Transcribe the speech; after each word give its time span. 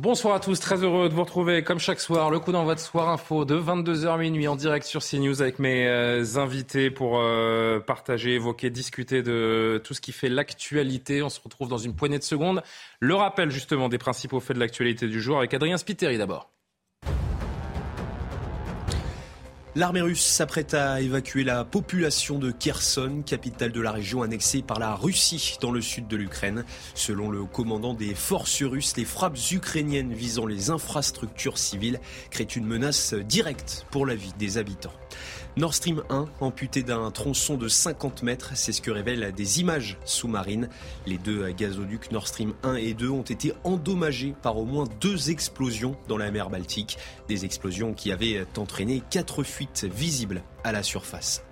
Bonsoir 0.00 0.36
à 0.36 0.38
tous, 0.38 0.60
très 0.60 0.84
heureux 0.84 1.08
de 1.08 1.14
vous 1.14 1.24
retrouver 1.24 1.64
comme 1.64 1.80
chaque 1.80 1.98
soir, 1.98 2.30
le 2.30 2.38
coup 2.38 2.52
d'envoi 2.52 2.76
de 2.76 2.78
Soir 2.78 3.08
Info 3.08 3.44
de 3.44 3.58
22h 3.58 4.20
minuit 4.20 4.46
en 4.46 4.54
direct 4.54 4.86
sur 4.86 5.02
CNews 5.02 5.42
avec 5.42 5.58
mes 5.58 5.88
euh, 5.88 6.36
invités 6.36 6.88
pour 6.88 7.18
euh, 7.18 7.80
partager, 7.80 8.34
évoquer, 8.34 8.70
discuter 8.70 9.24
de 9.24 9.82
tout 9.82 9.94
ce 9.94 10.00
qui 10.00 10.12
fait 10.12 10.28
l'actualité. 10.28 11.20
On 11.24 11.28
se 11.28 11.40
retrouve 11.42 11.68
dans 11.68 11.78
une 11.78 11.96
poignée 11.96 12.20
de 12.20 12.22
secondes. 12.22 12.62
Le 13.00 13.16
rappel 13.16 13.50
justement 13.50 13.88
des 13.88 13.98
principaux 13.98 14.38
faits 14.38 14.54
de 14.54 14.60
l'actualité 14.60 15.08
du 15.08 15.20
jour 15.20 15.38
avec 15.38 15.52
Adrien 15.52 15.78
Spiteri 15.78 16.16
d'abord. 16.16 16.48
L'armée 19.78 20.00
russe 20.00 20.24
s'apprête 20.24 20.74
à 20.74 21.00
évacuer 21.00 21.44
la 21.44 21.64
population 21.64 22.40
de 22.40 22.50
Kherson, 22.50 23.22
capitale 23.24 23.70
de 23.70 23.80
la 23.80 23.92
région 23.92 24.22
annexée 24.22 24.60
par 24.60 24.80
la 24.80 24.96
Russie 24.96 25.56
dans 25.60 25.70
le 25.70 25.80
sud 25.80 26.08
de 26.08 26.16
l'Ukraine. 26.16 26.64
Selon 26.96 27.30
le 27.30 27.44
commandant 27.44 27.94
des 27.94 28.16
forces 28.16 28.64
russes, 28.64 28.96
les 28.96 29.04
frappes 29.04 29.38
ukrainiennes 29.52 30.12
visant 30.12 30.46
les 30.46 30.70
infrastructures 30.70 31.58
civiles 31.58 32.00
créent 32.32 32.42
une 32.42 32.66
menace 32.66 33.14
directe 33.14 33.86
pour 33.92 34.04
la 34.04 34.16
vie 34.16 34.32
des 34.36 34.58
habitants. 34.58 34.94
Nord 35.58 35.74
Stream 35.74 36.04
1, 36.08 36.26
amputé 36.38 36.84
d'un 36.84 37.10
tronçon 37.10 37.56
de 37.56 37.66
50 37.66 38.22
mètres, 38.22 38.52
c'est 38.54 38.70
ce 38.70 38.80
que 38.80 38.92
révèlent 38.92 39.32
des 39.32 39.60
images 39.60 39.98
sous-marines. 40.04 40.68
Les 41.04 41.18
deux 41.18 41.50
gazoducs 41.50 42.12
Nord 42.12 42.28
Stream 42.28 42.54
1 42.62 42.76
et 42.76 42.94
2 42.94 43.08
ont 43.08 43.22
été 43.22 43.52
endommagés 43.64 44.36
par 44.40 44.56
au 44.56 44.64
moins 44.64 44.84
deux 45.00 45.30
explosions 45.30 45.96
dans 46.06 46.16
la 46.16 46.30
mer 46.30 46.48
Baltique. 46.48 46.96
Des 47.26 47.44
explosions 47.44 47.92
qui 47.92 48.12
avaient 48.12 48.46
entraîné 48.56 49.02
quatre 49.10 49.42
fuites 49.42 49.84
visibles 49.92 50.44
à 50.64 50.72
la 50.72 50.82
surface. 50.82 51.42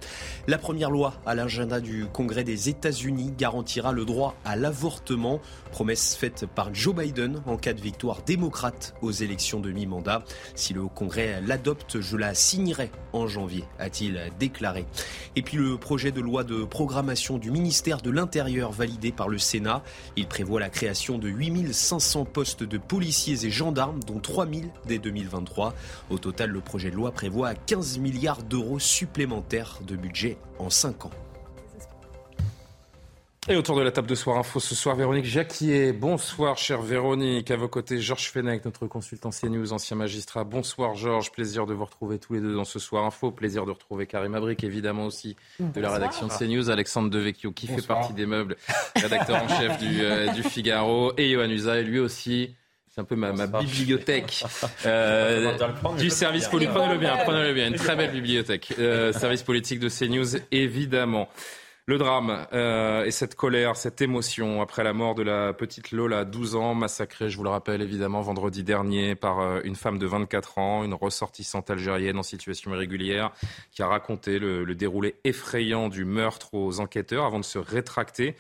La 0.49 0.59
première 0.59 0.91
loi 0.91 1.15
à 1.27 1.35
l'agenda 1.35 1.81
du 1.81 2.07
Congrès 2.13 2.45
des 2.45 2.69
États-Unis 2.69 3.33
garantira 3.37 3.93
le 3.93 4.05
droit 4.05 4.37
à 4.45 4.55
l'avortement, 4.55 5.41
promesse 5.73 6.15
faite 6.15 6.47
par 6.47 6.73
Joe 6.73 6.95
Biden 6.95 7.43
en 7.47 7.57
cas 7.57 7.73
de 7.73 7.81
victoire 7.81 8.23
démocrate 8.23 8.95
aux 9.03 9.11
élections 9.11 9.61
de 9.61 9.73
mi-mandat. 9.73 10.23
Si 10.55 10.73
le 10.73 10.87
Congrès 10.87 11.41
l'adopte, 11.41 12.01
je 12.01 12.17
la 12.17 12.35
signerai 12.35 12.91
en 13.13 13.27
janvier, 13.27 13.65
a-t-il 13.79 14.21
déclaré. 14.39 14.87
Et 15.35 15.43
puis 15.43 15.57
le 15.57 15.79
projet 15.79 16.13
de 16.13 16.21
loi 16.21 16.45
de 16.45 16.65
programmation 16.65 17.39
du 17.39 17.51
ministère 17.51 18.01
de 18.01 18.11
l'Intérieur 18.11 18.71
validé 18.73 19.13
par 19.13 19.29
le 19.29 19.39
Sénat, 19.39 19.83
il 20.17 20.27
prévoit 20.27 20.61
la 20.61 20.71
création 20.71 21.19
de 21.19 21.29
8500 21.29 22.25
postes 22.25 22.63
de 22.63 22.79
policiers 22.79 23.45
et 23.45 23.51
gendarmes, 23.51 24.01
dont 24.07 24.21
3000 24.21 24.69
dès 24.87 24.99
2023. 24.99 25.75
Au 26.11 26.19
total, 26.19 26.51
le 26.51 26.61
projet 26.61 26.91
de 26.91 26.97
loi 26.97 27.11
prévoit 27.11 27.55
15 27.55 27.99
milliards 27.99 28.43
d'euros 28.43 28.79
supplémentaires 28.97 29.81
de 29.87 29.95
budget 29.95 30.39
en 30.59 30.71
5 30.71 31.05
ans. 31.05 31.11
Et 33.47 33.55
autour 33.55 33.77
de 33.77 33.83
la 33.83 33.93
table 33.93 34.09
de 34.09 34.15
Soir 34.15 34.39
Info 34.39 34.59
ce 34.59 34.75
soir, 34.75 34.97
Véronique 34.97 35.27
Jacquier. 35.27 35.93
Bonsoir, 35.93 36.57
chère 36.57 36.81
Véronique. 36.81 37.51
À 37.51 37.57
vos 37.57 37.69
côtés, 37.69 38.01
Georges 38.01 38.31
Fenech, 38.31 38.65
notre 38.65 38.87
consultant 38.87 39.29
CNews, 39.31 39.75
ancien 39.75 39.99
magistrat. 39.99 40.45
Bonsoir, 40.45 40.95
Georges. 40.95 41.31
Plaisir 41.31 41.67
de 41.67 41.75
vous 41.75 41.85
retrouver 41.85 42.19
tous 42.19 42.33
les 42.33 42.41
deux 42.41 42.55
dans 42.55 42.65
ce 42.65 42.79
Soir 42.79 43.05
Info. 43.05 43.31
Plaisir 43.31 43.67
de 43.67 43.71
retrouver 43.71 44.07
Karim 44.07 44.35
Abric, 44.35 44.65
évidemment 44.65 45.05
aussi, 45.05 45.37
de 45.61 45.79
la 45.79 45.93
rédaction 45.93 46.27
de 46.27 46.33
CNews. 46.33 46.71
Alexandre 46.71 47.11
Devecchio, 47.11 47.53
qui 47.53 47.67
fait 47.67 47.87
partie 47.87 48.15
des 48.15 48.27
meubles, 48.27 48.57
rédacteur 48.97 49.43
en 49.43 49.49
chef 49.49 49.79
du, 49.79 50.01
euh, 50.01 50.33
du 50.33 50.43
Figaro. 50.43 51.13
Et 51.19 51.31
Johan 51.31 51.51
Usa, 51.51 51.79
et 51.79 51.85
lui 51.85 51.99
aussi 51.99 52.57
c'est 52.97 53.03
un 53.03 53.05
peu 53.05 53.17
ma, 53.17 53.47
bibliothèque 53.47 54.43
euh, 54.87 55.53
du 55.99 56.09
service 56.09 56.49
politique. 56.49 56.73
Prenez-le 56.73 56.99
bien, 56.99 57.15
prenez-le 57.19 57.53
bien. 57.53 57.69
Une 57.69 57.75
très 57.75 57.95
belle 57.95 58.11
bibliothèque. 58.13 58.73
Euh, 58.79 59.13
service 59.13 59.43
politique 59.43 59.81
de 59.81 59.91
CNews, 59.91 60.41
évidemment. 60.51 61.29
Le 61.85 61.99
drame 61.99 62.47
euh, 62.55 63.05
et 63.05 63.11
cette 63.11 63.35
colère, 63.35 63.77
cette 63.77 64.01
émotion 64.01 64.63
après 64.63 64.83
la 64.83 64.95
mort 64.95 65.15
de 65.15 65.23
la 65.23 65.53
petite 65.53 65.93
Lola, 65.93 66.25
12 66.25 66.57
ans, 66.57 66.75
massacrée, 66.75 67.29
je 67.29 67.37
vous 67.37 67.45
le 67.45 67.51
rappelle 67.51 67.83
évidemment, 67.83 68.23
vendredi 68.23 68.65
dernier 68.65 69.15
par 69.15 69.61
une 69.61 69.77
femme 69.77 69.99
de 69.99 70.07
24 70.07 70.57
ans, 70.57 70.83
une 70.83 70.95
ressortissante 70.95 71.71
algérienne 71.71 72.19
en 72.19 72.25
situation 72.25 72.75
irrégulière, 72.75 73.31
qui 73.73 73.83
a 73.83 73.89
raconté 73.89 74.39
le 74.39 74.75
déroulé 74.75 75.17
effrayant 75.23 75.91
du 75.91 76.07
meurtre 76.07 76.55
aux 76.55 76.81
enquêteurs 76.81 77.27
avant 77.27 77.41
de 77.41 77.45
se 77.45 77.59
rétracter. 77.59 78.37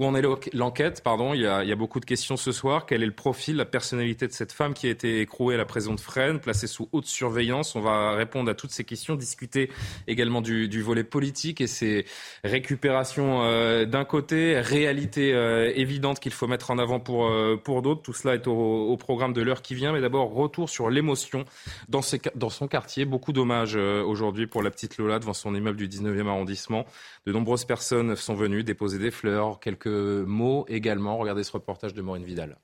Où 0.00 0.06
en 0.06 0.14
est 0.14 0.22
l'enquête 0.54 1.02
Pardon, 1.04 1.34
il 1.34 1.42
y, 1.42 1.46
a, 1.46 1.76
beaucoup 1.76 2.00
de 2.00 2.06
questions 2.06 2.38
ce 2.38 2.52
soir. 2.52 2.86
Quel 2.86 3.02
est 3.02 3.06
le 3.06 3.12
profil, 3.12 3.56
la 3.56 3.66
personnalité 3.66 4.26
de 4.26 4.32
cette 4.32 4.50
femme 4.50 4.72
qui 4.72 4.86
a 4.86 4.90
été 4.90 5.20
écrouée 5.20 5.56
à 5.56 5.58
la 5.58 5.66
prison 5.66 5.92
de 5.92 6.00
Fresnes, 6.00 6.40
placée 6.40 6.68
sous 6.68 6.88
haute 6.92 7.04
surveillance? 7.04 7.76
On 7.76 7.82
va 7.82 8.12
répondre 8.12 8.50
à 8.50 8.54
toutes 8.54 8.70
ces 8.70 8.84
questions, 8.84 9.14
discuter 9.14 9.70
également 10.06 10.40
du, 10.40 10.80
volet 10.80 11.04
politique 11.04 11.60
et 11.60 11.66
ses 11.66 12.06
récupérations 12.44 13.42
euh, 13.42 13.84
d'un 13.84 14.06
côté, 14.06 14.58
réalité 14.58 15.34
euh, 15.34 15.70
évidente 15.76 16.18
qu'il 16.18 16.32
faut 16.32 16.46
mettre 16.46 16.70
en 16.70 16.78
avant 16.78 16.98
pour, 16.98 17.26
euh, 17.26 17.60
pour 17.62 17.82
d'autres. 17.82 18.00
Tout 18.00 18.14
cela 18.14 18.36
est 18.36 18.46
au, 18.46 18.54
au 18.54 18.96
programme 18.96 19.34
de 19.34 19.42
l'heure 19.42 19.60
qui 19.60 19.74
vient. 19.74 19.92
Mais 19.92 20.00
d'abord, 20.00 20.32
retour 20.32 20.70
sur 20.70 20.88
l'émotion 20.88 21.44
dans, 21.90 22.00
dans 22.36 22.48
son 22.48 22.68
quartier. 22.68 23.04
Beaucoup 23.04 23.34
d'hommages 23.34 23.76
aujourd'hui 23.76 24.46
pour 24.46 24.62
la 24.62 24.70
petite 24.70 24.96
Lola 24.96 25.18
devant 25.18 25.34
son 25.34 25.54
immeuble 25.54 25.76
du 25.76 25.88
19e 25.88 26.26
arrondissement. 26.26 26.86
De 27.26 27.32
nombreuses 27.32 27.66
personnes 27.66 28.16
sont 28.16 28.34
venues 28.34 28.64
déposer 28.64 28.98
des 28.98 29.10
fleurs, 29.10 29.60
quelques 29.60 29.89
mots 30.26 30.64
également. 30.68 31.16
Regardez 31.16 31.44
ce 31.44 31.52
reportage 31.52 31.94
de 31.94 32.02
Maureen 32.02 32.24
Vidal. 32.24 32.56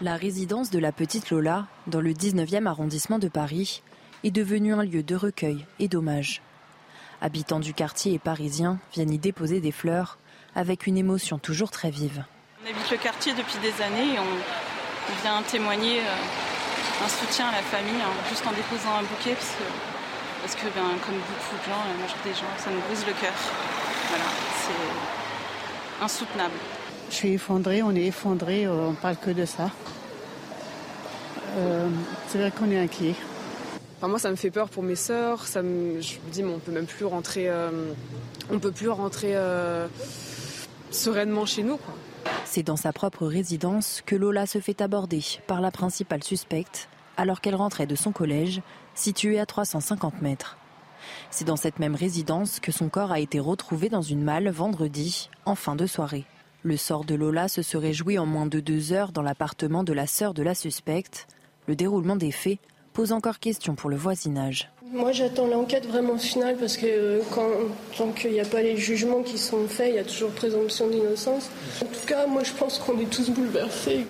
La 0.00 0.16
résidence 0.16 0.70
de 0.70 0.78
la 0.78 0.90
petite 0.90 1.30
Lola, 1.30 1.66
dans 1.86 2.00
le 2.00 2.12
19e 2.12 2.66
arrondissement 2.66 3.18
de 3.18 3.28
Paris, 3.28 3.82
est 4.24 4.30
devenue 4.30 4.72
un 4.72 4.84
lieu 4.84 5.02
de 5.02 5.14
recueil 5.14 5.66
et 5.78 5.88
d'hommage. 5.88 6.42
Habitants 7.20 7.60
du 7.60 7.72
quartier 7.72 8.14
et 8.14 8.18
parisiens 8.18 8.78
viennent 8.92 9.12
y 9.12 9.18
déposer 9.18 9.60
des 9.60 9.70
fleurs 9.70 10.18
avec 10.54 10.86
une 10.86 10.96
émotion 10.96 11.38
toujours 11.38 11.70
très 11.70 11.90
vive. 11.90 12.24
On 12.64 12.70
habite 12.70 12.90
le 12.90 12.96
quartier 12.96 13.32
depuis 13.34 13.58
des 13.60 13.82
années 13.82 14.14
et 14.14 14.18
on, 14.18 15.22
vient 15.22 15.42
témoigner 15.42 16.00
euh, 16.00 17.04
un 17.04 17.08
soutien 17.08 17.46
à 17.48 17.52
la 17.52 17.62
famille 17.62 18.00
hein, 18.00 18.12
juste 18.28 18.46
en 18.46 18.52
déposant 18.52 18.94
un 18.98 19.02
bouquet 19.02 19.34
parce 19.34 19.50
que 19.50 19.64
parce 20.42 20.56
que, 20.56 20.66
ben, 20.74 20.98
comme 21.06 21.14
beaucoup 21.14 21.54
de 21.54 21.70
gens, 21.70 21.78
la 21.86 21.94
majorité 22.02 22.30
des 22.30 22.34
gens, 22.34 22.50
ça 22.58 22.70
nous 22.70 22.80
brise 22.80 23.06
le 23.06 23.14
cœur. 23.14 23.30
Voilà, 24.10 24.26
c'est 24.66 25.21
insoutenable. 26.02 26.54
Je 27.10 27.14
suis 27.14 27.32
effondrée, 27.34 27.82
on 27.82 27.94
est 27.94 28.06
effondré, 28.06 28.66
euh, 28.66 28.88
on 28.88 28.94
parle 28.94 29.16
que 29.16 29.30
de 29.30 29.44
ça. 29.44 29.70
Euh, 31.56 31.88
c'est 32.28 32.38
vrai 32.38 32.50
qu'on 32.50 32.70
est 32.70 32.78
inquiet. 32.78 33.14
moi, 34.00 34.18
ça 34.18 34.30
me 34.30 34.36
fait 34.36 34.50
peur 34.50 34.68
pour 34.68 34.82
mes 34.82 34.96
sœurs. 34.96 35.46
Ça 35.46 35.60
je 35.60 35.66
me 35.66 36.00
dis, 36.32 36.42
mais 36.42 36.52
on 36.52 36.58
peut 36.58 36.72
même 36.72 36.86
plus 36.86 37.04
rentrer. 37.04 37.48
Euh, 37.48 37.92
on 38.50 38.58
peut 38.58 38.72
plus 38.72 38.88
rentrer 38.88 39.36
sereinement 40.90 41.46
chez 41.46 41.62
nous. 41.62 41.78
C'est 42.44 42.62
dans 42.62 42.76
sa 42.76 42.92
propre 42.92 43.26
résidence 43.26 44.02
que 44.04 44.16
Lola 44.16 44.46
se 44.46 44.60
fait 44.60 44.80
aborder 44.80 45.22
par 45.46 45.60
la 45.60 45.70
principale 45.70 46.22
suspecte 46.22 46.88
alors 47.16 47.40
qu'elle 47.40 47.54
rentrait 47.54 47.86
de 47.86 47.94
son 47.94 48.12
collège 48.12 48.62
située 48.94 49.38
à 49.38 49.46
350 49.46 50.22
mètres. 50.22 50.56
C'est 51.30 51.46
dans 51.46 51.56
cette 51.56 51.78
même 51.78 51.94
résidence 51.94 52.60
que 52.60 52.72
son 52.72 52.88
corps 52.88 53.12
a 53.12 53.20
été 53.20 53.40
retrouvé 53.40 53.88
dans 53.88 54.02
une 54.02 54.22
malle 54.22 54.48
vendredi, 54.50 55.30
en 55.44 55.54
fin 55.54 55.76
de 55.76 55.86
soirée. 55.86 56.24
Le 56.62 56.76
sort 56.76 57.04
de 57.04 57.14
Lola 57.14 57.48
se 57.48 57.62
serait 57.62 57.92
joué 57.92 58.18
en 58.18 58.26
moins 58.26 58.46
de 58.46 58.60
deux 58.60 58.92
heures 58.92 59.12
dans 59.12 59.22
l'appartement 59.22 59.82
de 59.82 59.92
la 59.92 60.06
sœur 60.06 60.32
de 60.32 60.42
la 60.42 60.54
suspecte. 60.54 61.26
Le 61.66 61.74
déroulement 61.74 62.16
des 62.16 62.30
faits 62.30 62.58
pose 62.92 63.12
encore 63.12 63.38
question 63.38 63.74
pour 63.74 63.90
le 63.90 63.96
voisinage. 63.96 64.70
Moi, 64.92 65.12
j'attends 65.12 65.46
l'enquête 65.46 65.86
vraiment 65.86 66.18
finale 66.18 66.56
parce 66.58 66.76
que 66.76 66.86
euh, 66.86 67.20
quand, 67.34 67.48
tant 67.96 68.12
qu'il 68.12 68.32
n'y 68.32 68.40
a 68.40 68.44
pas 68.44 68.60
les 68.60 68.76
jugements 68.76 69.22
qui 69.22 69.38
sont 69.38 69.66
faits, 69.66 69.88
il 69.88 69.96
y 69.96 69.98
a 69.98 70.04
toujours 70.04 70.30
présomption 70.30 70.88
d'innocence. 70.88 71.50
En 71.80 71.86
tout 71.86 72.06
cas, 72.06 72.26
moi, 72.26 72.42
je 72.44 72.52
pense 72.52 72.78
qu'on 72.78 72.98
est 73.00 73.10
tous 73.10 73.30
bouleversés. 73.30 74.06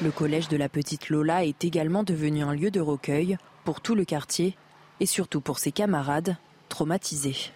Le 0.00 0.10
collège 0.10 0.48
de 0.48 0.56
la 0.56 0.68
petite 0.68 1.10
Lola 1.10 1.44
est 1.44 1.64
également 1.64 2.04
devenu 2.04 2.42
un 2.42 2.54
lieu 2.54 2.70
de 2.70 2.80
recueil 2.80 3.38
pour 3.64 3.80
tout 3.80 3.94
le 3.94 4.04
quartier 4.04 4.56
et 5.00 5.06
surtout 5.06 5.40
pour 5.40 5.58
ses 5.58 5.72
camarades 5.72 6.36
traumatisés. 6.68 7.50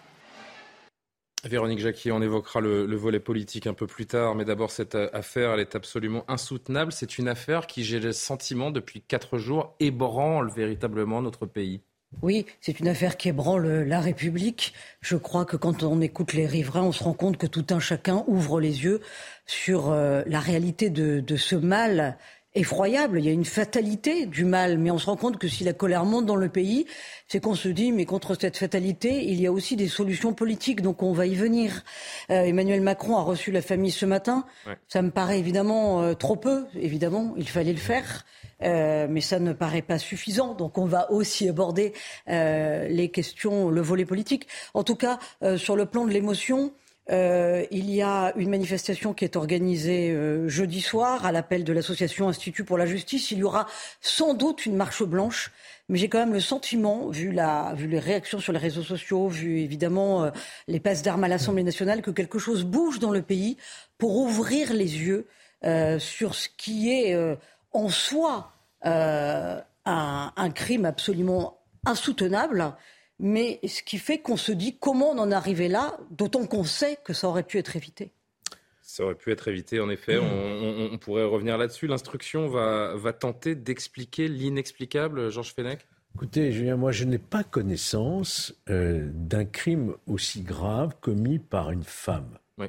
Véronique 1.45 1.79
Jacquier, 1.79 2.11
on 2.11 2.21
évoquera 2.21 2.59
le, 2.59 2.95
volet 2.95 3.19
politique 3.19 3.67
un 3.67 3.75
peu 3.75 3.85
plus 3.85 4.07
tard, 4.07 4.33
mais 4.33 4.45
d'abord 4.45 4.71
cette 4.71 4.95
affaire, 4.95 5.53
elle 5.53 5.59
est 5.59 5.75
absolument 5.75 6.25
insoutenable. 6.27 6.91
C'est 6.91 7.19
une 7.19 7.27
affaire 7.27 7.67
qui, 7.67 7.83
j'ai 7.83 7.99
le 7.99 8.13
sentiment, 8.13 8.71
depuis 8.71 9.01
quatre 9.01 9.37
jours, 9.37 9.75
ébranle 9.79 10.51
véritablement 10.51 11.21
notre 11.21 11.45
pays. 11.45 11.81
Oui, 12.21 12.45
c'est 12.61 12.79
une 12.79 12.87
affaire 12.87 13.17
qui 13.17 13.29
ébranle 13.29 13.83
la 13.83 13.99
République. 13.99 14.73
Je 15.01 15.17
crois 15.17 15.45
que 15.45 15.57
quand 15.57 15.83
on 15.83 16.01
écoute 16.01 16.33
les 16.33 16.47
riverains, 16.47 16.83
on 16.83 16.91
se 16.91 17.03
rend 17.03 17.13
compte 17.13 17.37
que 17.37 17.47
tout 17.47 17.65
un 17.71 17.79
chacun 17.79 18.23
ouvre 18.27 18.59
les 18.59 18.83
yeux 18.83 19.01
sur 19.45 19.91
euh, 19.91 20.23
la 20.25 20.39
réalité 20.39 20.89
de, 20.89 21.19
de 21.19 21.35
ce 21.35 21.55
mal 21.55 22.17
effroyable. 22.55 23.19
Il 23.19 23.25
y 23.25 23.29
a 23.29 23.31
une 23.31 23.45
fatalité 23.45 24.25
du 24.25 24.45
mal, 24.45 24.77
mais 24.77 24.91
on 24.91 24.97
se 24.97 25.05
rend 25.05 25.17
compte 25.17 25.37
que 25.37 25.47
si 25.47 25.63
la 25.63 25.73
colère 25.73 26.05
monte 26.05 26.25
dans 26.25 26.35
le 26.35 26.49
pays, 26.49 26.85
c'est 27.27 27.39
qu'on 27.41 27.55
se 27.55 27.67
dit, 27.69 27.91
mais 27.91 28.05
contre 28.05 28.35
cette 28.39 28.57
fatalité, 28.57 29.25
il 29.25 29.39
y 29.39 29.47
a 29.47 29.51
aussi 29.51 29.75
des 29.75 29.87
solutions 29.87 30.33
politiques, 30.33 30.81
donc 30.81 31.03
on 31.03 31.11
va 31.11 31.27
y 31.27 31.35
venir. 31.35 31.83
Euh, 32.29 32.43
Emmanuel 32.43 32.81
Macron 32.81 33.17
a 33.17 33.21
reçu 33.21 33.51
la 33.51 33.61
famille 33.61 33.91
ce 33.91 34.05
matin. 34.05 34.45
Ça 34.87 35.01
me 35.01 35.11
paraît 35.11 35.39
évidemment 35.39 36.01
euh, 36.01 36.13
trop 36.13 36.35
peu, 36.35 36.65
évidemment, 36.75 37.33
il 37.37 37.47
fallait 37.47 37.73
le 37.73 37.77
faire. 37.77 38.25
Euh, 38.61 39.07
mais 39.09 39.21
ça 39.21 39.39
ne 39.39 39.53
paraît 39.53 39.81
pas 39.81 39.99
suffisant. 39.99 40.53
Donc 40.53 40.77
on 40.77 40.85
va 40.85 41.11
aussi 41.11 41.49
aborder 41.49 41.93
euh, 42.29 42.87
les 42.87 43.09
questions, 43.09 43.69
le 43.69 43.81
volet 43.81 44.05
politique. 44.05 44.47
En 44.73 44.83
tout 44.83 44.95
cas, 44.95 45.19
euh, 45.43 45.57
sur 45.57 45.75
le 45.75 45.85
plan 45.85 46.05
de 46.05 46.11
l'émotion, 46.11 46.73
euh, 47.11 47.65
il 47.69 47.91
y 47.91 48.01
a 48.01 48.33
une 48.35 48.49
manifestation 48.49 49.13
qui 49.13 49.25
est 49.25 49.35
organisée 49.35 50.09
euh, 50.09 50.49
jeudi 50.49 50.81
soir 50.81 51.25
à 51.25 51.31
l'appel 51.31 51.63
de 51.63 51.71
l'association 51.71 52.27
Institut 52.27 52.63
pour 52.63 52.77
la 52.77 52.87
justice. 52.87 53.29
Il 53.31 53.39
y 53.39 53.43
aura 53.43 53.67
sans 54.01 54.33
doute 54.33 54.65
une 54.65 54.75
marche 54.75 55.03
blanche, 55.03 55.51
mais 55.87 55.99
j'ai 55.99 56.09
quand 56.09 56.17
même 56.17 56.33
le 56.33 56.39
sentiment, 56.39 57.09
vu, 57.09 57.31
la, 57.31 57.73
vu 57.75 57.87
les 57.87 57.99
réactions 57.99 58.39
sur 58.39 58.53
les 58.53 58.59
réseaux 58.59 58.81
sociaux, 58.81 59.27
vu 59.27 59.59
évidemment 59.59 60.23
euh, 60.23 60.31
les 60.67 60.79
passes 60.79 61.03
d'armes 61.03 61.23
à 61.23 61.27
l'Assemblée 61.27 61.63
nationale, 61.63 62.01
que 62.01 62.11
quelque 62.11 62.39
chose 62.39 62.63
bouge 62.63 62.97
dans 62.97 63.11
le 63.11 63.21
pays 63.21 63.57
pour 63.97 64.17
ouvrir 64.17 64.73
les 64.73 64.97
yeux 64.97 65.27
sur 65.97 66.35
ce 66.35 66.47
qui 66.57 66.91
est 66.91 67.17
en 67.71 67.89
soi 67.89 68.51
un, 68.83 69.63
un 69.83 70.49
crime 70.51 70.85
absolument 70.85 71.57
insoutenable 71.85 72.75
mais 73.19 73.59
ce 73.67 73.81
qui 73.81 73.97
fait 73.97 74.19
qu'on 74.19 74.37
se 74.37 74.51
dit 74.51 74.77
comment 74.77 75.11
on 75.11 75.19
en 75.19 75.31
est 75.31 75.35
arrivé 75.35 75.67
là, 75.67 75.97
d'autant 76.11 76.45
qu'on 76.45 76.63
sait 76.63 76.97
que 77.03 77.13
ça 77.13 77.27
aurait 77.27 77.43
pu 77.43 77.57
être 77.57 77.75
évité. 77.75 78.11
Ça 78.81 79.03
aurait 79.03 79.15
pu 79.15 79.31
être 79.31 79.47
évité, 79.47 79.79
en 79.79 79.89
effet. 79.89 80.17
On, 80.17 80.97
pourrait 80.99 81.25
revenir 81.25 81.57
là-dessus. 81.57 81.87
L'instruction 81.87 82.47
va, 82.47 82.95
va 82.95 83.13
tenter 83.13 83.55
d'expliquer 83.55 84.27
l'inexplicable, 84.27 85.31
Georges 85.31 85.53
Fenech? 85.53 85.87
Écoutez, 86.15 86.53
Julien, 86.53 86.77
moi, 86.77 86.93
je 86.93 87.03
n'ai 87.03 87.17
pas 87.17 87.43
connaissance 87.43 88.55
euh, 88.69 89.09
d'un 89.13 89.43
crime 89.43 89.95
aussi 90.07 90.43
grave 90.43 90.95
commis 91.01 91.39
par 91.39 91.71
une 91.71 91.83
femme. 91.83 92.37
Oui. 92.57 92.67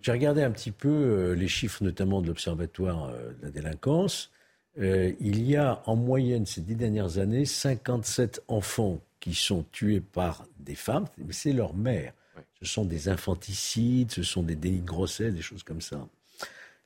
J'ai 0.00 0.12
regardé 0.12 0.42
un 0.42 0.52
petit 0.52 0.70
peu 0.70 0.88
euh, 0.88 1.34
les 1.34 1.48
chiffres, 1.48 1.82
notamment 1.82 2.22
de 2.22 2.28
l'Observatoire 2.28 3.06
euh, 3.06 3.32
de 3.32 3.46
la 3.46 3.50
délinquance. 3.50 4.30
il 4.76 5.42
y 5.42 5.56
a 5.56 5.82
en 5.86 5.96
moyenne 5.96 6.46
ces 6.46 6.60
dix 6.60 6.76
dernières 6.76 7.18
années 7.18 7.46
57 7.46 8.44
enfants 8.46 9.00
qui 9.22 9.34
sont 9.34 9.64
tués 9.70 10.00
par 10.00 10.44
des 10.58 10.74
femmes, 10.74 11.06
mais 11.16 11.32
c'est 11.32 11.52
leur 11.52 11.74
mère. 11.74 12.12
Ce 12.60 12.66
sont 12.66 12.84
des 12.84 13.08
infanticides, 13.08 14.10
ce 14.10 14.24
sont 14.24 14.42
des 14.42 14.56
délits 14.56 14.80
de 14.80 14.86
grossesse, 14.86 15.32
des 15.32 15.42
choses 15.42 15.62
comme 15.62 15.80
ça. 15.80 16.08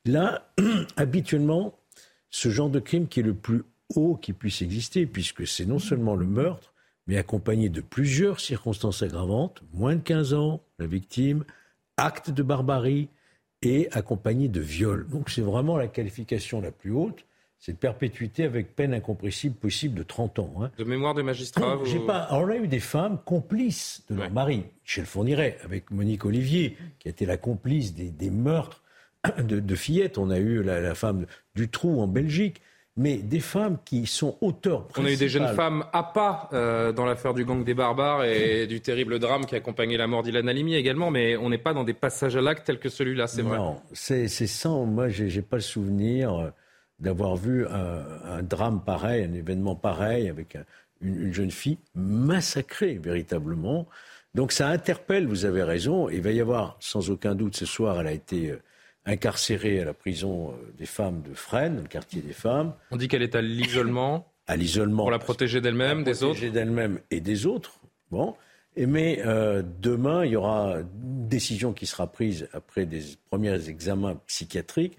Là, 0.05 0.53
habituellement, 0.99 1.79
ce 2.29 2.50
genre 2.50 2.69
de 2.69 2.79
crime 2.79 3.09
qui 3.09 3.21
est 3.21 3.23
le 3.23 3.33
plus 3.33 3.62
haut 3.94 4.17
qui 4.17 4.35
puisse 4.35 4.61
exister, 4.61 5.06
puisque 5.06 5.47
c'est 5.47 5.65
non 5.65 5.79
seulement 5.79 6.15
le 6.15 6.27
meurtre, 6.27 6.75
mais 7.06 7.17
accompagné 7.17 7.71
de 7.71 7.81
plusieurs 7.81 8.38
circonstances 8.38 9.03
aggravantes, 9.03 9.62
moins 9.73 9.97
de 9.97 10.03
15 10.03 10.35
ans, 10.35 10.61
la 10.79 10.87
victime, 10.87 11.43
acte 11.97 12.29
de 12.31 12.43
barbarie 12.43 13.09
et 13.62 13.88
accompagné 13.93 14.49
de 14.49 14.61
viol. 14.61 15.09
Donc 15.09 15.31
c'est 15.31 15.41
vraiment 15.41 15.79
la 15.79 15.88
qualification 15.88 16.61
la 16.61 16.71
plus 16.71 16.91
haute 16.91 17.25
c'est 17.66 17.72
de 17.72 17.78
perpétuité 17.78 18.44
avec 18.44 18.76
peine 18.76 18.94
incompressible 18.94 19.56
possible 19.56 19.98
de 19.98 20.04
30 20.04 20.38
ans. 20.38 20.54
Hein. 20.60 20.70
De 20.78 20.84
mémoire 20.84 21.14
des 21.14 21.24
magistrats 21.24 21.74
vous... 21.74 22.06
pas. 22.06 22.28
on 22.30 22.48
a 22.48 22.54
eu 22.54 22.68
des 22.68 22.78
femmes 22.78 23.18
complices 23.24 24.04
de 24.08 24.14
leur 24.14 24.30
mari. 24.30 24.62
Michel 24.84 25.04
Fourniret, 25.04 25.58
avec 25.64 25.90
Monique 25.90 26.24
Olivier, 26.24 26.76
qui 27.00 27.08
a 27.08 27.10
été 27.10 27.26
la 27.26 27.36
complice 27.36 27.92
des, 27.92 28.30
meurtres 28.30 28.84
de, 29.42 29.74
fillettes. 29.74 30.16
On 30.16 30.30
a 30.30 30.38
eu 30.38 30.62
la, 30.62 30.94
femme 30.94 31.26
du 31.56 31.68
trou 31.68 32.00
en 32.00 32.06
Belgique. 32.06 32.62
Mais 32.98 33.16
des 33.18 33.40
femmes 33.40 33.76
qui 33.84 34.06
sont 34.06 34.38
auteurs 34.40 34.86
On 34.96 35.04
a 35.04 35.10
eu 35.10 35.16
des 35.16 35.28
jeunes 35.28 35.54
femmes 35.54 35.84
à 35.92 36.02
pas 36.02 36.48
euh, 36.54 36.92
dans 36.92 37.04
l'affaire 37.04 37.34
du 37.34 37.44
gang 37.44 37.62
des 37.62 37.74
barbares 37.74 38.24
et 38.24 38.66
du 38.68 38.80
terrible 38.80 39.18
drame 39.18 39.44
qui 39.44 39.54
a 39.54 39.58
accompagné 39.58 39.98
la 39.98 40.06
mort 40.06 40.22
d'Ilan 40.22 40.46
Halimi 40.46 40.76
également, 40.76 41.10
mais 41.10 41.36
on 41.36 41.50
n'est 41.50 41.58
pas 41.58 41.74
dans 41.74 41.84
des 41.84 41.92
passages 41.92 42.36
à 42.36 42.40
l'acte 42.40 42.64
tels 42.64 42.78
que 42.78 42.88
celui-là, 42.88 43.26
c'est 43.26 43.42
vrai. 43.42 43.58
Non, 43.58 43.82
c'est 43.92 44.28
sans. 44.28 44.86
Moi, 44.86 45.08
j'ai 45.08 45.42
pas 45.42 45.56
le 45.56 45.62
souvenir. 45.62 46.52
D'avoir 46.98 47.37
vu 47.37 47.66
un, 47.66 48.43
drame 48.43 48.82
pareil, 48.82 49.25
un 49.25 49.34
événement 49.34 49.75
pareil, 49.75 50.28
avec 50.31 50.56
une, 51.02 51.32
jeune 51.32 51.50
fille 51.50 51.78
massacrée 51.94 52.98
véritablement. 53.02 53.87
Donc 54.34 54.52
ça 54.52 54.69
interpelle, 54.69 55.26
vous 55.26 55.44
avez 55.44 55.62
raison. 55.62 56.08
Il 56.08 56.22
va 56.22 56.31
y 56.31 56.40
avoir, 56.40 56.76
sans 56.81 57.10
aucun 57.10 57.34
doute, 57.34 57.56
ce 57.56 57.66
soir, 57.66 58.00
elle 58.00 58.06
a 58.06 58.12
été 58.12 58.50
euh, 58.50 58.62
incarcérée 59.04 59.81
à 59.81 59.84
la 59.84 59.94
prison 59.94 60.50
euh, 60.50 60.72
des 60.78 60.87
femmes 60.87 61.22
de 61.22 61.34
Fresnes, 61.34 61.81
le 61.82 61.88
quartier 61.88 62.22
des 62.22 62.32
femmes. 62.32 62.75
On 62.90 62.96
dit 62.96 63.08
qu'elle 63.08 63.22
est 63.22 63.34
à 63.34 63.42
l'isolement. 63.42 64.31
À 64.49 64.54
l'isolement. 64.54 65.02
Pour 65.02 65.10
la 65.10 65.19
protéger 65.19 65.60
d'elle-même, 65.60 66.04
des 66.04 66.22
autres. 66.22 66.34
Protéger 66.34 66.52
d'elle-même 66.52 67.00
et 67.10 67.20
des 67.20 67.46
autres. 67.46 67.81
Bon. 68.12 68.37
Et 68.76 68.87
mais 68.87 69.20
euh, 69.26 69.62
demain, 69.81 70.25
il 70.25 70.31
y 70.31 70.37
aura 70.37 70.76
une 70.76 71.28
décision 71.28 71.72
qui 71.72 71.87
sera 71.87 72.06
prise 72.06 72.49
après 72.52 72.87
des 72.87 73.02
premiers 73.28 73.69
examens 73.69 74.20
psychiatriques 74.28 74.96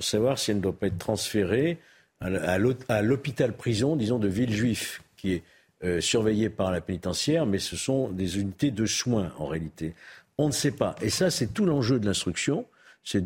pour 0.00 0.06
savoir 0.06 0.38
si 0.38 0.50
elle 0.50 0.56
ne 0.56 0.62
doit 0.62 0.72
pas 0.72 0.86
être 0.86 0.96
transférée 0.96 1.76
à 2.20 3.02
l'hôpital-prison, 3.02 3.96
disons, 3.96 4.18
de 4.18 4.28
Villejuif, 4.28 5.02
qui 5.18 5.34
est 5.34 5.42
euh, 5.84 6.00
surveillé 6.00 6.48
par 6.48 6.70
la 6.70 6.80
pénitentiaire, 6.80 7.44
mais 7.44 7.58
ce 7.58 7.76
sont 7.76 8.08
des 8.08 8.40
unités 8.40 8.70
de 8.70 8.86
soins 8.86 9.30
en 9.36 9.44
réalité. 9.44 9.92
On 10.38 10.46
ne 10.46 10.52
sait 10.52 10.70
pas. 10.70 10.96
Et 11.02 11.10
ça, 11.10 11.28
c'est 11.28 11.52
tout 11.52 11.66
l'enjeu 11.66 12.00
de 12.00 12.06
l'instruction. 12.06 12.64
ça 13.04 13.18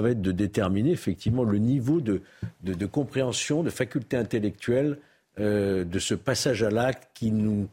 va 0.00 0.10
être 0.10 0.22
de 0.22 0.30
déterminer 0.30 0.92
effectivement 0.92 1.42
le 1.42 1.58
niveau 1.58 2.00
de, 2.00 2.22
de, 2.62 2.86
compréhension, 2.86 3.64
de 3.64 3.70
faculté 3.70 4.16
intellectuelle 4.16 4.98
euh, 5.40 5.82
de 5.82 5.98
ce 5.98 6.14
passage 6.14 6.62
à 6.62 6.70
l'acte 6.70 7.08
qui 7.12 7.32
nous, 7.32 7.68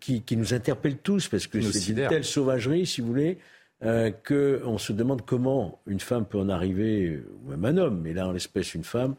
qui, 0.00 0.22
qui, 0.22 0.36
nous 0.36 0.52
interpelle 0.52 0.96
tous, 0.96 1.28
parce 1.28 1.46
que 1.46 1.60
c'est 1.60 1.92
une 1.92 2.08
telle 2.08 2.24
sauvagerie, 2.24 2.86
si 2.86 3.02
vous 3.02 3.06
voulez, 3.06 3.38
euh, 3.84 4.10
qu'on 4.10 4.78
se 4.78 4.92
demande 4.92 5.22
comment 5.24 5.80
une 5.86 6.00
femme 6.00 6.26
peut 6.26 6.38
en 6.38 6.48
arriver, 6.48 7.22
ou 7.44 7.50
même 7.50 7.64
un 7.64 7.76
homme, 7.76 8.00
mais 8.02 8.12
là 8.12 8.26
en 8.28 8.32
l'espèce 8.32 8.74
une 8.74 8.84
femme, 8.84 9.14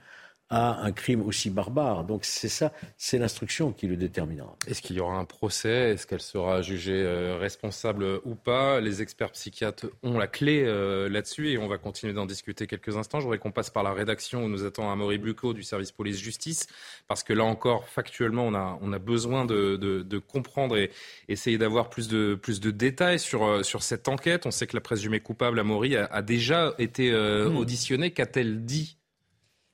à 0.50 0.82
un 0.84 0.92
crime 0.92 1.22
aussi 1.22 1.50
barbare. 1.50 2.04
Donc 2.04 2.26
c'est 2.26 2.50
ça, 2.50 2.72
c'est 2.98 3.18
l'instruction 3.20 3.72
qui 3.72 3.88
le 3.88 3.96
déterminera. 3.96 4.56
Est-ce 4.68 4.82
qu'il 4.82 4.96
y 4.96 5.00
aura 5.00 5.16
un 5.16 5.26
procès? 5.26 5.92
Est-ce 5.92 6.08
qu'elle 6.08 6.22
sera 6.22 6.62
jugée 6.62 7.04
euh, 7.04 7.38
responsable 7.38 8.20
ou 8.26 8.36
pas? 8.36 8.82
Les 8.82 9.02
experts 9.02 9.32
psychiatres 9.32 9.88
ont 10.04 10.18
la 10.18 10.28
clé 10.28 10.64
euh, 10.66 11.08
là-dessus 11.10 11.52
et 11.52 11.58
on 11.58 11.68
va 11.68 11.78
continuer 11.78 12.14
d'en 12.14 12.26
discuter 12.26 12.68
quelques 12.68 12.98
instants. 12.98 13.20
Je 13.20 13.26
voudrais 13.26 13.38
qu'on 13.38 13.52
passe 13.52 13.70
par 13.70 13.84
la 13.84 13.94
rédaction 13.94 14.44
où 14.44 14.50
nous 14.50 14.66
attend 14.66 14.92
Amaury 14.92 15.18
Bucco 15.18 15.54
du 15.54 15.64
service 15.64 15.92
police-justice 15.92 16.68
parce 17.08 17.24
que 17.24 17.34
là 17.34 17.44
encore, 17.44 17.88
factuellement, 17.88 18.48
on 18.48 18.56
a, 18.56 18.80
on 18.82 18.92
a 18.94 19.00
besoin 19.00 19.46
de, 19.46 19.76
de, 19.76 20.02
de 20.02 20.18
comprendre 20.18 20.78
et 20.78 20.92
essayer 21.28 21.58
d'avoir 21.58 21.90
plus 21.90 22.08
de, 22.08 22.36
plus 22.36 22.60
de 22.60 22.72
détails 22.72 23.20
sur, 23.20 23.46
euh, 23.46 23.64
sur 23.64 23.84
cette 23.84 24.08
enquête. 24.08 24.46
On 24.46 24.52
sait 24.52 24.68
que 24.68 24.76
la 24.76 24.82
présumée 24.82 25.20
coupable, 25.20 25.60
Amaury, 25.60 25.96
a, 25.96 26.06
a 26.06 26.22
déjà 26.22 26.74
été 26.78 27.12
mmh. 27.12 27.56
auditionnée. 27.58 28.12
Qu'a-t-elle 28.12 28.66
dit 28.66 28.99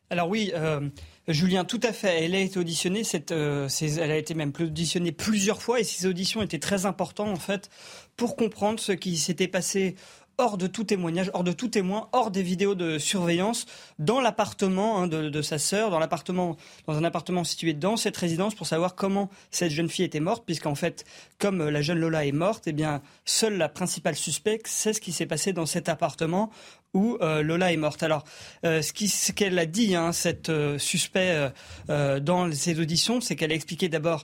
alors 0.10 0.30
oui, 0.30 0.52
euh, 0.54 0.88
Julien, 1.28 1.66
tout 1.66 1.80
à 1.84 1.92
fait. 1.92 2.26
Elle 2.26 2.36
a 2.36 2.40
été 2.40 2.60
auditionnée. 2.60 3.02
Euh, 3.32 3.68
elle 3.82 4.12
a 4.12 4.18
été 4.18 4.34
même 4.34 4.52
auditionnée 4.60 5.12
plusieurs 5.12 5.62
fois 5.62 5.80
et 5.80 5.84
ces 5.84 6.06
auditions 6.06 6.42
étaient 6.42 6.60
très 6.60 6.86
importantes 6.86 7.30
en 7.30 7.40
fait 7.40 7.70
pour 8.16 8.36
comprendre 8.36 8.80
ce 8.80 8.92
qui 8.92 9.18
s'était 9.18 9.48
passé 9.48 9.96
hors 10.38 10.58
de 10.58 10.68
tout 10.68 10.84
témoignage, 10.84 11.32
hors 11.34 11.44
de 11.44 11.52
tout 11.52 11.70
témoin, 11.70 12.10
hors 12.12 12.30
des 12.30 12.44
vidéos 12.44 12.76
de 12.76 12.98
surveillance, 12.98 13.66
dans 14.00 14.20
l'appartement 14.20 15.02
hein, 15.02 15.08
de, 15.08 15.42
sa 15.42 15.58
sœur, 15.58 15.92
dans 15.92 16.00
dans 16.00 16.98
un 16.98 17.04
appartement 17.04 17.44
situé 17.44 17.74
dans 17.74 17.96
cette 17.98 18.18
résidence, 18.18 18.56
pour 18.56 18.68
savoir 18.68 18.96
comment 18.96 19.30
cette 19.50 19.72
jeune 19.72 19.90
fille 19.90 20.06
était 20.06 20.20
morte, 20.20 20.44
puisqu'en 20.46 20.76
fait, 20.76 21.06
comme 21.40 21.70
la 21.70 21.82
jeune 21.82 22.00
Lola 22.00 22.26
est 22.26 22.32
morte, 22.32 22.64
eh 22.68 22.74
bien, 22.74 23.02
seule 23.24 23.58
la 23.58 23.70
principale 23.70 24.16
suspecte 24.16 24.68
sait 24.68 24.94
ce 24.94 25.02
qui 25.02 25.12
s'est 25.12 25.26
passé 25.26 25.54
dans 25.54 25.66
cet 25.66 25.90
appartement 25.90 26.52
où 26.96 27.18
euh, 27.22 27.44
Lola 27.44 27.72
est 27.72 27.78
morte. 27.78 28.02
Alors, 28.02 28.24
euh, 28.66 28.82
ce 28.82 29.32
qu'elle 29.32 29.60
a 29.60 29.66
dit, 29.68 29.96
hein, 29.96 30.12
cette 30.14 30.50
euh, 30.50 30.80
suspect 30.80 31.52
dans 31.88 32.52
ses 32.52 32.80
auditions, 32.80 33.22
c'est 33.22 33.36
qu'elle 33.36 33.52
a 33.52 33.56
expliqué 33.56 33.90
d'abord 33.90 34.24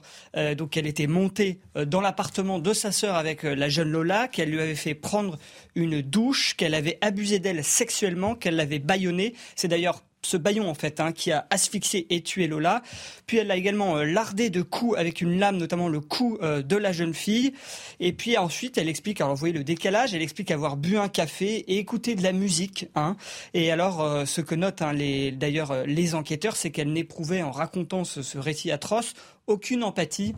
donc 0.56 0.70
qu'elle 0.70 0.86
était 0.86 1.06
montée 1.06 1.60
dans 1.86 2.00
l'appartement 2.00 2.58
de 2.58 2.72
sa 2.72 2.90
sœur 2.90 3.16
avec 3.16 3.42
la 3.42 3.68
jeune 3.68 3.90
Lola, 3.90 4.28
qu'elle 4.28 4.50
lui 4.50 4.60
avait 4.60 4.74
fait 4.74 4.94
prendre 4.94 5.38
une 5.74 6.00
douche, 6.00 6.54
qu'elle 6.56 6.74
avait 6.74 6.98
abusé 7.00 7.38
d'elle 7.38 7.62
sexuellement, 7.62 8.34
qu'elle 8.34 8.56
l'avait 8.56 8.78
bâillonnée. 8.78 9.34
C'est 9.56 9.68
d'ailleurs 9.68 10.02
ce 10.24 10.36
baillon 10.36 10.68
en 10.68 10.74
fait 10.74 11.00
hein, 11.00 11.12
qui 11.12 11.32
a 11.32 11.46
asphyxié 11.50 12.06
et 12.14 12.22
tué 12.22 12.46
Lola. 12.46 12.82
Puis 13.26 13.38
elle 13.38 13.48
l'a 13.48 13.56
également 13.56 13.96
euh, 13.96 14.04
lardé 14.04 14.50
de 14.50 14.62
coups 14.62 14.96
avec 14.98 15.20
une 15.20 15.38
lame, 15.38 15.56
notamment 15.56 15.88
le 15.88 16.00
cou 16.00 16.38
euh, 16.42 16.62
de 16.62 16.76
la 16.76 16.92
jeune 16.92 17.14
fille. 17.14 17.52
Et 18.00 18.12
puis 18.12 18.36
ensuite 18.38 18.78
elle 18.78 18.88
explique, 18.88 19.20
alors 19.20 19.34
vous 19.34 19.40
voyez 19.40 19.54
le 19.54 19.64
décalage, 19.64 20.14
elle 20.14 20.22
explique 20.22 20.50
avoir 20.50 20.76
bu 20.76 20.96
un 20.96 21.08
café 21.08 21.56
et 21.56 21.78
écouté 21.78 22.14
de 22.14 22.22
la 22.22 22.32
musique. 22.32 22.86
Hein. 22.94 23.16
Et 23.54 23.70
alors 23.70 24.02
euh, 24.02 24.24
ce 24.24 24.40
que 24.40 24.54
notent 24.54 24.82
hein, 24.82 24.94
d'ailleurs 25.32 25.86
les 25.86 26.14
enquêteurs, 26.14 26.56
c'est 26.56 26.70
qu'elle 26.70 26.92
n'éprouvait 26.92 27.42
en 27.42 27.50
racontant 27.50 28.04
ce 28.04 28.38
récit 28.38 28.70
atroce 28.70 29.14
aucune 29.46 29.82
empathie 29.82 30.34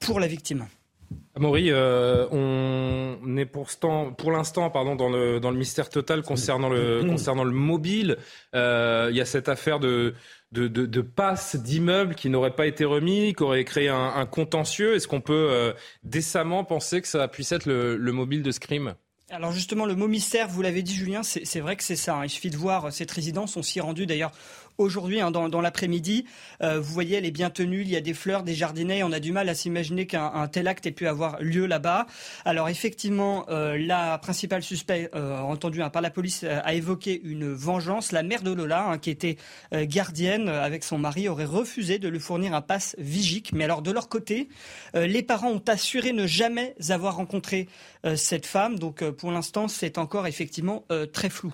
pour 0.00 0.20
la 0.20 0.26
victime. 0.26 0.66
Amaury, 1.34 1.70
euh, 1.70 2.26
on 2.30 3.36
est 3.36 3.46
pour, 3.46 3.68
pour 4.16 4.32
l'instant 4.32 4.70
pardon, 4.70 4.96
dans, 4.96 5.08
le, 5.08 5.40
dans 5.40 5.50
le 5.50 5.56
mystère 5.56 5.88
total 5.88 6.22
concernant 6.22 6.68
le, 6.68 7.04
concernant 7.08 7.44
le 7.44 7.52
mobile. 7.52 8.18
Euh, 8.54 9.08
il 9.10 9.16
y 9.16 9.20
a 9.20 9.24
cette 9.24 9.48
affaire 9.48 9.80
de, 9.80 10.14
de, 10.52 10.68
de, 10.68 11.00
passe 11.00 11.56
d'immeubles 11.56 12.14
qui 12.14 12.28
n'aurait 12.28 12.54
pas 12.54 12.66
été 12.66 12.84
remis, 12.84 13.34
qui 13.34 13.42
aurait 13.42 13.64
créé 13.64 13.88
un, 13.88 14.26
contentieux. 14.26 14.94
Est-ce 14.94 15.08
qu'on 15.08 15.20
peut 15.20 15.48
euh, 15.50 15.72
décemment 16.02 16.64
penser 16.64 17.00
que 17.00 17.08
ça 17.08 17.26
puisse 17.28 17.52
être 17.52 17.66
le, 17.66 17.96
le 17.96 18.12
mobile 18.12 18.42
de 18.42 18.50
ce 18.50 18.60
crime 18.60 18.94
alors 19.30 19.50
justement, 19.50 19.86
le 19.86 19.94
mot 19.94 20.08
mystère, 20.08 20.46
vous 20.46 20.60
l'avez 20.60 20.82
dit 20.82 20.94
Julien, 20.94 21.22
c'est 21.22 21.60
vrai 21.60 21.74
que 21.76 21.82
c'est 21.82 21.96
ça. 21.96 22.16
Hein. 22.16 22.24
Il 22.26 22.28
suffit 22.28 22.50
de 22.50 22.56
voir 22.58 22.92
cette 22.92 23.10
résidence. 23.10 23.56
On 23.56 23.62
s'y 23.62 23.78
est 23.78 23.82
rendu 23.82 24.04
d'ailleurs 24.04 24.30
aujourd'hui, 24.78 25.20
hein, 25.20 25.30
dans, 25.30 25.60
l'après-midi. 25.60 26.24
Euh, 26.62 26.80
vous 26.80 26.92
voyez, 26.92 27.16
elle 27.16 27.26
est 27.26 27.30
bien 27.30 27.50
tenue, 27.50 27.82
il 27.82 27.88
y 27.88 27.96
a 27.96 28.00
des 28.00 28.14
fleurs, 28.14 28.42
des 28.42 28.54
jardinets. 28.54 29.02
On 29.02 29.12
a 29.12 29.20
du 29.20 29.32
mal 29.32 29.48
à 29.48 29.54
s'imaginer 29.54 30.06
qu'un 30.06 30.48
tel 30.48 30.68
acte 30.68 30.86
ait 30.86 30.92
pu 30.92 31.06
avoir 31.06 31.40
lieu 31.40 31.66
là-bas. 31.66 32.06
Alors 32.44 32.68
effectivement, 32.68 33.46
euh, 33.48 33.76
la 33.78 34.18
principale 34.18 34.62
suspecte, 34.62 35.14
euh, 35.14 35.38
entendue 35.38 35.82
hein, 35.82 35.90
par 35.90 36.02
la 36.02 36.10
police, 36.10 36.44
a 36.44 36.74
évoqué 36.74 37.20
une 37.24 37.52
vengeance. 37.52 38.12
La 38.12 38.22
mère 38.22 38.42
de 38.42 38.52
Lola, 38.52 38.88
hein, 38.88 38.98
qui 38.98 39.10
était 39.10 39.36
gardienne 39.72 40.48
avec 40.48 40.84
son 40.84 40.98
mari, 40.98 41.28
aurait 41.28 41.44
refusé 41.44 41.98
de 41.98 42.08
lui 42.08 42.20
fournir 42.20 42.54
un 42.54 42.60
passe 42.60 42.94
vigique. 42.98 43.52
Mais 43.52 43.64
alors 43.64 43.82
de 43.82 43.90
leur 43.90 44.08
côté, 44.08 44.48
les 44.94 45.22
parents 45.22 45.50
ont 45.50 45.62
assuré 45.68 46.12
ne 46.12 46.26
jamais 46.26 46.74
avoir 46.88 47.16
rencontré 47.16 47.68
cette 48.16 48.46
femme. 48.46 48.78
Donc 48.78 49.08
pour 49.10 49.30
l'instant, 49.30 49.68
c'est 49.68 49.98
encore 49.98 50.26
effectivement 50.26 50.84
très 51.12 51.30
flou. 51.30 51.52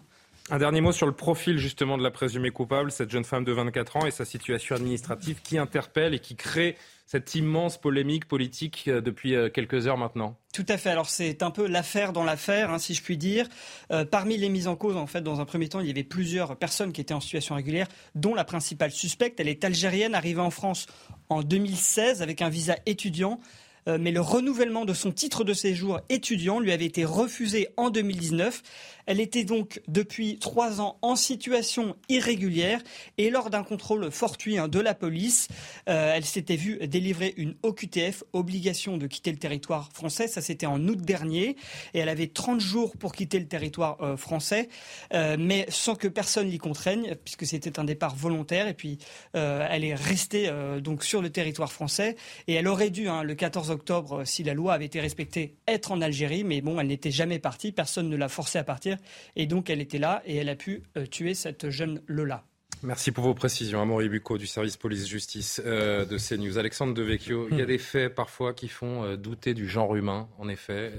Un 0.51 0.59
dernier 0.59 0.81
mot 0.81 0.93
sur 0.93 1.07
le 1.07 1.13
profil 1.13 1.59
justement 1.59 1.99
de 1.99 2.03
la 2.03 2.11
présumée 2.11 2.51
coupable, 2.51 2.91
cette 2.91 3.11
jeune 3.11 3.25
femme 3.25 3.45
de 3.45 3.53
24 3.53 3.99
ans 3.99 4.07
et 4.07 4.11
sa 4.11 4.25
situation 4.25 4.77
administrative 4.77 5.43
qui 5.43 5.59
interpelle 5.59 6.15
et 6.15 6.21
qui 6.21 6.37
crée 6.37 6.77
cette 7.05 7.35
immense 7.35 7.79
polémique 7.79 8.27
politique 8.27 8.85
euh, 8.89 9.03
depuis 9.03 9.35
euh, 9.35 9.51
quelques 9.51 9.87
heures 9.87 9.99
maintenant. 9.99 10.39
Tout 10.55 10.65
à 10.69 10.79
fait. 10.79 10.89
Alors 10.89 11.11
c'est 11.11 11.43
un 11.43 11.51
peu 11.51 11.67
l'affaire 11.67 12.15
dans 12.15 12.25
l'affaire, 12.25 12.71
hein, 12.71 12.79
si 12.79 12.95
je 12.95 13.03
puis 13.03 13.19
dire. 13.19 13.47
Euh, 13.91 14.07
parmi 14.07 14.39
les 14.39 14.49
mises 14.49 14.69
en 14.69 14.77
cause, 14.77 14.97
en 14.97 15.07
fait, 15.07 15.21
dans 15.21 15.41
un 15.41 15.45
premier 15.45 15.69
temps, 15.69 15.81
il 15.81 15.87
y 15.87 15.91
avait 15.91 16.03
plusieurs 16.03 16.57
personnes 16.57 16.93
qui 16.93 17.03
étaient 17.03 17.15
en 17.15 17.21
situation 17.21 17.55
régulière, 17.55 17.89
dont 18.15 18.35
la 18.35 18.45
principale 18.45 18.91
suspecte. 18.91 19.41
Elle 19.41 19.49
est 19.49 19.65
algérienne, 19.65 20.15
arrivée 20.15 20.41
en 20.41 20.51
France 20.51 20.87
en 21.29 21.43
2016 21.43 22.23
avec 22.23 22.41
un 22.41 22.49
visa 22.49 22.77
étudiant. 22.87 23.39
mais 23.87 24.13
le 24.13 24.21
renouvellement 24.21 24.85
de 24.85 24.93
son 24.93 25.13
titre 25.13 25.45
de 25.45 25.55
séjour 25.55 26.01
étudiant 26.11 26.61
lui 26.61 26.73
avait 26.73 26.85
été 26.85 27.07
refusé 27.07 27.69
en 27.79 27.89
2019. 27.89 28.63
Elle 29.09 29.21
était 29.21 29.45
donc 29.45 29.81
depuis 29.89 30.39
trois 30.39 30.83
ans 30.83 30.99
en 31.01 31.17
situation 31.17 31.97
irrégulière 32.11 32.83
et 33.17 33.31
lors 33.31 33.49
d'un 33.49 33.63
contrôle 33.63 34.11
fortuit 34.11 34.59
hein, 34.59 34.69
de 34.69 34.79
la 34.79 34.93
police, 34.93 35.49
euh, 35.89 36.13
elle 36.15 36.27
s'était 36.27 36.57
vue 36.57 36.77
délivrer 36.87 37.33
une 37.39 37.55
OQTF, 37.63 38.23
obligation 38.35 38.99
de 38.99 39.07
quitter 39.07 39.31
le 39.31 39.39
territoire 39.39 39.89
français. 39.95 40.29
Ça, 40.29 40.43
c'était 40.43 40.67
en 40.67 40.87
août 40.87 41.01
dernier 41.01 41.57
et 41.95 42.01
elle 42.01 42.11
avait 42.11 42.27
30 42.27 42.61
jours 42.61 42.99
pour 42.99 43.15
quitter 43.15 43.39
le 43.39 43.49
territoire 43.49 43.97
euh, 44.03 44.19
français, 44.19 44.69
euh, 45.15 45.39
mais 45.39 45.65
sans 45.71 45.95
que 45.95 46.07
personne 46.07 46.51
l'y 46.51 46.59
contraigne 46.59 47.15
puisque 47.25 47.47
c'était 47.47 47.79
un 47.79 47.85
départ 47.85 48.15
volontaire. 48.15 48.69
Et 48.69 48.75
puis, 48.75 48.99
elle 49.33 49.85
est 49.85 49.95
restée 49.95 50.51
donc 50.83 51.03
sur 51.03 51.23
le 51.23 51.31
territoire 51.31 51.73
français 51.73 52.17
et 52.47 52.53
elle 52.53 52.69
aurait 52.69 52.91
dû, 52.91 53.09
hein, 53.09 53.23
le 53.23 53.35
14 53.35 53.71
octobre, 53.71 54.25
si 54.27 54.43
la 54.43 54.53
loi 54.53 54.75
avait 54.75 54.85
été 54.85 55.01
respectée, 55.01 55.55
être 55.67 55.93
en 55.93 56.03
Algérie, 56.03 56.45
mais 56.45 56.61
bon, 56.61 56.79
elle 56.79 56.89
n'était 56.89 57.11
jamais 57.11 57.39
partie. 57.39 57.73
Personne 57.73 58.11
ne 58.11 58.17
l'a 58.17 58.29
forcée 58.29 58.59
à 58.59 58.65
partir. 58.65 58.98
Et 59.37 59.47
donc, 59.47 59.71
elle 59.71 59.81
était 59.81 59.99
là 59.99 60.23
et 60.25 60.37
elle 60.37 60.49
a 60.49 60.57
pu 60.57 60.83
euh, 60.97 61.07
tuer 61.07 61.35
cette 61.35 61.71
jeune 61.71 62.03
Lola. 62.07 62.45
Merci 62.83 63.11
pour 63.11 63.25
vos 63.25 63.35
précisions. 63.35 63.83
Amaury 63.83 64.09
Bucco 64.09 64.39
du 64.39 64.47
service 64.47 64.77
police-justice 64.77 65.61
euh, 65.65 66.05
de 66.05 66.17
CNews. 66.17 66.59
Alexandre 66.59 66.95
Devecchio, 66.95 67.49
il 67.51 67.59
y 67.59 67.61
a 67.61 67.65
hmm. 67.65 67.67
des 67.67 67.79
faits 67.79 68.15
parfois 68.15 68.55
qui 68.55 68.69
font 68.69 69.03
euh, 69.03 69.17
douter 69.17 69.55
du 69.55 69.69
genre 69.69 69.97
humain, 69.97 70.29
en 70.39 70.49
effet. 70.49 70.93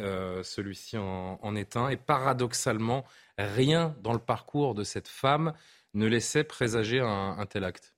Celui-ci 0.43 0.97
en, 0.97 1.55
est 1.55 1.77
un. 1.77 1.89
Et 1.89 1.97
paradoxalement, 1.97 3.05
rien 3.37 3.95
dans 4.03 4.13
le 4.13 4.19
parcours 4.19 4.75
de 4.75 4.83
cette 4.83 5.07
femme 5.07 5.53
ne 5.93 6.05
laissait 6.05 6.43
présager 6.43 6.99
un 6.99 7.45
tel 7.49 7.63
acte. 7.63 7.93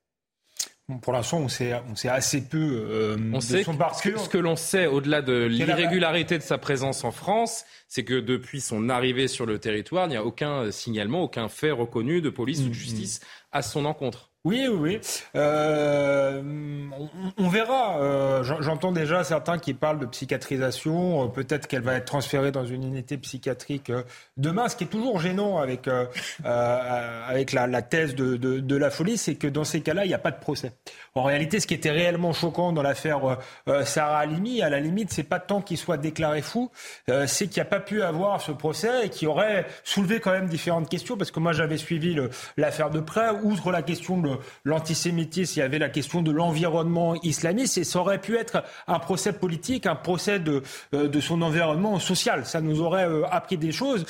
Pour 1.00 1.12
l'instant, 1.12 1.38
on 1.38 1.48
sait, 1.48 1.74
on 1.90 1.94
sait 1.94 2.08
assez 2.08 2.42
peu 2.42 2.58
euh, 2.58 3.16
on 3.32 3.40
sait 3.40 3.62
son 3.62 3.76
parcours. 3.76 4.18
Ce 4.18 4.28
que 4.28 4.38
l'on 4.38 4.56
sait, 4.56 4.86
au-delà 4.86 5.22
de 5.22 5.44
l'irrégularité 5.44 6.38
de 6.38 6.42
sa 6.42 6.58
présence 6.58 7.04
en 7.04 7.12
France, 7.12 7.64
c'est 7.88 8.04
que 8.04 8.18
depuis 8.18 8.60
son 8.60 8.88
arrivée 8.88 9.28
sur 9.28 9.46
le 9.46 9.58
territoire, 9.58 10.06
il 10.06 10.10
n'y 10.10 10.16
a 10.16 10.24
aucun 10.24 10.70
signalement, 10.70 11.22
aucun 11.22 11.48
fait 11.48 11.70
reconnu 11.70 12.20
de 12.20 12.30
police 12.30 12.60
ou 12.60 12.64
de 12.64 12.70
mm, 12.70 12.74
justice 12.74 13.20
mm. 13.20 13.26
à 13.52 13.62
son 13.62 13.84
encontre. 13.84 14.31
Oui, 14.44 14.66
oui, 14.68 14.76
oui. 14.76 15.00
Euh, 15.36 16.42
on, 17.38 17.48
verra. 17.48 18.00
Euh, 18.00 18.42
j'entends 18.42 18.90
déjà 18.90 19.22
certains 19.22 19.56
qui 19.60 19.72
parlent 19.72 20.00
de 20.00 20.06
psychiatrisation. 20.06 21.24
Euh, 21.24 21.28
peut-être 21.28 21.68
qu'elle 21.68 21.82
va 21.82 21.94
être 21.94 22.06
transférée 22.06 22.50
dans 22.50 22.66
une 22.66 22.82
unité 22.82 23.16
psychiatrique 23.18 23.92
demain. 24.36 24.68
Ce 24.68 24.74
qui 24.74 24.82
est 24.82 24.88
toujours 24.88 25.20
gênant 25.20 25.58
avec, 25.58 25.88
avec 26.44 27.52
la, 27.52 27.82
thèse 27.82 28.16
de, 28.16 28.36
de 28.36 28.76
la 28.76 28.90
folie, 28.90 29.16
c'est 29.16 29.36
que 29.36 29.46
dans 29.46 29.62
ces 29.62 29.80
cas-là, 29.80 30.06
il 30.06 30.08
n'y 30.08 30.14
a 30.14 30.18
pas 30.18 30.32
de 30.32 30.40
procès. 30.40 30.72
En 31.14 31.24
réalité, 31.24 31.60
ce 31.60 31.66
qui 31.66 31.74
était 31.74 31.90
réellement 31.90 32.32
choquant 32.32 32.72
dans 32.72 32.80
l'affaire 32.80 33.24
euh, 33.28 33.36
euh, 33.68 33.84
Sarah 33.84 34.20
Halimi, 34.20 34.62
à 34.62 34.70
la 34.70 34.80
limite, 34.80 35.12
c'est 35.12 35.22
pas 35.22 35.40
tant 35.40 35.60
qu'il 35.60 35.76
soit 35.76 35.98
déclaré 35.98 36.40
fou, 36.40 36.70
euh, 37.10 37.26
c'est 37.26 37.48
qu'il 37.48 37.62
n'y 37.62 37.66
a 37.66 37.70
pas 37.70 37.80
pu 37.80 38.02
avoir 38.02 38.40
ce 38.40 38.50
procès 38.50 39.06
et 39.06 39.08
qui 39.10 39.26
aurait 39.26 39.66
soulevé 39.84 40.20
quand 40.20 40.30
même 40.30 40.46
différentes 40.46 40.88
questions, 40.88 41.18
parce 41.18 41.30
que 41.30 41.38
moi 41.38 41.52
j'avais 41.52 41.76
suivi 41.76 42.16
l'affaire 42.56 42.88
de 42.88 43.00
près, 43.00 43.30
outre 43.42 43.70
la 43.70 43.82
question 43.82 44.16
de 44.18 44.31
l'antisémitisme, 44.64 45.52
il 45.56 45.60
y 45.60 45.62
avait 45.62 45.78
la 45.78 45.88
question 45.88 46.22
de 46.22 46.30
l'environnement 46.30 47.14
islamiste, 47.22 47.78
et 47.78 47.84
ça 47.84 48.00
aurait 48.00 48.20
pu 48.20 48.36
être 48.36 48.62
un 48.86 48.98
procès 48.98 49.32
politique, 49.32 49.86
un 49.86 49.94
procès 49.94 50.38
de, 50.38 50.62
de 50.92 51.20
son 51.20 51.42
environnement 51.42 51.98
social. 51.98 52.44
Ça 52.46 52.60
nous 52.60 52.80
aurait 52.80 53.08
appris 53.30 53.56
des 53.56 53.72
choses. 53.72 54.04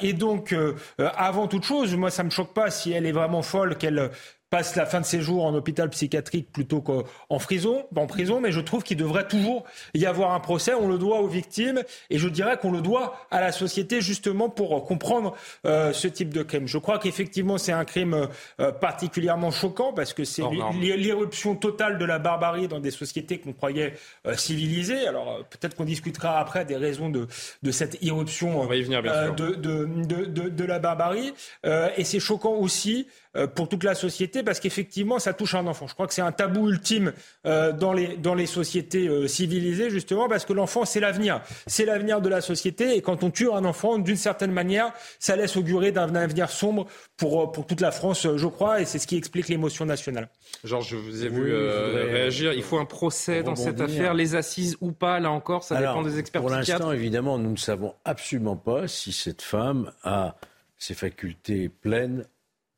et 0.00 0.12
donc, 0.12 0.54
avant 0.98 1.48
toute 1.48 1.64
chose, 1.64 1.94
moi 1.96 2.10
ça 2.10 2.22
me 2.22 2.30
choque 2.30 2.52
pas 2.54 2.70
si 2.70 2.92
elle 2.92 3.06
est 3.06 3.12
vraiment 3.12 3.42
folle, 3.42 3.76
qu'elle 3.76 4.10
passe 4.54 4.76
la 4.76 4.86
fin 4.86 5.00
de 5.00 5.04
ses 5.04 5.20
jours 5.20 5.46
en 5.46 5.54
hôpital 5.54 5.90
psychiatrique 5.90 6.52
plutôt 6.52 6.80
qu'en 6.80 7.02
prison, 7.40 7.88
en 7.96 8.06
prison, 8.06 8.40
mais 8.40 8.52
je 8.52 8.60
trouve 8.60 8.84
qu'il 8.84 8.96
devrait 8.96 9.26
toujours 9.26 9.64
y 9.94 10.06
avoir 10.06 10.32
un 10.32 10.38
procès. 10.38 10.74
On 10.74 10.86
le 10.86 10.96
doit 10.96 11.18
aux 11.22 11.26
victimes 11.26 11.82
et 12.08 12.18
je 12.18 12.28
dirais 12.28 12.56
qu'on 12.56 12.70
le 12.70 12.80
doit 12.80 13.16
à 13.32 13.40
la 13.40 13.50
société 13.50 14.00
justement 14.00 14.48
pour 14.48 14.84
comprendre 14.84 15.34
euh, 15.66 15.92
ce 15.92 16.06
type 16.06 16.32
de 16.32 16.44
crime. 16.44 16.68
Je 16.68 16.78
crois 16.78 17.00
qu'effectivement 17.00 17.58
c'est 17.58 17.72
un 17.72 17.84
crime 17.84 18.28
euh, 18.60 18.70
particulièrement 18.70 19.50
choquant 19.50 19.92
parce 19.92 20.12
que 20.12 20.22
c'est 20.22 20.44
l'irruption 20.78 21.56
totale 21.56 21.98
de 21.98 22.04
la 22.04 22.20
barbarie 22.20 22.68
dans 22.68 22.78
des 22.78 22.92
sociétés 22.92 23.38
qu'on 23.38 23.54
croyait 23.54 23.94
euh, 24.24 24.36
civilisées. 24.36 25.08
Alors 25.08 25.44
peut-être 25.50 25.74
qu'on 25.74 25.84
discutera 25.84 26.38
après 26.38 26.64
des 26.64 26.76
raisons 26.76 27.08
de, 27.08 27.26
de 27.64 27.70
cette 27.72 28.00
irruption 28.02 28.64
de, 28.68 29.54
de, 29.56 30.48
de, 30.48 30.64
la 30.64 30.78
barbarie. 30.78 31.34
et 31.64 32.04
c'est 32.04 32.20
choquant 32.20 32.54
aussi 32.54 33.08
pour 33.54 33.68
toute 33.68 33.84
la 33.84 33.94
société 33.94 34.42
parce 34.42 34.60
qu'effectivement, 34.60 35.18
ça 35.18 35.32
touche 35.32 35.54
un 35.54 35.66
enfant. 35.66 35.86
Je 35.86 35.94
crois 35.94 36.06
que 36.06 36.14
c'est 36.14 36.22
un 36.22 36.32
tabou 36.32 36.68
ultime 36.68 37.12
euh, 37.46 37.72
dans, 37.72 37.92
les, 37.92 38.16
dans 38.16 38.34
les 38.34 38.46
sociétés 38.46 39.08
euh, 39.08 39.26
civilisées, 39.26 39.90
justement, 39.90 40.28
parce 40.28 40.44
que 40.44 40.52
l'enfant, 40.52 40.84
c'est 40.84 41.00
l'avenir. 41.00 41.40
C'est 41.66 41.84
l'avenir 41.84 42.20
de 42.20 42.28
la 42.28 42.40
société. 42.40 42.96
Et 42.96 43.02
quand 43.02 43.22
on 43.22 43.30
tue 43.30 43.50
un 43.50 43.64
enfant, 43.64 43.98
d'une 43.98 44.16
certaine 44.16 44.52
manière, 44.52 44.92
ça 45.18 45.36
laisse 45.36 45.56
augurer 45.56 45.92
d'un 45.92 46.14
avenir 46.14 46.50
sombre 46.50 46.86
pour, 47.16 47.52
pour 47.52 47.66
toute 47.66 47.80
la 47.80 47.90
France, 47.90 48.26
je 48.36 48.46
crois. 48.46 48.80
Et 48.80 48.84
c'est 48.84 48.98
ce 48.98 49.06
qui 49.06 49.16
explique 49.16 49.48
l'émotion 49.48 49.84
nationale. 49.84 50.28
Georges, 50.62 50.90
je 50.90 50.96
vous 50.96 51.24
ai 51.24 51.28
vu 51.28 51.54
réagir. 51.54 52.52
Il 52.52 52.62
faut 52.62 52.78
un 52.78 52.84
procès 52.84 53.42
dans 53.42 53.56
cette 53.56 53.80
affaire, 53.80 54.14
les 54.14 54.34
assises 54.34 54.76
ou 54.80 54.92
pas, 54.92 55.20
là 55.20 55.30
encore, 55.30 55.64
ça 55.64 55.78
dépend 55.78 56.02
des 56.02 56.18
experts 56.18 56.40
Pour 56.40 56.50
l'instant, 56.50 56.92
évidemment, 56.92 57.38
nous 57.38 57.50
ne 57.50 57.56
savons 57.56 57.94
absolument 58.04 58.56
pas 58.56 58.88
si 58.88 59.12
cette 59.12 59.42
femme 59.42 59.92
a 60.02 60.36
ses 60.78 60.94
facultés 60.94 61.68
pleines 61.68 62.26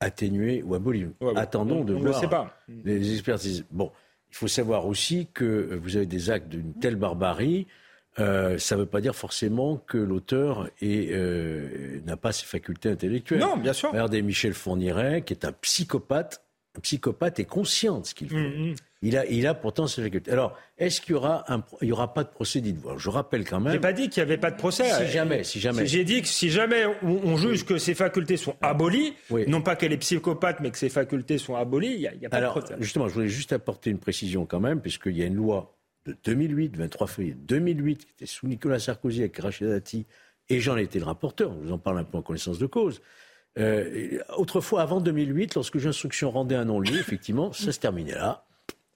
atténué 0.00 0.62
ou 0.62 0.74
aboli. 0.74 1.06
Attendons 1.34 1.84
de 1.84 1.94
voir 1.94 2.50
les 2.68 3.12
expertises. 3.12 3.64
Bon, 3.70 3.92
il 4.30 4.36
faut 4.36 4.48
savoir 4.48 4.86
aussi 4.86 5.28
que 5.32 5.78
vous 5.82 5.96
avez 5.96 6.06
des 6.06 6.30
actes 6.30 6.48
d'une 6.48 6.74
telle 6.74 6.96
barbarie. 6.96 7.66
Euh, 8.18 8.56
ça 8.58 8.76
ne 8.76 8.80
veut 8.80 8.86
pas 8.86 9.00
dire 9.00 9.14
forcément 9.14 9.76
que 9.76 9.98
l'auteur 9.98 10.70
euh, 10.82 12.00
n'a 12.06 12.16
pas 12.16 12.32
ses 12.32 12.46
facultés 12.46 12.88
intellectuelles. 12.88 13.40
Non, 13.40 13.56
bien 13.56 13.74
sûr. 13.74 13.90
Regardez 13.90 14.22
Michel 14.22 14.54
Fourniret, 14.54 15.22
qui 15.22 15.34
est 15.34 15.44
un 15.44 15.52
psychopathe. 15.52 16.42
Un 16.78 16.80
psychopathe 16.80 17.38
est 17.40 17.44
conscient 17.44 18.00
de 18.00 18.06
ce 18.06 18.14
qu'il 18.14 18.30
fait. 18.30 18.36
Mm, 18.36 18.70
mm. 18.70 18.74
Il 19.06 19.16
a, 19.16 19.24
il 19.26 19.46
a 19.46 19.54
pourtant 19.54 19.86
ses 19.86 20.02
facultés. 20.02 20.32
Alors, 20.32 20.58
est-ce 20.78 21.00
qu'il 21.00 21.12
y 21.12 21.14
aura 21.14 21.44
un, 21.52 21.62
il 21.80 21.88
y 21.88 21.92
aura 21.92 22.12
pas 22.12 22.24
de 22.24 22.28
procès 22.28 22.60
dites-vous 22.60 22.98
Je 22.98 23.08
rappelle 23.08 23.48
quand 23.48 23.60
même. 23.60 23.72
J'ai 23.72 23.78
pas 23.78 23.92
dit 23.92 24.08
qu'il 24.08 24.20
n'y 24.20 24.28
avait 24.28 24.36
pas 24.36 24.50
de 24.50 24.56
procès. 24.56 24.90
Si 24.90 25.12
jamais, 25.12 25.44
si 25.44 25.60
jamais. 25.60 25.86
J'ai 25.86 26.02
dit 26.02 26.22
que 26.22 26.28
si 26.28 26.50
jamais 26.50 26.86
on, 27.04 27.36
juge 27.36 27.64
que 27.64 27.78
ses 27.78 27.94
facultés 27.94 28.36
sont 28.36 28.56
abolies, 28.62 29.14
non 29.46 29.62
pas 29.62 29.76
qu'elle 29.76 29.92
est 29.92 29.98
psychopathe, 29.98 30.58
mais 30.58 30.72
que 30.72 30.78
ses 30.78 30.88
facultés 30.88 31.38
sont 31.38 31.54
abolies, 31.54 31.92
il 31.92 32.00
n'y 32.00 32.08
a, 32.08 32.10
a, 32.26 32.28
pas 32.28 32.40
de 32.40 32.46
procès. 32.46 32.74
Justement, 32.80 33.06
je 33.06 33.14
voulais 33.14 33.28
juste 33.28 33.52
apporter 33.52 33.90
une 33.90 34.00
précision 34.00 34.44
quand 34.44 34.58
même, 34.58 34.80
puisqu'il 34.80 35.16
y 35.16 35.22
a 35.22 35.26
une 35.26 35.36
loi 35.36 35.76
de 36.04 36.16
2008, 36.24 36.76
23 36.76 37.06
février 37.06 37.34
2008, 37.34 38.06
qui 38.06 38.12
était 38.12 38.26
sous 38.26 38.48
Nicolas 38.48 38.80
Sarkozy 38.80 39.20
avec 39.20 39.38
Rachid 39.38 39.68
Dati, 39.68 40.04
et 40.48 40.58
j'en 40.58 40.76
étais 40.76 40.98
le 40.98 41.04
rapporteur. 41.04 41.52
Je 41.52 41.68
vous 41.68 41.72
en 41.72 41.78
parle 41.78 41.98
un 42.00 42.04
peu 42.04 42.18
en 42.18 42.22
connaissance 42.22 42.58
de 42.58 42.66
cause. 42.66 43.00
Euh, 43.56 44.18
autrefois, 44.36 44.82
avant 44.82 45.00
2008, 45.00 45.54
lorsque 45.54 45.76
l'instruction 45.76 46.32
rendait 46.32 46.56
un 46.56 46.64
non-lieu, 46.64 46.98
effectivement, 46.98 47.52
ça 47.52 47.70
se 47.70 47.78
terminait 47.78 48.16
là 48.16 48.42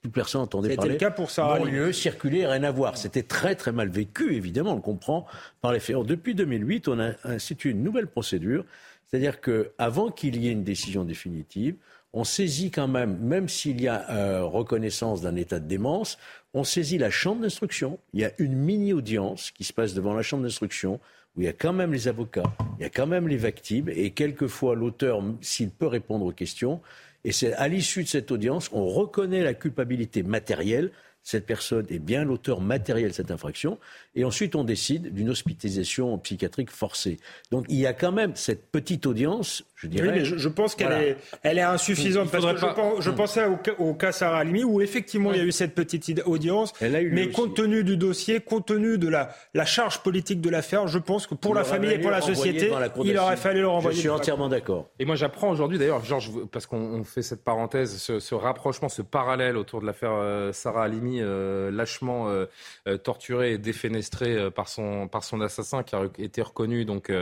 plus 0.00 0.10
personne 0.10 0.40
n'entendait 0.40 0.74
parler. 0.74 0.92
C'était 0.92 1.04
le 1.04 1.10
cas 1.10 1.14
pour 1.14 1.30
Sarah 1.30 1.58
lieu 1.58 1.92
circuler, 1.92 2.46
rien 2.46 2.62
à 2.62 2.70
voir. 2.70 2.96
C'était 2.96 3.22
très 3.22 3.54
très 3.54 3.72
mal 3.72 3.88
vécu, 3.88 4.34
évidemment, 4.34 4.72
on 4.72 4.76
le 4.76 4.80
comprend 4.80 5.26
par 5.60 5.72
les 5.72 5.80
faits. 5.80 5.96
depuis 6.04 6.34
2008, 6.34 6.88
on 6.88 7.00
a 7.00 7.12
institué 7.24 7.70
une 7.70 7.82
nouvelle 7.82 8.06
procédure, 8.06 8.64
c'est-à-dire 9.06 9.40
qu'avant 9.40 10.10
qu'il 10.10 10.36
y 10.36 10.48
ait 10.48 10.52
une 10.52 10.64
décision 10.64 11.04
définitive, 11.04 11.76
on 12.12 12.24
saisit 12.24 12.70
quand 12.70 12.88
même, 12.88 13.18
même 13.18 13.48
s'il 13.48 13.80
y 13.80 13.88
a 13.88 14.10
euh, 14.10 14.44
reconnaissance 14.44 15.20
d'un 15.20 15.36
état 15.36 15.60
de 15.60 15.66
démence, 15.66 16.18
on 16.54 16.64
saisit 16.64 16.98
la 16.98 17.10
chambre 17.10 17.42
d'instruction. 17.42 17.98
Il 18.14 18.20
y 18.20 18.24
a 18.24 18.32
une 18.38 18.54
mini-audience 18.54 19.52
qui 19.52 19.64
se 19.64 19.72
passe 19.72 19.94
devant 19.94 20.14
la 20.14 20.22
chambre 20.22 20.42
d'instruction 20.42 20.98
où 21.36 21.42
il 21.42 21.44
y 21.44 21.48
a 21.48 21.52
quand 21.52 21.72
même 21.72 21.92
les 21.92 22.08
avocats, 22.08 22.52
il 22.78 22.82
y 22.82 22.84
a 22.84 22.90
quand 22.90 23.06
même 23.06 23.28
les 23.28 23.36
victimes, 23.36 23.88
et 23.88 24.10
quelquefois 24.10 24.74
l'auteur, 24.74 25.22
s'il 25.40 25.70
peut 25.70 25.86
répondre 25.86 26.26
aux 26.26 26.32
questions. 26.32 26.80
Et 27.24 27.32
c'est 27.32 27.52
à 27.54 27.68
l'issue 27.68 28.02
de 28.02 28.08
cette 28.08 28.30
audience, 28.30 28.70
on 28.72 28.86
reconnaît 28.86 29.42
la 29.42 29.54
culpabilité 29.54 30.22
matérielle 30.22 30.90
cette 31.22 31.46
personne 31.46 31.86
est 31.90 31.98
bien 31.98 32.24
l'auteur 32.24 32.60
matériel 32.60 33.10
de 33.10 33.14
cette 33.14 33.30
infraction, 33.30 33.78
et 34.14 34.24
ensuite 34.24 34.56
on 34.56 34.64
décide 34.64 35.12
d'une 35.12 35.30
hospitalisation 35.30 36.16
psychiatrique 36.18 36.70
forcée. 36.70 37.18
Donc 37.50 37.66
il 37.68 37.76
y 37.76 37.86
a 37.86 37.92
quand 37.92 38.12
même 38.12 38.32
cette 38.34 38.70
petite 38.70 39.06
audience, 39.06 39.64
je 39.76 39.86
dirais. 39.86 40.08
Oui, 40.08 40.14
mais 40.14 40.24
je, 40.24 40.48
pense 40.48 40.74
qu'elle 40.74 40.92
est, 40.92 41.16
elle 41.42 41.58
est 41.58 41.62
insuffisante, 41.62 42.30
parce 42.30 42.44
que 42.44 43.00
je, 43.00 43.10
pensais 43.10 43.44
au, 43.78 43.94
cas 43.94 44.12
Sarah 44.12 44.38
Halimi, 44.38 44.64
où 44.64 44.80
effectivement 44.80 45.32
il 45.32 45.38
y 45.38 45.40
a 45.40 45.44
eu 45.44 45.52
cette 45.52 45.74
petite 45.74 46.22
audience, 46.24 46.72
mais 46.80 47.30
compte 47.30 47.54
tenu 47.54 47.84
du 47.84 47.96
dossier, 47.96 48.40
compte 48.40 48.66
tenu 48.66 48.98
de 48.98 49.08
la, 49.08 49.34
la 49.54 49.64
charge 49.64 50.02
politique 50.02 50.40
de 50.40 50.50
l'affaire, 50.50 50.88
je 50.88 50.98
pense 50.98 51.26
que 51.26 51.34
pour 51.34 51.54
la 51.54 51.64
famille 51.64 51.92
et 51.92 51.98
pour 51.98 52.10
la 52.10 52.20
société, 52.20 52.72
il 53.04 53.18
aurait 53.18 53.36
fallu 53.36 53.60
le 53.60 53.68
renvoyer. 53.68 53.96
Je 53.96 54.00
suis 54.00 54.10
entièrement 54.10 54.48
d'accord. 54.48 54.90
Et 54.98 55.04
moi 55.04 55.16
j'apprends 55.16 55.50
aujourd'hui, 55.50 55.78
d'ailleurs, 55.78 56.04
Georges, 56.04 56.30
parce 56.50 56.66
qu'on 56.66 57.04
fait 57.04 57.22
cette 57.22 57.44
parenthèse, 57.44 57.96
ce, 57.98 58.20
ce, 58.20 58.34
rapprochement, 58.34 58.88
ce 58.88 59.02
parallèle 59.02 59.56
autour 59.56 59.80
de 59.80 59.86
l'affaire 59.86 60.12
euh, 60.12 60.52
Sarah 60.52 60.84
Halimi, 60.84 61.09
euh, 61.18 61.70
lâchement 61.70 62.28
euh, 62.28 62.46
euh, 62.86 62.96
torturé 62.96 63.52
et 63.52 63.58
défenestré 63.58 64.50
par 64.50 64.68
son, 64.68 65.08
par 65.08 65.24
son 65.24 65.40
assassin 65.40 65.82
qui 65.82 65.96
a 65.96 66.04
été 66.18 66.42
reconnu 66.42 66.84
donc 66.84 67.12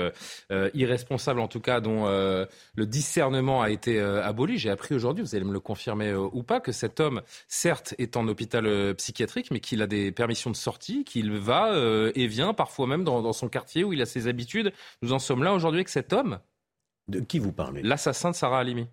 irresponsable 0.74 1.40
en 1.40 1.48
tout 1.48 1.60
cas, 1.60 1.80
dont 1.80 2.06
le 2.06 2.86
discernement 2.86 3.62
a 3.62 3.70
été 3.70 4.00
aboli. 4.00 4.58
J'ai 4.58 4.70
appris 4.70 4.94
aujourd'hui, 4.94 5.24
vous 5.24 5.34
allez 5.34 5.44
me 5.44 5.52
le 5.52 5.60
confirmer 5.60 6.14
ou 6.14 6.42
pas, 6.42 6.60
que 6.60 6.72
cet 6.72 7.00
homme, 7.00 7.22
certes, 7.46 7.94
est 7.98 8.16
en 8.16 8.26
hôpital 8.28 8.94
psychiatrique, 8.96 9.50
mais 9.50 9.60
qu'il 9.60 9.82
a 9.82 9.86
des 9.86 10.12
permissions 10.12 10.50
de 10.50 10.56
sortie, 10.56 11.04
qu'il 11.04 11.32
va 11.32 11.72
et 12.14 12.26
vient 12.26 12.54
parfois 12.54 12.86
même 12.86 13.04
dans, 13.04 13.22
dans 13.22 13.32
son 13.32 13.48
quartier 13.48 13.84
où 13.84 13.92
il 13.92 14.02
a 14.02 14.06
ses 14.06 14.26
habitudes. 14.26 14.72
Nous 15.02 15.12
en 15.12 15.18
sommes 15.18 15.42
là 15.42 15.54
aujourd'hui 15.54 15.78
avec 15.78 15.88
cet 15.88 16.12
homme. 16.12 16.40
De 17.08 17.20
qui 17.20 17.38
vous 17.38 17.52
parlez? 17.52 17.82
L'assassin 17.82 18.30
de 18.30 18.36
Sarah 18.36 18.60
Halimi. 18.60 18.86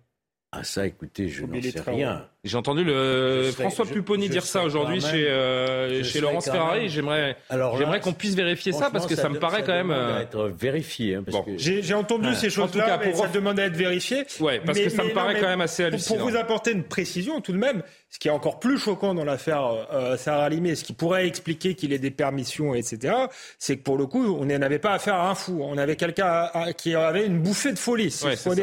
Ah 0.58 0.64
ça, 0.64 0.86
écoutez, 0.86 1.28
je 1.28 1.44
n'en 1.44 1.60
sais 1.60 1.80
rien. 1.86 2.26
J'ai 2.44 2.56
entendu 2.56 2.84
le 2.84 3.50
François 3.52 3.84
Pupponi 3.86 4.28
dire 4.28 4.44
ça 4.44 4.62
aujourd'hui 4.62 5.00
chez, 5.00 5.28
euh, 5.28 6.02
chez 6.04 6.20
Laurence 6.20 6.44
Ferrari. 6.46 6.88
J'aimerais, 6.88 7.36
j'aimerais 7.50 8.00
qu'on 8.00 8.12
puisse 8.12 8.34
vérifier 8.34 8.72
ça 8.72 8.90
parce 8.90 9.06
que 9.06 9.16
ça, 9.16 9.28
me 9.28 9.38
paraît 9.38 9.62
quand 9.62 9.72
même 9.72 9.90
euh, 9.90 10.20
être 10.20 10.48
vérifié. 10.48 11.16
Hein, 11.16 11.24
J'ai 11.56 11.94
entendu 11.94 12.34
ces 12.34 12.50
choses-là, 12.50 12.98
mais 12.98 13.10
pour... 13.10 13.20
ça 13.20 13.28
demande 13.28 13.58
à 13.58 13.64
être 13.64 13.76
vérifié. 13.76 14.24
Ouais, 14.40 14.60
parce 14.64 14.78
que 14.78 14.88
ça 14.88 15.04
me 15.04 15.12
paraît 15.12 15.40
quand 15.40 15.48
même 15.48 15.60
assez 15.60 15.84
hallucinant. 15.84 16.18
Pour 16.18 16.28
vous 16.28 16.36
apporter 16.36 16.72
une 16.72 16.84
précision, 16.84 17.40
tout 17.40 17.52
de 17.52 17.58
même, 17.58 17.82
ce 18.10 18.18
qui 18.18 18.28
est 18.28 18.30
encore 18.32 18.58
plus 18.58 18.78
choquant 18.78 19.14
dans 19.14 19.24
l'affaire 19.24 19.86
euh, 19.92 20.16
Sarah 20.16 20.44
Alimé, 20.44 20.74
ce 20.74 20.84
qui 20.84 20.92
pourrait 20.92 21.26
expliquer 21.26 21.74
qu'il 21.74 21.92
ait 21.92 21.98
des 21.98 22.10
permissions, 22.10 22.74
etc., 22.74 23.14
c'est 23.58 23.76
que 23.76 23.82
pour 23.82 23.98
le 23.98 24.06
coup, 24.06 24.36
on 24.40 24.44
n'avait 24.46 24.78
pas 24.78 24.92
affaire 24.92 25.16
à 25.16 25.30
un 25.30 25.34
fou. 25.34 25.60
On 25.62 25.76
avait 25.76 25.96
quelqu'un 25.96 26.50
qui 26.76 26.94
avait 26.94 27.26
une 27.26 27.40
bouffée 27.40 27.72
de 27.72 27.78
folie. 27.78 28.14
Il 28.24 28.36
faut 28.36 28.54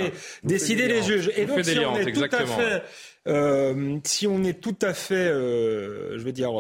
décider 0.43 0.87
les 0.87 1.03
juges. 1.03 1.31
Et 1.35 1.45
donc, 1.45 1.63
si 1.63 1.77
on 1.79 1.95
est 1.97 2.11
tout 2.11 2.23
à 2.23 2.45
fait 2.45 2.83
euh, 3.27 3.99
si 4.03 4.27
on 4.27 4.43
est 4.43 4.59
tout 4.59 4.75
à 4.81 4.93
fait, 4.93 5.15
euh, 5.15 6.17
je 6.17 6.23
veux 6.23 6.31
dire, 6.33 6.51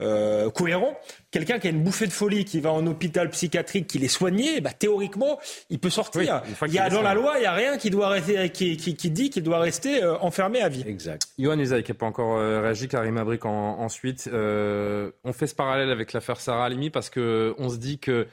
euh, 0.00 0.50
cohérent, 0.50 0.96
quelqu'un 1.30 1.58
qui 1.58 1.66
a 1.66 1.70
une 1.70 1.82
bouffée 1.82 2.06
de 2.06 2.12
folie, 2.12 2.44
qui 2.44 2.60
va 2.60 2.72
en 2.72 2.86
hôpital 2.86 3.30
psychiatrique, 3.30 3.88
qui 3.88 4.04
est 4.04 4.08
soigné, 4.08 4.60
bah, 4.60 4.70
théoriquement, 4.70 5.40
il 5.70 5.80
peut 5.80 5.90
sortir. 5.90 6.42
il 6.66 6.72
y 6.72 6.78
a 6.78 6.88
dans 6.88 7.02
la 7.02 7.14
loi, 7.14 7.34
il 7.36 7.40
n'y 7.40 7.46
a 7.46 7.52
rien 7.52 7.78
qui 7.78 7.90
doit 7.90 8.08
rester, 8.08 8.50
qui, 8.50 8.76
qui, 8.76 9.10
dit 9.10 9.30
qu'il 9.30 9.42
doit 9.42 9.58
rester 9.58 10.04
enfermé 10.04 10.60
à 10.60 10.68
vie. 10.68 10.84
Exact. 10.86 11.26
Yohann 11.38 11.60
Usaï 11.60 11.82
qui 11.82 11.90
n'a 11.90 11.98
pas 11.98 12.06
encore 12.06 12.38
réagi, 12.38 12.88
Karim 12.88 13.16
Abrik 13.16 13.44
ensuite. 13.44 14.28
on 14.32 15.32
fait 15.32 15.46
ce 15.46 15.54
parallèle 15.54 15.90
avec 15.90 16.12
l'affaire 16.12 16.40
Sarah 16.40 16.66
Alimi 16.66 16.90
parce 16.90 17.10
que 17.10 17.54
on 17.58 17.68
se 17.68 17.76
dit 17.76 17.98
que 17.98 18.26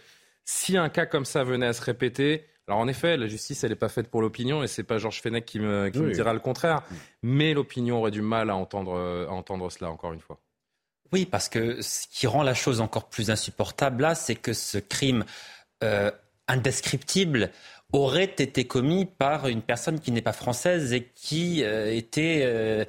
si 0.46 0.78
un 0.78 0.90
cas 0.90 1.06
comme 1.06 1.26
ça 1.26 1.44
venait 1.44 1.68
à 1.68 1.74
se 1.74 1.82
répéter, 1.82 2.46
alors 2.72 2.80
en 2.80 2.88
effet, 2.88 3.18
la 3.18 3.28
justice, 3.28 3.64
elle 3.64 3.72
n'est 3.72 3.76
pas 3.76 3.90
faite 3.90 4.08
pour 4.08 4.22
l'opinion, 4.22 4.64
et 4.64 4.68
c'est 4.68 4.84
pas 4.84 4.98
Georges 4.98 5.22
Fenech 5.22 5.46
qui, 5.46 5.60
me, 5.60 5.90
dira 5.90 6.34
le 6.34 6.40
contraire. 6.40 6.84
Mais 7.22 7.54
l'opinion 7.54 8.00
aurait 8.00 8.12
du 8.12 8.22
mal 8.22 8.50
à 8.50 8.56
entendre, 8.56 8.98
à 9.30 9.32
entendre 9.32 9.70
cela, 9.70 9.92
encore 9.92 10.14
une 10.14 10.22
fois. 10.22 10.40
Oui, 11.12 11.26
parce 11.26 11.50
que 11.50 11.82
ce 11.82 12.08
qui 12.08 12.28
rend 12.28 12.44
la 12.44 12.54
chose 12.54 12.80
encore 12.80 13.10
plus 13.10 13.30
insupportable 13.30 14.04
là, 14.04 14.16
c'est 14.16 14.36
que 14.36 14.54
ce 14.54 14.78
crime 14.78 15.26
euh, 15.84 16.10
indescriptible 16.48 17.52
aurait 17.94 18.24
été 18.24 18.66
commis 18.66 19.06
par 19.06 19.48
une 19.48 19.62
personne 19.62 20.00
qui 20.00 20.14
n'est 20.14 20.22
pas 20.22 20.32
française 20.32 20.94
et 20.94 21.12
qui 21.14 21.64
euh, 21.64 21.94
était 21.94 22.44
euh, 22.46 22.86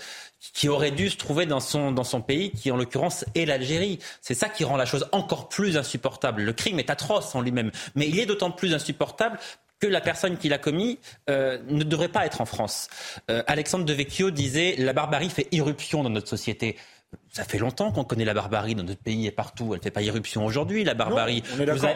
qui 0.52 0.68
aurait 0.68 0.92
dû 0.92 1.10
se 1.10 1.16
trouver 1.16 1.44
dans 1.44 1.58
son 1.58 1.90
dans 1.90 2.04
son 2.04 2.22
pays 2.22 2.52
qui 2.52 2.70
en 2.70 2.76
l'occurrence 2.76 3.24
est 3.34 3.44
l'Algérie. 3.44 3.98
C'est 4.20 4.34
ça 4.34 4.48
qui 4.48 4.62
rend 4.62 4.76
la 4.76 4.86
chose 4.86 5.08
encore 5.10 5.48
plus 5.48 5.76
insupportable. 5.76 6.42
Le 6.42 6.52
crime 6.52 6.78
est 6.78 6.90
atroce 6.90 7.34
en 7.34 7.40
lui-même, 7.40 7.72
mais 7.96 8.08
il 8.08 8.20
est 8.20 8.26
d'autant 8.26 8.52
plus 8.52 8.74
insupportable 8.74 9.40
que 9.82 9.88
la 9.88 10.00
personne 10.00 10.36
qui 10.36 10.48
l'a 10.48 10.58
commis 10.58 11.00
euh, 11.28 11.58
ne 11.68 11.82
devrait 11.82 12.08
pas 12.08 12.24
être 12.24 12.40
en 12.40 12.46
France. 12.46 12.88
Euh, 13.30 13.42
Alexandre 13.48 13.84
de 13.84 13.92
Vecchio 13.92 14.30
disait 14.30 14.76
la 14.78 14.92
barbarie 14.92 15.28
fait 15.28 15.48
irruption 15.50 16.04
dans 16.04 16.10
notre 16.10 16.28
société. 16.28 16.76
Ça 17.32 17.44
fait 17.44 17.56
longtemps 17.56 17.92
qu'on 17.92 18.04
connaît 18.04 18.26
la 18.26 18.34
barbarie 18.34 18.74
dans 18.74 18.82
notre 18.82 19.00
pays 19.00 19.26
et 19.26 19.30
partout. 19.30 19.72
Elle 19.72 19.78
ne 19.78 19.82
fait 19.82 19.90
pas 19.90 20.02
irruption 20.02 20.44
aujourd'hui, 20.44 20.84
la 20.84 20.92
barbarie. 20.92 21.42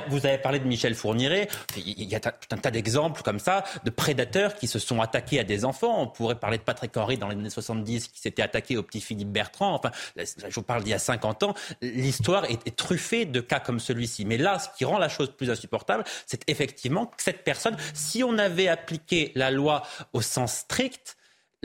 vous, 0.09 0.27
avez, 0.27 0.39
parlé 0.39 0.59
de 0.61 0.65
Michel 0.65 0.95
Fourniret. 0.95 1.49
Il 1.77 2.05
y 2.05 2.15
a 2.15 2.21
tout 2.21 2.31
un 2.53 2.57
tas 2.57 2.71
d'exemples 2.71 3.21
comme 3.23 3.39
ça 3.39 3.63
de 3.85 3.91
prédateurs 3.91 4.55
qui 4.55 4.67
se 4.67 4.79
sont 4.79 5.03
attaqués 5.03 5.39
à 5.39 5.45
des 5.45 5.67
enfants. 5.67 6.01
On 6.01 6.07
pourrait 6.07 6.37
parler 6.37 6.57
de 6.57 6.63
Patrick 6.63 6.97
Henry 6.97 7.19
dans 7.19 7.29
les 7.29 7.35
années 7.35 7.51
70 7.51 8.09
qui 8.09 8.19
s'était 8.19 8.41
attaqué 8.41 8.79
au 8.79 8.83
petit 8.83 9.03
Philippe 9.03 9.29
Bertrand. 9.31 9.75
Enfin, 9.75 9.91
je 10.17 10.55
vous 10.55 10.63
parle 10.63 10.85
d'il 10.85 10.91
y 10.91 10.95
a 10.95 10.99
50 10.99 11.43
ans. 11.43 11.55
L'histoire 11.83 12.47
est, 12.47 12.67
est, 12.67 12.75
truffée 12.75 13.27
de 13.27 13.41
cas 13.43 13.61
comme 13.61 13.79
celui-ci. 13.79 14.25
Mais 14.25 14.39
là, 14.39 14.59
ce 14.59 14.69
qui 14.79 14.87
rend 14.87 14.97
la 14.97 15.11
chose 15.11 15.31
plus 15.37 15.51
insupportable, 15.51 16.05
c'est 16.25 16.49
effectivement 16.49 17.07
que 17.07 17.23
cette 17.23 17.45
personne, 17.45 17.77
si 17.93 18.25
on 18.25 18.39
avait 18.39 18.69
appliqué 18.69 19.33
la 19.35 19.51
loi 19.51 19.83
au 20.15 20.23
sens 20.23 20.55
strict, 20.55 21.19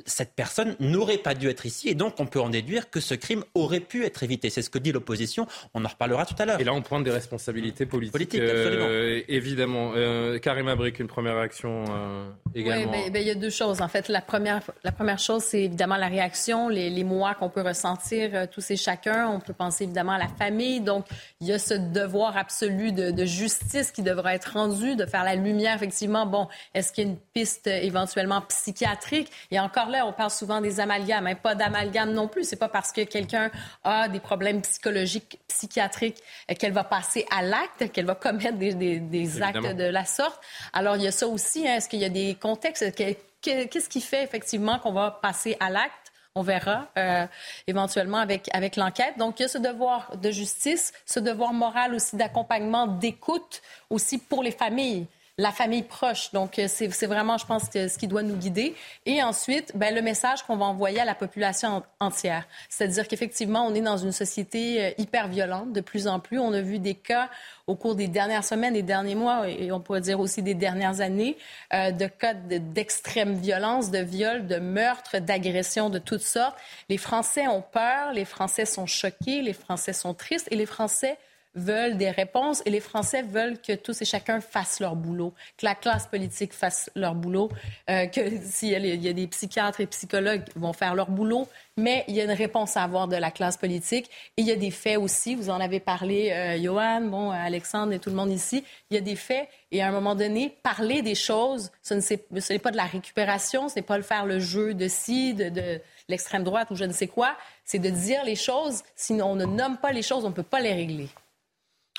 cette 0.05 0.33
personne 0.35 0.75
n'aurait 0.79 1.17
pas 1.17 1.33
dû 1.33 1.49
être 1.49 1.65
ici 1.65 1.89
et 1.89 1.95
donc 1.95 2.19
on 2.19 2.25
peut 2.25 2.39
en 2.39 2.49
déduire 2.49 2.89
que 2.89 2.99
ce 2.99 3.13
crime 3.13 3.43
aurait 3.53 3.81
pu 3.81 4.05
être 4.05 4.23
évité. 4.23 4.49
C'est 4.49 4.61
ce 4.61 4.69
que 4.69 4.79
dit 4.79 4.91
l'opposition. 4.91 5.47
On 5.73 5.83
en 5.83 5.87
reparlera 5.87 6.25
tout 6.25 6.35
à 6.39 6.45
l'heure. 6.45 6.59
Et 6.59 6.63
là, 6.63 6.73
on 6.73 6.81
pointe 6.81 7.03
des 7.03 7.11
responsabilités 7.11 7.85
politiques. 7.85 8.35
Euh, 8.35 9.21
évidemment. 9.27 9.91
Euh, 9.95 10.39
Karim 10.39 10.67
Abrik, 10.67 10.99
une 10.99 11.07
première 11.07 11.35
réaction 11.35 11.83
euh, 11.89 12.29
également. 12.55 12.91
Oui, 12.91 13.09
ben, 13.11 13.21
il 13.21 13.27
y 13.27 13.31
a 13.31 13.35
deux 13.35 13.49
choses. 13.49 13.81
En 13.81 13.87
fait, 13.87 14.07
la 14.07 14.21
première, 14.21 14.61
la 14.83 14.91
première 14.91 15.19
chose, 15.19 15.43
c'est 15.43 15.63
évidemment 15.63 15.97
la 15.97 16.07
réaction, 16.07 16.69
les, 16.69 16.89
les 16.89 17.03
mois 17.03 17.35
qu'on 17.35 17.49
peut 17.49 17.61
ressentir 17.61 18.47
tous 18.49 18.71
et 18.71 18.77
chacun. 18.77 19.27
On 19.27 19.39
peut 19.39 19.53
penser 19.53 19.83
évidemment 19.83 20.13
à 20.13 20.19
la 20.19 20.29
famille. 20.29 20.79
Donc, 20.79 21.05
il 21.41 21.47
y 21.47 21.53
a 21.53 21.59
ce 21.59 21.73
devoir 21.73 22.37
absolu 22.37 22.91
de, 22.91 23.11
de 23.11 23.25
justice 23.25 23.91
qui 23.91 24.03
devra 24.03 24.35
être 24.35 24.53
rendu, 24.53 24.95
de 24.95 25.05
faire 25.05 25.23
la 25.23 25.35
lumière, 25.35 25.75
effectivement. 25.75 26.25
Bon, 26.25 26.47
est-ce 26.73 26.93
qu'il 26.93 27.03
y 27.03 27.07
a 27.07 27.09
une 27.11 27.17
piste 27.33 27.67
éventuellement 27.67 28.41
psychiatrique? 28.41 29.29
Et 29.51 29.59
encore 29.59 29.80
là, 29.89 30.05
on 30.05 30.13
parle 30.13 30.31
souvent 30.31 30.61
des 30.61 30.79
amalgames, 30.79 31.23
mais 31.23 31.31
hein, 31.31 31.39
pas 31.41 31.55
d'amalgame 31.55 32.11
non 32.11 32.27
plus. 32.27 32.43
C'est 32.43 32.55
pas 32.55 32.69
parce 32.69 32.91
que 32.91 33.01
quelqu'un 33.01 33.51
a 33.83 34.07
des 34.07 34.19
problèmes 34.19 34.61
psychologiques, 34.61 35.39
psychiatriques, 35.47 36.21
euh, 36.49 36.55
qu'elle 36.55 36.73
va 36.73 36.83
passer 36.83 37.25
à 37.31 37.41
l'acte, 37.41 37.91
qu'elle 37.91 38.05
va 38.05 38.15
commettre 38.15 38.57
des, 38.57 39.41
actes 39.41 39.75
de 39.75 39.83
la 39.83 40.05
sorte. 40.05 40.41
Alors, 40.73 40.95
il 40.95 41.03
y 41.03 41.07
a 41.07 41.11
ça 41.11 41.27
aussi. 41.27 41.67
Hein. 41.67 41.75
Est-ce 41.75 41.89
qu'il 41.89 41.99
y 41.99 42.05
a 42.05 42.09
des 42.09 42.35
contextes? 42.35 42.93
Qu'est-ce 43.41 43.89
qui 43.89 44.01
fait 44.01 44.23
effectivement 44.23 44.79
qu'on 44.79 44.93
va 44.93 45.11
passer 45.11 45.57
à 45.59 45.69
l'acte? 45.69 46.11
On 46.33 46.43
verra 46.43 46.87
euh, 46.97 47.25
éventuellement 47.67 48.19
avec, 48.19 48.49
avec 48.53 48.77
l'enquête. 48.77 49.17
Donc, 49.17 49.39
il 49.39 49.43
y 49.43 49.45
a 49.45 49.49
ce 49.49 49.57
devoir 49.57 50.15
de 50.15 50.31
justice, 50.31 50.93
ce 51.05 51.19
devoir 51.19 51.51
moral 51.51 51.93
aussi 51.93 52.15
d'accompagnement, 52.15 52.87
d'écoute 52.87 53.61
aussi 53.89 54.17
pour 54.17 54.41
les 54.41 54.51
familles 54.51 55.07
la 55.41 55.51
famille 55.51 55.81
proche. 55.81 56.31
Donc, 56.33 56.59
euh, 56.59 56.67
c'est 56.67 57.07
vraiment, 57.07 57.37
je 57.37 57.45
pense, 57.47 57.63
ce 57.73 57.97
qui 57.97 58.07
doit 58.07 58.21
nous 58.21 58.35
guider. 58.35 58.75
Et 59.07 59.23
ensuite, 59.23 59.71
ben, 59.75 59.93
le 59.93 60.01
message 60.01 60.43
qu'on 60.43 60.55
va 60.55 60.65
envoyer 60.65 60.99
à 60.99 61.05
la 61.05 61.15
population 61.15 61.81
entière. 61.99 62.47
C'est-à-dire 62.69 63.07
qu'effectivement, 63.07 63.65
on 63.65 63.73
est 63.73 63.81
dans 63.81 63.97
une 63.97 64.11
société 64.11 64.83
euh, 64.83 64.91
hyper 64.99 65.27
violente 65.27 65.73
de 65.73 65.81
plus 65.81 66.07
en 66.07 66.19
plus. 66.19 66.37
On 66.37 66.53
a 66.53 66.61
vu 66.61 66.77
des 66.77 66.93
cas 66.93 67.27
au 67.65 67.75
cours 67.75 67.95
des 67.95 68.07
dernières 68.07 68.43
semaines, 68.43 68.73
des 68.73 68.83
derniers 68.83 69.15
mois, 69.15 69.49
et 69.49 69.71
on 69.71 69.79
pourrait 69.79 70.01
dire 70.01 70.19
aussi 70.19 70.43
des 70.43 70.53
dernières 70.53 71.01
années, 71.01 71.37
euh, 71.73 71.91
de 71.91 72.05
cas 72.05 72.33
d'extrême 72.35 73.33
violence, 73.33 73.89
de 73.89 73.99
viol, 73.99 74.45
de 74.45 74.57
meurtre, 74.57 75.17
d'agression 75.17 75.89
de 75.89 75.97
toutes 75.97 76.21
sortes. 76.21 76.57
Les 76.89 76.97
Français 76.97 77.47
ont 77.47 77.63
peur, 77.63 78.13
les 78.13 78.25
Français 78.25 78.65
sont 78.65 78.85
choqués, 78.85 79.41
les 79.41 79.53
Français 79.53 79.93
sont 79.93 80.13
tristes 80.13 80.47
et 80.51 80.55
les 80.55 80.65
Français 80.67 81.17
veulent 81.55 81.97
des 81.97 82.09
réponses 82.09 82.61
et 82.65 82.69
les 82.69 82.79
Français 82.79 83.23
veulent 83.23 83.59
que 83.59 83.73
tous 83.73 84.01
et 84.01 84.05
chacun 84.05 84.39
fassent 84.39 84.79
leur 84.79 84.95
boulot, 84.95 85.33
que 85.57 85.65
la 85.65 85.75
classe 85.75 86.07
politique 86.07 86.53
fasse 86.53 86.89
leur 86.95 87.15
boulot, 87.15 87.49
euh, 87.89 88.05
que 88.07 88.21
s'il 88.43 88.69
y, 88.69 89.07
a 89.09 89.13
des 89.13 89.27
psychiatres 89.27 89.81
et 89.81 89.87
psychologues 89.87 90.43
vont 90.55 90.73
faire 90.73 90.95
leur 90.95 91.09
boulot, 91.09 91.47
mais 91.77 92.05
il 92.07 92.15
y 92.15 92.21
a 92.21 92.23
une 92.23 92.31
réponse 92.31 92.77
à 92.77 92.83
avoir 92.83 93.07
de 93.07 93.15
la 93.15 93.31
classe 93.31 93.57
politique 93.57 94.09
et 94.37 94.41
il 94.41 94.47
y 94.47 94.51
a 94.51 94.55
des 94.55 94.71
faits 94.71 94.97
aussi. 94.97 95.35
Vous 95.35 95.49
en 95.49 95.59
avez 95.59 95.79
parlé, 95.79 96.31
euh, 96.31 96.61
Johan, 96.61 97.01
bon, 97.01 97.31
Alexandre 97.31 97.93
et 97.93 97.99
tout 97.99 98.09
le 98.09 98.15
monde 98.15 98.31
ici. 98.31 98.63
Il 98.89 98.95
y 98.95 98.97
a 98.97 99.01
des 99.01 99.15
faits 99.15 99.49
et 99.71 99.81
à 99.81 99.87
un 99.87 99.91
moment 99.91 100.15
donné, 100.15 100.55
parler 100.63 101.01
des 101.01 101.15
choses, 101.15 101.71
ce 101.81 101.93
n'est 101.93 102.59
pas 102.59 102.71
de 102.71 102.77
la 102.77 102.85
récupération, 102.85 103.67
ce 103.69 103.75
n'est 103.75 103.81
pas 103.81 103.97
le 103.97 104.03
faire 104.03 104.25
le 104.25 104.39
jeu 104.39 104.73
de 104.73 104.87
ci, 104.87 105.33
de, 105.33 105.49
de 105.49 105.81
l'extrême 106.07 106.43
droite 106.43 106.71
ou 106.71 106.75
je 106.75 106.83
ne 106.83 106.93
sais 106.93 107.07
quoi. 107.07 107.35
C'est 107.65 107.79
de 107.79 107.89
dire 107.89 108.23
les 108.23 108.35
choses. 108.35 108.83
Sinon, 108.95 109.31
on 109.31 109.35
ne 109.35 109.45
nomme 109.45 109.77
pas 109.77 109.91
les 109.91 110.01
choses, 110.01 110.25
on 110.25 110.29
ne 110.29 110.33
peut 110.33 110.43
pas 110.43 110.59
les 110.59 110.73
régler. 110.73 111.07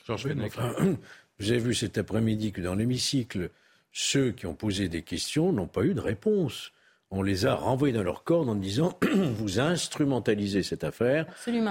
Georges 0.06 0.28
Vous 1.38 1.50
avez 1.50 1.58
vu 1.58 1.74
cet 1.74 1.98
après-midi 1.98 2.52
que 2.52 2.60
dans 2.60 2.74
l'hémicycle, 2.74 3.50
ceux 3.92 4.30
qui 4.32 4.46
ont 4.46 4.54
posé 4.54 4.88
des 4.88 5.02
questions 5.02 5.52
n'ont 5.52 5.66
pas 5.66 5.82
eu 5.82 5.94
de 5.94 6.00
réponse. 6.00 6.72
On 7.10 7.22
les 7.22 7.44
a 7.44 7.54
renvoyés 7.54 7.92
dans 7.92 8.02
leur 8.02 8.24
corps 8.24 8.48
en 8.48 8.54
disant 8.54 8.98
vous 9.36 9.60
instrumentalisez 9.60 10.62
cette 10.62 10.84
affaire, 10.84 11.26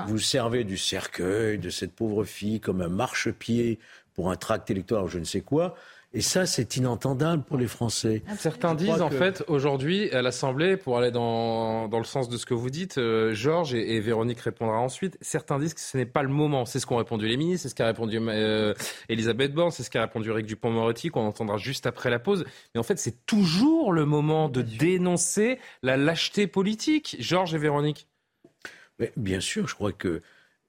vous 0.08 0.20
servez 0.20 0.64
du 0.64 0.78
cercueil 0.78 1.58
de 1.58 1.70
cette 1.70 1.94
pauvre 1.94 2.24
fille 2.26 2.60
comme 2.60 2.82
un 2.82 2.90
marchepied 2.90 3.80
pour 4.14 4.30
un 4.30 4.36
tract 4.36 4.70
électoral, 4.70 5.08
je 5.08 5.20
ne 5.20 5.24
sais 5.24 5.42
quoi. 5.42 5.76
Et 6.14 6.20
ça, 6.20 6.46
c'est 6.46 6.76
inentendable 6.76 7.42
pour 7.44 7.58
les 7.58 7.68
Français. 7.68 8.22
Certains 8.38 8.76
disent, 8.76 9.02
en 9.02 9.10
fait, 9.10 9.46
aujourd'hui, 9.48 10.12
à 10.12 10.22
l'Assemblée, 10.22 10.76
pour 10.76 10.98
aller 10.98 11.10
dans, 11.10 11.88
dans, 11.88 12.00
le 12.00 12.04
sens 12.04 12.28
de 12.28 12.36
ce 12.36 12.46
que 12.46 12.54
vous 12.54 12.70
dites, 12.70 12.98
euh, 12.98 13.34
Georges 13.34 13.74
et, 13.74 13.98
Véronique 14.02 14.42
répondra 14.42 14.78
ensuite, 14.78 15.18
certains 15.22 15.58
disent 15.58 15.74
que 15.74 15.80
ce 15.80 15.96
n'est 15.96 16.06
pas 16.06 16.22
le 16.22 16.28
moment. 16.28 16.66
C'est 16.66 16.80
ce 16.80 16.86
qu'ont 16.86 16.98
répondu 16.98 17.30
les 17.30 17.38
ministres, 17.38 17.64
c'est 17.64 17.70
ce 17.70 17.76
qu'a 17.76 17.86
répondu 17.86 18.20
euh, 18.20 18.74
Elisabeth 19.08 19.54
Borne, 19.54 19.72
c'est 19.72 19.84
ce 19.84 19.90
qu'a 19.90 20.02
répondu 20.02 20.30
Eric 20.30 20.46
Dupont-Moretti, 20.48 21.10
qu'on 21.10 21.26
entendra 21.26 21.58
juste 21.58 21.86
après 21.86 22.10
la 22.10 22.20
pause. 22.20 22.44
Mais 22.76 22.80
en 22.80 22.84
fait, 22.84 23.00
c'est 23.00 23.26
toujours 23.26 23.94
le 23.94 24.06
moment 24.06 24.50
de 24.50 24.62
dénoncer 24.62 25.60
la 25.82 25.96
lâcheté 25.96 26.46
politique. 26.46 27.16
Georges 27.20 27.54
et 27.54 27.58
Véronique. 27.58 28.08
Mais 29.00 29.14
bien 29.16 29.40
sûr, 29.40 29.70
je 29.70 29.76
crois 29.76 29.94
que 29.94 30.22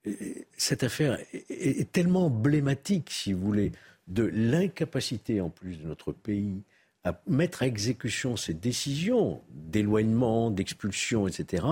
euh, 0.07 0.12
cette 0.57 0.85
affaire 0.85 1.18
est 1.50 1.90
tellement 1.90 2.26
emblématique, 2.26 3.11
si 3.11 3.33
vous 3.33 3.40
voulez, 3.40 3.72
de 4.12 4.25
l'incapacité 4.25 5.40
en 5.40 5.51
plus 5.51 5.79
de 5.79 5.87
notre 5.87 6.12
pays 6.12 6.62
à 7.05 7.20
mettre 7.27 7.62
à 7.62 7.66
exécution 7.66 8.37
ces 8.37 8.55
décisions 8.55 9.42
d'éloignement, 9.51 10.51
d'expulsion, 10.51 11.27
etc. 11.27 11.66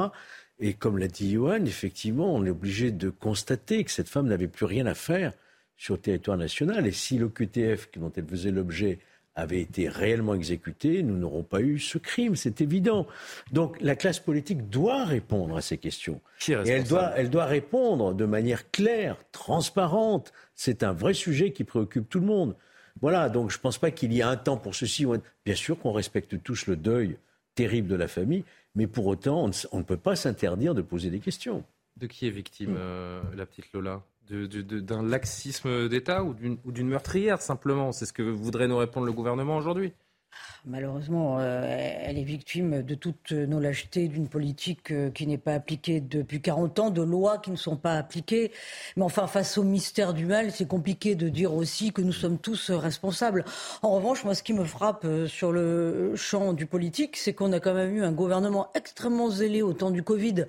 Et 0.59 0.74
comme 0.74 0.98
l'a 0.98 1.09
dit 1.09 1.33
Johan, 1.33 1.64
effectivement, 1.64 2.35
on 2.35 2.44
est 2.44 2.50
obligé 2.50 2.90
de 2.90 3.11
constater 3.11 3.85
que 3.85 3.90
cette 3.90 4.09
femme 4.09 4.26
n'avait 4.26 4.48
plus 4.48 4.66
rien 4.66 4.87
à 4.87 4.94
faire 4.94 5.33
sur 5.76 5.94
le 5.94 6.00
territoire 6.00 6.37
national. 6.37 6.87
Et 6.87 6.92
si 6.92 7.18
l'OQTF 7.18 7.90
dont 7.96 8.12
elle 8.16 8.26
faisait 8.26 8.50
l'objet 8.50 8.98
avait 9.40 9.61
été 9.61 9.88
réellement 9.88 10.35
exécuté, 10.35 11.03
nous 11.03 11.16
n'aurons 11.16 11.42
pas 11.42 11.61
eu 11.61 11.79
ce 11.79 11.98
crime, 11.98 12.37
c'est 12.37 12.61
évident. 12.61 13.07
Donc 13.53 13.81
la 13.81 13.96
classe 13.96 14.20
politique 14.20 14.68
doit 14.68 15.05
répondre 15.05 15.57
à 15.57 15.61
ces 15.61 15.79
questions. 15.79 16.20
Et 16.48 16.53
elle 16.53 16.85
doit, 16.85 17.12
elle 17.16 17.31
doit 17.31 17.46
répondre 17.46 18.14
de 18.14 18.24
manière 18.24 18.70
claire, 18.70 19.16
transparente. 19.33 20.33
C'est 20.55 20.83
un 20.83 20.92
vrai 20.92 21.14
sujet 21.14 21.53
qui 21.53 21.64
préoccupe 21.64 22.09
tout 22.09 22.20
le 22.20 22.26
monde. 22.26 22.55
Voilà, 23.00 23.29
donc 23.29 23.50
je 23.50 23.57
ne 23.57 23.62
pense 23.62 23.79
pas 23.79 23.90
qu'il 23.90 24.12
y 24.12 24.20
ait 24.20 24.24
un 24.24 24.37
temps 24.37 24.57
pour 24.57 24.74
ceci. 24.74 25.07
Bien 25.44 25.55
sûr 25.55 25.79
qu'on 25.79 25.92
respecte 25.92 26.42
tous 26.42 26.66
le 26.66 26.76
deuil 26.76 27.16
terrible 27.55 27.88
de 27.88 27.96
la 27.96 28.09
famille, 28.09 28.44
mais 28.74 28.87
pour 28.87 29.07
autant, 29.07 29.50
on 29.72 29.79
ne, 29.79 29.83
peut 29.83 29.96
pas 29.96 30.16
s'interdire 30.16 30.74
de 30.74 30.83
poser 30.83 31.11
des 31.11 31.20
questions. 31.20 31.64
De 31.96 32.07
qui 32.07 32.26
est 32.26 32.31
victime, 32.31 32.76
euh, 32.79 33.20
la 33.37 33.46
petite 33.46 33.72
Lola? 33.72 34.03
D'un 34.30 35.02
laxisme 35.02 35.88
d'État 35.88 36.24
ou 36.24 36.34
d'une 36.34 36.88
meurtrière 36.88 37.42
simplement. 37.42 37.92
C'est 37.92 38.06
ce 38.06 38.12
que 38.12 38.22
voudrait 38.22 38.68
nous 38.68 38.76
répondre 38.76 39.06
le 39.06 39.12
gouvernement 39.12 39.56
aujourd'hui 39.56 39.92
Malheureusement, 40.66 41.38
euh, 41.38 41.62
elle 42.04 42.18
est 42.18 42.22
victime 42.22 42.82
de 42.82 42.94
toutes 42.94 43.32
nos 43.32 43.60
lâchetés, 43.60 44.08
d'une 44.08 44.28
politique 44.28 44.90
euh, 44.90 45.10
qui 45.10 45.26
n'est 45.26 45.38
pas 45.38 45.54
appliquée 45.54 46.00
depuis 46.00 46.42
40 46.42 46.78
ans, 46.78 46.90
de 46.90 47.00
lois 47.00 47.38
qui 47.38 47.50
ne 47.50 47.56
sont 47.56 47.76
pas 47.76 47.94
appliquées. 47.94 48.52
Mais 48.96 49.02
enfin, 49.02 49.26
face 49.26 49.56
au 49.56 49.62
mystère 49.62 50.12
du 50.12 50.26
mal, 50.26 50.52
c'est 50.52 50.68
compliqué 50.68 51.14
de 51.14 51.30
dire 51.30 51.54
aussi 51.54 51.92
que 51.92 52.02
nous 52.02 52.12
sommes 52.12 52.38
tous 52.38 52.70
responsables. 52.70 53.46
En 53.80 53.92
revanche, 53.92 54.22
moi, 54.24 54.34
ce 54.34 54.42
qui 54.42 54.52
me 54.52 54.64
frappe 54.64 55.06
euh, 55.06 55.26
sur 55.26 55.50
le 55.50 56.12
champ 56.14 56.52
du 56.52 56.66
politique, 56.66 57.16
c'est 57.16 57.32
qu'on 57.32 57.52
a 57.52 57.60
quand 57.60 57.74
même 57.74 57.96
eu 57.96 58.04
un 58.04 58.12
gouvernement 58.12 58.68
extrêmement 58.74 59.30
zélé 59.30 59.62
au 59.62 59.72
temps 59.72 59.90
du 59.90 60.02
Covid 60.02 60.46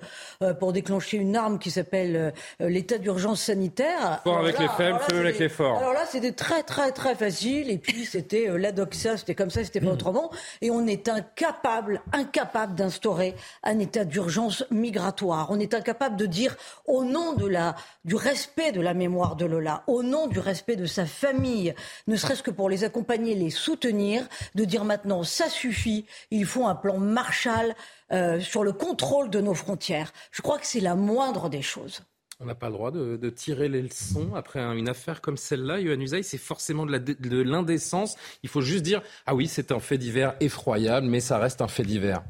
pour 0.58 0.72
déclencher 0.72 1.16
une 1.16 1.36
arme 1.36 1.58
qui 1.58 1.70
s'appelle 1.70 2.32
l'état 2.60 2.98
d'urgence 2.98 3.42
sanitaire. 3.42 4.20
Fort 4.24 4.38
avec 4.38 4.58
les 4.58 4.68
faibles, 4.68 4.98
feu 5.08 5.20
avec 5.20 5.38
les 5.38 5.48
forts. 5.48 5.78
Alors 5.78 5.92
là, 5.92 6.04
c'était 6.06 6.32
très, 6.32 6.62
très, 6.62 6.92
très 6.92 7.14
facile. 7.14 7.70
Et 7.70 7.78
puis, 7.78 8.04
c'était 8.04 8.48
l'adoxa, 8.58 9.16
c'était 9.16 9.34
comme 9.34 9.50
ça, 9.50 9.64
c'était 9.72 9.84
pas 9.84 9.92
autrement. 9.92 10.30
Et 10.60 10.70
on 10.70 10.86
est 10.86 11.08
incapable, 11.08 12.02
incapable 12.12 12.74
d'instaurer 12.74 13.34
un 13.62 13.78
état 13.78 14.04
d'urgence 14.04 14.64
migratoire. 14.70 15.48
On 15.50 15.58
est 15.58 15.74
incapable 15.74 16.16
de 16.16 16.26
dire, 16.26 16.56
au 16.86 17.04
nom 17.04 17.32
de 17.32 17.46
la, 17.46 17.74
du 18.04 18.14
respect 18.14 18.72
de 18.72 18.80
la 18.80 18.94
mémoire 18.94 19.36
de 19.36 19.46
Lola, 19.46 19.82
au 19.86 20.02
nom 20.02 20.26
du 20.26 20.38
respect 20.38 20.76
de 20.76 20.86
sa 20.86 21.06
famille, 21.06 21.74
ne 22.06 22.16
serait-ce 22.16 22.42
que 22.42 22.50
pour 22.50 22.68
les 22.68 22.84
accompagner, 22.84 23.34
les 23.34 23.50
soutenir, 23.50 24.28
de 24.54 24.64
dire 24.64 24.84
maintenant, 24.84 25.22
ça 25.22 25.48
suffit, 25.48 26.04
il 26.30 26.44
faut 26.44 26.66
un 26.66 26.74
plan 26.74 26.98
Marshall 26.98 27.74
euh, 28.12 28.40
sur 28.40 28.64
le 28.64 28.72
contrôle 28.72 29.30
de 29.30 29.40
nos 29.40 29.54
frontières. 29.54 30.12
Je 30.32 30.42
crois 30.42 30.58
que 30.58 30.66
c'est 30.66 30.80
la 30.80 30.96
moindre 30.96 31.48
des 31.48 31.62
choses. 31.62 32.02
On 32.42 32.46
n'a 32.46 32.54
pas 32.54 32.66
le 32.66 32.72
droit 32.72 32.90
de, 32.90 33.30
tirer 33.30 33.68
les 33.68 33.82
leçons 33.82 34.34
après 34.34 34.60
une 34.60 34.88
affaire 34.88 35.20
comme 35.20 35.36
celle-là. 35.36 35.80
Yohann 35.80 36.02
Usaï, 36.02 36.24
c'est 36.24 36.38
forcément 36.38 36.86
de 36.86 37.42
l'indécence. 37.42 38.16
Il 38.42 38.48
faut 38.48 38.60
juste 38.60 38.82
dire 38.82 39.02
ah 39.26 39.34
oui, 39.34 39.46
c'est 39.46 39.70
un 39.70 39.78
fait 39.78 39.98
divers 39.98 40.34
effroyable, 40.40 41.06
mais 41.06 41.20
ça 41.20 41.38
reste 41.38 41.62
un 41.62 41.68
fait 41.68 41.84
divers. 41.84 42.22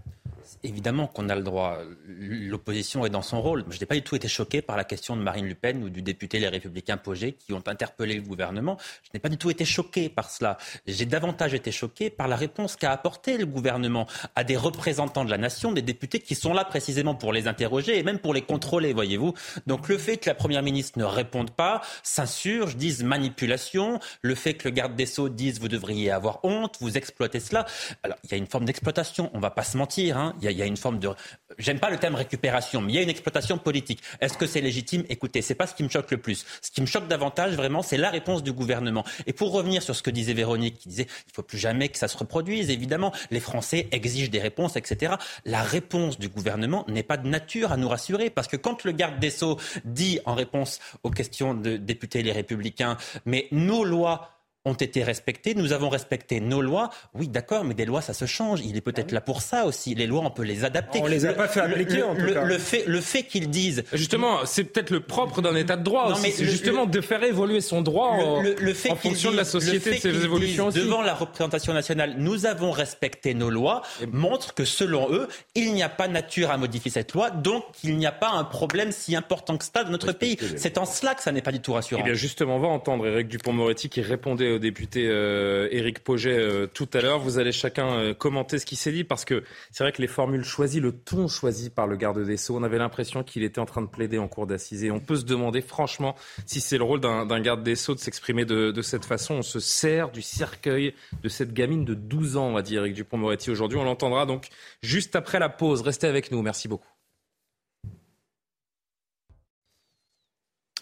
Évidemment 0.65 1.09
qu'on 1.09 1.29
a 1.29 1.35
le 1.35 1.43
droit. 1.43 1.79
L'opposition 2.07 3.05
est 3.05 3.11
dans 3.11 3.23
son 3.23 3.43
rôle. 3.43 3.65
Je 3.71 3.81
n'ai 3.81 3.87
pas 3.87 3.97
du 3.97 4.03
tout 4.03 4.15
été 4.15 4.29
choqué 4.29 4.63
par 4.63 4.77
la 4.77 4.85
question 4.85 5.17
de 5.17 5.23
Marine 5.23 5.49
Le 5.49 5.57
Pen 5.57 5.83
ou 5.83 5.91
du 5.91 6.03
député 6.03 6.39
Les 6.39 6.49
Républicains 6.49 6.97
Pogé 6.97 7.33
qui 7.33 7.53
ont 7.53 7.63
interpellé 7.67 8.15
le 8.15 8.23
gouvernement. 8.23 8.77
Je 9.03 9.11
n'ai 9.13 9.21
pas 9.21 9.29
du 9.29 9.39
tout 9.39 9.51
été 9.51 9.65
choqué 9.65 10.09
par 10.09 10.31
cela. 10.31 10.59
J'ai 10.87 11.05
davantage 11.07 11.53
été 11.55 11.73
choqué 11.73 12.11
par 12.11 12.29
la 12.29 12.37
réponse 12.37 12.77
qu'a 12.77 12.93
apportée 12.93 13.39
le 13.39 13.47
gouvernement 13.47 14.07
à 14.37 14.45
des 14.45 14.57
représentants 14.57 15.25
de 15.25 15.31
la 15.31 15.39
nation, 15.39 15.73
des 15.73 15.83
députés 15.83 16.21
qui 16.21 16.37
sont 16.37 16.55
là 16.55 16.65
précisément 16.65 17.17
pour 17.17 17.33
les 17.33 17.49
interroger 17.49 17.99
et 17.99 18.05
même 18.05 18.21
pour 18.21 18.33
les 18.33 18.43
contrôler, 18.43 18.93
voyez-vous. 18.93 19.35
Donc 19.67 19.89
le 19.89 19.99
fait 19.99 20.19
que 20.19 20.29
la 20.29 20.35
Première 20.35 20.63
ministre 20.63 20.97
ne 20.99 21.05
réponde 21.05 21.51
pas, 21.51 21.81
s'insurge, 22.05 22.77
dise 22.77 23.03
manipulation, 23.03 23.99
le 24.21 24.37
fait 24.37 24.55
que 24.55 24.69
le 24.69 24.75
garde 24.75 24.95
des 24.95 25.07
Sceaux 25.07 25.29
dise 25.29 25.61
vous 25.61 25.69
devriez 25.69 26.13
avoir 26.13 26.45
honte, 26.45 26.77
vous 26.81 26.97
exploitez 26.97 27.41
cela. 27.41 27.67
Alors 28.05 28.17
il 28.23 28.31
y 28.31 28.35
a 28.35 28.37
une 28.37 28.47
forme 28.47 28.65
d'exploitation, 28.65 29.29
on 29.35 29.39
ne 29.39 29.43
va 29.43 29.51
pas 29.51 29.65
se 29.65 29.77
mentir. 29.77 30.17
Hein. 30.17 30.35
Il 30.39 30.45
y 30.45 30.49
a 30.49 30.52
il 30.53 30.59
y 30.59 30.63
a 30.63 30.67
une 30.67 30.77
forme 30.77 30.99
de. 30.99 31.11
J'aime 31.59 31.81
pas 31.81 31.91
le 31.91 31.99
terme 31.99 32.15
récupération, 32.15 32.81
mais 32.81 32.93
il 32.93 32.95
y 32.97 32.99
a 32.99 33.03
une 33.03 33.11
exploitation 33.11 33.59
politique. 33.59 34.03
Est-ce 34.21 34.39
que 34.39 34.47
c'est 34.47 34.61
légitime? 34.61 35.05
Écoutez, 35.09 35.43
c'est 35.43 35.55
pas 35.55 35.67
ce 35.67 35.75
qui 35.75 35.83
me 35.83 35.89
choque 35.89 36.11
le 36.11 36.19
plus. 36.19 36.45
Ce 36.61 36.71
qui 36.71 36.81
me 36.81 36.87
choque 36.87 37.09
davantage, 37.09 37.55
vraiment, 37.55 37.83
c'est 37.83 37.97
la 37.97 38.11
réponse 38.11 38.43
du 38.43 38.53
gouvernement. 38.53 39.05
Et 39.27 39.33
pour 39.33 39.53
revenir 39.53 39.83
sur 39.83 39.97
ce 39.97 40.03
que 40.03 40.11
disait 40.11 40.35
Véronique, 40.35 40.79
qui 40.79 40.89
disait 40.89 41.07
il 41.27 41.33
faut 41.35 41.43
plus 41.43 41.59
jamais 41.59 41.89
que 41.89 41.99
ça 41.99 42.09
se 42.09 42.17
reproduise. 42.17 42.71
Évidemment, 42.71 43.13
les 43.31 43.41
Français 43.41 43.89
exigent 43.93 44.31
des 44.31 44.41
réponses, 44.41 44.77
etc. 44.77 45.15
La 45.45 45.63
réponse 45.63 46.19
du 46.19 46.29
gouvernement 46.29 46.85
n'est 46.89 47.03
pas 47.03 47.17
de 47.17 47.29
nature 47.29 47.73
à 47.73 47.77
nous 47.77 47.89
rassurer, 47.89 48.31
parce 48.31 48.49
que 48.49 48.57
quand 48.57 48.85
le 48.85 48.93
garde 48.93 49.19
des 49.19 49.31
sceaux 49.31 49.59
dit 49.85 50.21
en 50.25 50.35
réponse 50.35 50.79
aux 51.03 51.11
questions 51.11 51.55
de 51.55 51.77
députés 51.77 52.23
les 52.23 52.33
Républicains, 52.33 52.97
mais 53.25 53.49
nos 53.51 53.85
lois 53.85 54.42
ont 54.65 54.75
été 54.75 55.03
respectés. 55.03 55.55
Nous 55.55 55.73
avons 55.73 55.89
respecté 55.89 56.41
nos 56.41 56.63
lois. 56.63 56.91
Oui, 57.15 57.29
d'accord, 57.29 57.65
mais 57.65 57.75
des 57.75 57.85
lois, 57.85 58.01
ça 58.03 58.15
se 58.15 58.27
change. 58.27 58.61
Il 58.65 58.77
est 58.77 58.81
peut-être 58.81 59.13
là 59.13 59.21
pour 59.21 59.43
ça 59.43 59.67
aussi. 59.67 59.95
Les 59.95 60.07
lois, 60.07 60.23
on 60.25 60.31
peut 60.31 60.43
les 60.43 60.65
adapter. 60.65 61.01
On 61.03 61.07
les 61.07 61.27
a 61.27 61.33
pas 61.33 61.49
fait 61.49 61.61
appliquer, 61.61 61.97
le, 61.97 62.07
en 62.07 62.15
tout 62.15 62.33
cas. 62.33 62.45
Le 62.45 62.59
fait, 62.59 62.85
le 62.87 63.01
fait 63.01 63.25
qu'ils 63.25 63.51
disent. 63.51 63.85
Justement, 63.93 64.45
c'est 64.45 64.65
peut-être 64.65 64.91
le 64.91 65.01
propre 65.01 65.43
d'un 65.43 65.57
État 65.57 65.77
de 65.77 65.83
droit 65.83 66.13
aussi. 66.13 66.31
C'est 66.33 66.45
justement 66.45 66.87
de 66.87 67.01
faire 67.01 67.23
évoluer 67.23 67.61
son 67.61 67.83
droit 67.83 68.11
en, 68.11 68.43
fait 68.75 68.91
en 68.91 68.97
fonction 68.97 69.31
de 69.31 69.37
la 69.37 69.45
société, 69.45 69.93
de 69.93 69.97
ses 69.97 70.25
évolutions 70.25 70.67
aussi. 70.67 70.79
Devant 70.79 71.03
la 71.03 71.15
représentation 71.15 71.73
nationale, 71.73 72.15
nous 72.19 72.47
avons 72.47 72.71
respecté 72.71 73.35
nos 73.35 73.51
lois, 73.51 73.83
montre 74.13 74.55
que 74.55 74.65
selon 74.65 75.13
eux, 75.13 75.29
il 75.55 75.73
n'y 75.75 75.83
a 75.83 75.89
pas 75.89 76.09
nature 76.09 76.51
à 76.51 76.57
modifier 76.57 76.91
cette 76.91 77.13
loi, 77.13 77.31
donc 77.31 77.65
il 77.83 77.97
n'y 77.97 78.07
a 78.07 78.13
pas 78.13 78.31
un 78.31 78.45
problème 78.45 78.93
si 78.93 79.17
important 79.17 79.57
que 79.57 79.65
ça 79.65 79.85
dans 79.85 79.91
notre 79.91 80.13
pays. 80.13 80.39
C'est 80.57 80.79
en 80.79 80.85
cela 80.85 81.15
que 81.15 81.23
ça 81.23 81.33
n'est 81.33 81.43
pas 81.43 81.53
du 81.53 81.61
tout 81.61 81.73
rassurant. 81.73 82.01
Eh 82.03 82.05
bien, 82.05 82.15
justement, 82.15 82.57
on 82.57 82.61
va 82.61 82.69
entendre 82.69 83.07
Éric 83.07 83.29
Dupont-Moretti 83.29 83.89
qui 83.89 84.01
répondait 84.01 84.52
au 84.53 84.59
député 84.59 85.09
euh, 85.09 85.69
Éric 85.71 86.01
Poget 86.05 86.39
euh, 86.39 86.67
tout 86.67 86.89
à 86.93 87.01
l'heure. 87.01 87.19
Vous 87.19 87.39
allez 87.39 87.53
chacun 87.53 87.89
euh, 87.95 88.15
commenter 88.15 88.59
ce 88.59 88.67
qui 88.67 88.77
s'est 88.77 88.93
dit 88.93 89.05
parce 89.05 89.25
que 89.25 89.43
c'est 89.71 89.85
vrai 89.85 89.93
que 89.93 90.01
les 90.01 90.09
formules 90.09 90.45
choisies, 90.45 90.81
le 90.81 90.93
ton 90.93 91.29
choisi 91.29 91.71
par 91.71 91.87
le 91.87 91.97
garde 91.97 92.25
des 92.25 92.37
Sceaux, 92.37 92.57
on 92.57 92.63
avait 92.63 92.79
l'impression 92.79 93.23
qu'il 93.23 93.43
était 93.43 93.59
en 93.59 93.67
train 93.67 93.83
de 93.83 93.87
plaider 93.87 94.19
en 94.19 94.29
cour 94.29 94.47
d'assises. 94.47 94.85
Et 94.85 94.91
on 94.91 95.01
peut 95.01 95.17
se 95.17 95.25
demander 95.25 95.61
franchement 95.61 96.15
si 96.47 96.61
c'est 96.61 96.79
le 96.79 96.85
rôle 96.85 97.01
d'un 97.01 97.41
garde 97.41 97.63
des 97.63 97.77
Sceaux 97.77 97.95
de 97.95 98.01
s'exprimer 98.01 98.45
de, 98.45 98.83
cette 98.83 99.05
façon. 99.05 99.35
On 99.35 99.43
se 99.43 99.61
sert 99.61 100.11
du 100.11 100.23
cercueil 100.23 100.95
de 101.23 101.29
cette 101.29 101.53
gamine 101.53 101.85
de 101.85 101.95
12 101.95 102.37
ans, 102.37 102.47
on 102.49 102.53
va 102.53 102.63
dire, 102.63 102.83
Éric 102.83 102.95
Dupont-Moretti 102.95 103.51
aujourd'hui. 103.51 103.79
On 103.79 103.85
l'entendra 103.85 104.27
donc 104.27 104.49
juste 104.83 105.17
après 105.17 105.39
la 105.39 105.49
pause. 105.49 105.83
Restez 105.83 106.07
avec 106.07 106.31
nous. 106.31 106.43
Merci 106.43 106.69
beaucoup. 106.69 106.89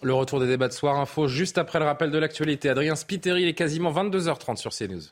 Le 0.03 0.15
retour 0.15 0.41
des 0.41 0.47
débats 0.47 0.69
de 0.69 0.73
soir 0.73 0.99
info 0.99 1.29
juste 1.29 1.59
après 1.59 1.79
le 1.79 1.85
rappel 1.85 2.11
de 2.11 2.17
l'actualité. 2.17 2.71
Adrien 2.71 2.97
Spiteri, 2.97 3.43
il 3.43 3.49
est 3.49 3.55
quasiment 3.55 3.93
22h30 3.93 4.57
sur 4.57 4.73
CNews. 4.73 5.03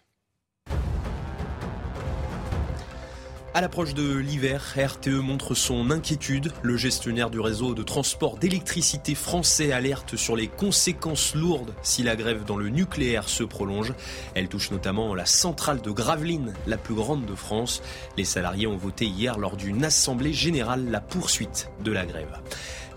À 3.52 3.60
l'approche 3.60 3.92
de 3.92 4.16
l'hiver, 4.16 4.76
RTE 4.78 5.08
montre 5.08 5.54
son 5.54 5.90
inquiétude. 5.90 6.52
Le 6.62 6.78
gestionnaire 6.78 7.28
du 7.28 7.38
réseau 7.38 7.74
de 7.74 7.82
transport 7.82 8.38
d'électricité 8.38 9.14
français 9.14 9.72
alerte 9.72 10.16
sur 10.16 10.36
les 10.36 10.48
conséquences 10.48 11.34
lourdes 11.34 11.74
si 11.82 12.02
la 12.02 12.16
grève 12.16 12.46
dans 12.46 12.56
le 12.56 12.70
nucléaire 12.70 13.28
se 13.28 13.42
prolonge. 13.44 13.92
Elle 14.34 14.48
touche 14.48 14.70
notamment 14.70 15.14
la 15.14 15.26
centrale 15.26 15.82
de 15.82 15.90
Gravelines, 15.90 16.54
la 16.66 16.78
plus 16.78 16.94
grande 16.94 17.26
de 17.26 17.34
France. 17.34 17.82
Les 18.16 18.24
salariés 18.24 18.66
ont 18.66 18.76
voté 18.78 19.04
hier 19.04 19.38
lors 19.38 19.56
d'une 19.56 19.84
assemblée 19.84 20.32
générale 20.32 20.90
la 20.90 21.02
poursuite 21.02 21.68
de 21.84 21.92
la 21.92 22.06
grève. 22.06 22.40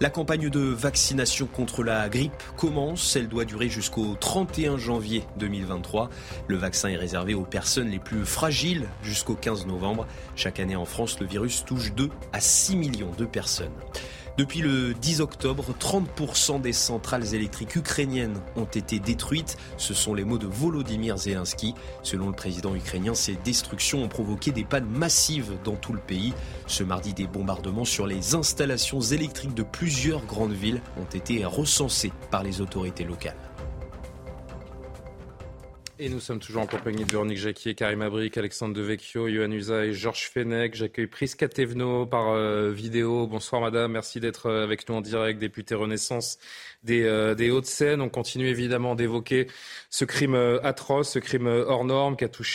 La 0.02 0.10
campagne 0.10 0.50
de 0.50 0.60
vaccination 0.60 1.46
contre 1.46 1.84
la 1.84 2.10
grippe 2.10 2.34
commence. 2.58 3.16
Elle 3.16 3.28
doit 3.28 3.46
durer 3.46 3.70
jusqu'au 3.70 4.16
31 4.20 4.80
janvier 4.80 5.24
2023. 5.38 6.10
Le 6.48 6.56
vaccin 6.56 6.90
est 6.90 6.96
réservé 6.96 7.36
aux 7.36 7.46
personnes 7.46 7.90
les 7.90 8.00
plus 8.00 8.26
fragiles 8.26 8.90
jusqu'au 9.04 9.36
15 9.36 9.68
novembre. 9.68 10.08
Chaque 10.36 10.60
année 10.60 10.76
en 10.76 10.86
France, 10.86 11.20
le 11.20 11.28
virus 11.28 11.66
touche 11.66 11.94
2 11.94 12.10
à 12.34 12.40
6 12.40 12.78
millions 12.78 13.12
de 13.16 13.26
personnes. 13.26 13.70
Depuis 14.38 14.62
le 14.62 14.94
10 14.94 15.20
octobre, 15.20 15.76
30% 15.78 16.62
des 16.62 16.72
centrales 16.72 17.36
électriques 17.36 17.76
ukrainiennes 17.76 18.40
ont 18.56 18.66
été 18.66 19.00
détruites. 19.00 19.58
Ce 19.78 19.94
sont 19.94 20.14
les 20.14 20.24
mots 20.24 20.38
de 20.38 20.48
Volodymyr 20.48 21.18
Zelensky. 21.18 21.76
Selon 22.02 22.28
le 22.28 22.34
président 22.34 22.74
ukrainien, 22.74 23.14
ces 23.14 23.36
destructions 23.36 24.04
ont 24.04 24.08
provoqué 24.08 24.52
des 24.52 24.64
pannes 24.64 24.90
massives 24.90 25.58
dans 25.66 25.76
tout 25.76 25.92
le 25.92 26.00
pays. 26.00 26.34
Ce 26.66 26.84
mardi, 26.84 27.14
des 27.14 27.28
bombardements 27.28 27.86
sur 27.86 28.08
les 28.08 28.34
installations 28.34 29.02
électriques 29.02 29.54
de 29.54 29.64
plusieurs 29.64 30.26
grandes 30.26 30.54
villes 30.54 30.82
ont 30.98 31.14
été 31.14 31.44
recensés 31.44 32.14
par 32.32 32.44
les 32.44 32.62
autorités 32.62 33.04
locales. 33.04 33.36
Et 36.04 36.10
nous 36.10 36.20
sommes 36.20 36.40
toujours 36.40 36.64
en 36.64 36.66
compagnie 36.66 37.06
de 37.06 37.12
Véronique 37.12 37.38
Jacquier, 37.38 37.76
Karim 37.76 38.02
Abric, 38.02 38.36
Alexandre 38.36 38.74
Devecchio, 38.74 39.28
Yohann 39.28 39.54
Usa 39.54 39.86
et 39.86 39.94
Georges 39.94 40.32
Fenech. 40.34 40.74
J'accueille 40.74 41.06
Prisca 41.06 41.48
Tevno 41.48 42.08
par 42.08 42.30
euh, 42.30 42.72
vidéo. 42.72 43.28
Bonsoir 43.28 43.62
madame, 43.62 43.92
merci 43.92 44.20
d'être 44.20 44.48
euh, 44.48 44.64
avec 44.64 44.90
nous 44.90 44.96
en 44.96 45.02
direct, 45.02 45.40
députée 45.40 45.76
Renaissance 45.76 46.40
des, 46.84 47.04
euh, 47.04 47.36
des 47.36 47.52
Hauts-de-Seine. 47.52 48.02
On 48.02 48.10
continue 48.10 48.48
évidemment 48.48 48.96
d'évoquer 48.96 49.48
ce 49.90 50.06
crime 50.06 50.36
euh, 50.36 50.60
atroce, 50.64 51.12
ce 51.12 51.20
crime 51.20 51.48
euh, 51.48 51.66
hors 51.68 51.86
norme 51.86 52.16
qui 52.16 52.24
a 52.24 52.30
touché 52.30 52.52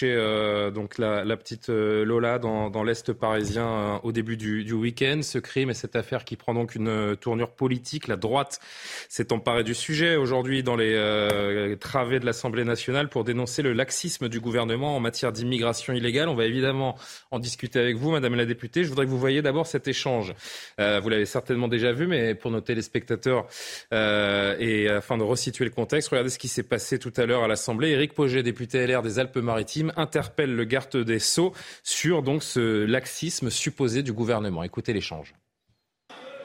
donc 0.74 0.98
la, 0.98 1.36
petite 1.36 1.68
Lola 1.68 2.38
dans, 2.38 2.82
l'Est 2.82 3.12
parisien 3.12 4.00
au 4.02 4.12
début 4.12 4.36
du, 4.36 4.72
week-end. 4.72 5.20
Ce 5.22 5.38
crime 5.38 5.70
et 5.70 5.74
cette 5.74 5.96
affaire 5.96 6.24
qui 6.24 6.36
prend 6.36 6.54
donc 6.54 6.74
une 6.74 7.16
tournure 7.16 7.50
politique. 7.50 8.08
La 8.08 8.16
droite 8.16 8.60
s'est 9.08 9.32
emparée 9.32 9.64
du 9.64 9.74
sujet 9.74 10.16
aujourd'hui 10.16 10.62
dans 10.62 10.76
les 10.76 11.76
travées 11.80 12.20
de 12.20 12.26
l'Assemblée 12.26 12.64
nationale 12.64 13.08
pour 13.08 13.24
dénoncer 13.24 13.62
le 13.62 13.72
laxisme 13.72 14.28
du 14.28 14.40
gouvernement 14.40 14.96
en 14.96 15.00
matière 15.00 15.32
d'immigration 15.32 15.92
illégale. 15.92 16.28
On 16.28 16.34
va 16.34 16.44
évidemment 16.44 16.96
en 17.30 17.38
discuter 17.38 17.78
avec 17.78 17.96
vous, 17.96 18.10
Madame 18.10 18.34
la 18.34 18.44
députée. 18.44 18.84
Je 18.84 18.88
voudrais 18.88 19.04
que 19.04 19.10
vous 19.10 19.18
voyiez 19.18 19.42
d'abord 19.42 19.66
cet 19.66 19.88
échange. 19.88 20.34
Euh, 20.80 21.00
vous 21.00 21.08
l'avez 21.08 21.26
certainement 21.26 21.68
déjà 21.68 21.92
vu, 21.92 22.06
mais 22.06 22.34
pour 22.34 22.50
nos 22.50 22.60
téléspectateurs, 22.60 23.46
euh, 23.92 24.15
euh, 24.16 24.56
et 24.58 24.88
afin 24.88 25.18
de 25.18 25.22
resituer 25.22 25.64
le 25.64 25.70
contexte, 25.70 26.08
regardez 26.08 26.30
ce 26.30 26.38
qui 26.38 26.48
s'est 26.48 26.62
passé 26.62 26.98
tout 26.98 27.12
à 27.16 27.26
l'heure 27.26 27.44
à 27.44 27.48
l'Assemblée. 27.48 27.90
Éric 27.90 28.14
Poget, 28.14 28.42
député 28.42 28.86
LR 28.86 29.02
des 29.02 29.18
Alpes-Maritimes, 29.18 29.92
interpelle 29.96 30.54
le 30.54 30.64
garde 30.64 30.96
des 30.96 31.18
Sceaux 31.18 31.52
sur 31.82 32.22
donc 32.22 32.42
ce 32.42 32.84
laxisme 32.84 33.50
supposé 33.50 34.02
du 34.02 34.12
gouvernement. 34.12 34.62
Écoutez 34.62 34.92
l'échange. 34.92 35.34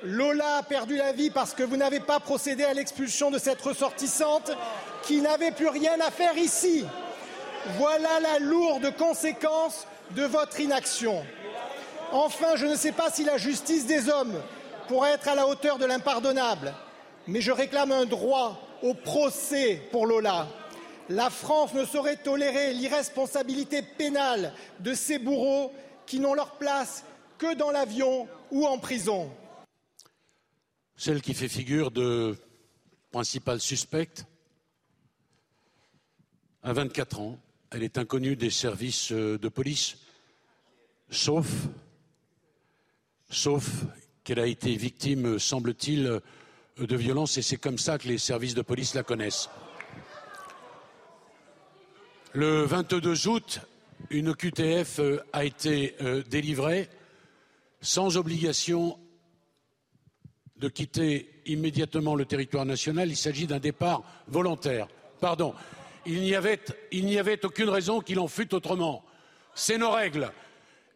Lola 0.04 0.58
a 0.58 0.64
perdu 0.64 0.98
la 0.98 1.14
vie 1.14 1.30
parce 1.30 1.54
que 1.54 1.64
vous 1.64 1.78
n'avez 1.78 2.00
pas 2.00 2.20
procédé 2.20 2.64
à 2.64 2.74
l'expulsion 2.74 3.30
de 3.32 3.38
cette 3.38 3.62
ressortissante 3.62 4.52
qui 5.04 5.22
n'avait 5.22 5.52
plus 5.52 5.70
rien 5.70 6.00
à 6.06 6.12
faire 6.12 6.38
ici. 6.38 6.86
Voilà 7.78 8.20
la 8.20 8.40
lourde 8.40 8.96
conséquence 8.98 9.86
de 10.16 10.24
votre 10.24 10.60
inaction. 10.60 11.24
Enfin, 12.12 12.56
je 12.56 12.66
ne 12.66 12.76
sais 12.76 12.92
pas 12.92 13.10
si 13.12 13.24
la 13.24 13.38
justice 13.38 13.86
des 13.86 14.10
hommes 14.10 14.42
pourrait 14.88 15.12
être 15.12 15.28
à 15.28 15.36
la 15.36 15.48
hauteur 15.48 15.78
de 15.78 15.86
l'impardonnable 15.86 16.74
mais 17.28 17.42
je 17.42 17.52
réclame 17.52 17.92
un 17.92 18.06
droit 18.06 18.60
au 18.82 18.94
procès 18.94 19.82
pour 19.92 20.06
Lola. 20.06 20.48
La 21.10 21.30
France 21.30 21.74
ne 21.74 21.86
saurait 21.86 22.18
tolérer 22.18 22.74
l'irresponsabilité 22.74 23.82
pénale 23.82 24.54
de 24.80 24.94
ces 24.94 25.20
bourreaux 25.20 25.74
qui 26.06 26.20
n'ont 26.20 26.34
leur 26.34 26.58
place 26.58 27.04
que 27.38 27.56
dans 27.56 27.72
l'avion 27.72 28.28
ou 28.52 28.66
en 28.66 28.78
prison. 28.78 29.32
Celle 30.96 31.22
qui 31.22 31.34
fait 31.34 31.48
figure 31.48 31.92
de 31.92 32.38
principale 33.12 33.60
suspecte 33.60 34.26
a 36.64 36.74
24 36.74 37.20
ans. 37.20 37.40
Elle 37.72 37.84
est 37.84 37.98
inconnue 37.98 38.36
des 38.36 38.50
services 38.50 39.12
de 39.12 39.50
police, 39.50 39.98
sauf, 41.10 41.48
sauf 43.30 43.66
qu'elle 44.24 44.40
a 44.40 44.48
été 44.48 44.76
victime, 44.76 45.40
semble-t-il, 45.40 46.22
de 46.78 46.96
violence 46.96 47.38
et 47.38 47.42
c'est 47.42 47.58
comme 47.58 47.78
ça 47.78 47.98
que 47.98 48.08
les 48.08 48.18
services 48.18 48.56
de 48.56 48.62
police 48.62 48.94
la 48.94 49.04
connaissent. 49.04 49.50
Le 52.34 52.64
22 52.64 53.28
août, 53.28 53.60
une 54.10 54.34
QTF 54.34 55.00
euh, 55.00 55.20
a 55.34 55.44
été 55.44 55.96
euh, 56.02 56.24
délivrée 56.24 56.90
sans 57.82 58.16
obligation 58.18 58.98
de 60.56 60.70
quitter 60.70 61.42
immédiatement 61.46 62.16
le 62.16 62.26
territoire 62.26 62.66
national. 62.66 63.10
Il 63.10 63.18
s'agit 63.18 63.48
d'un 63.48 63.60
départ 63.60 64.04
volontaire. 64.28 64.88
Pardon. 65.20 65.54
Il 66.06 66.22
n'y 66.22 66.36
avait, 66.36 67.46
aucune 67.46 67.70
raison 67.70 68.00
qu'il 68.00 68.20
en 68.20 68.28
fût 68.28 68.54
autrement. 68.56 69.04
C'est 69.54 69.78
nos 69.78 69.92
règles. 69.92 70.32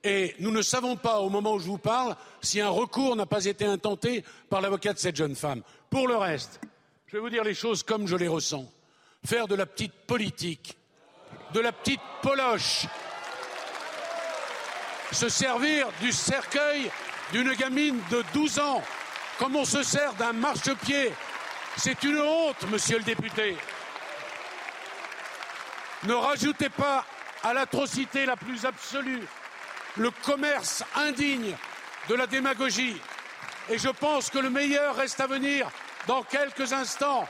Et 0.08 0.36
nous 0.38 0.52
ne 0.52 0.62
savons 0.62 0.96
pas, 0.96 1.20
au 1.20 1.30
moment 1.30 1.54
où 1.54 1.60
je 1.60 1.65
vous 1.65 1.80
parle, 1.80 2.15
si 2.39 2.62
un 2.62 2.70
recours 2.70 3.15
n'a 3.15 3.26
pas 3.26 3.44
été 3.44 3.65
intenté 3.65 4.24
par 4.52 4.62
l'avocat 4.62 4.94
de 4.94 5.00
cette 5.00 5.15
jeune 5.15 5.36
femme. 5.36 5.63
Pour 5.89 6.08
le 6.08 6.15
reste, 6.15 6.62
je 7.08 7.13
vais 7.13 7.20
vous 7.20 7.32
dire 7.32 7.44
les 7.44 7.56
choses 7.56 7.82
comme 7.82 8.08
je 8.08 8.15
les 8.15 8.28
ressens. 8.28 8.72
Faire 9.26 9.48
de 9.48 9.56
la 9.56 9.65
petite 9.65 9.94
politique, 10.06 10.78
de 11.56 11.60
la 11.60 11.72
petite 11.72 12.02
poloche, 12.22 12.86
se 15.12 15.28
servir 15.28 15.88
du 16.00 16.12
cercueil 16.12 16.91
d'une 17.32 17.54
gamine 17.56 18.00
de 18.12 18.24
12 18.32 18.60
ans, 18.60 18.84
comme 19.39 19.56
on 19.56 19.65
se 19.65 19.82
sert 19.82 20.13
d'un 20.13 20.34
marchepied, 20.34 21.12
c'est 21.78 22.04
une 22.04 22.20
honte, 22.20 22.70
monsieur 22.70 23.00
le 23.00 23.04
député. 23.04 23.58
Ne 26.04 26.13
rajoutez 26.13 26.70
pas 26.70 27.04
à 27.41 27.56
l'atrocité 27.56 28.28
la 28.28 28.36
plus 28.36 28.65
absolue 28.65 29.24
le 29.98 30.12
commerce 30.24 30.84
indigne 30.96 31.56
de 32.10 32.16
la 32.16 32.28
démagogie. 32.28 33.00
Et 33.70 33.78
je 33.78 33.90
pense 33.90 34.30
que 34.30 34.38
le 34.38 34.50
meilleur 34.50 34.96
reste 34.96 35.20
à 35.20 35.28
venir 35.28 35.70
dans 36.08 36.24
quelques 36.24 36.72
instants, 36.74 37.28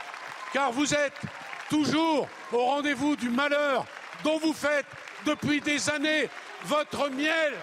car 0.52 0.72
vous 0.72 0.92
êtes 0.92 1.20
toujours 1.70 2.28
au 2.52 2.64
rendez-vous 2.64 3.16
du 3.16 3.30
malheur 3.30 3.86
dont 4.22 4.38
vous 4.38 4.52
faites 4.52 4.86
depuis 5.24 5.60
des 5.60 5.88
années 5.90 6.28
votre 6.64 7.08
miel. 7.10 7.54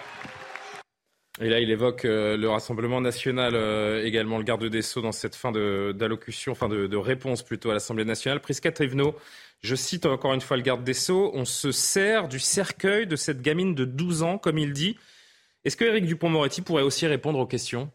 Et 1.40 1.48
là, 1.48 1.58
il 1.58 1.70
évoque 1.70 2.04
euh, 2.04 2.36
le 2.36 2.48
Rassemblement 2.48 3.00
national, 3.00 3.54
euh, 3.56 4.04
également 4.04 4.38
le 4.38 4.44
garde 4.44 4.64
des 4.64 4.82
Sceaux 4.82 5.02
dans 5.02 5.10
cette 5.10 5.34
fin 5.34 5.50
d'allocution, 5.50 6.52
enfin 6.52 6.68
de, 6.68 6.96
réponse 6.96 7.42
plutôt 7.42 7.70
à 7.70 7.74
l'Assemblée 7.74 8.04
nationale. 8.04 8.40
Prisca 8.40 8.70
Trivno, 8.70 9.16
je 9.60 9.74
cite 9.74 10.06
encore 10.06 10.32
une 10.32 10.40
fois 10.40 10.56
le 10.56 10.62
garde 10.62 10.84
des 10.84 10.94
Sceaux, 10.94 11.32
on 11.34 11.44
se 11.44 11.72
sert 11.72 12.28
du 12.28 12.38
cercueil 12.38 13.08
de 13.08 13.16
cette 13.16 13.42
gamine 13.42 13.74
de 13.74 13.84
12 13.84 14.22
ans, 14.22 14.38
comme 14.38 14.58
il 14.58 14.72
dit. 14.72 14.96
Est-ce 15.64 15.76
que 15.76 15.84
Éric 15.84 16.06
Dupont-Moretti 16.06 16.62
pourrait 16.62 16.82
aussi 16.82 17.06
répondre 17.06 17.40
aux 17.40 17.46
questions? 17.46 17.90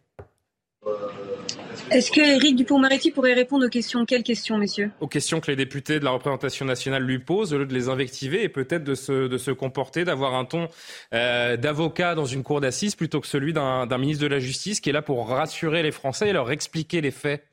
Est-ce 1.91 2.11
que 2.11 2.21
Éric 2.21 2.55
Dupont-Moretti 2.55 3.09
pourrait 3.09 3.33
répondre 3.33 3.65
aux 3.65 3.69
questions? 3.69 4.05
Quelles 4.05 4.21
questions, 4.21 4.59
messieurs? 4.59 4.91
Aux 4.99 5.07
questions 5.07 5.39
que 5.39 5.49
les 5.49 5.55
députés 5.55 5.99
de 5.99 6.05
la 6.05 6.11
représentation 6.11 6.63
nationale 6.63 7.01
lui 7.01 7.17
posent, 7.17 7.51
au 7.51 7.57
lieu 7.57 7.65
de 7.65 7.73
les 7.73 7.89
invectiver 7.89 8.43
et 8.43 8.49
peut-être 8.49 8.83
de 8.83 8.93
se, 8.93 9.27
de 9.27 9.37
se 9.39 9.49
comporter, 9.49 10.05
d'avoir 10.05 10.35
un 10.35 10.45
ton 10.45 10.67
euh, 11.15 11.57
d'avocat 11.57 12.13
dans 12.13 12.25
une 12.25 12.43
cour 12.43 12.61
d'assises 12.61 12.95
plutôt 12.95 13.19
que 13.19 13.25
celui 13.25 13.53
d'un 13.53 13.97
ministre 13.97 14.21
de 14.21 14.27
la 14.27 14.39
Justice 14.39 14.81
qui 14.81 14.91
est 14.91 14.93
là 14.93 15.01
pour 15.01 15.27
rassurer 15.27 15.81
les 15.81 15.91
Français 15.91 16.29
et 16.29 16.33
leur 16.33 16.51
expliquer 16.51 17.01
les 17.01 17.09
faits. 17.09 17.43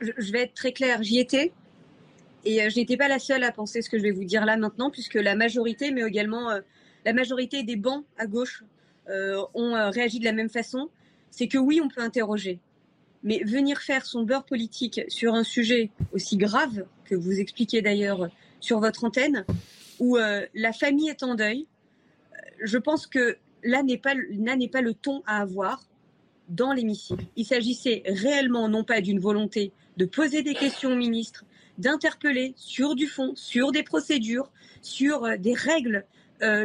Je 0.00 0.32
vais 0.32 0.42
être 0.42 0.54
très 0.54 0.72
clair, 0.72 1.04
j'y 1.04 1.20
étais. 1.20 1.52
Et 2.44 2.62
euh, 2.62 2.68
je 2.68 2.76
n'étais 2.76 2.96
pas 2.96 3.06
la 3.06 3.20
seule 3.20 3.44
à 3.44 3.52
penser 3.52 3.80
ce 3.80 3.88
que 3.88 3.96
je 3.96 4.02
vais 4.02 4.10
vous 4.10 4.24
dire 4.24 4.44
là 4.44 4.56
maintenant, 4.56 4.90
puisque 4.90 5.14
la 5.14 5.36
majorité, 5.36 5.92
mais 5.92 6.02
également 6.02 6.50
euh, 6.50 6.60
la 7.04 7.12
majorité 7.12 7.62
des 7.62 7.76
bancs 7.76 8.04
à 8.18 8.26
gauche, 8.26 8.64
ont 9.54 9.90
réagi 9.92 10.18
de 10.18 10.24
la 10.24 10.32
même 10.32 10.48
façon 10.48 10.90
c'est 11.30 11.48
que 11.48 11.58
oui, 11.58 11.80
on 11.82 11.88
peut 11.88 12.00
interroger. 12.00 12.60
Mais 13.22 13.42
venir 13.44 13.80
faire 13.80 14.06
son 14.06 14.22
beurre 14.22 14.44
politique 14.44 15.00
sur 15.08 15.34
un 15.34 15.44
sujet 15.44 15.90
aussi 16.12 16.36
grave 16.36 16.86
que 17.04 17.14
vous 17.14 17.40
expliquez 17.40 17.82
d'ailleurs 17.82 18.28
sur 18.60 18.80
votre 18.80 19.04
antenne, 19.04 19.44
où 19.98 20.16
euh, 20.16 20.46
la 20.54 20.72
famille 20.72 21.08
est 21.08 21.22
en 21.22 21.34
deuil, 21.34 21.66
euh, 21.66 22.36
je 22.64 22.78
pense 22.78 23.06
que 23.06 23.36
là 23.62 23.82
n'est 23.82 23.98
pas, 23.98 24.14
le 24.14 24.92
ton 24.94 25.22
à 25.26 25.40
avoir. 25.40 25.82
dans 26.48 26.72
l'hémicycle. 26.72 27.24
Il 27.34 27.44
s'agissait 27.44 28.02
réellement 28.06 28.68
non 28.68 28.84
pas 28.84 29.00
d'une 29.00 29.18
volonté 29.18 29.72
de 29.96 30.04
poser 30.04 30.42
des 30.42 30.54
questions 30.54 30.92
au 30.92 30.96
ministre, 30.96 31.44
d'interpeller 31.78 32.54
sur 32.56 32.94
du 32.94 33.08
fond, 33.08 33.32
sur 33.34 33.72
des 33.72 33.82
procédures, 33.82 34.52
sur 34.82 35.24
euh, 35.24 35.36
des 35.36 35.54
règles 35.54 36.04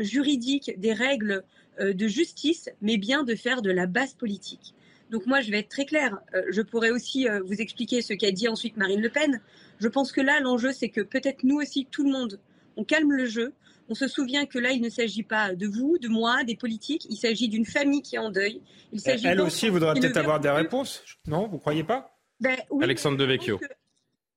juridiques, 0.01 0.77
des 0.77 0.91
règles 0.91 1.45
de 1.81 2.07
justice, 2.07 2.69
mais 2.81 2.97
bien 2.97 3.23
de 3.23 3.35
faire 3.35 3.61
de 3.61 3.71
la 3.71 3.87
base 3.87 4.13
politique. 4.13 4.73
Donc 5.09 5.25
moi, 5.25 5.41
je 5.41 5.51
vais 5.51 5.59
être 5.59 5.69
très 5.69 5.85
claire. 5.85 6.19
je 6.49 6.61
pourrais 6.61 6.91
aussi 6.91 7.27
vous 7.45 7.59
expliquer 7.59 8.01
ce 8.01 8.13
qu'a 8.13 8.31
dit 8.31 8.47
ensuite 8.47 8.77
Marine 8.77 9.01
Le 9.01 9.09
Pen. 9.09 9.41
Je 9.79 9.87
pense 9.87 10.11
que 10.11 10.21
là, 10.21 10.39
l'enjeu, 10.39 10.71
c'est 10.71 10.89
que 10.89 11.01
peut-être 11.01 11.43
nous 11.43 11.57
aussi, 11.57 11.87
tout 11.89 12.03
le 12.03 12.11
monde, 12.11 12.39
on 12.77 12.83
calme 12.83 13.11
le 13.11 13.25
jeu. 13.25 13.53
On 13.89 13.95
se 13.95 14.07
souvient 14.07 14.45
que 14.45 14.57
là, 14.57 14.71
il 14.71 14.81
ne 14.81 14.89
s'agit 14.89 15.23
pas 15.23 15.53
de 15.53 15.67
vous, 15.67 15.97
de 15.97 16.07
moi, 16.07 16.43
des 16.43 16.55
politiques. 16.55 17.05
Il 17.09 17.17
s'agit 17.17 17.49
d'une 17.49 17.65
famille 17.65 18.01
qui 18.01 18.15
est 18.15 18.19
en 18.19 18.29
deuil. 18.29 18.61
Il 18.93 19.01
Elle 19.05 19.41
aussi 19.41 19.67
voudra 19.69 19.93
peut-être 19.93 20.17
avoir 20.17 20.39
des 20.39 20.49
réponses. 20.49 21.03
Non, 21.27 21.47
vous 21.47 21.57
croyez 21.57 21.83
pas? 21.83 22.17
Ben, 22.39 22.57
Alexandre 22.81 23.17
Devecchio. 23.17 23.59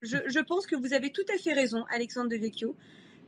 Je, 0.02 0.40
pense 0.40 0.66
que 0.66 0.76
vous 0.76 0.92
avez 0.92 1.10
tout 1.12 1.24
à 1.32 1.38
fait 1.38 1.52
raison, 1.52 1.84
Alexandre 1.90 2.30
Devecchio. 2.30 2.76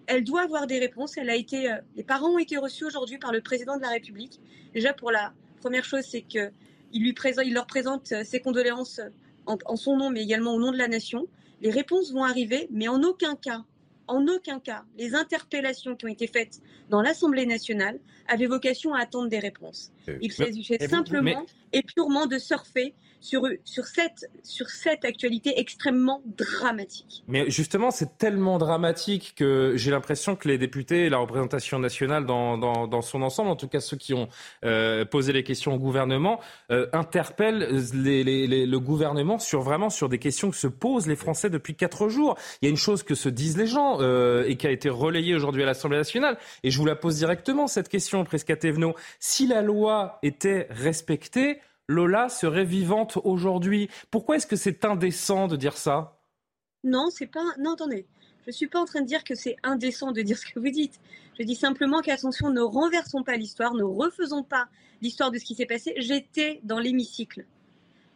Elle 0.07 0.25
doit 0.25 0.43
avoir 0.43 0.67
des 0.67 0.79
réponses. 0.79 1.17
Elle 1.17 1.31
a 1.31 1.35
été, 1.35 1.71
euh, 1.71 1.77
les 1.97 2.03
parents 2.05 2.31
ont 2.31 2.39
été 2.39 2.57
reçus 2.57 2.85
aujourd'hui 2.85 3.19
par 3.19 3.33
le 3.33 3.41
président 3.41 3.77
de 3.77 3.83
la 3.83 3.91
République. 3.91 4.41
Déjà, 4.73 4.93
pour 4.93 5.11
la 5.11 5.33
première 5.61 5.85
chose, 5.85 6.03
c'est 6.03 6.23
qu'il 6.23 7.15
présente, 7.15 7.47
leur 7.47 7.67
présente 7.67 8.13
euh, 8.13 8.25
ses 8.25 8.41
condoléances 8.41 9.01
en, 9.47 9.59
en 9.67 9.77
son 9.77 9.97
nom, 9.97 10.11
mais 10.11 10.23
également 10.23 10.55
au 10.55 10.61
nom 10.61 10.73
de 10.73 10.79
la 10.79 10.89
nation. 10.89 11.27
Les 11.61 11.71
réponses 11.71 12.13
vont 12.13 12.25
arriver, 12.25 12.69
mais 12.71 12.89
en 12.89 13.03
aucun 13.03 13.35
cas, 13.35 13.65
en 14.09 14.27
aucun 14.29 14.61
cas, 14.61 14.85
les 14.99 15.15
interpellations 15.15 15.97
qui 15.97 16.05
ont 16.05 16.09
été 16.09 16.27
faites 16.27 16.61
dans 16.91 17.03
l'Assemblée 17.03 17.47
nationale 17.47 17.99
avaient 18.29 18.47
vocation 18.47 18.95
à 18.95 19.01
attendre 19.01 19.29
des 19.29 19.39
réponses. 19.39 19.91
Euh, 20.09 20.19
il 20.21 20.33
s'agissait 20.33 20.87
simplement 20.89 21.45
et 21.73 21.83
purement 21.83 22.27
de 22.27 22.39
surfer 22.39 22.95
sur, 23.21 23.43
sur, 23.65 23.85
cette, 23.87 24.31
sur 24.43 24.69
cette 24.69 25.05
actualité 25.05 25.59
extrêmement 25.59 26.23
dramatique. 26.25 27.25
Mais 27.29 27.51
justement, 27.51 27.91
c'est 27.91 28.19
tellement 28.19 28.59
dramatique 28.59 29.35
que 29.37 29.73
j'ai 29.77 29.91
l'impression 29.91 30.37
que 30.37 30.49
les 30.49 30.59
députés 30.59 31.07
et 31.07 31.09
la 31.09 31.19
représentation 31.19 31.79
nationale 31.79 32.27
dans, 32.27 32.57
dans, 32.57 32.87
dans, 32.87 33.03
son 33.03 33.23
ensemble, 33.23 33.51
en 33.51 33.57
tout 33.57 33.69
cas 33.69 33.81
ceux 33.81 33.97
qui 33.97 34.15
ont 34.15 34.29
euh, 34.65 35.05
posé 35.05 35.33
les 35.33 35.43
questions 35.43 35.75
au 35.75 35.79
gouvernement, 35.79 36.41
euh, 36.71 36.87
interpellent 36.93 37.69
les, 37.95 38.23
les, 38.23 38.67
le 38.67 38.81
gouvernement 38.81 39.39
sur 39.39 39.63
vraiment 39.63 39.91
sur 39.91 40.09
des 40.09 40.19
questions 40.19 40.51
que 40.51 40.57
se 40.57 40.69
posent 40.69 41.07
les 41.07 41.17
Français 41.17 41.51
depuis 41.51 41.75
quatre 41.75 42.09
jours. 42.09 42.37
Il 42.63 42.67
y 42.67 42.69
a 42.69 42.71
une 42.71 42.77
chose 42.77 43.03
que 43.03 43.15
se 43.15 43.29
disent 43.29 43.57
les 43.57 43.67
gens 43.67 43.99
euh, 44.01 44.45
et 44.47 44.57
qui 44.57 44.67
a 44.67 44.71
été 44.71 44.89
relayée 44.89 45.35
aujourd'hui 45.35 45.63
à 45.63 45.67
l'Assemblée 45.67 45.99
nationale, 45.99 46.39
et 46.63 46.71
je 46.71 46.79
vous 46.79 46.87
la 46.87 46.97
pose 46.97 47.17
directement, 47.17 47.67
cette 47.67 47.89
question, 47.89 48.25
Presca 48.25 48.57
Thévenot. 48.57 48.95
Si 49.19 49.47
la 49.47 49.63
loi 49.63 49.96
était 50.23 50.67
respectée, 50.71 51.61
Lola 51.89 52.29
serait 52.29 52.65
vivante 52.65 53.19
aujourd'hui. 53.25 53.89
Pourquoi 54.11 54.37
est-ce 54.37 54.47
que 54.47 54.57
c'est 54.57 54.85
indécent 54.85 55.47
de 55.47 55.57
dire 55.57 55.77
ça? 55.77 56.21
Non, 56.83 57.09
c'est 57.11 57.27
pas. 57.27 57.45
Non, 57.59 57.75
attendez. 57.75 58.07
Je 58.43 58.51
ne 58.51 58.53
suis 58.53 58.69
pas 58.69 58.81
en 58.81 58.85
train 58.85 59.01
de 59.01 59.07
dire 59.07 59.25
que 59.25 59.35
c'est 59.35 59.57
indécent 59.63 60.13
de 60.13 60.23
dire 60.23 60.39
ce 60.39 60.47
que 60.47 60.61
vous 60.61 60.71
dites. 60.71 61.01
Je 61.39 61.45
dis 61.45 61.57
simplement 61.57 62.01
qu'attention, 62.01 62.51
ne 62.51 62.61
renversons 62.61 63.23
pas 63.23 63.37
l'histoire, 63.37 63.75
ne 63.75 63.83
refaisons 63.83 64.45
pas 64.45 64.69
l'histoire 65.03 65.31
de 65.31 65.39
ce 65.39 65.45
qui 65.45 65.55
s'est 65.55 65.67
passé. 65.67 65.95
J'étais 65.99 66.61
dans 66.63 66.79
l'hémicycle. 66.79 67.45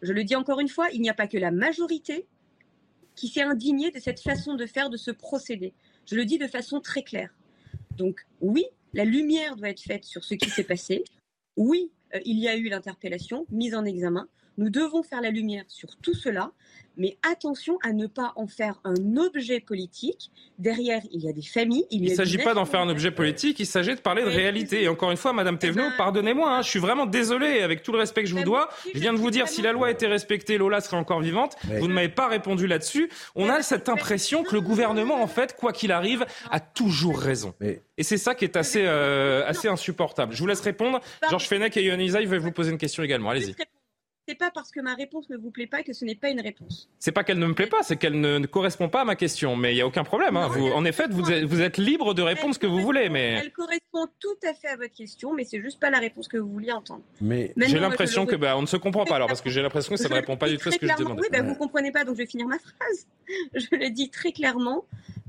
Je 0.02 0.12
le 0.12 0.24
dis 0.24 0.36
encore 0.36 0.60
une 0.60 0.68
fois, 0.68 0.88
il 0.92 1.00
n'y 1.00 1.10
a 1.10 1.14
pas 1.14 1.26
que 1.26 1.36
la 1.36 1.50
majorité 1.50 2.26
qui 3.16 3.28
s'est 3.28 3.42
indignée 3.42 3.90
de 3.90 3.98
cette 3.98 4.20
façon 4.20 4.54
de 4.54 4.66
faire, 4.66 4.88
de 4.88 4.96
ce 4.96 5.10
procédé. 5.10 5.74
Je 6.06 6.14
le 6.14 6.24
dis 6.24 6.38
de 6.38 6.46
façon 6.46 6.80
très 6.80 7.02
claire. 7.02 7.34
Donc 7.96 8.24
oui, 8.40 8.64
la 8.94 9.04
lumière 9.04 9.56
doit 9.56 9.68
être 9.68 9.82
faite 9.82 10.04
sur 10.04 10.24
ce 10.24 10.34
qui 10.34 10.48
s'est 10.48 10.64
passé. 10.64 11.04
Oui, 11.56 11.92
euh, 12.14 12.20
il 12.24 12.38
y 12.38 12.48
a 12.48 12.56
eu 12.56 12.68
l'interpellation, 12.68 13.46
mise 13.50 13.74
en 13.74 13.84
examen. 13.84 14.28
Nous 14.60 14.68
devons 14.68 15.02
faire 15.02 15.22
la 15.22 15.30
lumière 15.30 15.64
sur 15.68 15.96
tout 16.02 16.12
cela, 16.12 16.52
mais 16.98 17.16
attention 17.22 17.78
à 17.82 17.94
ne 17.94 18.06
pas 18.06 18.34
en 18.36 18.46
faire 18.46 18.78
un 18.84 19.16
objet 19.16 19.58
politique. 19.58 20.30
Derrière, 20.58 21.00
il 21.12 21.24
y 21.24 21.30
a 21.30 21.32
des 21.32 21.40
familles. 21.40 21.86
Il 21.90 22.02
ne 22.02 22.14
s'agit 22.14 22.36
pas 22.36 22.52
d'en 22.52 22.66
faire 22.66 22.80
un 22.80 22.90
objet 22.90 23.10
politique, 23.10 23.58
il 23.58 23.64
s'agit 23.64 23.94
de 23.94 24.00
parler 24.00 24.22
de 24.22 24.28
réalité. 24.28 24.82
Et 24.82 24.88
encore 24.88 25.10
une 25.10 25.16
fois, 25.16 25.32
Madame 25.32 25.54
eh 25.54 25.60
Thévenot, 25.60 25.88
ben, 25.88 25.94
pardonnez-moi, 25.96 26.58
hein, 26.58 26.60
je 26.60 26.68
suis 26.68 26.78
vraiment 26.78 27.06
désolé, 27.06 27.62
avec 27.62 27.82
tout 27.82 27.92
le 27.92 27.98
respect 27.98 28.20
que 28.20 28.28
je 28.28 28.34
vous 28.34 28.40
ben, 28.40 28.44
dois. 28.44 28.68
Je 28.92 29.00
viens 29.00 29.14
de 29.14 29.18
vous 29.18 29.30
dire, 29.30 29.48
si 29.48 29.62
la 29.62 29.72
loi 29.72 29.90
était 29.90 30.08
respectée, 30.08 30.58
Lola 30.58 30.82
serait 30.82 30.98
encore 30.98 31.22
vivante. 31.22 31.56
Vous 31.64 31.88
ne 31.88 31.94
m'avez 31.94 32.10
pas 32.10 32.28
répondu 32.28 32.66
là-dessus. 32.66 33.08
On 33.34 33.48
a 33.48 33.62
cette 33.62 33.88
impression 33.88 34.42
que 34.42 34.52
le 34.52 34.60
gouvernement, 34.60 35.22
en 35.22 35.26
fait, 35.26 35.56
quoi 35.56 35.72
qu'il 35.72 35.90
arrive, 35.90 36.26
a 36.50 36.60
toujours 36.60 37.18
raison. 37.18 37.54
Et 37.62 38.02
c'est 38.02 38.18
ça 38.18 38.34
qui 38.34 38.44
est 38.44 38.56
assez, 38.58 38.82
euh, 38.84 39.42
assez 39.46 39.68
insupportable. 39.68 40.34
Je 40.34 40.38
vous 40.38 40.46
laisse 40.46 40.60
répondre. 40.60 41.00
Georges 41.30 41.48
Fenech 41.48 41.78
et 41.78 41.82
Yohann 41.82 42.02
Isaï 42.02 42.26
veulent 42.26 42.40
vous 42.40 42.52
poser 42.52 42.72
une 42.72 42.78
question 42.78 43.02
également. 43.02 43.30
Allez-y 43.30 43.54
c'est 44.30 44.36
pas 44.36 44.50
parce 44.52 44.70
que 44.70 44.80
ma 44.80 44.94
réponse 44.94 45.28
ne 45.28 45.36
vous 45.36 45.50
plaît 45.50 45.66
pas 45.66 45.82
que 45.82 45.92
ce 45.92 46.04
n'est 46.04 46.14
pas 46.14 46.28
une 46.30 46.40
réponse. 46.40 46.88
C'est 47.00 47.10
pas 47.10 47.24
qu'elle 47.24 47.40
ne 47.40 47.46
me 47.46 47.54
plaît 47.54 47.66
pas, 47.66 47.82
c'est 47.82 47.96
qu'elle 47.96 48.20
ne, 48.20 48.46
correspond 48.46 48.88
pas 48.88 49.00
à 49.00 49.04
ma 49.04 49.16
question. 49.16 49.56
Mais 49.56 49.72
il 49.72 49.74
n'y 49.74 49.80
a 49.80 49.86
aucun 49.86 50.04
problème. 50.04 50.36
Hein. 50.36 50.48
vous, 50.48 50.68
en 50.68 50.84
effet, 50.84 51.08
vous 51.10 51.32
êtes, 51.32 51.44
vous 51.44 51.60
êtes, 51.60 51.78
libre 51.78 52.14
de 52.14 52.22
répondre 52.22 52.54
ce 52.54 52.60
que 52.60 52.68
vous 52.68 52.80
voulez. 52.80 53.08
Mais... 53.08 53.40
Elle 53.42 53.52
correspond 53.52 54.06
tout 54.20 54.36
à 54.48 54.54
fait 54.54 54.68
à 54.68 54.76
votre 54.76 54.94
question, 54.94 55.34
mais 55.34 55.42
c'est 55.42 55.60
juste 55.60 55.80
pas 55.80 55.90
la 55.90 55.98
réponse 55.98 56.28
que 56.28 56.36
vous 56.36 56.48
vouliez 56.48 56.70
entendre. 56.70 57.02
Mais 57.20 57.52
j'ai 57.56 57.80
l'impression 57.80 58.24
que 58.24 58.36
bah, 58.36 58.56
on 58.56 58.62
ne 58.62 58.66
se 58.66 58.76
comprend 58.76 59.04
pas 59.04 59.16
alors, 59.16 59.26
parce 59.26 59.40
que 59.40 59.50
j'ai 59.50 59.62
l'impression 59.62 59.96
que 59.96 60.00
ça 60.00 60.08
ne 60.08 60.14
répond 60.14 60.36
pas 60.36 60.48
du 60.48 60.58
tout 60.58 60.68
à 60.68 60.72
ce 60.72 60.78
que 60.78 60.86
je 60.86 60.96
demande. 60.96 61.18
Oui, 61.20 61.26
bah, 61.32 61.42
vous 61.42 61.56
comprenez 61.56 61.90
pas, 61.90 62.04
donc 62.04 62.14
je 62.14 62.22
vais 62.22 62.26
finir 62.26 62.46
ma 62.46 62.58
phrase. 62.58 63.06
Je 63.54 63.76
le 63.76 63.90
dis 63.90 64.10
très 64.10 64.32
clairement. 64.32 64.84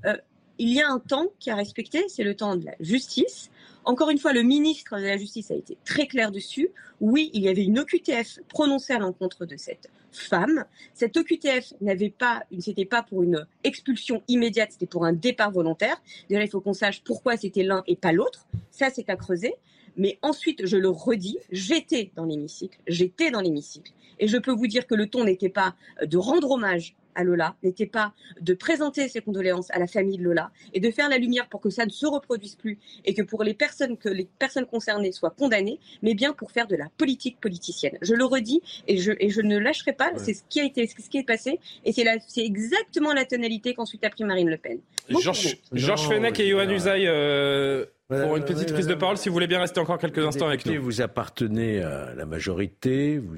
Euh, 0.06 0.18
il 0.58 0.70
y 0.70 0.82
a 0.82 0.90
un 0.90 1.00
temps 1.00 1.28
qui 1.40 1.52
a 1.52 1.56
respecté, 1.56 2.04
c'est 2.08 2.24
le 2.24 2.36
temps 2.36 2.56
de 2.56 2.66
la 2.66 2.74
justice. 2.80 3.52
Encore 3.84 4.10
une 4.12 4.20
fois, 4.20 4.32
le 4.32 4.44
ministre 4.44 4.98
de 5.00 5.06
la 5.06 5.18
Justice 5.18 5.50
a 5.50 5.56
été 5.56 5.78
très 5.86 6.06
clair 6.06 6.32
dessus. 6.32 6.70
Oui, 7.00 7.32
il 7.34 7.44
y 7.44 7.50
avait 7.50 7.64
une 7.64 7.80
OQTF 7.80 8.40
prononcée 8.48 8.94
à 8.94 9.00
l'encontre 9.00 9.46
de 9.46 9.58
cette 9.58 9.90
femme. 10.12 10.66
Cette 10.94 11.18
OQTF 11.18 11.74
n'avait 11.82 12.12
pas, 12.12 12.44
c'était 12.60 12.86
pas 12.86 13.02
pour 13.02 13.24
une 13.24 13.46
expulsion 13.64 14.22
immédiate, 14.28 14.74
c'était 14.74 14.86
pour 14.86 15.06
un 15.06 15.14
départ 15.14 15.52
volontaire. 15.52 16.02
Déjà, 16.30 16.44
il 16.44 16.50
faut 16.50 16.62
qu'on 16.62 16.74
sache 16.74 17.02
pourquoi 17.04 17.38
c'était 17.38 17.64
l'un 17.64 17.84
et 17.88 17.96
pas 17.96 18.12
l'autre. 18.12 18.46
Ça, 18.70 18.90
c'est 18.94 19.10
à 19.10 19.16
creuser. 19.16 19.56
Mais 19.98 20.20
ensuite, 20.22 20.66
je 20.66 20.78
le 20.78 20.90
redis, 20.90 21.38
j'étais 21.52 22.12
dans 22.16 22.26
l'hémicycle, 22.26 22.80
j'étais 22.88 23.32
dans 23.32 23.42
l'hémicycle. 23.42 23.92
Et 24.20 24.28
je 24.28 24.38
peux 24.38 24.54
vous 24.54 24.68
dire 24.68 24.88
que 24.88 24.96
le 24.96 25.08
ton 25.08 25.26
n'était 25.26 25.50
pas 25.50 25.76
de 26.06 26.18
rendre 26.18 26.52
hommage 26.52 26.96
à 27.16 27.24
Lola 27.24 27.56
n'était 27.64 27.86
pas 27.86 28.14
de 28.40 28.54
présenter 28.54 29.08
ses 29.08 29.22
condoléances 29.22 29.72
à 29.72 29.80
la 29.80 29.88
famille 29.88 30.18
de 30.18 30.24
Lola 30.24 30.52
et 30.74 30.80
de 30.80 30.92
faire 30.92 31.10
la 31.10 31.18
lumière 31.18 31.48
pour 31.48 31.62
que 31.62 31.70
ça 31.70 31.86
ne 31.86 31.92
se 31.92 32.06
reproduise 32.06 32.56
plus 32.56 32.78
et 33.06 33.14
que 33.14 33.22
pour 33.22 33.44
les 33.44 33.54
personnes 33.54 33.98
que 33.98 34.10
les 34.10 34.28
personnes 34.40 34.66
concernées 34.66 35.12
soient 35.12 35.32
condamnées, 35.32 35.80
mais 36.02 36.14
bien 36.14 36.34
pour 36.34 36.52
faire 36.52 36.68
de 36.68 36.76
la 36.76 36.88
politique 36.98 37.40
politicienne. 37.40 37.98
Je 38.02 38.14
le 38.14 38.26
redis 38.26 38.62
et 38.88 38.98
je 38.98 39.12
et 39.20 39.30
je 39.30 39.42
ne 39.42 39.58
lâcherai 39.58 39.94
pas. 39.94 40.12
C'est 40.18 40.34
ce 40.34 40.44
qui 40.50 40.60
a 40.60 40.66
été, 40.66 40.88
ce 40.88 41.10
qui 41.10 41.18
est 41.18 41.24
passé 41.24 41.60
et 41.86 41.92
c'est 41.92 42.06
c'est 42.28 42.46
exactement 42.46 43.14
la 43.14 43.26
tonalité 43.26 43.74
qu'ensuite 43.74 44.04
a 44.04 44.10
pris 44.10 44.24
Marine 44.24 44.50
Le 44.50 44.58
Pen. 44.58 44.80
Georges 45.10 45.58
Georges 45.72 46.08
Fenech 46.08 46.40
et 46.40 46.50
Johan 46.50 46.70
Usaï. 46.70 47.08
Euh, 47.08 47.86
pour 48.08 48.36
une 48.36 48.44
petite 48.44 48.74
prise 48.74 48.88
de 48.88 48.94
parole, 48.94 49.16
si 49.16 49.30
vous 49.30 49.34
voulez 49.34 49.48
bien 49.48 49.62
rester 49.62 49.80
encore 49.80 49.98
quelques 49.98 50.26
instants 50.26 50.48
avec 50.48 50.66
nous. 50.66 50.82
Vous 50.82 51.02
appartenez 51.02 51.82
à 51.82 52.14
la 52.14 52.26
majorité, 52.26 53.18
vous 53.18 53.38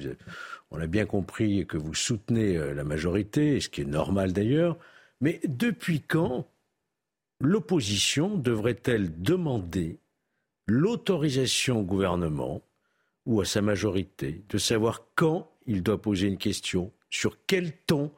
on 0.73 0.81
a 0.81 0.87
bien 0.87 1.05
compris 1.05 1.65
que 1.67 1.77
vous 1.77 1.93
soutenez 1.93 2.57
euh, 2.57 2.73
la 2.73 2.83
majorité, 2.83 3.61
ce 3.61 3.69
qui 3.69 3.81
est 3.81 3.85
normal 3.85 4.33
d'ailleurs, 4.33 4.77
mais 5.21 5.39
depuis 5.47 6.01
quand 6.01 6.47
l'opposition 7.39 8.35
devrait-elle 8.35 9.21
demander 9.21 9.99
l'autorisation 10.67 11.79
au 11.79 11.83
gouvernement 11.83 12.61
ou 13.25 13.39
à 13.39 13.45
sa 13.45 13.61
majorité 13.61 14.43
de 14.49 14.57
savoir 14.57 15.03
quand 15.15 15.49
il 15.67 15.83
doit 15.83 16.01
poser 16.01 16.27
une 16.27 16.37
question, 16.37 16.91
sur 17.09 17.37
quel 17.45 17.71
ton 17.85 18.11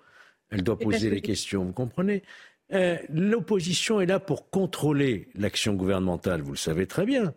elle 0.50 0.64
doit 0.64 0.80
poser 0.80 1.10
les 1.10 1.22
questions, 1.22 1.66
vous 1.66 1.74
comprenez? 1.74 2.24
Euh, 2.72 2.98
L'opposition 3.10 4.00
est 4.00 4.06
là 4.06 4.20
pour 4.20 4.50
contrôler 4.50 5.28
l'action 5.36 5.74
gouvernementale, 5.74 6.42
vous 6.42 6.54
le 6.54 6.58
savez 6.58 6.88
très 6.88 7.06
bien. 7.06 7.34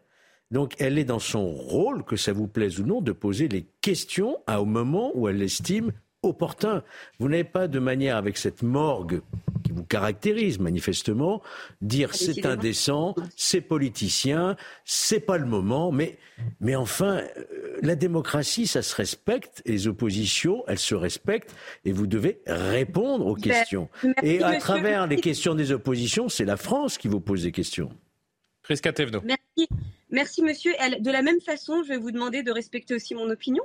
Donc 0.50 0.74
elle 0.78 0.98
est 0.98 1.04
dans 1.04 1.18
son 1.18 1.46
rôle, 1.46 2.04
que 2.04 2.16
ça 2.16 2.32
vous 2.32 2.48
plaise 2.48 2.80
ou 2.80 2.84
non, 2.84 3.00
de 3.00 3.12
poser 3.12 3.48
les 3.48 3.66
questions 3.80 4.38
à, 4.46 4.62
au 4.62 4.64
moment 4.64 5.12
où 5.14 5.28
elle 5.28 5.38
l'estime 5.38 5.92
opportun. 6.22 6.82
Vous 7.18 7.28
n'avez 7.28 7.44
pas 7.44 7.68
de 7.68 7.78
manière, 7.78 8.16
avec 8.16 8.36
cette 8.38 8.62
morgue 8.62 9.20
qui 9.62 9.72
vous 9.72 9.84
caractérise 9.84 10.58
manifestement, 10.58 11.42
dire 11.80 12.14
c'est 12.14 12.44
indécent, 12.44 13.14
c'est 13.36 13.60
politicien, 13.60 14.56
c'est 14.84 15.20
pas 15.20 15.38
le 15.38 15.46
moment, 15.46 15.92
mais, 15.92 16.18
mais 16.60 16.74
enfin, 16.74 17.20
euh, 17.36 17.78
la 17.82 17.94
démocratie, 17.94 18.66
ça 18.66 18.82
se 18.82 18.96
respecte, 18.96 19.62
et 19.64 19.72
les 19.72 19.86
oppositions, 19.86 20.64
elles 20.66 20.78
se 20.78 20.94
respectent, 20.94 21.54
et 21.84 21.92
vous 21.92 22.06
devez 22.06 22.40
répondre 22.46 23.26
aux 23.26 23.36
ben, 23.36 23.42
questions. 23.42 23.88
et 24.22 24.42
à 24.42 24.58
travers 24.58 25.06
les 25.06 25.20
questions 25.20 25.54
des 25.54 25.70
oppositions, 25.70 26.28
c'est 26.28 26.44
la 26.44 26.56
France 26.56 26.98
qui 26.98 27.08
vous 27.08 27.20
pose 27.20 27.44
des 27.44 27.52
questions. 27.52 27.90
Merci. 30.10 30.42
Monsieur. 30.42 30.72
De 31.00 31.10
la 31.10 31.22
même 31.22 31.40
façon, 31.40 31.82
je 31.82 31.88
vais 31.88 31.96
vous 31.96 32.10
demander 32.10 32.42
de 32.42 32.50
respecter 32.50 32.94
aussi 32.94 33.14
mon 33.14 33.28
opinion. 33.30 33.62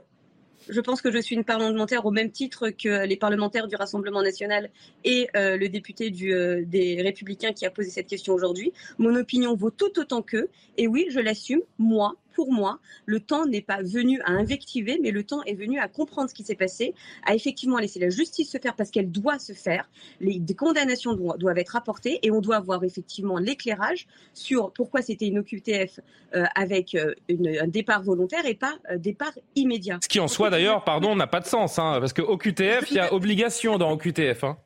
Je 0.69 0.79
pense 0.79 1.01
que 1.01 1.11
je 1.11 1.19
suis 1.19 1.35
une 1.35 1.43
parlementaire 1.43 2.05
au 2.05 2.11
même 2.11 2.31
titre 2.31 2.69
que 2.69 3.05
les 3.05 3.17
parlementaires 3.17 3.67
du 3.67 3.75
Rassemblement 3.75 4.21
national 4.21 4.69
et 5.03 5.27
euh, 5.35 5.57
le 5.57 5.67
député 5.67 6.13
euh, 6.23 6.63
des 6.65 7.01
Républicains 7.01 7.51
qui 7.51 7.65
a 7.65 7.69
posé 7.69 7.89
cette 7.89 8.07
question 8.07 8.33
aujourd'hui. 8.33 8.71
Mon 8.97 9.15
opinion 9.15 9.55
vaut 9.55 9.71
tout 9.71 9.99
autant 9.99 10.21
qu'eux. 10.21 10.49
Et 10.77 10.87
oui, 10.87 11.07
je 11.09 11.19
l'assume, 11.19 11.61
moi, 11.79 12.15
pour 12.33 12.51
moi, 12.51 12.79
le 13.05 13.19
temps 13.19 13.45
n'est 13.45 13.61
pas 13.61 13.81
venu 13.81 14.21
à 14.25 14.31
invectiver, 14.31 14.99
mais 15.01 15.11
le 15.11 15.23
temps 15.23 15.43
est 15.43 15.53
venu 15.53 15.79
à 15.79 15.87
comprendre 15.87 16.29
ce 16.29 16.35
qui 16.35 16.43
s'est 16.43 16.55
passé, 16.55 16.93
à 17.25 17.35
effectivement 17.35 17.77
laisser 17.77 17.99
la 17.99 18.09
justice 18.09 18.51
se 18.51 18.57
faire 18.57 18.75
parce 18.75 18.91
qu'elle 18.91 19.11
doit 19.11 19.39
se 19.39 19.53
faire. 19.53 19.89
Les 20.19 20.41
condamnations 20.55 21.13
doivent 21.13 21.57
être 21.57 21.75
apportées 21.75 22.19
et 22.23 22.31
on 22.31 22.41
doit 22.41 22.57
avoir 22.57 22.83
effectivement 22.83 23.37
l'éclairage 23.37 24.07
sur 24.33 24.71
pourquoi 24.71 25.01
c'était 25.01 25.27
une 25.27 25.39
OQTF 25.39 25.99
euh, 26.35 26.45
avec 26.55 26.95
euh, 26.95 27.13
un 27.29 27.67
départ 27.67 28.03
volontaire 28.03 28.45
et 28.45 28.55
pas 28.55 28.73
un 28.89 28.97
départ 28.97 29.33
immédiat. 29.55 29.99
Ce 30.01 30.07
qui 30.07 30.19
en 30.19 30.27
soi 30.27 30.49
d'ailleurs, 30.49 30.83
pardon, 30.83 31.15
n'a 31.15 31.27
pas 31.27 31.39
de 31.39 31.47
sens, 31.47 31.79
hein, 31.79 31.97
parce 31.99 32.13
que 32.13 32.21
OQTF, 32.21 32.91
il 32.91 32.97
y 32.97 32.99
a 32.99 33.13
obligation 33.13 33.77
dans 33.77 33.91
OQTF. 33.91 34.43
Hein. 34.43 34.57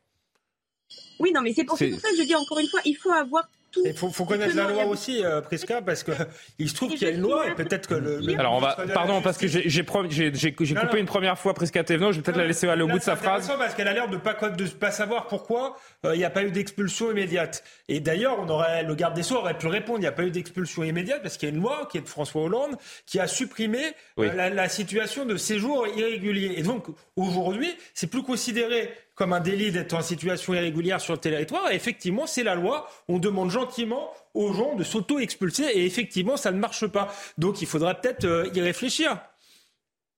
Oui, 1.19 1.31
non, 1.33 1.41
mais 1.41 1.53
c'est 1.53 1.63
pour, 1.63 1.77
ça 1.77 1.85
que 1.85 1.93
je 2.17 2.23
dis 2.23 2.35
encore 2.35 2.59
une 2.59 2.67
fois, 2.67 2.79
il 2.85 2.95
faut 2.95 3.11
avoir 3.11 3.49
il 3.85 3.93
faut, 3.93 4.25
connaître 4.25 4.55
la 4.55 4.69
loi 4.69 4.85
aussi, 4.85 5.23
euh, 5.23 5.41
Prisca, 5.41 5.81
parce 5.81 6.03
qu'il 6.03 6.69
se 6.69 6.73
trouve 6.75 6.89
qu'il 6.89 7.03
y 7.03 7.11
a 7.11 7.13
une 7.13 7.21
loi 7.21 7.47
et 7.47 7.55
peut-être 7.55 7.87
que 7.87 7.95
le. 7.95 8.21
Alors, 8.39 8.53
on 8.53 8.59
va. 8.59 8.77
Pardon, 8.93 9.21
parce 9.21 9.37
que 9.37 9.47
j'ai 9.47 9.83
coupé 9.83 10.99
une 10.99 11.05
première 11.05 11.37
fois 11.37 11.53
Prisca 11.53 11.83
Thévenot, 11.83 12.11
je 12.11 12.17
vais 12.17 12.23
peut-être 12.23 12.37
la 12.37 12.47
laisser 12.47 12.67
aller 12.67 12.83
au 12.83 12.87
bout 12.87 12.99
de 12.99 13.03
sa 13.03 13.15
phrase. 13.15 13.51
parce 13.57 13.75
qu'elle 13.75 13.87
a 13.87 13.93
l'air 13.93 14.07
de 14.07 14.15
ne 14.15 14.21
pas, 14.21 14.33
de 14.33 14.65
pas 14.65 14.91
savoir 14.91 15.27
pourquoi 15.27 15.77
euh, 16.05 16.15
il 16.15 16.19
n'y 16.19 16.25
a 16.25 16.29
pas 16.29 16.43
eu 16.43 16.51
d'expulsion 16.51 17.11
immédiate. 17.11 17.63
Et 17.87 17.99
d'ailleurs, 17.99 18.37
on 18.39 18.49
aurait, 18.49 18.83
le 18.83 18.95
garde 18.95 19.13
des 19.13 19.23
Sceaux 19.23 19.37
aurait 19.37 19.57
pu 19.57 19.67
répondre 19.67 19.99
il 19.99 20.01
n'y 20.01 20.07
a 20.07 20.11
pas 20.11 20.23
eu 20.23 20.31
d'expulsion 20.31 20.83
immédiate 20.83 21.21
parce 21.21 21.37
qu'il 21.37 21.49
y 21.49 21.51
a 21.51 21.55
une 21.55 21.61
loi 21.61 21.87
qui 21.91 21.97
est 21.97 22.01
de 22.01 22.09
François 22.09 22.43
Hollande 22.43 22.75
qui 23.05 23.19
a 23.19 23.27
supprimé 23.27 23.79
euh, 24.19 24.33
la, 24.33 24.49
la 24.49 24.69
situation 24.69 25.25
de 25.25 25.37
séjour 25.37 25.87
irrégulier. 25.87 26.55
Et 26.57 26.63
donc, 26.63 26.85
aujourd'hui, 27.15 27.75
c'est 27.93 28.07
plus 28.07 28.23
considéré 28.23 28.91
comme 29.17 29.33
un 29.33 29.39
délit 29.39 29.71
d'être 29.71 29.93
en 29.93 30.03
situation 30.03 30.53
irrégulière 30.53 31.01
sur 31.01 31.13
le 31.13 31.19
territoire. 31.19 31.71
Et 31.71 31.75
effectivement, 31.75 32.27
c'est 32.27 32.43
la 32.43 32.53
loi. 32.53 32.87
On 33.07 33.17
demande 33.17 33.49
gentiment 33.49 34.13
aux 34.35 34.53
gens 34.53 34.75
de 34.75 34.83
s'auto-expulser. 34.83 35.63
Et 35.73 35.85
effectivement, 35.85 36.37
ça 36.37 36.51
ne 36.51 36.59
marche 36.59 36.85
pas. 36.85 37.11
Donc, 37.37 37.61
il 37.63 37.67
faudra 37.67 37.95
peut-être 37.95 38.25
euh, 38.25 38.47
y 38.53 38.61
réfléchir. 38.61 39.19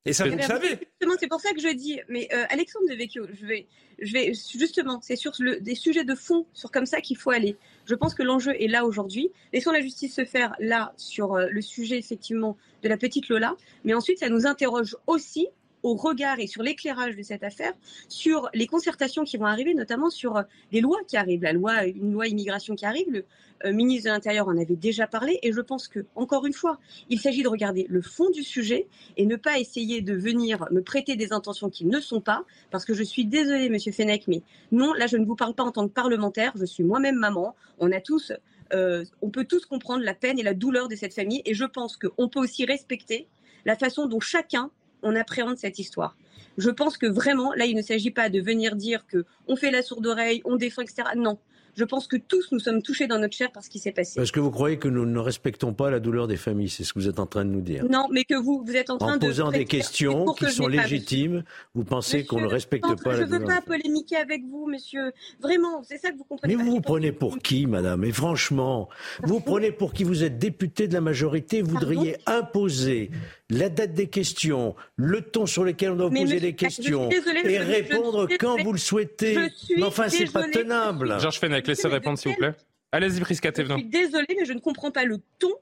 Et 0.05 0.11
ça, 0.11 0.25
vous 0.25 0.35
le 0.35 0.41
savez. 0.41 0.69
Justement, 0.69 1.15
c'est 1.17 1.27
pour 1.27 1.39
ça 1.39 1.53
que 1.53 1.61
je 1.61 1.73
dis, 1.73 1.99
mais 2.09 2.27
euh, 2.33 2.43
Alexandre 2.49 2.89
de 2.89 2.95
Vecchio, 2.95 3.25
je 3.39 3.45
vais, 3.45 3.67
je 4.01 4.11
vais 4.11 4.33
justement, 4.33 4.99
c'est 5.01 5.15
sur 5.15 5.31
le, 5.39 5.61
des 5.61 5.75
sujets 5.75 6.03
de 6.03 6.15
fond, 6.15 6.45
sur 6.53 6.69
comme 6.69 6.85
ça 6.85 6.99
qu'il 6.99 7.17
faut 7.17 7.31
aller. 7.31 7.55
Je 7.85 7.95
pense 7.95 8.13
que 8.13 8.23
l'enjeu 8.23 8.53
est 8.61 8.67
là 8.67 8.85
aujourd'hui. 8.85 9.31
Laissons 9.53 9.71
la 9.71 9.81
justice 9.81 10.15
se 10.15 10.25
faire 10.25 10.55
là 10.59 10.93
sur 10.97 11.35
euh, 11.35 11.47
le 11.49 11.61
sujet 11.61 11.97
effectivement 11.97 12.57
de 12.81 12.89
la 12.89 12.97
petite 12.97 13.29
Lola, 13.29 13.55
mais 13.83 13.93
ensuite 13.93 14.19
ça 14.19 14.29
nous 14.29 14.45
interroge 14.45 14.95
aussi 15.05 15.47
au 15.83 15.95
regard 15.95 16.39
et 16.39 16.47
sur 16.47 16.63
l'éclairage 16.63 17.15
de 17.15 17.23
cette 17.23 17.43
affaire, 17.43 17.73
sur 18.07 18.49
les 18.53 18.67
concertations 18.67 19.23
qui 19.23 19.37
vont 19.37 19.45
arriver, 19.45 19.73
notamment 19.73 20.09
sur 20.09 20.37
euh, 20.37 20.43
les 20.71 20.81
lois 20.81 20.99
qui 21.07 21.17
arrivent. 21.17 21.43
La 21.43 21.53
loi, 21.53 21.85
une 21.85 22.13
loi 22.13 22.27
immigration 22.27 22.75
qui 22.75 22.85
arrive, 22.85 23.09
le 23.09 23.25
euh, 23.65 23.73
ministre 23.73 24.09
de 24.09 24.13
l'Intérieur 24.13 24.47
en 24.47 24.57
avait 24.57 24.75
déjà 24.75 25.07
parlé, 25.07 25.39
et 25.43 25.51
je 25.51 25.61
pense 25.61 25.87
que, 25.87 26.05
encore 26.15 26.45
une 26.45 26.53
fois, 26.53 26.79
il 27.09 27.19
s'agit 27.19 27.43
de 27.43 27.47
regarder 27.47 27.85
le 27.89 28.01
fond 28.01 28.29
du 28.29 28.43
sujet 28.43 28.87
et 29.17 29.25
ne 29.25 29.35
pas 29.35 29.59
essayer 29.59 30.01
de 30.01 30.13
venir 30.13 30.65
me 30.71 30.81
prêter 30.81 31.15
des 31.15 31.33
intentions 31.33 31.69
qui 31.69 31.85
ne 31.85 31.99
sont 31.99 32.21
pas, 32.21 32.43
parce 32.71 32.85
que 32.85 32.93
je 32.93 33.03
suis 33.03 33.25
désolée, 33.25 33.69
Monsieur 33.69 33.91
Fenech, 33.91 34.27
mais 34.27 34.41
non, 34.71 34.93
là, 34.93 35.07
je 35.07 35.17
ne 35.17 35.25
vous 35.25 35.35
parle 35.35 35.53
pas 35.53 35.63
en 35.63 35.71
tant 35.71 35.87
que 35.87 35.93
parlementaire. 35.93 36.53
Je 36.55 36.65
suis 36.65 36.83
moi-même 36.83 37.15
maman. 37.15 37.55
On 37.79 37.91
a 37.91 38.01
tous 38.01 38.31
euh, 38.73 39.03
on 39.21 39.29
peut 39.29 39.45
tous 39.45 39.65
comprendre 39.65 40.03
la 40.03 40.13
peine 40.13 40.37
et 40.37 40.43
la 40.43 40.53
douleur 40.53 40.87
de 40.87 40.95
cette 40.95 41.13
famille 41.13 41.41
et 41.45 41.53
je 41.53 41.65
pense 41.65 41.97
qu'on 41.97 42.29
peut 42.29 42.39
aussi 42.39 42.65
respecter 42.65 43.27
la 43.65 43.75
façon 43.75 44.05
dont 44.05 44.19
chacun 44.19 44.69
on 45.03 45.15
appréhende 45.15 45.57
cette 45.57 45.79
histoire. 45.79 46.15
Je 46.57 46.69
pense 46.69 46.97
que 46.97 47.05
vraiment, 47.05 47.53
là, 47.53 47.65
il 47.65 47.75
ne 47.75 47.81
s'agit 47.81 48.11
pas 48.11 48.29
de 48.29 48.41
venir 48.41 48.75
dire 48.75 49.05
que 49.07 49.25
on 49.47 49.55
fait 49.55 49.71
la 49.71 49.81
sourde 49.81 50.05
oreille, 50.07 50.41
on 50.45 50.55
défend, 50.55 50.81
etc. 50.81 51.09
Non 51.15 51.39
je 51.79 51.85
pense 51.85 52.07
que 52.07 52.17
tous 52.17 52.51
nous 52.51 52.59
sommes 52.59 52.81
touchés 52.81 53.07
dans 53.07 53.19
notre 53.19 53.35
chair 53.35 53.51
par 53.53 53.63
ce 53.63 53.69
qui 53.69 53.79
s'est 53.79 53.93
passé. 53.93 54.19
Est-ce 54.19 54.33
que 54.33 54.39
vous 54.41 54.51
croyez 54.51 54.77
que 54.77 54.89
nous 54.89 55.05
ne 55.05 55.19
respectons 55.19 55.73
pas 55.73 55.89
la 55.89 56.01
douleur 56.01 56.27
des 56.27 56.35
familles 56.35 56.67
C'est 56.67 56.83
ce 56.83 56.93
que 56.93 56.99
vous 56.99 57.07
êtes 57.07 57.19
en 57.19 57.25
train 57.25 57.45
de 57.45 57.51
nous 57.51 57.61
dire. 57.61 57.85
Non, 57.89 58.07
mais 58.11 58.25
que 58.25 58.35
vous, 58.35 58.63
vous 58.65 58.75
êtes 58.75 58.89
en 58.89 58.97
train 58.97 59.17
de... 59.17 59.25
En 59.25 59.27
posant 59.27 59.51
des 59.51 59.63
questions 59.63 60.25
qui 60.33 60.51
sont 60.51 60.67
légitimes, 60.67 61.43
vous 61.75 61.85
pensez 61.85 62.25
qu'on 62.25 62.41
ne 62.41 62.47
respecte 62.47 62.83
pas 62.83 62.89
la 62.89 62.97
douleur 62.97 63.17
Je 63.19 63.23
ne 63.33 63.39
veux 63.39 63.45
pas 63.45 63.61
polémiquer 63.61 64.17
avec 64.17 64.43
vous, 64.43 64.67
monsieur. 64.67 65.13
Vraiment, 65.41 65.81
c'est 65.83 65.97
ça 65.97 66.11
que 66.11 66.17
vous 66.17 66.25
comprenez. 66.25 66.55
Mais 66.55 66.61
vous 66.61 66.71
vous 66.71 66.81
prenez 66.81 67.13
pour 67.13 67.39
qui, 67.39 67.65
madame? 67.65 68.03
Et 68.03 68.11
franchement, 68.11 68.89
vous 69.23 69.35
vous 69.35 69.39
prenez 69.39 69.71
pour 69.71 69.93
qui 69.93 70.03
Vous 70.03 70.23
êtes 70.23 70.37
député 70.37 70.87
de 70.89 70.93
la 70.93 71.01
majorité, 71.01 71.61
vous 71.61 71.71
voudriez 71.71 72.17
imposer 72.25 73.11
la 73.49 73.69
date 73.69 73.93
des 73.93 74.07
questions, 74.07 74.75
le 74.95 75.21
ton 75.21 75.45
sur 75.45 75.63
lequel 75.63 75.91
on 75.91 75.95
doit 75.95 76.09
poser 76.09 76.39
les 76.39 76.55
questions 76.55 77.09
et 77.09 77.57
répondre 77.57 78.27
quand 78.39 78.61
vous 78.61 78.71
le 78.71 78.77
souhaitez. 78.77 79.37
Mais 79.75 79.83
enfin, 79.83 80.09
c'est 80.09 80.31
pas 80.31 80.47
tenable. 80.47 81.19
Georges 81.19 81.39
Fenech, 81.39 81.67
laissez 81.67 81.87
répondre, 81.87 82.17
s'il 82.17 82.31
vous 82.31 82.37
plaît. 82.37 82.55
Allez-y, 82.91 83.19
Prisca 83.19 83.51
Je 83.55 83.63
suis 83.63 83.85
désolée, 83.85 84.35
mais 84.37 84.45
je 84.45 84.53
ne 84.53 84.59
comprends 84.59 84.91
pas 84.91 85.03
le 85.03 85.19
ton 85.37 85.53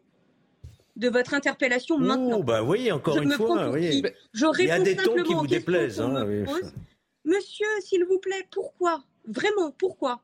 de 0.96 1.10
votre 1.10 1.34
interpellation 1.34 1.96
oh, 1.96 2.04
maintenant. 2.04 2.40
bah 2.42 2.64
oui, 2.64 2.92
encore 2.92 3.22
une 3.22 3.32
fois. 3.32 3.70
Oui. 3.70 4.02
Il 4.34 4.66
y 4.66 4.72
a 4.72 4.80
des 4.80 4.96
tons 4.96 5.16
qui 5.24 5.34
vous 5.34 5.48
déplaisent. 5.48 6.02
Hein, 6.02 6.26
Monsieur, 7.26 7.68
s'il 7.82 8.06
vous 8.06 8.20
plaît, 8.20 8.48
pourquoi? 8.52 9.04
Vraiment, 9.28 9.72
pourquoi? 9.72 10.22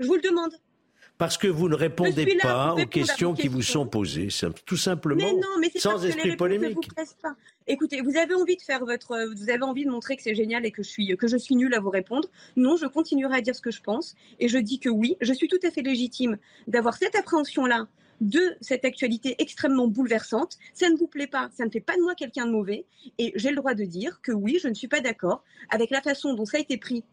Je 0.00 0.06
vous 0.06 0.14
le 0.14 0.22
demande. 0.22 0.52
Parce 1.18 1.36
que 1.36 1.48
vous 1.48 1.68
ne 1.68 1.74
répondez 1.74 2.38
pas 2.40 2.74
aux 2.74 2.86
questions 2.86 3.34
qui 3.34 3.48
vous 3.48 3.62
sont 3.62 3.86
posées, 3.86 4.28
tout 4.64 4.76
simplement, 4.76 5.24
mais 5.24 5.32
non, 5.32 5.58
mais 5.60 5.70
sans 5.76 6.04
esprit 6.04 6.36
polémique. 6.36 6.88
Pas. 7.22 7.34
Écoutez, 7.66 8.00
vous 8.00 8.16
avez 8.16 8.34
envie 8.34 8.56
de 8.56 8.62
faire 8.62 8.84
votre, 8.84 9.28
vous 9.34 9.50
avez 9.50 9.62
envie 9.62 9.84
de 9.84 9.90
montrer 9.90 10.16
que 10.16 10.22
c'est 10.22 10.36
génial 10.36 10.64
et 10.64 10.70
que 10.70 10.82
je 10.82 10.88
suis 10.88 11.16
que 11.16 11.26
je 11.26 11.36
suis 11.36 11.56
nulle 11.56 11.74
à 11.74 11.80
vous 11.80 11.90
répondre. 11.90 12.28
Non, 12.56 12.76
je 12.76 12.86
continuerai 12.86 13.38
à 13.38 13.40
dire 13.40 13.56
ce 13.56 13.60
que 13.60 13.72
je 13.72 13.82
pense 13.82 14.14
et 14.38 14.48
je 14.48 14.58
dis 14.58 14.78
que 14.78 14.88
oui, 14.88 15.16
je 15.20 15.32
suis 15.32 15.48
tout 15.48 15.58
à 15.64 15.70
fait 15.72 15.82
légitime 15.82 16.38
d'avoir 16.68 16.96
cette 16.96 17.16
appréhension 17.16 17.66
là 17.66 17.88
de 18.20 18.56
cette 18.60 18.84
actualité 18.84 19.36
extrêmement 19.38 19.86
bouleversante. 19.86 20.58
Ça 20.74 20.88
ne 20.88 20.96
vous 20.96 21.06
plaît 21.06 21.26
pas, 21.26 21.50
ça 21.56 21.64
ne 21.64 21.70
fait 21.70 21.80
pas 21.80 21.96
de 21.96 22.02
moi 22.02 22.14
quelqu'un 22.14 22.46
de 22.46 22.52
mauvais. 22.52 22.84
Et 23.18 23.32
j'ai 23.36 23.50
le 23.50 23.56
droit 23.56 23.74
de 23.74 23.84
dire 23.84 24.20
que 24.22 24.32
oui, 24.32 24.58
je 24.62 24.68
ne 24.68 24.74
suis 24.74 24.88
pas 24.88 25.00
d'accord 25.00 25.42
avec 25.70 25.90
la 25.90 26.00
façon 26.00 26.34
dont 26.34 26.44
ça 26.44 26.58
a 26.58 26.60
été 26.60 26.78
pris 26.78 27.04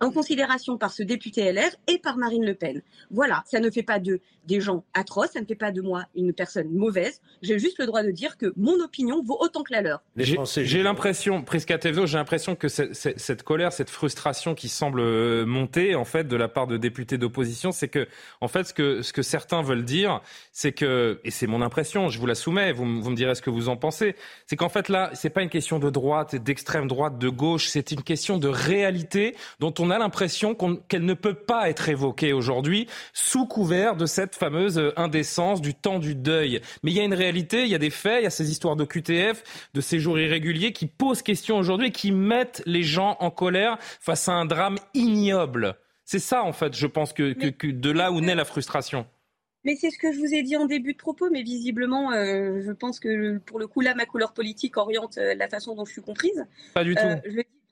en 0.00 0.10
considération 0.10 0.76
par 0.78 0.92
ce 0.92 1.02
député 1.02 1.52
LR 1.52 1.70
et 1.88 1.98
par 1.98 2.16
Marine 2.16 2.44
Le 2.44 2.54
Pen. 2.54 2.82
Voilà, 3.10 3.42
ça 3.46 3.60
ne 3.60 3.70
fait 3.70 3.82
pas 3.82 3.98
de 3.98 4.20
des 4.46 4.60
gens 4.60 4.84
atroces, 4.94 5.32
ça 5.32 5.40
ne 5.40 5.44
fait 5.44 5.56
pas 5.56 5.72
de 5.72 5.80
moi 5.80 6.04
une 6.14 6.32
personne 6.32 6.70
mauvaise. 6.70 7.20
J'ai 7.42 7.58
juste 7.58 7.78
le 7.78 7.86
droit 7.86 8.02
de 8.02 8.10
dire 8.10 8.36
que 8.36 8.52
mon 8.56 8.80
opinion 8.80 9.22
vaut 9.22 9.36
autant 9.40 9.62
que 9.62 9.72
la 9.72 9.82
leur. 9.82 10.02
J'ai 10.16 10.82
l'impression, 10.82 11.42
Prisca 11.42 11.78
Tevno, 11.78 12.06
j'ai 12.06 12.16
l'impression 12.16 12.54
que 12.54 12.68
cette 12.68 13.42
colère, 13.42 13.72
cette 13.72 13.90
frustration 13.90 14.54
qui 14.54 14.68
semble 14.68 15.00
euh, 15.00 15.44
monter 15.44 15.94
en 15.94 16.04
fait 16.04 16.24
de 16.24 16.36
la 16.36 16.48
part 16.48 16.66
de 16.66 16.76
députés 16.76 17.18
d'opposition, 17.18 17.72
c'est 17.72 17.88
que 17.88 18.06
en 18.40 18.48
fait 18.48 18.64
ce 18.64 18.74
que 18.74 19.02
ce 19.02 19.12
que 19.12 19.22
certains 19.22 19.62
veulent 19.62 19.84
dire, 19.84 20.20
c'est 20.52 20.72
que 20.72 21.20
et 21.24 21.30
c'est 21.30 21.46
mon 21.46 21.62
impression, 21.62 22.08
je 22.08 22.18
vous 22.18 22.26
la 22.26 22.34
soumets, 22.34 22.72
vous, 22.72 23.02
vous 23.02 23.10
me 23.10 23.16
direz 23.16 23.34
ce 23.34 23.42
que 23.42 23.50
vous 23.50 23.68
en 23.68 23.76
pensez, 23.76 24.14
c'est 24.46 24.56
qu'en 24.56 24.68
fait 24.68 24.88
là, 24.88 25.10
c'est 25.14 25.30
pas 25.30 25.42
une 25.42 25.48
question 25.48 25.78
de 25.78 25.90
droite, 25.90 26.36
d'extrême 26.36 26.86
droite, 26.86 27.18
de 27.18 27.28
gauche, 27.28 27.68
c'est 27.68 27.90
une 27.90 28.02
question 28.02 28.38
de 28.38 28.48
réalité 28.48 29.34
dont 29.58 29.74
on 29.78 29.85
a 29.90 29.98
l'impression 29.98 30.54
qu'elle 30.88 31.04
ne 31.04 31.14
peut 31.14 31.34
pas 31.34 31.68
être 31.70 31.88
évoquée 31.88 32.32
aujourd'hui 32.32 32.86
sous 33.12 33.46
couvert 33.46 33.96
de 33.96 34.06
cette 34.06 34.34
fameuse 34.34 34.92
indécence 34.96 35.60
du 35.60 35.74
temps 35.74 35.98
du 35.98 36.14
deuil. 36.14 36.60
Mais 36.82 36.90
il 36.90 36.96
y 36.96 37.00
a 37.00 37.04
une 37.04 37.14
réalité, 37.14 37.62
il 37.62 37.68
y 37.68 37.74
a 37.74 37.78
des 37.78 37.90
faits, 37.90 38.20
il 38.20 38.24
y 38.24 38.26
a 38.26 38.30
ces 38.30 38.50
histoires 38.50 38.76
de 38.76 38.84
QTF, 38.84 39.42
de 39.74 39.80
séjours 39.80 40.18
irréguliers 40.18 40.72
qui 40.72 40.86
posent 40.86 41.22
question 41.22 41.58
aujourd'hui 41.58 41.88
et 41.88 41.92
qui 41.92 42.12
mettent 42.12 42.62
les 42.66 42.82
gens 42.82 43.16
en 43.20 43.30
colère 43.30 43.78
face 43.80 44.28
à 44.28 44.32
un 44.32 44.44
drame 44.44 44.78
ignoble. 44.94 45.76
C'est 46.04 46.20
ça, 46.20 46.44
en 46.44 46.52
fait, 46.52 46.74
je 46.76 46.86
pense 46.86 47.12
que, 47.12 47.32
de 47.32 47.90
là 47.90 48.12
où 48.12 48.20
naît 48.20 48.36
la 48.36 48.44
frustration. 48.44 49.06
Mais 49.64 49.74
c'est 49.74 49.90
ce 49.90 49.98
que 49.98 50.12
je 50.12 50.18
vous 50.18 50.32
ai 50.32 50.44
dit 50.44 50.56
en 50.56 50.66
début 50.66 50.92
de 50.92 50.98
propos, 50.98 51.28
mais 51.28 51.42
visiblement, 51.42 52.12
euh, 52.12 52.62
je 52.64 52.70
pense 52.70 53.00
que 53.00 53.38
pour 53.38 53.58
le 53.58 53.66
coup, 53.66 53.80
là, 53.80 53.96
ma 53.96 54.06
couleur 54.06 54.32
politique 54.32 54.76
oriente 54.76 55.18
euh, 55.18 55.34
la 55.34 55.48
façon 55.48 55.74
don 55.74 55.84
je 55.84 55.90
suis 55.90 56.02
comprise. 56.02 56.46
Pas 56.72 56.84
du 56.84 56.94
tout. 56.94 57.02
Euh, 57.02 57.16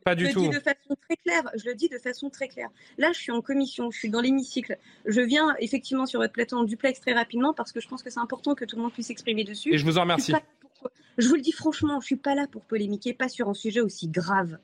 pas 0.05 0.15
du 0.15 0.27
je 0.27 0.33
tout. 0.33 0.43
Le 0.43 0.51
dis 0.51 0.57
de 0.57 0.61
façon 0.61 0.97
très 1.01 1.17
claire. 1.17 1.43
Je 1.57 1.65
le 1.65 1.75
dis 1.75 1.89
de 1.89 1.99
façon 1.99 2.31
très 2.31 2.49
claire. 2.49 2.69
Là, 2.99 3.13
je 3.13 3.19
suis 3.19 3.33
en 3.33 3.41
commission, 3.41 3.91
je 3.91 3.99
suis 3.99 4.11
dans 4.11 4.21
l'hémicycle. 4.21 4.79
Je 5.07 5.21
viens 5.21 5.57
effectivement 5.59 6.07
sur 6.07 6.21
votre 6.21 6.33
plateau 6.33 6.57
en 6.57 6.65
duplex 6.65 7.01
très 7.01 7.15
rapidement 7.15 7.55
parce 7.55 7.73
que 7.73 7.81
je 7.81 7.89
pense 7.89 8.03
que 8.03 8.11
c'est 8.11 8.21
important 8.21 8.55
que 8.55 8.65
tout 8.65 8.77
le 8.77 8.83
monde 8.83 8.93
puisse 8.93 9.07
s'exprimer 9.07 9.45
dessus. 9.45 9.75
Et 9.75 9.79
je 9.79 9.85
vous 9.85 9.99
en 9.99 10.03
remercie. 10.03 10.33
Je, 11.17 11.29
vous 11.29 11.35
le 11.35 11.41
dis 11.41 11.53
franchement, 11.53 12.01
je 12.01 12.07
suis 12.07 12.17
pas 12.17 12.35
là 12.35 12.47
pour 12.47 12.63
polémiquer, 12.63 13.15
pas 13.15 13.29
sur 13.29 13.49
un 13.49 13.55
sujet 13.55 13.81
aussi 13.81 14.09
grave. 14.09 14.59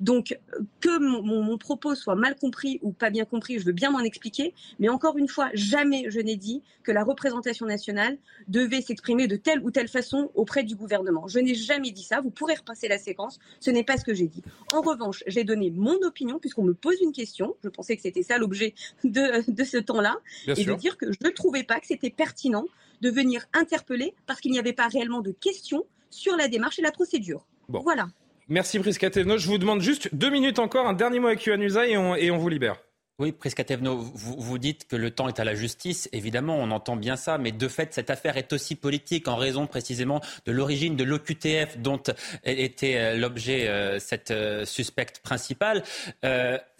Donc, 0.00 0.38
que 0.80 0.98
mon, 0.98 1.56
propos 1.58 1.94
soit 1.94 2.14
mal 2.14 2.36
compris 2.36 2.78
ou 2.82 2.92
pas 2.92 3.10
bien 3.10 3.24
compris, 3.24 3.58
je 3.58 3.64
veux 3.64 3.72
bien 3.72 3.90
m'en 3.90 4.00
expliquer. 4.00 4.54
Mais 4.78 4.88
encore 4.88 5.16
une 5.18 5.28
fois, 5.28 5.50
jamais 5.54 6.06
je 6.08 6.20
n'ai 6.20 6.36
dit 6.36 6.62
que 6.82 6.92
la 6.92 7.04
représentation 7.04 7.66
nationale 7.66 8.18
devait 8.48 8.82
s'exprimer 8.82 9.26
de 9.26 9.36
telle 9.36 9.60
ou 9.62 9.70
telle 9.70 9.88
façon 9.88 10.30
auprès 10.34 10.62
du 10.62 10.76
gouvernement. 10.76 11.26
Je 11.28 11.38
n'ai 11.38 11.54
jamais 11.54 11.90
dit 11.90 12.02
ça. 12.02 12.20
Vous 12.20 12.30
pourrez 12.30 12.54
repasser 12.54 12.88
la 12.88 12.98
séquence. 12.98 13.38
Ce 13.60 13.70
n'est 13.70 13.84
pas 13.84 13.96
ce 13.96 14.04
que 14.04 14.14
j'ai 14.14 14.26
dit. 14.26 14.42
En 14.72 14.80
revanche, 14.80 15.22
j'ai 15.26 15.44
donné 15.44 15.70
mon 15.70 15.96
opinion 16.02 16.38
puisqu'on 16.38 16.64
me 16.64 16.74
pose 16.74 17.00
une 17.00 17.12
question. 17.12 17.56
Je 17.62 17.68
pensais 17.68 17.96
que 17.96 18.02
c'était 18.02 18.22
ça 18.22 18.38
l'objet 18.38 18.74
de, 19.04 19.64
ce 19.64 19.78
temps-là. 19.78 20.16
et 20.46 20.64
de 20.64 20.74
dire 20.74 20.96
que 20.98 21.10
je 21.10 21.18
ne 21.24 21.30
trouvais 21.30 21.62
pas 21.62 21.80
que 21.80 21.86
c'était 21.86 22.10
pertinent 22.10 22.66
de 23.00 23.10
venir 23.10 23.46
interpeller 23.52 24.14
parce 24.26 24.40
qu'il 24.40 24.52
n'y 24.52 24.58
avait 24.58 24.72
pas 24.72 24.88
réellement 24.88 25.20
de 25.20 25.32
questions 25.32 25.84
sur 26.10 26.36
la 26.36 26.48
démarche 26.48 26.78
et 26.78 26.82
la 26.82 26.92
procédure. 26.92 27.46
Voilà. 27.68 28.08
Merci 28.48 28.78
Prisca 28.78 29.08
Je 29.14 29.46
vous 29.46 29.58
demande 29.58 29.80
juste 29.80 30.14
deux 30.14 30.30
minutes 30.30 30.58
encore, 30.58 30.86
un 30.86 30.92
dernier 30.92 31.18
mot 31.18 31.28
avec 31.28 31.44
Yohann 31.44 31.62
Usaï 31.62 31.92
et 31.92 31.96
on, 31.96 32.14
et 32.14 32.30
on 32.30 32.36
vous 32.36 32.48
libère. 32.48 32.76
Oui, 33.20 33.30
Prescatevno, 33.30 33.96
vous, 33.96 34.34
vous 34.36 34.58
dites 34.58 34.88
que 34.88 34.96
le 34.96 35.12
temps 35.12 35.28
est 35.28 35.38
à 35.38 35.44
la 35.44 35.54
justice. 35.54 36.08
Évidemment, 36.12 36.56
on 36.56 36.72
entend 36.72 36.96
bien 36.96 37.14
ça, 37.14 37.38
mais 37.38 37.52
de 37.52 37.68
fait, 37.68 37.94
cette 37.94 38.10
affaire 38.10 38.36
est 38.36 38.52
aussi 38.52 38.74
politique 38.74 39.28
en 39.28 39.36
raison 39.36 39.68
précisément 39.68 40.20
de 40.46 40.52
l'origine 40.52 40.96
de 40.96 41.04
l'OQTF 41.04 41.78
dont 41.78 42.02
était 42.42 42.96
euh, 42.96 43.16
l'objet 43.16 43.68
euh, 43.68 44.00
cette 44.00 44.32
euh, 44.32 44.64
suspecte 44.64 45.20
principale 45.20 45.84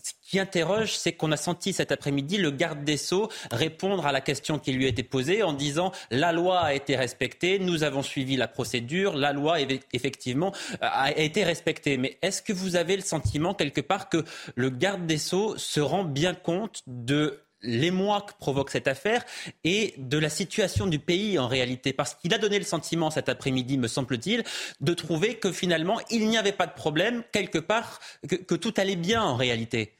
ce 0.04 0.12
qui 0.22 0.38
interroge, 0.38 0.96
c'est 0.98 1.12
qu'on 1.12 1.32
a 1.32 1.36
senti 1.38 1.72
cet 1.72 1.90
après-midi 1.90 2.36
le 2.36 2.50
garde 2.50 2.84
des 2.84 2.98
Sceaux 2.98 3.30
répondre 3.50 4.04
à 4.04 4.12
la 4.12 4.20
question 4.20 4.58
qui 4.58 4.72
lui 4.72 4.84
a 4.84 4.88
été 4.88 5.02
posée 5.02 5.42
en 5.42 5.54
disant 5.54 5.92
la 6.10 6.30
loi 6.30 6.60
a 6.60 6.74
été 6.74 6.94
respectée, 6.94 7.58
nous 7.58 7.84
avons 7.84 8.02
suivi 8.02 8.36
la 8.36 8.46
procédure, 8.46 9.16
la 9.16 9.32
loi 9.32 9.60
effectivement 9.94 10.52
a 10.82 11.10
été 11.16 11.42
respectée. 11.42 11.96
Mais 11.96 12.18
est-ce 12.20 12.42
que 12.42 12.52
vous 12.52 12.76
avez 12.76 12.96
le 12.96 13.02
sentiment 13.02 13.54
quelque 13.54 13.80
part 13.80 14.10
que 14.10 14.24
le 14.56 14.68
garde 14.68 15.06
des 15.06 15.16
Sceaux 15.16 15.56
se 15.56 15.80
rend 15.80 16.04
bien 16.04 16.34
compte 16.34 16.82
de 16.86 17.40
l'émoi 17.64 18.22
que 18.22 18.32
provoque 18.38 18.70
cette 18.70 18.88
affaire 18.88 19.24
et 19.64 19.94
de 19.98 20.18
la 20.18 20.28
situation 20.28 20.86
du 20.86 20.98
pays 20.98 21.38
en 21.38 21.48
réalité. 21.48 21.92
Parce 21.92 22.14
qu'il 22.14 22.32
a 22.34 22.38
donné 22.38 22.58
le 22.58 22.64
sentiment 22.64 23.10
cet 23.10 23.28
après-midi, 23.28 23.78
me 23.78 23.88
semble-t-il, 23.88 24.44
de 24.80 24.94
trouver 24.94 25.36
que 25.36 25.52
finalement, 25.52 25.98
il 26.10 26.28
n'y 26.28 26.38
avait 26.38 26.52
pas 26.52 26.66
de 26.66 26.74
problème, 26.74 27.22
quelque 27.32 27.58
part, 27.58 28.00
que, 28.28 28.54
tout 28.54 28.74
allait 28.76 28.96
bien 28.96 29.22
en 29.22 29.36
réalité. 29.36 29.92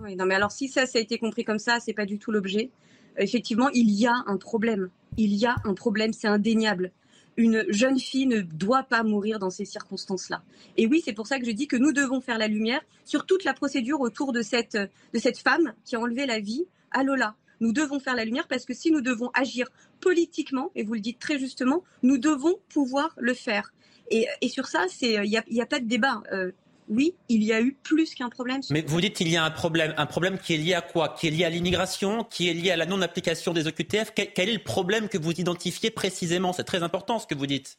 Oui, 0.00 0.14
non, 0.14 0.24
mais 0.26 0.34
alors 0.34 0.52
si 0.52 0.68
ça, 0.68 0.86
ça 0.86 0.98
a 0.98 1.02
été 1.02 1.18
compris 1.18 1.44
comme 1.44 1.58
ça, 1.58 1.80
c'est 1.80 1.92
pas 1.92 2.06
du 2.06 2.18
tout 2.18 2.30
l'objet. 2.30 2.70
Effectivement, 3.18 3.68
il 3.70 3.90
y 3.90 4.06
a 4.06 4.14
un 4.26 4.36
problème. 4.36 4.90
Il 5.16 5.34
y 5.34 5.46
a 5.46 5.56
un 5.64 5.74
problème, 5.74 6.12
c'est 6.12 6.28
indéniable. 6.28 6.92
Une 7.36 7.64
jeune 7.68 7.98
fille 7.98 8.26
ne 8.26 8.40
doit 8.40 8.82
pas 8.82 9.02
mourir 9.02 9.38
dans 9.38 9.50
ces 9.50 9.64
circonstances-là. 9.64 10.42
Et 10.76 10.86
oui, 10.86 11.02
c'est 11.04 11.12
pour 11.12 11.26
ça 11.26 11.38
que 11.38 11.46
je 11.46 11.50
dis 11.50 11.66
que 11.66 11.76
nous 11.76 11.92
devons 11.92 12.20
faire 12.20 12.38
la 12.38 12.46
lumière 12.46 12.80
sur 13.04 13.26
toute 13.26 13.44
la 13.44 13.54
procédure 13.54 14.00
autour 14.00 14.32
de 14.32 14.42
cette, 14.42 14.76
de 14.76 15.18
cette 15.18 15.38
femme 15.38 15.72
qui 15.84 15.96
a 15.96 16.00
enlevé 16.00 16.26
la 16.26 16.40
vie 16.40 16.66
à 16.92 17.02
Lola. 17.02 17.34
Nous 17.60 17.72
devons 17.72 18.00
faire 18.00 18.16
la 18.16 18.24
lumière 18.24 18.48
parce 18.48 18.64
que 18.64 18.74
si 18.74 18.90
nous 18.90 19.00
devons 19.00 19.30
agir 19.34 19.68
politiquement, 20.00 20.70
et 20.74 20.82
vous 20.82 20.94
le 20.94 21.00
dites 21.00 21.20
très 21.20 21.38
justement, 21.38 21.84
nous 22.02 22.18
devons 22.18 22.54
pouvoir 22.68 23.14
le 23.18 23.34
faire. 23.34 23.72
Et, 24.10 24.26
et 24.40 24.48
sur 24.48 24.66
ça, 24.66 24.86
il 25.00 25.20
n'y 25.20 25.36
a, 25.36 25.44
y 25.48 25.60
a, 25.60 25.66
pas 25.66 25.78
de 25.78 25.86
débat. 25.86 26.22
Euh, 26.32 26.50
oui, 26.88 27.14
il 27.28 27.42
y 27.42 27.52
a 27.52 27.60
eu 27.60 27.72
plus 27.72 28.14
qu'un 28.14 28.28
problème. 28.28 28.60
Mais 28.70 28.82
vous 28.82 29.00
dites 29.00 29.14
qu'il 29.14 29.28
y 29.28 29.36
a 29.36 29.44
un 29.44 29.50
problème, 29.50 29.94
un 29.96 30.06
problème 30.06 30.38
qui 30.38 30.54
est 30.54 30.58
lié 30.58 30.74
à 30.74 30.82
quoi? 30.82 31.10
Qui 31.10 31.28
est 31.28 31.30
lié 31.30 31.44
à 31.44 31.50
l'immigration, 31.50 32.24
qui 32.24 32.48
est 32.48 32.54
lié 32.54 32.72
à 32.72 32.76
la 32.76 32.86
non-application 32.86 33.52
des 33.52 33.66
OQTF 33.66 34.12
quel, 34.14 34.48
est 34.48 34.52
le 34.52 34.62
problème 34.62 35.08
que 35.08 35.18
vous 35.18 35.32
identifiez 35.32 35.90
précisément? 35.90 36.52
C'est 36.52 36.64
très 36.64 36.82
important 36.82 37.18
ce 37.18 37.26
que 37.26 37.34
vous 37.34 37.46
dites. 37.46 37.78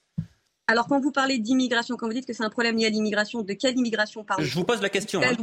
Alors 0.68 0.88
quand 0.88 1.00
vous 1.02 1.12
parlez 1.12 1.40
d'immigration, 1.40 1.98
quand 1.98 2.08
vous 2.08 2.14
dites 2.14 2.26
que 2.26 2.34
c'est 2.34 2.44
un 2.44 2.50
problème 2.50 2.78
lié 2.78 2.86
à 2.86 2.90
l'immigration, 2.90 3.42
de 3.42 3.54
quelle 3.54 3.78
immigration 3.78 4.24
parlez-vous? 4.24 4.50
Je 4.50 4.56
vous 4.56 4.64
pose 4.64 4.82
la 4.82 4.90
question. 4.90 5.22
Hein. 5.22 5.36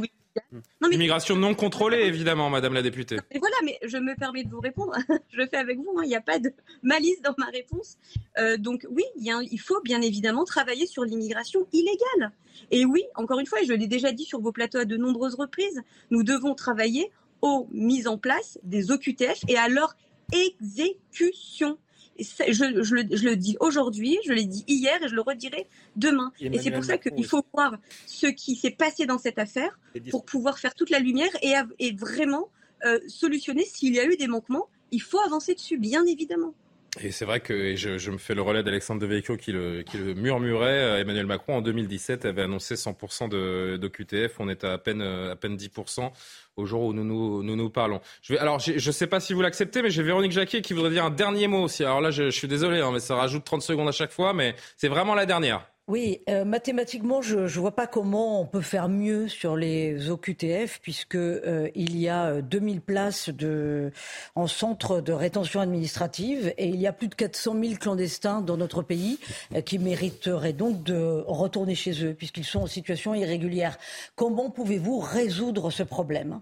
Immigration 0.91 1.35
non 1.35 1.53
contrôlée, 1.53 2.01
évidemment, 2.01 2.49
Madame 2.49 2.73
la 2.73 2.81
députée. 2.81 3.17
Voilà, 3.39 3.55
mais 3.63 3.77
je 3.83 3.97
me 3.97 4.15
permets 4.15 4.43
de 4.43 4.49
vous 4.49 4.59
répondre. 4.59 4.93
je 5.29 5.37
le 5.37 5.47
fais 5.47 5.57
avec 5.57 5.77
vous. 5.77 5.95
Hein. 5.97 6.01
Il 6.03 6.09
n'y 6.09 6.15
a 6.15 6.21
pas 6.21 6.39
de 6.39 6.53
malice 6.83 7.21
dans 7.21 7.35
ma 7.37 7.45
réponse. 7.45 7.97
Euh, 8.37 8.57
donc 8.57 8.85
oui, 8.89 9.03
il 9.15 9.59
faut 9.59 9.81
bien 9.81 10.01
évidemment 10.01 10.43
travailler 10.43 10.87
sur 10.87 11.03
l'immigration 11.03 11.67
illégale. 11.73 12.31
Et 12.69 12.85
oui, 12.85 13.03
encore 13.15 13.39
une 13.39 13.45
fois, 13.45 13.61
et 13.61 13.65
je 13.65 13.73
l'ai 13.73 13.87
déjà 13.87 14.11
dit 14.11 14.25
sur 14.25 14.41
vos 14.41 14.51
plateaux 14.51 14.79
à 14.79 14.85
de 14.85 14.97
nombreuses 14.97 15.35
reprises, 15.35 15.81
nous 16.09 16.23
devons 16.23 16.55
travailler 16.55 17.11
aux 17.41 17.67
mises 17.71 18.07
en 18.07 18.17
place 18.17 18.59
des 18.63 18.91
OQTF 18.91 19.41
et 19.47 19.57
à 19.57 19.67
leur 19.67 19.95
exécution. 20.33 21.77
Je, 22.21 23.25
le, 23.25 23.35
dis 23.35 23.57
aujourd'hui, 23.59 24.17
je 24.25 24.33
l'ai 24.33 24.45
dit 24.45 24.63
hier 24.67 25.01
et 25.03 25.07
je 25.07 25.15
le 25.15 25.21
redirai 25.21 25.67
demain. 25.95 26.31
et 26.39 26.59
c'est 26.59 26.71
pour 26.71 26.83
ça 26.83 26.97
qu'il 26.97 27.25
faut 27.25 27.43
voir 27.53 27.77
ce 28.05 28.27
qui 28.27 28.55
s'est 28.55 28.71
passé 28.71 29.05
dans 29.05 29.17
cette 29.17 29.39
affaire 29.39 29.79
pour 30.09 30.25
pouvoir 30.25 30.59
faire 30.59 30.73
toute 30.73 30.89
la 30.89 30.99
lumière 30.99 31.31
et, 31.41 31.91
vraiment 31.93 32.49
euh, 32.85 32.99
solutionner 33.07 33.65
s'il 33.65 33.93
y 33.93 33.99
a 33.99 34.05
eu 34.05 34.17
des 34.17 34.27
manquements. 34.27 34.67
Il 34.91 35.01
faut 35.01 35.19
avancer 35.19 35.53
dessus, 35.53 35.77
bien 35.77 36.05
évidemment. 36.05 36.53
Et 36.99 37.11
c'est 37.11 37.23
vrai 37.23 37.39
que 37.39 37.75
je, 37.75 38.11
me 38.11 38.17
fais 38.17 38.35
le 38.35 38.41
relais 38.41 38.63
d'Alexandre 38.63 38.99
Devecchio 38.99 39.37
qui 39.37 39.53
le, 39.53 39.81
qui 39.81 39.97
le 39.97 40.13
murmurait. 40.13 40.99
Emmanuel 40.99 41.25
Macron, 41.25 41.55
en 41.57 41.61
2017, 41.61 42.25
avait 42.25 42.41
annoncé 42.41 42.75
100% 42.75 43.29
de, 43.29 43.77
de, 43.77 43.87
QTF. 43.87 44.39
On 44.39 44.49
est 44.49 44.65
à, 44.65 44.77
peine, 44.77 45.01
à 45.01 45.35
peine 45.37 45.55
10% 45.55 46.11
au 46.57 46.65
jour 46.65 46.83
où 46.83 46.93
nous 46.93 47.05
nous, 47.05 47.43
nous, 47.43 47.55
nous 47.55 47.69
parlons. 47.69 48.01
Je 48.21 48.33
vais, 48.33 48.39
alors, 48.39 48.59
je 48.59 48.73
ne 48.73 48.91
sais 48.91 49.07
pas 49.07 49.21
si 49.21 49.33
vous 49.33 49.41
l'acceptez, 49.41 49.81
mais 49.81 49.89
j'ai 49.89 50.03
Véronique 50.03 50.33
Jacquet 50.33 50.61
qui 50.61 50.73
voudrait 50.73 50.91
dire 50.91 51.05
un 51.05 51.11
dernier 51.11 51.47
mot 51.47 51.63
aussi. 51.63 51.85
Alors 51.85 52.01
là, 52.01 52.11
je, 52.11 52.23
je 52.23 52.37
suis 52.37 52.49
désolé, 52.49 52.81
hein, 52.81 52.91
mais 52.91 52.99
ça 52.99 53.15
rajoute 53.15 53.45
30 53.45 53.61
secondes 53.61 53.87
à 53.87 53.93
chaque 53.93 54.11
fois, 54.11 54.33
mais 54.33 54.55
c'est 54.75 54.89
vraiment 54.89 55.15
la 55.15 55.25
dernière. 55.25 55.65
Oui, 55.91 56.21
euh, 56.29 56.45
mathématiquement, 56.45 57.21
je 57.21 57.39
ne 57.39 57.47
vois 57.47 57.75
pas 57.75 57.85
comment 57.85 58.39
on 58.39 58.45
peut 58.45 58.61
faire 58.61 58.87
mieux 58.87 59.27
sur 59.27 59.57
les 59.57 60.09
OQTF, 60.09 60.79
puisque 60.79 61.15
euh, 61.15 61.69
il 61.75 61.97
y 61.97 62.07
a 62.07 62.41
2000 62.41 62.79
places 62.79 63.27
de, 63.27 63.91
en 64.35 64.47
centre 64.47 65.01
de 65.01 65.11
rétention 65.11 65.59
administrative 65.59 66.53
et 66.57 66.69
il 66.69 66.79
y 66.79 66.87
a 66.87 66.93
plus 66.93 67.09
de 67.09 67.15
400 67.15 67.61
000 67.61 67.75
clandestins 67.75 68.39
dans 68.39 68.55
notre 68.55 68.83
pays 68.83 69.19
euh, 69.53 69.59
qui 69.59 69.79
mériteraient 69.79 70.53
donc 70.53 70.81
de 70.81 71.25
retourner 71.27 71.75
chez 71.75 72.05
eux, 72.05 72.13
puisqu'ils 72.13 72.45
sont 72.45 72.61
en 72.61 72.67
situation 72.67 73.13
irrégulière. 73.13 73.77
Comment 74.15 74.49
pouvez-vous 74.49 74.97
résoudre 74.97 75.71
ce 75.71 75.83
problème? 75.83 76.39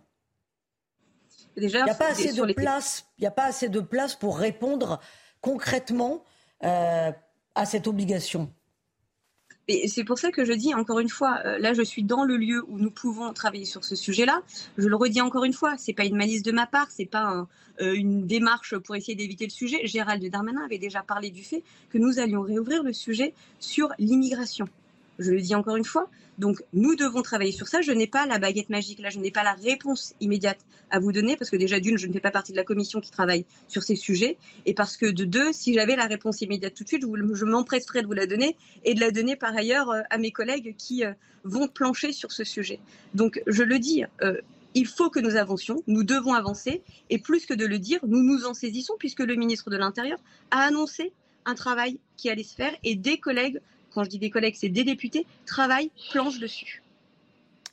Déjà, 1.58 1.80
il 1.80 1.86
n'y 1.86 1.90
a 1.90 1.96
pas 1.96 2.12
assez 2.12 2.34
de 2.34 2.54
place. 2.54 3.08
Il 3.18 3.22
n'y 3.22 3.28
a 3.28 3.32
pas 3.32 3.46
assez 3.46 3.68
de 3.68 3.80
place 3.80 4.14
pour 4.14 4.38
répondre 4.38 5.00
concrètement 5.42 6.24
à 6.62 7.66
cette 7.66 7.88
obligation. 7.88 8.54
Et 9.72 9.88
c'est 9.88 10.04
pour 10.04 10.18
ça 10.18 10.32
que 10.32 10.46
je 10.46 10.52
dis 10.52 10.74
encore 10.74 10.98
une 10.98 11.10
fois, 11.10 11.42
euh, 11.46 11.60
là 11.60 11.74
je 11.74 11.84
suis 11.84 12.04
dans 12.04 12.24
le 12.24 12.38
lieu 12.38 12.64
où 12.70 12.80
nous 12.80 12.90
pouvons 12.90 13.32
travailler 13.34 13.66
sur 13.66 13.84
ce 13.84 13.96
sujet-là. 13.96 14.42
Je 14.80 14.88
le 14.88 14.96
redis 14.96 15.22
encore 15.22 15.44
une 15.44 15.54
fois, 15.54 15.76
c'est 15.78 15.94
pas 15.94 16.06
une 16.06 16.16
malice 16.16 16.42
de 16.42 16.52
ma 16.52 16.66
part, 16.66 16.88
c'est 16.90 17.06
pas 17.06 17.46
euh, 17.80 17.94
une 17.94 18.26
démarche 18.26 18.76
pour 18.80 18.96
essayer 18.96 19.14
d'éviter 19.14 19.46
le 19.46 19.52
sujet. 19.52 19.86
Gérald 19.86 20.28
Darmanin 20.28 20.66
avait 20.66 20.80
déjà 20.80 21.04
parlé 21.04 21.30
du 21.30 21.44
fait 21.44 21.62
que 21.92 22.00
nous 22.00 22.18
allions 22.18 22.42
réouvrir 22.42 22.82
le 22.82 22.94
sujet 22.94 23.36
sur 23.60 23.90
l'immigration. 24.00 24.68
Je 25.20 25.32
le 25.32 25.42
dis 25.42 25.54
encore 25.54 25.76
une 25.76 25.86
fois. 25.86 26.10
Donc, 26.38 26.64
nous 26.72 26.96
devons 26.96 27.22
travailler 27.22 27.52
sur 27.52 27.68
ça. 27.68 27.82
Je 27.82 27.92
n'ai 27.92 28.08
pas 28.08 28.26
la 28.26 28.40
baguette 28.40 28.70
magique 28.70 29.00
là, 29.00 29.10
je 29.10 29.20
n'ai 29.20 29.30
pas 29.30 29.44
la 29.44 29.54
réponse 29.54 30.16
immédiate 30.22 30.60
à 30.90 31.00
vous 31.00 31.12
donner 31.12 31.36
parce 31.36 31.50
que 31.50 31.58
déjà 31.58 31.82
d'une, 31.82 31.98
je 31.98 32.08
ne 32.08 32.14
fais 32.14 32.22
pas 32.22 32.32
partie 32.32 32.54
de 32.54 32.58
la 32.58 32.64
commission 32.64 33.02
qui 33.02 33.12
travaille 33.12 33.46
sur 33.68 33.84
ces 33.84 33.98
sujets 33.98 34.38
et 34.66 34.74
parce 34.74 34.96
que 34.96 35.06
de 35.06 35.26
deux, 35.26 35.52
si 35.52 35.74
j'avais 35.74 35.98
la 35.98 36.06
réponse 36.06 36.42
immédiate 36.42 36.74
tout 36.74 36.84
de 36.84 36.88
suite, 36.88 37.04
je, 37.34 37.46
m'empresserais 37.46 38.02
de 38.02 38.08
vous 38.08 38.14
la 38.14 38.26
donner 38.26 38.56
et 38.86 38.94
de 38.94 39.02
la 39.02 39.12
donner 39.12 39.36
par 39.36 39.56
ailleurs 39.56 39.90
euh, 39.90 40.02
à 40.10 40.18
mes 40.18 40.32
collègues 40.32 40.76
qui 40.78 41.04
euh, 41.04 41.12
vont 41.44 41.68
plancher 41.68 42.14
sur 42.14 42.32
ce 42.32 42.46
sujet. 42.46 42.80
Donc, 43.14 43.42
je 43.46 43.64
le 43.64 43.78
dis. 43.78 44.06
Euh, 44.22 44.40
il 44.76 44.86
faut 44.86 45.10
que 45.10 45.20
nous 45.20 45.36
avancions, 45.36 45.82
nous 45.88 46.04
devons 46.04 46.36
avancer, 46.36 46.84
et 47.10 47.18
plus 47.18 47.48
que 47.48 47.56
de 47.56 47.66
le 47.66 47.80
dire, 47.80 48.00
nous 48.06 48.22
nous 48.22 48.46
en 48.46 48.54
saisissons, 48.54 48.94
puisque 49.00 49.22
le 49.22 49.34
ministre 49.34 49.72
de 49.72 49.78
l'Intérieur 49.78 50.20
a 50.52 50.60
annoncé 50.60 51.12
un 51.46 51.56
travail 51.56 52.00
qui 52.18 52.30
allait 52.30 52.44
se 52.44 52.54
faire, 52.54 52.76
et 52.84 52.96
des 52.96 53.18
collègues 53.18 53.60
quand 54.00 54.06
je 54.06 54.10
dis 54.12 54.20
des 54.20 54.30
collègues, 54.30 54.56
c'est 54.58 54.70
des 54.70 54.86
députés, 54.86 55.26
travaillent, 55.46 55.92
planchent 56.14 56.40
dessus. 56.40 56.82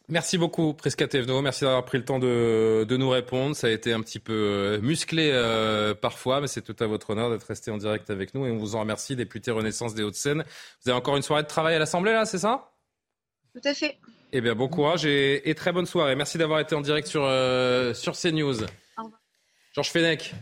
Merci 0.08 0.38
beaucoup, 0.38 0.74
Presca 0.74 1.06
Tevno. 1.06 1.40
Merci 1.40 1.62
d'avoir 1.62 1.84
pris 1.84 1.98
le 1.98 2.04
temps 2.04 2.18
de, 2.18 2.84
nous 2.96 3.08
répondre. 3.08 3.54
Ça 3.54 3.68
a 3.68 3.70
été 3.70 3.92
un 3.92 4.00
petit 4.00 4.18
peu 4.18 4.32
euh, 4.32 4.80
musclé 4.80 5.30
euh, 5.32 5.94
parfois, 5.94 6.40
mais 6.40 6.48
c'est 6.48 6.62
tout 6.62 6.74
à 6.80 6.88
votre 6.88 7.10
honneur 7.10 7.30
d'être 7.30 7.44
resté 7.44 7.70
en 7.70 7.76
direct 7.76 8.10
avec 8.10 8.34
nous 8.34 8.44
et 8.44 8.50
on 8.50 8.56
vous 8.56 8.74
en 8.74 8.80
remercie, 8.80 9.14
député 9.14 9.52
Renaissance 9.52 9.94
des 9.94 10.02
Hauts-de-Seine. 10.02 10.42
Vous 10.82 10.90
avez 10.90 10.98
encore 10.98 11.16
une 11.16 11.22
soirée 11.22 11.44
de 11.44 11.48
travail 11.48 11.76
à 11.76 11.78
l'Assemblée, 11.78 12.12
là, 12.12 12.24
c'est 12.24 12.38
ça? 12.38 12.72
Tout 13.54 13.68
à 13.68 13.72
fait. 13.72 13.96
Eh 14.32 14.40
bien, 14.40 14.56
bon 14.56 14.66
courage 14.66 15.06
et, 15.06 15.54
très 15.56 15.70
bonne 15.70 15.86
soirée. 15.86 16.16
Merci 16.16 16.38
d'avoir 16.38 16.58
été 16.58 16.74
en 16.74 16.80
direct 16.80 17.06
sur, 17.06 17.22
euh, 17.24 17.94
sur 17.94 18.16
CNews. 18.16 18.64
Au 18.64 19.04
revoir. 19.04 19.20
Georges 19.74 19.90
Fenech. 19.90 20.34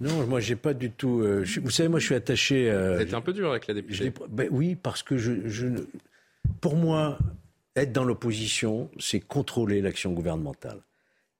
Non, 0.00 0.26
moi, 0.26 0.40
j'ai 0.40 0.56
pas 0.56 0.72
du 0.72 0.90
tout. 0.90 1.20
Euh, 1.20 1.44
vous 1.62 1.70
savez, 1.70 1.88
moi, 1.88 2.00
je 2.00 2.06
suis 2.06 2.14
attaché. 2.14 2.70
Euh, 2.70 2.98
C'était 3.00 3.14
un 3.14 3.20
peu 3.20 3.34
dur 3.34 3.50
avec 3.50 3.66
la 3.66 3.74
députée. 3.74 4.12
Ben 4.30 4.48
oui, 4.50 4.74
parce 4.74 5.02
que 5.02 5.18
je, 5.18 5.46
je, 5.46 5.66
pour 6.62 6.76
moi, 6.76 7.18
être 7.76 7.92
dans 7.92 8.04
l'opposition, 8.04 8.90
c'est 8.98 9.20
contrôler 9.20 9.82
l'action 9.82 10.12
gouvernementale. 10.12 10.78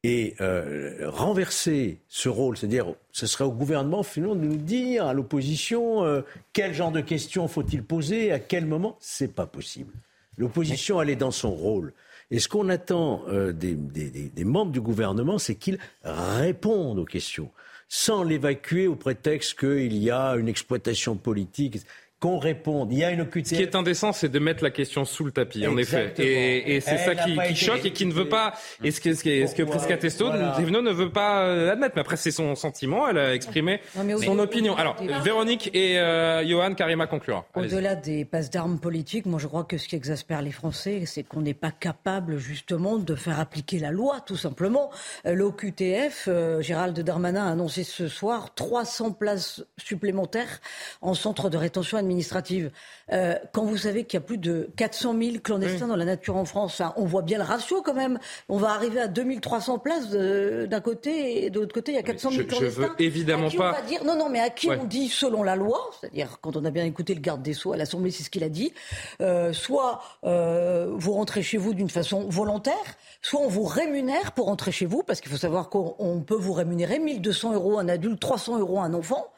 Et 0.02 0.34
euh, 0.40 1.10
renverser 1.10 2.00
ce 2.08 2.28
rôle, 2.28 2.56
c'est-à-dire, 2.56 2.94
ce 3.12 3.26
serait 3.26 3.44
au 3.44 3.52
gouvernement 3.52 4.02
finalement 4.02 4.34
de 4.34 4.44
nous 4.44 4.56
dire 4.56 5.06
à 5.06 5.12
l'opposition 5.12 6.04
euh, 6.04 6.22
quel 6.54 6.72
genre 6.72 6.92
de 6.92 7.02
questions 7.02 7.48
faut-il 7.48 7.82
poser, 7.82 8.32
à 8.32 8.38
quel 8.38 8.64
moment, 8.64 8.96
c'est 9.00 9.34
pas 9.34 9.46
possible. 9.46 9.92
L'opposition, 10.38 11.02
elle 11.02 11.10
est 11.10 11.16
dans 11.16 11.30
son 11.30 11.50
rôle. 11.50 11.92
Et 12.30 12.38
ce 12.38 12.48
qu'on 12.48 12.68
attend 12.68 13.24
des, 13.52 13.74
des, 13.74 14.30
des, 14.30 14.44
membres 14.44 14.70
du 14.70 14.80
gouvernement, 14.80 15.38
c'est 15.38 15.56
qu'ils 15.56 15.78
répondent 16.04 17.00
aux 17.00 17.04
questions 17.04 17.50
sans 17.92 18.22
l'évacuer 18.22 18.86
au 18.86 18.94
prétexte 18.94 19.58
qu'il 19.58 19.98
y 19.98 20.12
a 20.12 20.36
une 20.36 20.48
exploitation 20.48 21.16
politique. 21.16 21.80
Qu'on 22.20 22.38
réponde. 22.38 22.92
Il 22.92 22.98
y 22.98 23.04
a 23.04 23.10
une 23.10 23.22
OQTF. 23.22 23.48
Ce 23.48 23.54
qui 23.54 23.62
est 23.62 23.74
indécent, 23.74 24.12
c'est 24.12 24.28
de 24.28 24.38
mettre 24.38 24.62
la 24.62 24.70
question 24.70 25.06
sous 25.06 25.24
le 25.24 25.32
tapis, 25.32 25.66
en 25.66 25.76
effet. 25.78 26.12
Et, 26.18 26.76
et 26.76 26.80
c'est 26.80 26.98
ça 26.98 27.14
qui, 27.14 27.38
qui 27.48 27.56
choque 27.56 27.84
et 27.86 27.92
qui 27.92 28.04
ne 28.04 28.12
veut 28.12 28.28
pas. 28.28 28.52
Et 28.84 28.90
ce 28.90 29.00
que, 29.00 29.14
ce 29.14 29.24
que, 29.24 29.46
ce 29.46 29.54
que 29.54 29.62
Prisca 29.62 29.96
Testo 29.96 30.30
ne 30.30 30.90
veut 30.90 31.10
pas 31.10 31.44
euh, 31.44 31.72
admettre. 31.72 31.94
Mais 31.96 32.02
après, 32.02 32.16
c'est 32.16 32.30
son 32.30 32.54
sentiment. 32.54 33.08
Elle 33.08 33.18
a 33.18 33.34
exprimé 33.34 33.80
son 34.22 34.38
opinion. 34.38 34.76
Alors, 34.76 34.96
Véronique 35.22 35.70
et 35.74 35.98
euh, 35.98 36.46
Johan, 36.46 36.74
Karima 36.74 37.06
conclura. 37.06 37.46
Au-delà 37.54 37.94
des 37.94 38.26
passes 38.26 38.50
d'armes 38.50 38.78
politiques, 38.78 39.26
moi 39.26 39.38
je 39.38 39.46
crois 39.46 39.64
que 39.64 39.78
ce 39.78 39.88
qui 39.88 39.96
exaspère 39.96 40.42
les 40.42 40.52
Français, 40.52 41.04
c'est 41.06 41.22
qu'on 41.22 41.40
n'est 41.40 41.54
pas 41.54 41.70
capable 41.70 42.36
justement 42.38 42.98
de 42.98 43.14
faire 43.14 43.40
appliquer 43.40 43.78
la 43.78 43.90
loi, 43.90 44.20
tout 44.20 44.36
simplement. 44.36 44.90
Euh, 45.26 45.34
L'OQTF, 45.34 46.26
euh, 46.28 46.60
Gérald 46.60 46.98
Darmanin 47.00 47.46
a 47.46 47.50
annoncé 47.50 47.82
ce 47.84 48.08
soir 48.08 48.54
300 48.54 49.12
places 49.12 49.64
supplémentaires 49.78 50.60
en 51.00 51.14
centre 51.14 51.48
de 51.48 51.56
rétention 51.56 51.96
administrative 51.96 52.09
administrative. 52.10 52.70
Euh, 53.12 53.34
quand 53.52 53.64
vous 53.64 53.76
savez 53.76 54.04
qu'il 54.04 54.18
y 54.18 54.22
a 54.22 54.24
plus 54.24 54.38
de 54.38 54.70
400 54.76 55.14
000 55.18 55.36
clandestins 55.42 55.86
dans 55.86 55.96
la 55.96 56.04
nature 56.04 56.36
en 56.36 56.44
France, 56.44 56.82
on 56.96 57.04
voit 57.04 57.22
bien 57.22 57.38
le 57.38 57.44
ratio 57.44 57.82
quand 57.82 57.94
même. 57.94 58.18
On 58.48 58.58
va 58.58 58.70
arriver 58.70 59.00
à 59.00 59.08
2300 59.08 59.78
places 59.78 60.10
d'un 60.10 60.80
côté 60.80 61.44
et 61.44 61.50
de 61.50 61.60
l'autre 61.60 61.74
côté, 61.74 61.92
il 61.92 61.94
y 61.96 61.98
a 61.98 62.02
400 62.02 62.30
000 62.30 62.46
clandestins. 62.46 62.82
Je 62.82 62.88
veux 62.88 62.90
évidemment 62.98 63.50
pas. 63.50 63.70
On 63.70 63.82
va 63.82 63.82
dire, 63.82 64.04
non, 64.04 64.16
non, 64.16 64.28
mais 64.28 64.40
à 64.40 64.50
qui 64.50 64.68
on 64.70 64.84
dit 64.84 65.08
selon 65.08 65.42
la 65.42 65.56
loi, 65.56 65.90
c'est-à-dire 66.00 66.38
quand 66.40 66.56
on 66.56 66.64
a 66.64 66.70
bien 66.70 66.84
écouté 66.84 67.14
le 67.14 67.20
garde 67.20 67.42
des 67.42 67.54
Sceaux 67.54 67.72
à 67.72 67.76
l'Assemblée, 67.76 68.10
c'est 68.10 68.22
ce 68.22 68.30
qu'il 68.30 68.44
a 68.44 68.48
dit, 68.48 68.72
euh, 69.20 69.52
soit 69.52 70.02
euh, 70.24 70.92
vous 70.94 71.12
rentrez 71.12 71.42
chez 71.42 71.56
vous 71.56 71.74
d'une 71.74 71.90
façon 71.90 72.28
volontaire, 72.28 72.74
soit 73.22 73.40
on 73.40 73.48
vous 73.48 73.64
rémunère 73.64 74.32
pour 74.32 74.46
rentrer 74.46 74.72
chez 74.72 74.86
vous, 74.86 75.02
parce 75.02 75.20
qu'il 75.20 75.30
faut 75.30 75.38
savoir 75.38 75.68
qu'on 75.68 76.22
peut 76.26 76.36
vous 76.36 76.52
rémunérer 76.52 76.98
1200 76.98 77.54
euros 77.54 77.78
un 77.78 77.88
adulte, 77.88 78.20
300 78.20 78.58
euros 78.58 78.80
un 78.80 78.94
enfant. 78.94 79.32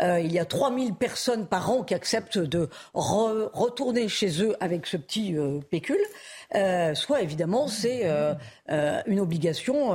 Euh, 0.00 0.20
il 0.20 0.32
y 0.32 0.38
a 0.38 0.44
3000 0.44 0.94
personnes 0.94 1.46
par 1.46 1.70
an 1.70 1.82
qui 1.82 1.94
acceptent 1.94 2.38
de 2.38 2.68
retourner 2.94 4.08
chez 4.08 4.42
eux 4.42 4.56
avec 4.60 4.86
ce 4.86 4.96
petit 4.96 5.36
euh, 5.36 5.60
pécule. 5.70 5.98
Euh, 6.54 6.94
soit 6.94 7.20
évidemment 7.20 7.68
c'est 7.68 8.02
euh, 8.04 8.32
euh, 8.70 9.00
une 9.06 9.20
obligation 9.20 9.92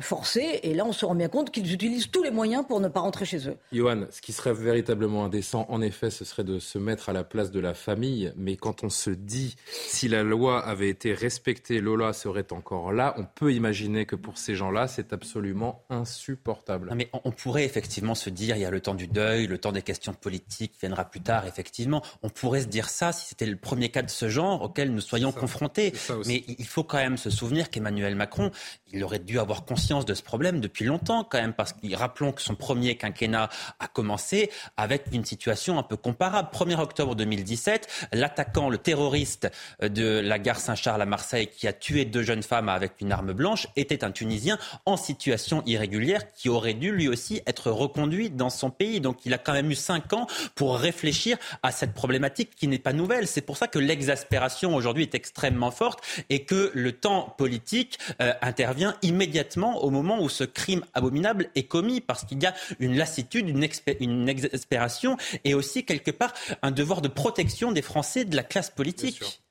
forcée. 0.00 0.60
Et 0.62 0.74
là, 0.74 0.84
on 0.84 0.92
se 0.92 1.04
rend 1.04 1.14
bien 1.14 1.28
compte 1.28 1.50
qu'ils 1.50 1.72
utilisent 1.72 2.10
tous 2.10 2.22
les 2.22 2.30
moyens 2.30 2.64
pour 2.66 2.80
ne 2.80 2.88
pas 2.88 3.00
rentrer 3.00 3.24
chez 3.24 3.48
eux. 3.48 3.56
Johan, 3.72 4.06
ce 4.10 4.20
qui 4.20 4.32
serait 4.32 4.54
véritablement 4.54 5.24
indécent, 5.24 5.66
en 5.68 5.80
effet, 5.80 6.10
ce 6.10 6.24
serait 6.24 6.44
de 6.44 6.58
se 6.58 6.78
mettre 6.78 7.08
à 7.08 7.12
la 7.12 7.24
place 7.24 7.50
de 7.50 7.60
la 7.60 7.74
famille. 7.74 8.32
Mais 8.36 8.56
quand 8.56 8.84
on 8.84 8.90
se 8.90 9.10
dit, 9.10 9.56
si 9.66 10.08
la 10.08 10.22
loi 10.22 10.64
avait 10.64 10.88
été 10.88 11.12
respectée, 11.14 11.80
Lola 11.80 12.12
serait 12.12 12.52
encore 12.52 12.92
là, 12.92 13.14
on 13.18 13.24
peut 13.24 13.52
imaginer 13.52 14.06
que 14.06 14.16
pour 14.16 14.38
ces 14.38 14.54
gens-là, 14.54 14.88
c'est 14.88 15.12
absolument 15.12 15.84
insupportable. 15.90 16.92
mais 16.94 17.10
on 17.24 17.30
pourrait 17.30 17.64
effectivement 17.64 18.14
se 18.14 18.30
dire, 18.30 18.56
il 18.56 18.62
y 18.62 18.64
a 18.64 18.70
le 18.70 18.80
temps 18.80 18.94
du 18.94 19.06
deuil, 19.06 19.46
le 19.46 19.58
temps 19.58 19.72
des 19.72 19.82
questions 19.82 20.12
politiques 20.12 20.74
viendra 20.80 21.04
plus 21.04 21.20
tard, 21.20 21.46
effectivement. 21.46 22.02
On 22.22 22.28
pourrait 22.28 22.62
se 22.62 22.66
dire 22.66 22.88
ça 22.88 23.12
si 23.12 23.26
c'était 23.26 23.46
le 23.46 23.56
premier 23.56 23.90
cas 23.90 24.02
de 24.02 24.10
ce 24.10 24.28
genre 24.28 24.62
auquel 24.62 24.92
nous 24.92 25.00
soyons 25.00 25.32
confrontés. 25.32 25.92
Mais 26.26 26.44
il 26.46 26.66
faut 26.66 26.84
quand 26.84 26.98
même 26.98 27.16
se 27.16 27.30
souvenir 27.30 27.70
qu'Emmanuel 27.70 28.15
Macron, 28.16 28.50
il 28.96 29.04
aurait 29.04 29.18
dû 29.18 29.38
avoir 29.38 29.64
conscience 29.64 30.04
de 30.04 30.14
ce 30.14 30.22
problème 30.22 30.60
depuis 30.60 30.84
longtemps 30.84 31.24
quand 31.24 31.40
même, 31.40 31.52
parce 31.52 31.72
que 31.72 31.94
rappelons 31.94 32.32
que 32.32 32.42
son 32.42 32.54
premier 32.54 32.96
quinquennat 32.96 33.48
a 33.78 33.88
commencé 33.88 34.50
avec 34.76 35.04
une 35.12 35.24
situation 35.24 35.78
un 35.78 35.82
peu 35.82 35.96
comparable. 35.96 36.48
1er 36.52 36.80
octobre 36.80 37.14
2017, 37.14 38.08
l'attaquant, 38.12 38.68
le 38.68 38.78
terroriste 38.78 39.50
de 39.80 40.20
la 40.20 40.38
gare 40.38 40.58
Saint-Charles 40.58 41.02
à 41.02 41.06
Marseille 41.06 41.48
qui 41.48 41.68
a 41.68 41.72
tué 41.72 42.04
deux 42.04 42.22
jeunes 42.22 42.42
femmes 42.42 42.68
avec 42.68 43.00
une 43.00 43.12
arme 43.12 43.32
blanche 43.32 43.66
était 43.76 44.04
un 44.04 44.10
Tunisien 44.10 44.58
en 44.84 44.96
situation 44.96 45.62
irrégulière 45.66 46.32
qui 46.32 46.48
aurait 46.48 46.74
dû 46.74 46.92
lui 46.92 47.08
aussi 47.08 47.42
être 47.46 47.70
reconduit 47.70 48.30
dans 48.30 48.50
son 48.50 48.70
pays. 48.70 49.00
Donc 49.00 49.26
il 49.26 49.34
a 49.34 49.38
quand 49.38 49.52
même 49.52 49.70
eu 49.70 49.74
cinq 49.74 50.12
ans 50.12 50.26
pour 50.54 50.78
réfléchir 50.78 51.36
à 51.62 51.70
cette 51.70 51.92
problématique 51.92 52.54
qui 52.56 52.68
n'est 52.68 52.78
pas 52.78 52.92
nouvelle. 52.92 53.26
C'est 53.26 53.40
pour 53.40 53.56
ça 53.56 53.68
que 53.68 53.78
l'exaspération 53.78 54.74
aujourd'hui 54.74 55.02
est 55.02 55.14
extrêmement 55.14 55.70
forte 55.70 56.00
et 56.30 56.44
que 56.44 56.70
le 56.74 56.92
temps 56.92 57.34
politique 57.36 57.98
euh, 58.20 58.32
intervient 58.42 58.85
immédiatement 59.02 59.82
au 59.82 59.90
moment 59.90 60.22
où 60.22 60.28
ce 60.28 60.44
crime 60.44 60.84
abominable 60.94 61.50
est 61.54 61.64
commis 61.64 62.00
parce 62.00 62.24
qu'il 62.24 62.42
y 62.42 62.46
a 62.46 62.54
une 62.78 62.96
lassitude, 62.96 63.48
une, 63.48 63.66
une 64.00 64.28
exaspération 64.28 65.16
et 65.44 65.54
aussi 65.54 65.84
quelque 65.84 66.10
part 66.10 66.32
un 66.62 66.70
devoir 66.70 67.02
de 67.02 67.08
protection 67.08 67.72
des 67.72 67.82
Français 67.82 68.24
de 68.24 68.36
la 68.36 68.42
classe 68.42 68.70
politique. 68.70 69.42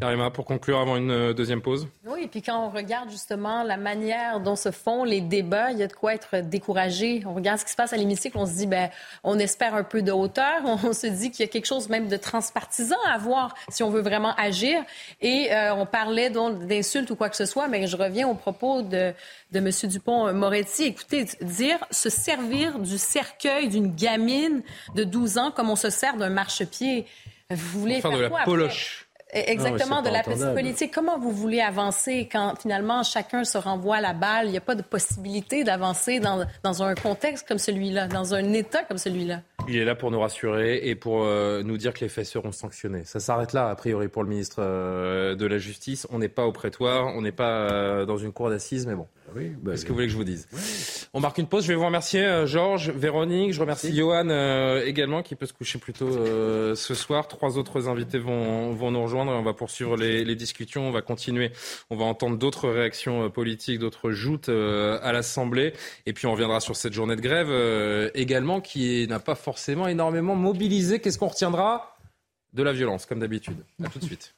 Karima, 0.00 0.30
pour 0.30 0.46
conclure 0.46 0.78
avant 0.78 0.96
une 0.96 1.10
euh, 1.10 1.34
deuxième 1.34 1.60
pause. 1.60 1.86
Oui, 2.06 2.22
et 2.24 2.26
puis 2.26 2.40
quand 2.40 2.64
on 2.64 2.70
regarde 2.70 3.10
justement 3.10 3.62
la 3.62 3.76
manière 3.76 4.40
dont 4.40 4.56
se 4.56 4.70
font 4.70 5.04
les 5.04 5.20
débats, 5.20 5.72
il 5.72 5.78
y 5.78 5.82
a 5.82 5.86
de 5.86 5.92
quoi 5.92 6.14
être 6.14 6.40
découragé. 6.40 7.22
On 7.26 7.34
regarde 7.34 7.58
ce 7.58 7.66
qui 7.66 7.72
se 7.72 7.76
passe 7.76 7.92
à 7.92 7.98
l'hémicycle, 7.98 8.38
on 8.38 8.46
se 8.46 8.52
dit, 8.52 8.66
ben, 8.66 8.88
on 9.24 9.38
espère 9.38 9.74
un 9.74 9.82
peu 9.82 10.00
de 10.00 10.10
hauteur. 10.10 10.62
On 10.64 10.92
se 10.94 11.06
dit 11.06 11.30
qu'il 11.30 11.44
y 11.44 11.48
a 11.48 11.52
quelque 11.52 11.66
chose 11.66 11.88
même 11.88 12.08
de 12.08 12.16
transpartisan 12.16 12.96
à 13.06 13.18
voir 13.18 13.54
si 13.68 13.82
on 13.82 13.90
veut 13.90 14.00
vraiment 14.00 14.34
agir. 14.36 14.82
Et 15.20 15.52
euh, 15.52 15.74
on 15.74 15.84
parlait 15.84 16.30
donc 16.30 16.66
d'insultes 16.66 17.10
ou 17.10 17.16
quoi 17.16 17.28
que 17.28 17.36
ce 17.36 17.44
soit, 17.44 17.68
mais 17.68 17.86
je 17.86 17.96
reviens 17.96 18.28
au 18.28 18.34
propos 18.34 18.82
de, 18.82 19.12
de 19.52 19.58
M. 19.58 19.70
Dupont-Moretti. 19.84 20.84
Écoutez, 20.84 21.26
dire 21.42 21.78
se 21.90 22.08
servir 22.08 22.78
du 22.78 22.96
cercueil 22.96 23.68
d'une 23.68 23.94
gamine 23.94 24.62
de 24.94 25.04
12 25.04 25.38
ans 25.38 25.50
comme 25.50 25.68
on 25.68 25.76
se 25.76 25.90
sert 25.90 26.16
d'un 26.16 26.30
marchepied. 26.30 27.06
Vous 27.50 27.80
voulez 27.80 28.00
faire, 28.00 28.12
de 28.12 28.18
la 28.18 28.30
poloche. 28.44 29.09
Exactement, 29.32 30.02
de 30.02 30.08
la 30.08 30.22
politique. 30.52 30.92
Comment 30.92 31.18
vous 31.18 31.30
voulez 31.30 31.60
avancer 31.60 32.28
quand 32.30 32.54
finalement 32.60 33.02
chacun 33.02 33.44
se 33.44 33.58
renvoie 33.58 34.00
la 34.00 34.12
balle? 34.12 34.46
Il 34.46 34.50
n'y 34.50 34.56
a 34.56 34.62
pas 34.62 34.74
de 34.74 34.82
possibilité 34.82 35.64
d'avancer 35.64 36.20
dans, 36.20 36.44
dans, 36.62 36.82
un 36.82 36.94
contexte 36.94 37.46
comme 37.46 37.58
celui-là, 37.58 38.08
dans 38.08 38.34
un 38.34 38.52
État 38.52 38.82
comme 38.82 38.98
celui-là. 38.98 39.42
Il 39.68 39.76
est 39.76 39.84
là 39.84 39.94
pour 39.94 40.10
nous 40.10 40.20
rassurer 40.20 40.80
et 40.88 40.94
pour 40.94 41.22
euh, 41.24 41.62
nous 41.62 41.76
dire 41.76 41.92
que 41.92 42.00
les 42.00 42.08
faits 42.08 42.26
seront 42.26 42.52
sanctionnés. 42.52 43.04
Ça 43.04 43.20
s'arrête 43.20 43.52
là, 43.52 43.68
a 43.68 43.74
priori, 43.74 44.08
pour 44.08 44.22
le 44.22 44.28
ministre 44.28 44.58
euh, 44.60 45.34
de 45.34 45.46
la 45.46 45.58
Justice. 45.58 46.06
On 46.10 46.18
n'est 46.18 46.28
pas 46.28 46.46
au 46.46 46.52
prétoire, 46.52 47.06
on 47.14 47.22
n'est 47.22 47.32
pas 47.32 47.70
euh, 47.70 48.06
dans 48.06 48.16
une 48.16 48.32
cour 48.32 48.50
d'assises, 48.50 48.86
mais 48.86 48.94
bon. 48.94 49.06
Oui, 49.34 49.52
bah, 49.60 49.72
Qu'est-ce 49.72 49.84
que 49.84 49.88
vous 49.88 49.94
voulez 49.94 50.06
que 50.06 50.12
je 50.12 50.16
vous 50.16 50.24
dise 50.24 50.48
On 51.14 51.20
marque 51.20 51.38
une 51.38 51.46
pause. 51.46 51.64
Je 51.64 51.68
vais 51.68 51.74
vous 51.74 51.84
remercier, 51.84 52.24
euh, 52.24 52.46
Georges, 52.46 52.90
Véronique. 52.90 53.52
Je 53.52 53.60
remercie 53.60 53.94
Johan 53.94 54.28
euh, 54.28 54.84
également, 54.84 55.22
qui 55.22 55.34
peut 55.34 55.46
se 55.46 55.52
coucher 55.52 55.78
plus 55.78 55.92
tôt 55.92 56.08
euh, 56.08 56.74
ce 56.74 56.94
soir. 56.94 57.28
Trois 57.28 57.58
autres 57.58 57.88
invités 57.88 58.18
vont, 58.18 58.72
vont 58.72 58.90
nous 58.90 59.02
rejoindre. 59.02 59.32
On 59.32 59.42
va 59.42 59.54
poursuivre 59.54 59.96
les, 59.96 60.24
les, 60.24 60.34
discussions. 60.34 60.88
On 60.88 60.90
va 60.90 61.02
continuer. 61.02 61.52
On 61.90 61.96
va 61.96 62.04
entendre 62.04 62.38
d'autres 62.38 62.68
réactions 62.68 63.30
politiques, 63.30 63.78
d'autres 63.78 64.10
joutes 64.10 64.48
à 64.48 65.12
l'Assemblée. 65.12 65.72
Et 66.06 66.12
puis 66.12 66.26
on 66.26 66.32
reviendra 66.32 66.60
sur 66.60 66.76
cette 66.76 66.92
journée 66.92 67.16
de 67.16 67.20
grève 67.20 68.10
également, 68.14 68.60
qui 68.60 69.06
n'a 69.08 69.20
pas 69.20 69.34
forcément 69.34 69.86
énormément 69.86 70.34
mobilisé. 70.34 71.00
Qu'est-ce 71.00 71.18
qu'on 71.18 71.28
retiendra? 71.28 71.96
De 72.52 72.62
la 72.62 72.72
violence, 72.72 73.06
comme 73.06 73.20
d'habitude. 73.20 73.64
À 73.84 73.88
tout 73.88 74.00
de 74.00 74.04
suite. 74.04 74.34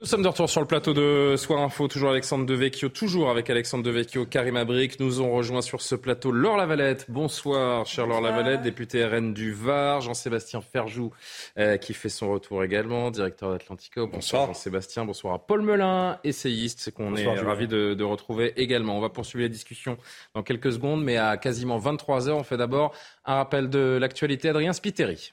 Nous 0.00 0.06
sommes 0.06 0.22
de 0.22 0.28
retour 0.28 0.48
sur 0.48 0.60
le 0.60 0.66
plateau 0.68 0.94
de 0.94 1.34
Soir 1.36 1.60
Info, 1.60 1.88
toujours 1.88 2.10
Alexandre 2.10 2.46
Devecchio, 2.46 2.88
toujours 2.88 3.30
avec 3.30 3.50
Alexandre 3.50 3.82
Devecchio, 3.82 4.26
Karim 4.26 4.54
Abric. 4.54 5.00
Nous 5.00 5.20
ont 5.20 5.32
rejoint 5.32 5.60
sur 5.60 5.82
ce 5.82 5.96
plateau 5.96 6.30
Laure 6.30 6.56
Lavalette. 6.56 7.06
Bonsoir, 7.08 7.84
cher 7.84 8.06
Laure 8.06 8.20
Lavalette, 8.20 8.62
député 8.62 9.04
RN 9.04 9.34
du 9.34 9.52
Var. 9.52 10.00
Jean-Sébastien 10.00 10.60
Ferjou, 10.60 11.10
euh, 11.58 11.78
qui 11.78 11.94
fait 11.94 12.10
son 12.10 12.30
retour 12.30 12.62
également, 12.62 13.10
directeur 13.10 13.50
d'Atlantico. 13.50 14.06
Bonsoir, 14.06 14.46
Jean-Sébastien. 14.46 15.04
Bonsoir 15.04 15.34
à 15.34 15.44
Paul 15.44 15.62
Melun, 15.62 16.20
essayiste, 16.22 16.78
c'est 16.78 16.94
qu'on 16.94 17.16
est 17.16 17.26
ravi 17.26 17.66
de, 17.66 17.94
de, 17.94 18.04
retrouver 18.04 18.52
également. 18.54 18.96
On 18.96 19.00
va 19.00 19.10
poursuivre 19.10 19.42
les 19.42 19.48
discussions 19.48 19.98
dans 20.32 20.44
quelques 20.44 20.74
secondes, 20.74 21.02
mais 21.02 21.16
à 21.16 21.36
quasiment 21.38 21.78
23 21.78 22.28
heures, 22.28 22.38
on 22.38 22.44
fait 22.44 22.56
d'abord 22.56 22.94
un 23.24 23.34
rappel 23.34 23.68
de 23.68 23.98
l'actualité. 24.00 24.48
Adrien 24.48 24.72
Spiteri. 24.72 25.32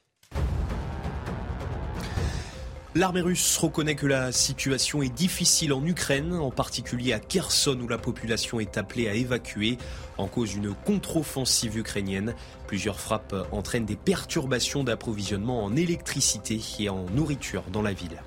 L'armée 2.97 3.19
russe 3.19 3.57
reconnaît 3.57 3.95
que 3.95 4.07
la 4.07 4.31
situation 4.31 5.03
est 5.03 5.13
difficile 5.13 5.73
en 5.73 5.85
Ukraine, 5.85 6.33
en 6.33 6.49
particulier 6.49 7.11
à 7.11 7.19
Kherson 7.19 7.77
où 7.81 7.89
la 7.89 7.97
population 7.97 8.61
est 8.61 8.77
appelée 8.77 9.09
à 9.09 9.13
évacuer 9.13 9.77
en 10.17 10.27
cause 10.27 10.51
d'une 10.51 10.73
contre-offensive 10.73 11.77
ukrainienne. 11.77 12.35
Plusieurs 12.67 13.01
frappes 13.01 13.35
entraînent 13.51 13.85
des 13.85 13.97
perturbations 13.97 14.85
d'approvisionnement 14.85 15.65
en 15.65 15.75
électricité 15.75 16.61
et 16.79 16.87
en 16.87 17.05
nourriture 17.13 17.65
dans 17.69 17.81
la 17.81 17.91
ville. 17.91 18.21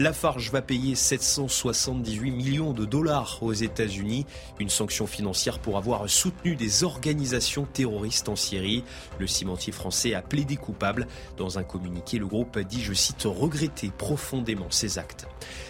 Lafarge 0.00 0.52
va 0.52 0.62
payer 0.62 0.94
778 0.94 2.30
millions 2.30 2.72
de 2.72 2.84
dollars 2.84 3.38
aux 3.42 3.52
États-Unis, 3.52 4.26
une 4.60 4.68
sanction 4.68 5.08
financière 5.08 5.58
pour 5.58 5.76
avoir 5.76 6.08
soutenu 6.08 6.54
des 6.54 6.84
organisations 6.84 7.64
terroristes 7.64 8.28
en 8.28 8.36
Syrie. 8.36 8.84
Le 9.18 9.26
cimentier 9.26 9.72
français 9.72 10.14
a 10.14 10.22
plaidé 10.22 10.54
coupable. 10.54 11.08
Dans 11.36 11.58
un 11.58 11.64
communiqué, 11.64 12.18
le 12.18 12.28
groupe 12.28 12.56
a 12.56 12.62
dit, 12.62 12.80
je 12.80 12.92
cite, 12.92 13.24
regretter 13.24 13.90
profondément 13.98 14.70
ces 14.70 14.98
actes. 14.98 15.26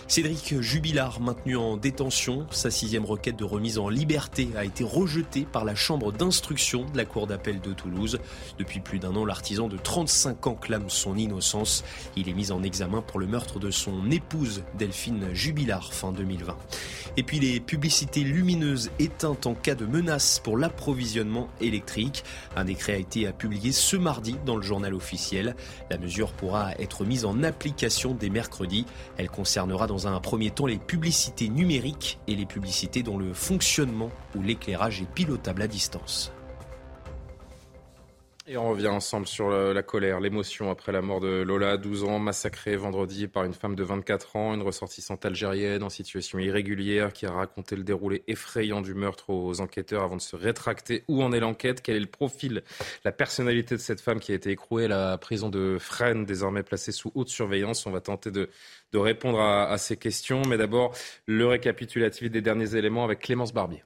Cédric 0.08 0.60
Jubilard, 0.60 1.20
maintenu 1.20 1.56
en 1.56 1.78
détention, 1.78 2.46
sa 2.50 2.70
sixième 2.70 3.04
requête 3.06 3.36
de 3.36 3.44
remise 3.44 3.78
en 3.78 3.88
liberté 3.88 4.48
a 4.56 4.64
été 4.64 4.84
rejetée 4.84 5.46
par 5.50 5.64
la 5.64 5.74
chambre 5.74 6.12
d'instruction 6.12 6.84
de 6.84 6.96
la 6.96 7.04
Cour 7.04 7.26
d'appel 7.26 7.60
de 7.60 7.72
Toulouse. 7.72 8.18
Depuis 8.58 8.80
plus 8.80 8.98
d'un 8.98 9.16
an, 9.16 9.24
l'artisan 9.24 9.68
de 9.68 9.76
35 9.76 10.46
ans 10.46 10.54
clame 10.54 10.88
son 10.88 11.16
innocence. 11.16 11.84
Il 12.16 12.28
est 12.28 12.34
mis 12.34 12.52
en 12.52 12.62
examen 12.62 13.00
pour 13.02 13.20
le 13.20 13.26
meurtre 13.26 13.58
de 13.58 13.70
son 13.70 14.10
épouse 14.18 14.64
Delphine 14.76 15.32
Jubilard 15.32 15.94
fin 15.94 16.10
2020. 16.10 16.56
Et 17.16 17.22
puis 17.22 17.38
les 17.38 17.60
publicités 17.60 18.24
lumineuses 18.24 18.90
éteintes 18.98 19.46
en 19.46 19.54
cas 19.54 19.76
de 19.76 19.86
menace 19.86 20.40
pour 20.42 20.58
l'approvisionnement 20.58 21.48
électrique. 21.60 22.24
Un 22.56 22.64
décret 22.64 22.94
a 22.94 22.96
été 22.96 23.30
publié 23.32 23.70
ce 23.70 23.96
mardi 23.96 24.36
dans 24.44 24.56
le 24.56 24.62
journal 24.62 24.92
officiel. 24.92 25.54
La 25.90 25.98
mesure 25.98 26.32
pourra 26.32 26.72
être 26.78 27.04
mise 27.04 27.24
en 27.24 27.42
application 27.44 28.12
dès 28.14 28.28
mercredi. 28.28 28.86
Elle 29.16 29.30
concernera 29.30 29.86
dans 29.86 30.08
un 30.08 30.18
premier 30.20 30.50
temps 30.50 30.66
les 30.66 30.78
publicités 30.78 31.48
numériques 31.48 32.18
et 32.26 32.34
les 32.34 32.46
publicités 32.46 33.04
dont 33.04 33.18
le 33.18 33.32
fonctionnement 33.32 34.10
ou 34.34 34.42
l'éclairage 34.42 35.00
est 35.00 35.10
pilotable 35.14 35.62
à 35.62 35.68
distance. 35.68 36.32
Et 38.50 38.56
on 38.56 38.70
revient 38.70 38.88
ensemble 38.88 39.26
sur 39.26 39.50
la, 39.50 39.82
colère, 39.82 40.20
l'émotion 40.20 40.70
après 40.70 40.90
la 40.90 41.02
mort 41.02 41.20
de 41.20 41.42
Lola, 41.42 41.76
12 41.76 42.04
ans, 42.04 42.18
massacrée 42.18 42.76
vendredi 42.76 43.28
par 43.28 43.44
une 43.44 43.52
femme 43.52 43.74
de 43.74 43.82
24 43.82 44.36
ans, 44.36 44.54
une 44.54 44.62
ressortissante 44.62 45.26
algérienne 45.26 45.82
en 45.82 45.90
situation 45.90 46.38
irrégulière 46.38 47.12
qui 47.12 47.26
a 47.26 47.30
raconté 47.30 47.76
le 47.76 47.82
déroulé 47.82 48.24
effrayant 48.26 48.80
du 48.80 48.94
meurtre 48.94 49.28
aux 49.28 49.60
enquêteurs 49.60 50.02
avant 50.02 50.16
de 50.16 50.22
se 50.22 50.34
rétracter. 50.34 51.04
Où 51.08 51.22
en 51.22 51.30
est 51.32 51.40
l'enquête? 51.40 51.82
Quel 51.82 51.96
est 51.96 52.00
le 52.00 52.06
profil, 52.06 52.62
la 53.04 53.12
personnalité 53.12 53.74
de 53.74 53.82
cette 53.82 54.00
femme 54.00 54.18
qui 54.18 54.32
a 54.32 54.36
été 54.36 54.50
écrouée 54.50 54.86
à 54.86 54.88
la 54.88 55.18
prison 55.18 55.50
de 55.50 55.76
Fresnes, 55.78 56.24
désormais 56.24 56.62
placée 56.62 56.92
sous 56.92 57.12
haute 57.14 57.28
surveillance? 57.28 57.84
On 57.84 57.90
va 57.90 58.00
tenter 58.00 58.30
de, 58.30 58.48
répondre 58.94 59.42
à 59.42 59.76
ces 59.76 59.98
questions. 59.98 60.40
Mais 60.48 60.56
d'abord, 60.56 60.94
le 61.26 61.46
récapitulatif 61.46 62.30
des 62.30 62.40
derniers 62.40 62.76
éléments 62.76 63.04
avec 63.04 63.18
Clémence 63.18 63.52
Barbier. 63.52 63.82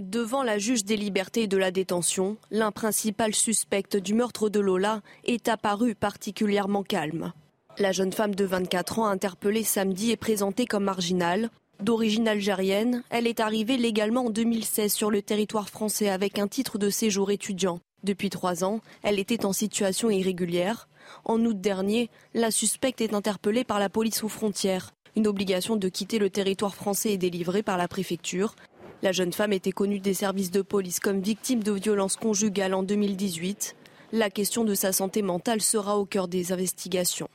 Devant 0.00 0.42
la 0.42 0.56
juge 0.56 0.86
des 0.86 0.96
libertés 0.96 1.42
et 1.42 1.46
de 1.46 1.58
la 1.58 1.70
détention, 1.70 2.38
l'un 2.50 2.72
principal 2.72 3.34
suspect 3.34 4.00
du 4.02 4.14
meurtre 4.14 4.48
de 4.48 4.58
Lola 4.58 5.02
est 5.26 5.46
apparu 5.46 5.94
particulièrement 5.94 6.82
calme. 6.82 7.34
La 7.76 7.92
jeune 7.92 8.14
femme 8.14 8.34
de 8.34 8.46
24 8.46 9.00
ans 9.00 9.04
interpellée 9.04 9.62
samedi 9.62 10.10
est 10.10 10.16
présentée 10.16 10.64
comme 10.64 10.84
marginale. 10.84 11.50
D'origine 11.82 12.28
algérienne, 12.28 13.02
elle 13.10 13.26
est 13.26 13.40
arrivée 13.40 13.76
légalement 13.76 14.24
en 14.24 14.30
2016 14.30 14.90
sur 14.90 15.10
le 15.10 15.20
territoire 15.20 15.68
français 15.68 16.08
avec 16.08 16.38
un 16.38 16.48
titre 16.48 16.78
de 16.78 16.88
séjour 16.88 17.30
étudiant. 17.30 17.80
Depuis 18.02 18.30
trois 18.30 18.64
ans, 18.64 18.80
elle 19.02 19.18
était 19.18 19.44
en 19.44 19.52
situation 19.52 20.08
irrégulière. 20.08 20.88
En 21.26 21.44
août 21.44 21.60
dernier, 21.60 22.08
la 22.32 22.50
suspecte 22.50 23.02
est 23.02 23.12
interpellée 23.12 23.64
par 23.64 23.78
la 23.78 23.90
police 23.90 24.24
aux 24.24 24.28
frontières. 24.28 24.92
Une 25.16 25.26
obligation 25.26 25.76
de 25.76 25.88
quitter 25.88 26.18
le 26.18 26.30
territoire 26.30 26.74
français 26.74 27.12
est 27.12 27.18
délivrée 27.18 27.62
par 27.62 27.76
la 27.76 27.88
préfecture. 27.88 28.54
La 29.02 29.12
jeune 29.12 29.32
femme 29.32 29.54
était 29.54 29.72
connue 29.72 29.98
des 29.98 30.12
services 30.12 30.50
de 30.50 30.60
police 30.60 31.00
comme 31.00 31.20
victime 31.20 31.62
de 31.62 31.72
violences 31.72 32.16
conjugales 32.16 32.74
en 32.74 32.82
2018. 32.82 33.74
La 34.12 34.28
question 34.28 34.62
de 34.62 34.74
sa 34.74 34.92
santé 34.92 35.22
mentale 35.22 35.62
sera 35.62 35.96
au 35.96 36.04
cœur 36.04 36.28
des 36.28 36.52
investigations. 36.52 37.28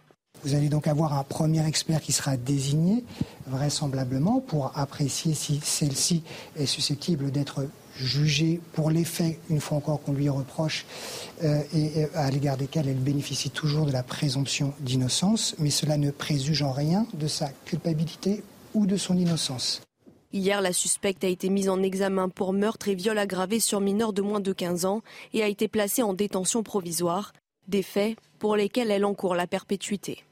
Vous 0.44 0.54
allez 0.54 0.70
donc 0.70 0.86
avoir 0.86 1.18
un 1.18 1.24
premier 1.24 1.66
expert 1.66 2.02
qui 2.02 2.12
sera 2.12 2.38
désigné, 2.38 3.04
vraisemblablement, 3.48 4.42
pour 4.42 4.78
apprécier 4.78 5.34
si 5.34 5.60
celle-ci 5.64 6.22
est 6.56 6.68
susceptible 6.68 7.32
d'être 7.32 7.66
jugée 7.98 8.62
pour 8.74 8.92
les 8.92 9.06
faits, 9.06 9.40
une 9.50 9.60
fois 9.60 9.78
encore 9.78 10.04
qu'on 10.04 10.14
lui 10.14 10.30
reproche, 10.30 10.86
euh, 11.44 11.64
et 11.74 12.06
à 12.14 12.30
l'égard 12.30 12.58
desquels 12.58 12.88
elle 12.88 13.00
bénéficie 13.00 13.50
toujours 13.50 13.88
de 13.88 13.92
la 13.92 14.04
présomption 14.04 14.74
d'innocence, 14.82 15.56
mais 15.58 15.72
cela 15.72 15.98
ne 15.98 16.12
préjuge 16.12 16.62
en 16.62 16.74
rien 16.74 17.08
de 17.16 17.28
sa 17.28 17.50
culpabilité 17.66 18.44
ou 18.76 18.86
de 18.86 18.98
son 18.98 19.18
innocence. 19.18 19.82
Hier, 20.36 20.60
la 20.60 20.74
suspecte 20.74 21.24
a 21.24 21.30
été 21.30 21.50
mise 21.50 21.70
en 21.70 21.82
examen 21.82 22.28
pour 22.28 22.52
meurtre 22.52 22.90
et 22.90 22.94
viol 22.94 23.18
aggravé 23.18 23.62
sur 23.62 23.80
mineur 23.80 24.12
de 24.12 24.22
moins 24.22 24.42
de 24.42 24.52
15 24.52 24.84
ans 24.84 25.02
et 25.32 25.42
a 25.42 25.48
été 25.48 25.70
placée 25.70 26.04
en 26.04 26.14
détention 26.14 26.62
provisoire. 26.62 27.32
Des 27.70 27.82
faits 27.82 28.18
pour 28.38 28.58
lesquels 28.58 28.92
elle 28.92 29.06
encourt 29.06 29.34
la 29.34 29.48
perpétuité. 29.48 30.26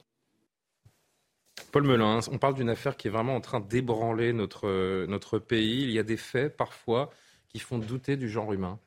Paul 1.72 1.84
Melun, 1.84 2.20
on 2.30 2.38
parle 2.38 2.56
d'une 2.56 2.70
affaire 2.70 2.98
qui 2.98 3.08
est 3.08 3.12
vraiment 3.12 3.34
en 3.34 3.40
train 3.40 3.62
d'ébranler 3.62 4.34
notre, 4.34 5.06
notre 5.06 5.40
pays. 5.40 5.84
Il 5.84 5.92
y 5.92 6.00
a 6.00 6.04
des 6.04 6.18
faits 6.18 6.58
parfois 6.58 7.10
qui 7.48 7.60
font 7.60 7.78
douter 7.78 8.18
du 8.18 8.28
genre 8.28 8.52
humain. 8.52 8.80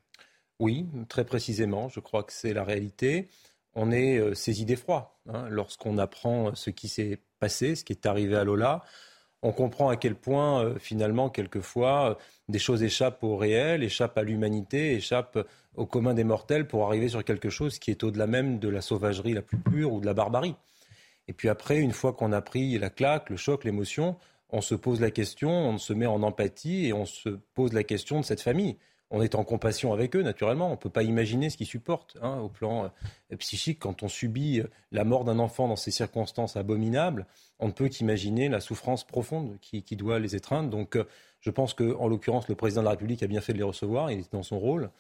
Oui, 0.61 0.85
très 1.09 1.25
précisément, 1.25 1.89
je 1.89 2.01
crois 2.01 2.25
que 2.25 2.33
c'est 2.35 2.53
la 2.53 2.63
réalité. 2.63 3.31
On 3.75 3.91
est 3.91 4.19
euh, 4.19 4.35
saisi 4.35 4.67
d'effroi 4.67 5.19
hein, 5.33 5.47
lorsqu'on 5.49 5.97
apprend 5.97 6.55
ce 6.55 6.69
qui 6.69 6.89
s'est 6.89 7.23
passé, 7.39 7.75
ce 7.75 7.85
qui 7.85 7.95
est 7.95 8.05
arrivé 8.05 8.37
à 8.37 8.45
Lola 8.45 8.85
on 9.47 9.53
comprend 9.53 9.89
à 9.89 9.97
quel 9.97 10.17
point, 10.17 10.65
euh, 10.65 10.75
finalement, 10.81 11.31
quelquefois, 11.31 12.11
euh, 12.11 12.15
des 12.49 12.59
choses 12.59 12.83
échappent 12.83 13.23
au 13.23 13.37
réel, 13.37 13.85
échappent 13.85 14.19
à 14.19 14.25
l'humanité, 14.25 14.95
échappent 14.95 15.39
au 15.77 15.87
commun 15.87 16.15
des 16.15 16.25
mortels 16.25 16.67
pour 16.67 16.85
arriver 16.85 17.09
sur 17.09 17.23
quelque 17.25 17.49
chose 17.49 17.79
qui 17.79 17.93
est 17.93 18.03
au-delà 18.03 18.27
même 18.27 18.59
de 18.59 18.69
la 18.69 18.81
sauvagerie 18.81 19.35
la 19.35 19.43
plus 19.43 19.59
pure 19.59 19.93
ou 19.93 20.01
de 20.01 20.07
la 20.07 20.15
barbarie. 20.15 20.57
Et 21.29 21.33
puis 21.33 21.49
après, 21.49 21.79
une 21.79 21.93
fois 21.93 22.13
qu'on 22.13 22.33
a 22.33 22.41
pris 22.41 22.77
la 22.79 22.91
claque, 22.91 23.31
le 23.31 23.37
choc, 23.37 23.63
l'émotion, 23.63 24.17
on 24.51 24.61
se 24.61 24.75
pose 24.75 25.01
la 25.01 25.13
question, 25.13 25.51
on 25.51 25.79
se 25.79 25.93
met 25.93 26.07
en 26.07 26.25
empathie 26.25 26.87
et 26.87 26.93
on 26.93 27.07
se 27.07 27.29
pose 27.55 27.73
la 27.73 27.85
question 27.85 28.19
de 28.19 28.25
cette 28.25 28.43
famille 28.43 28.77
on 29.11 29.23
est 29.23 29.35
en 29.35 29.45
compassion 29.45 29.93
avec 29.93 30.17
eux, 30.17 30.23
naturellement. 30.23 30.69
On 30.69 30.73
ne 30.73 30.77
peut 30.77 30.91
pas 30.91 31.05
imaginer 31.05 31.49
ce 31.51 31.57
qu'ils 31.57 31.67
supportent 31.67 32.17
hein, 32.23 32.39
au 32.39 32.49
plan 32.49 32.91
euh, 33.33 33.37
psychique. 33.37 33.79
Quand 33.79 34.03
on 34.03 34.09
subit 34.09 34.61
euh, 34.61 34.67
la 34.91 35.05
mort 35.05 35.25
d'un 35.25 35.39
enfant 35.39 35.69
dans 35.69 35.77
ces 35.77 35.91
circonstances 35.91 36.57
abominables, 36.57 37.27
on 37.61 37.69
ne 37.69 37.73
peut 37.73 37.89
qu'imaginer 37.89 38.49
la 38.49 38.61
souffrance 38.61 39.05
profonde 39.05 39.57
qui, 39.61 39.83
doit 39.97 40.19
les 40.19 40.35
étreindre. 40.35 40.71
Donc, 40.71 40.97
euh, 40.97 41.05
je 41.41 41.51
pense 41.51 41.75
qu'en 41.75 42.09
l'occurrence, 42.09 42.49
le 42.49 42.57
président 42.57 42.81
de 42.81 42.87
la 42.87 42.91
République 42.93 43.23
a 43.23 43.29
bien 43.29 43.41
fait 43.41 43.53
de 43.53 43.59
les 43.59 43.65
recevoir. 43.65 44.11
Il 44.11 44.19
est 44.21 44.33
dans 44.33 44.43
son 44.43 44.59
rôle. 44.59 44.91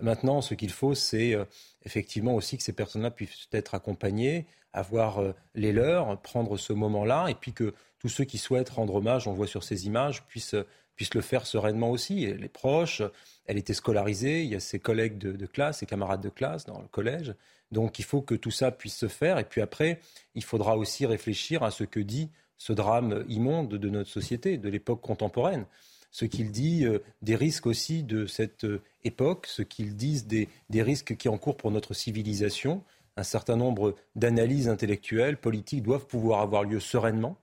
Maintenant, 0.00 0.42
ce 0.42 0.54
qu'il 0.54 0.70
faut, 0.70 0.94
c'est 0.94 1.36
effectivement 1.84 2.34
aussi 2.34 2.56
que 2.58 2.64
ces 2.64 2.72
personnes-là 2.72 3.12
puissent 3.12 3.48
être 3.52 3.76
accompagnées, 3.76 4.44
avoir 4.72 5.22
les 5.54 5.72
leurs, 5.72 6.20
prendre 6.20 6.56
ce 6.56 6.72
moment-là, 6.72 7.28
et 7.28 7.34
puis 7.34 7.52
que 7.52 7.72
tous 8.00 8.08
ceux 8.08 8.24
qui 8.24 8.36
souhaitent 8.36 8.70
rendre 8.70 8.96
hommage, 8.96 9.28
on 9.28 9.32
voit 9.32 9.46
sur 9.46 9.62
ces 9.62 9.86
images, 9.86 10.24
puissent 10.24 10.56
puisse 10.96 11.14
le 11.14 11.20
faire 11.20 11.46
sereinement 11.46 11.90
aussi. 11.90 12.24
Elle 12.24 12.44
est 12.44 12.48
proche, 12.48 13.02
elle 13.46 13.58
était 13.58 13.74
scolarisée, 13.74 14.42
il 14.42 14.50
y 14.50 14.54
a 14.54 14.60
ses 14.60 14.78
collègues 14.78 15.18
de, 15.18 15.46
classe, 15.46 15.78
ses 15.78 15.86
camarades 15.86 16.20
de 16.20 16.28
classe 16.28 16.66
dans 16.66 16.80
le 16.80 16.88
collège. 16.88 17.34
Donc 17.72 17.98
il 17.98 18.04
faut 18.04 18.22
que 18.22 18.34
tout 18.34 18.50
ça 18.50 18.70
puisse 18.70 18.96
se 18.96 19.08
faire. 19.08 19.38
Et 19.38 19.44
puis 19.44 19.60
après, 19.60 20.00
il 20.34 20.44
faudra 20.44 20.76
aussi 20.76 21.06
réfléchir 21.06 21.62
à 21.62 21.70
ce 21.70 21.84
que 21.84 22.00
dit 22.00 22.30
ce 22.56 22.72
drame 22.72 23.24
immonde 23.28 23.70
de 23.74 23.88
notre 23.88 24.10
société, 24.10 24.58
de 24.58 24.68
l'époque 24.68 25.00
contemporaine. 25.00 25.66
Ce 26.10 26.24
qu'il 26.24 26.52
dit 26.52 26.84
euh, 26.84 27.00
des 27.22 27.34
risques 27.34 27.66
aussi 27.66 28.04
de 28.04 28.26
cette 28.26 28.64
euh, 28.64 28.80
époque, 29.02 29.46
ce 29.48 29.62
qu'il 29.62 29.96
dit 29.96 30.22
des, 30.22 30.48
des 30.70 30.82
risques 30.82 31.16
qui 31.16 31.28
encourent 31.28 31.56
pour 31.56 31.72
notre 31.72 31.92
civilisation. 31.92 32.84
Un 33.16 33.24
certain 33.24 33.56
nombre 33.56 33.96
d'analyses 34.14 34.68
intellectuelles, 34.68 35.36
politiques 35.36 35.82
doivent 35.82 36.06
pouvoir 36.06 36.40
avoir 36.40 36.62
lieu 36.62 36.78
sereinement 36.78 37.36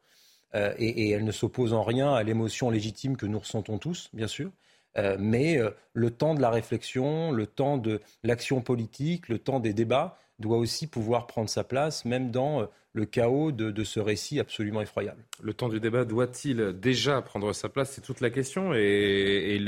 euh, 0.56 0.74
et, 0.78 1.12
elle 1.12 1.24
ne 1.24 1.32
s'oppose 1.32 1.74
en 1.74 1.84
rien 1.84 2.14
à 2.14 2.24
l'émotion 2.24 2.70
légitime 2.70 3.18
que 3.18 3.26
nous 3.26 3.39
ressentons 3.39 3.78
tous, 3.78 4.10
bien 4.14 4.28
sûr. 4.28 4.52
Euh, 4.97 5.16
mais 5.20 5.58
euh, 5.58 5.72
le 5.93 6.12
temps 6.12 6.36
de 6.36 6.41
la 6.41 6.49
réflexion, 6.49 7.32
le 7.32 7.47
temps 7.47 7.78
de 7.78 8.02
l'action 8.24 8.62
politique, 8.62 9.30
le 9.30 9.39
temps 9.39 9.60
des 9.60 9.74
débats 9.74 10.18
doit 10.39 10.58
aussi 10.58 10.88
pouvoir 10.88 11.28
prendre 11.28 11.49
sa 11.49 11.64
place, 11.64 12.04
même 12.04 12.32
dans 12.32 12.68
le 12.94 13.06
chaos 13.06 13.52
de, 13.52 13.84
ce 13.84 14.00
récit 14.00 14.39
absolument 14.39 14.82
effroyable. 14.82 15.24
Le 15.42 15.54
temps 15.54 15.70
du 15.70 15.80
débat 15.80 16.04
doit-il 16.04 16.74
déjà 16.78 17.22
prendre 17.22 17.54
sa 17.54 17.70
place? 17.70 17.92
C'est 17.92 18.02
toute 18.02 18.20
la 18.20 18.30
question. 18.30 18.74
Et, 18.74 19.60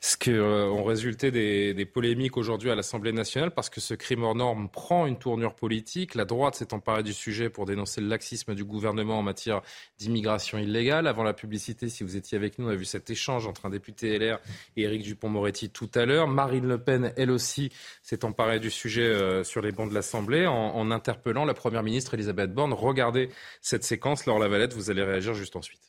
ce 0.00 0.16
qui 0.16 0.30
euh, 0.30 0.66
ont 0.66 0.84
résulté 0.84 1.30
des, 1.30 1.84
polémiques 1.84 2.36
aujourd'hui 2.36 2.70
à 2.70 2.74
l'Assemblée 2.74 3.12
nationale, 3.12 3.50
parce 3.50 3.68
que 3.68 3.80
ce 3.80 3.94
crime 3.94 4.22
hors 4.22 4.36
norme 4.36 4.68
prend 4.68 5.06
une 5.06 5.18
tournure 5.18 5.54
politique. 5.54 6.14
La 6.14 6.24
droite 6.24 6.54
s'est 6.54 6.72
emparée 6.72 7.02
du 7.02 7.12
sujet 7.12 7.50
pour 7.50 7.66
dénoncer 7.66 8.00
le 8.00 8.06
laxisme 8.06 8.54
du 8.54 8.64
gouvernement 8.64 9.18
en 9.18 9.22
matière 9.22 9.62
d'immigration 9.98 10.58
illégale. 10.58 11.08
Avant 11.08 11.24
la 11.24 11.34
publicité, 11.34 11.88
si 11.88 12.04
vous 12.04 12.16
étiez 12.16 12.38
avec 12.38 12.58
nous, 12.58 12.66
on 12.66 12.70
a 12.70 12.76
vu 12.76 12.84
cet 12.84 13.10
échange 13.10 13.46
entre 13.46 13.66
un 13.66 13.70
député 13.70 14.18
LR 14.18 14.38
et 14.76 14.82
Éric 14.82 15.02
Dupont-Moretti 15.02 15.70
tout 15.70 15.90
à 15.94 16.06
l'heure. 16.06 16.28
Marine 16.28 16.68
Le 16.68 16.78
Pen, 16.78 17.12
elle 17.16 17.32
aussi, 17.32 17.70
s'est 18.02 18.24
emparée 18.24 18.60
du 18.60 18.70
sujet 18.70 19.02
euh, 19.02 19.42
sur 19.42 19.60
les 19.60 19.72
bancs 19.72 19.90
de 19.90 19.94
l'Assemblée 19.94 20.46
en, 20.46 20.54
en 20.54 20.90
interpellant 20.92 21.44
la 21.44 21.54
Première 21.54 21.82
ministre 21.82 22.14
Elisabeth 22.14 22.51
Borne. 22.52 22.72
Regardez 22.72 23.30
cette 23.60 23.84
séquence. 23.84 24.26
Laure 24.26 24.38
Lavalette, 24.38 24.72
vous 24.74 24.90
allez 24.90 25.02
réagir 25.02 25.34
juste 25.34 25.56
ensuite. 25.56 25.80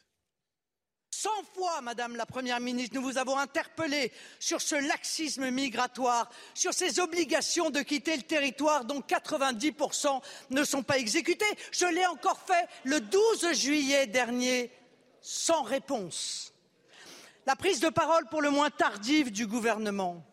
100 1.11 1.29
fois, 1.53 1.79
Madame 1.81 2.17
la 2.17 2.25
Première 2.25 2.59
ministre, 2.59 2.95
nous 2.95 3.01
vous 3.01 3.17
avons 3.17 3.37
interpellé 3.37 4.11
sur 4.39 4.59
ce 4.59 4.75
laxisme 4.75 5.49
migratoire, 5.51 6.29
sur 6.53 6.73
ces 6.73 6.99
obligations 6.99 7.69
de 7.69 7.81
quitter 7.81 8.17
le 8.17 8.23
territoire 8.23 8.83
dont 8.83 8.99
90% 8.99 10.21
ne 10.49 10.63
sont 10.65 10.83
pas 10.83 10.97
exécutées. 10.97 11.45
Je 11.71 11.85
l'ai 11.85 12.05
encore 12.07 12.39
fait 12.39 12.67
le 12.83 12.99
12 12.99 13.53
juillet 13.53 14.05
dernier, 14.07 14.69
sans 15.21 15.63
réponse. 15.63 16.53
La 17.45 17.55
prise 17.55 17.79
de 17.79 17.89
parole 17.89 18.27
pour 18.29 18.41
le 18.41 18.49
moins 18.49 18.69
tardive 18.69 19.31
du 19.31 19.47
gouvernement 19.47 20.25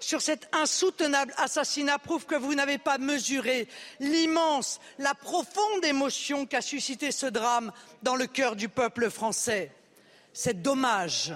sur 0.00 0.20
cet 0.20 0.48
insoutenable 0.52 1.32
assassinat 1.36 1.98
prouve 1.98 2.26
que 2.26 2.34
vous 2.34 2.54
n'avez 2.54 2.78
pas 2.78 2.98
mesuré 2.98 3.68
l'immense, 4.00 4.80
la 4.98 5.14
profonde 5.14 5.84
émotion 5.84 6.46
qu'a 6.46 6.60
suscité 6.60 7.10
ce 7.10 7.26
drame 7.26 7.72
dans 8.02 8.16
le 8.16 8.26
cœur 8.26 8.56
du 8.56 8.68
peuple 8.68 9.10
français. 9.10 9.70
C'est 10.32 10.62
dommage. 10.62 11.32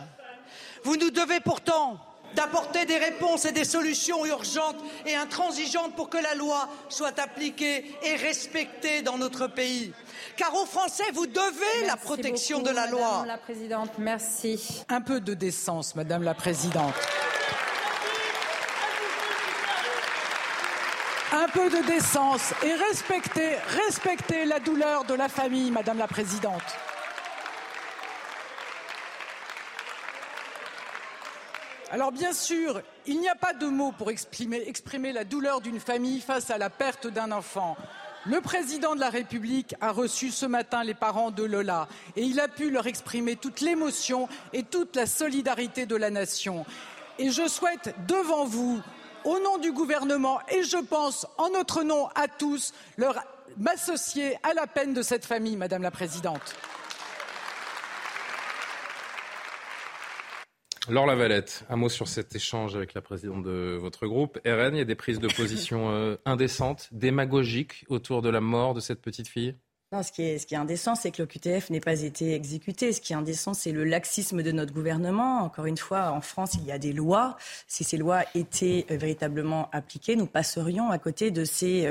Vous 0.85 0.97
nous 0.97 1.11
devez 1.11 1.41
pourtant 1.41 1.99
d'apporter 2.35 2.87
des 2.87 2.99
réponses 2.99 3.45
et 3.45 3.53
des 3.53 3.65
solutions 3.65 4.25
urgentes 4.25 4.77
et 5.07 5.15
intransigeantes 5.17 5.97
pour 5.97 6.11
que 6.11 6.19
la 6.19 6.35
loi 6.35 6.69
soit 6.89 7.19
appliquée 7.19 7.85
et 8.03 8.17
respectée 8.17 9.03
dans 9.03 9.19
notre 9.19 9.47
pays. 9.47 9.93
Car 10.37 10.55
aux 10.55 10.67
Français, 10.67 11.11
vous 11.13 11.27
devez 11.27 11.87
la 11.87 11.97
protection 11.97 12.61
de 12.61 12.71
la 12.71 12.87
loi. 12.87 13.11
Madame 13.11 13.27
la 13.27 13.39
Présidente, 13.39 13.91
merci. 13.99 14.85
Un 14.89 15.01
peu 15.01 15.21
de 15.21 15.35
décence, 15.35 15.95
Madame 15.97 16.23
la 16.23 16.35
Présidente. 16.35 16.95
Un 21.33 21.47
peu 21.47 21.71
de 21.71 21.87
décence 21.87 22.53
et 22.65 22.75
respectez, 22.75 23.55
respectez 23.87 24.45
la 24.45 24.59
douleur 24.59 25.05
de 25.05 25.15
la 25.15 25.29
famille, 25.29 25.71
Madame 25.71 25.99
la 25.99 26.09
Présidente. 26.09 26.61
Alors 31.93 32.11
bien 32.11 32.33
sûr, 32.33 32.83
il 33.07 33.21
n'y 33.21 33.29
a 33.29 33.37
pas 33.37 33.53
de 33.53 33.67
mots 33.67 33.93
pour 33.93 34.11
exprimer, 34.11 34.65
exprimer 34.67 35.13
la 35.13 35.23
douleur 35.23 35.61
d'une 35.61 35.79
famille 35.79 36.21
face 36.21 36.51
à 36.51 36.59
la 36.59 36.69
perte 36.69 37.07
d'un 37.07 37.31
enfant. 37.31 37.77
Le 38.27 38.41
président 38.41 38.97
de 38.97 39.01
la 39.01 39.11
République 39.11 39.77
a 39.81 39.93
reçu 39.93 40.33
ce 40.33 40.47
matin 40.47 40.83
les 40.83 40.95
parents 40.95 41.31
de 41.31 41.45
Lola 41.45 41.87
et 42.17 42.23
il 42.23 42.41
a 42.41 42.49
pu 42.49 42.71
leur 42.71 42.89
exprimer 42.89 43.37
toute 43.37 43.61
l'émotion 43.61 44.29
et 44.53 44.65
toute 44.65 44.97
la 44.97 45.07
solidarité 45.07 45.87
de 45.87 45.95
la 45.95 46.11
nation. 46.11 46.67
Et 47.21 47.31
je 47.31 47.47
souhaite 47.47 47.95
devant 48.09 48.47
vous, 48.47 48.81
au 49.25 49.39
nom 49.41 49.59
du 49.59 49.73
gouvernement 49.73 50.41
et 50.49 50.63
je 50.63 50.77
pense 50.77 51.27
en 51.39 51.51
notre 51.51 51.83
nom 51.83 52.09
à 52.15 52.29
tous, 52.29 52.73
leur 52.97 53.15
m'associer 53.57 54.37
à 54.43 54.55
la 54.55 54.67
peine 54.67 54.95
de 54.95 55.03
cette 55.03 55.25
famille, 55.25 55.57
Madame 55.57 55.83
la 55.83 55.91
Présidente. 55.91 56.57
Laure 60.89 61.07
Lavalette, 61.07 61.65
un 61.69 61.77
mot 61.77 61.89
sur 61.89 62.09
cet 62.09 62.35
échange 62.35 62.75
avec 62.75 62.95
la 62.95 63.01
présidente 63.01 63.45
de 63.45 63.77
votre 63.81 64.07
groupe. 64.07 64.41
RN, 64.45 64.75
il 64.75 64.79
y 64.79 64.81
a 64.81 64.85
des 64.85 64.95
prises 64.95 65.21
de 65.21 65.29
position 65.29 65.91
euh, 65.91 66.17
indécentes, 66.25 66.89
démagogiques 66.91 67.85
autour 67.89 68.23
de 68.23 68.29
la 68.29 68.41
mort 68.41 68.75
de 68.75 68.81
cette 68.81 69.01
petite 69.01 69.29
fille? 69.29 69.57
Non, 69.93 70.05
ce 70.05 70.13
qui 70.13 70.23
est, 70.23 70.39
ce 70.39 70.55
indécent, 70.55 70.95
c'est 70.95 71.11
que 71.11 71.21
le 71.21 71.27
QTF 71.27 71.71
n'ait 71.71 71.81
pas 71.81 72.03
été 72.03 72.35
exécuté. 72.35 72.93
Ce 72.93 73.01
qui 73.01 73.13
est 73.13 73.17
indécent, 73.17 73.55
c'est 73.55 73.73
le 73.73 73.83
laxisme 73.85 74.41
de 74.43 74.53
notre 74.53 74.73
gouvernement. 74.73 75.39
Encore 75.39 75.67
une 75.67 75.77
fois, 75.77 76.13
en 76.13 76.21
France, 76.21 76.55
il 76.55 76.65
y 76.65 76.71
a 76.71 76.79
des 76.79 76.93
lois. 76.93 77.37
Si 77.67 77.83
ces 77.83 77.97
lois 77.97 78.23
étaient 78.37 78.87
euh, 78.91 78.97
véritablement 78.97 79.69
appliquées, 79.73 80.15
nous 80.15 80.27
passerions 80.27 80.91
à 80.91 80.99
côté 80.99 81.33
de 81.33 81.45
ces 81.45 81.87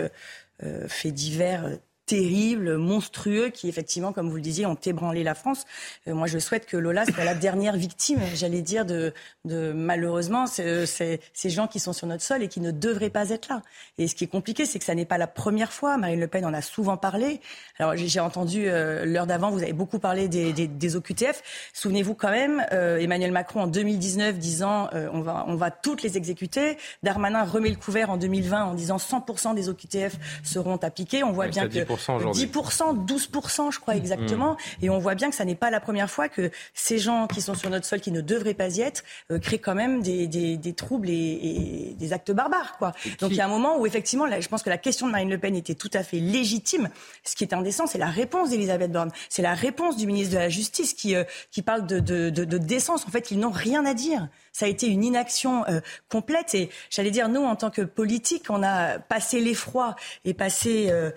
euh, 0.64 0.88
faits 0.88 1.14
divers 1.14 1.78
terribles, 2.10 2.78
monstrueux, 2.78 3.50
qui 3.50 3.70
effectivement, 3.70 4.14
comme 4.14 4.30
vous 4.32 4.36
le 4.36 4.42
disiez, 4.42 4.66
ont 4.66 4.78
ébranlé 4.84 5.24
la 5.24 5.36
France. 5.36 5.68
Euh, 6.08 6.16
moi, 6.16 6.26
je 6.26 6.40
souhaite 6.40 6.66
que 6.66 6.76
Lola 6.76 7.06
soit 7.06 7.24
la 7.24 7.36
dernière 7.36 7.76
victime, 7.76 8.20
j'allais 8.34 8.64
dire, 8.64 8.84
de, 8.84 9.14
de 9.46 9.72
malheureusement 9.74 10.48
c'est, 10.48 10.88
ces 10.88 11.50
gens 11.52 11.68
qui 11.68 11.80
sont 11.80 11.94
sur 11.94 12.08
notre 12.08 12.24
sol 12.24 12.42
et 12.42 12.48
qui 12.48 12.62
ne 12.62 12.72
devraient 12.72 13.12
pas 13.12 13.30
être 13.30 13.48
là. 13.50 13.62
Et 14.00 14.08
ce 14.08 14.16
qui 14.16 14.24
est 14.24 14.28
compliqué, 14.28 14.66
c'est 14.66 14.80
que 14.80 14.86
ça 14.86 14.96
n'est 14.96 15.06
pas 15.06 15.20
la 15.20 15.28
première 15.28 15.72
fois. 15.72 15.98
Marine 15.98 16.20
Le 16.20 16.28
Pen 16.28 16.46
en 16.46 16.54
a 16.54 16.64
souvent 16.64 16.98
parlé. 16.98 17.42
Alors 17.78 17.96
j'ai 17.96 18.20
entendu 18.20 18.68
euh, 18.68 19.06
l'heure 19.06 19.28
d'avant, 19.28 19.52
vous 19.52 19.62
avez 19.62 19.74
beaucoup 19.74 20.00
parlé 20.00 20.28
des, 20.28 20.52
des, 20.52 20.66
des 20.66 20.96
OQTF. 20.96 21.44
Souvenez-vous 21.74 22.16
quand 22.16 22.32
même, 22.32 22.66
euh, 22.72 22.98
Emmanuel 22.98 23.32
Macron 23.32 23.62
en 23.62 23.68
2019 23.68 24.40
disant 24.40 24.90
on 25.14 25.22
va 25.22 25.46
on 25.48 25.56
va 25.56 25.70
toutes 25.70 26.02
les 26.02 26.18
exécuter. 26.18 26.78
Darmanin 27.04 27.44
remet 27.44 27.70
le 27.70 27.76
couvert 27.76 28.10
en 28.10 28.18
2020 28.18 28.64
en 28.64 28.74
disant 28.74 28.98
100% 28.98 29.54
des 29.54 29.70
OQTF 29.70 30.18
seront 30.44 30.78
appliqués. 30.78 31.24
On 31.24 31.34
voit 31.34 31.50
bien 31.50 31.68
que 31.68 31.99
10%, 32.00 33.06
12%, 33.06 33.72
je 33.72 33.80
crois 33.80 33.96
exactement. 33.96 34.54
Mm. 34.54 34.86
Et 34.86 34.90
on 34.90 35.00
voit 35.00 35.16
bien 35.16 35.30
que 35.30 35.36
ça 35.36 35.46
n'est 35.46 35.56
pas 35.56 35.70
la 35.70 35.80
première 35.80 36.10
fois 36.10 36.30
que 36.30 36.52
ces 36.74 36.98
gens 36.98 37.28
qui 37.28 37.42
sont 37.42 37.56
sur 37.56 37.70
notre 37.70 37.86
sol, 37.86 38.00
qui 38.00 38.12
ne 38.12 38.22
devraient 38.22 38.54
pas 38.54 38.78
y 38.78 38.82
être, 38.82 39.04
euh, 39.32 39.40
créent 39.40 39.60
quand 39.60 39.76
même 39.76 40.02
des, 40.02 40.28
des, 40.28 40.58
des 40.58 40.74
troubles 40.74 41.10
et, 41.10 41.14
et, 41.14 41.96
des 41.96 42.14
actes 42.14 42.32
barbares. 42.32 42.78
Quoi. 42.78 42.94
Donc 43.20 43.32
il 43.32 43.38
y 43.38 43.42
a 43.42 43.46
un 43.46 43.50
moment 43.50 43.78
où 43.78 43.86
effectivement, 43.86 44.26
là, 44.26 44.40
je 44.40 44.48
pense 44.48 44.64
que 44.64 44.70
la 44.70 44.78
question 44.78 45.08
de 45.08 45.12
Marine 45.12 45.30
Le 45.30 45.38
Pen 45.38 45.56
était 45.56 45.76
tout 45.76 45.90
à 45.94 46.04
fait 46.04 46.20
légitime. 46.20 46.90
Ce 47.24 47.36
qui 47.36 47.44
est 47.44 47.54
indécent, 47.54 47.88
c'est 47.88 47.98
la 47.98 48.08
réponse 48.08 48.50
d'Elisabeth 48.50 48.92
Borne. 48.92 49.12
C'est 49.30 49.42
la 49.42 49.54
réponse 49.54 49.98
du 49.98 50.08
ministre 50.08 50.34
de 50.34 50.40
la 50.40 50.50
Justice 50.50 50.94
qui, 50.94 51.16
euh, 51.16 51.24
qui 51.52 51.62
parle 51.62 51.86
de, 51.86 52.00
de, 52.00 52.30
de, 52.30 52.46
de 52.46 52.58
décence. 52.58 53.06
En 53.08 53.12
fait, 53.12 53.32
ils 53.32 53.40
n'ont 53.40 53.52
rien 53.52 53.86
à 53.86 53.94
dire. 53.94 54.28
Ça 54.52 54.66
a 54.66 54.70
été 54.70 54.88
une 54.88 55.04
inaction 55.04 55.66
euh, 55.68 55.80
complète. 56.10 56.56
Et 56.56 56.70
j'allais 56.90 57.12
dire, 57.12 57.30
nous, 57.30 57.44
en 57.44 57.56
tant 57.56 57.70
que 57.70 57.82
politiques, 57.82 58.46
on 58.50 58.64
a 58.64 59.00
passé 59.00 59.40
l'effroi 59.40 59.96
et 60.26 60.34
passé... 60.34 60.88
Euh, 60.90 61.12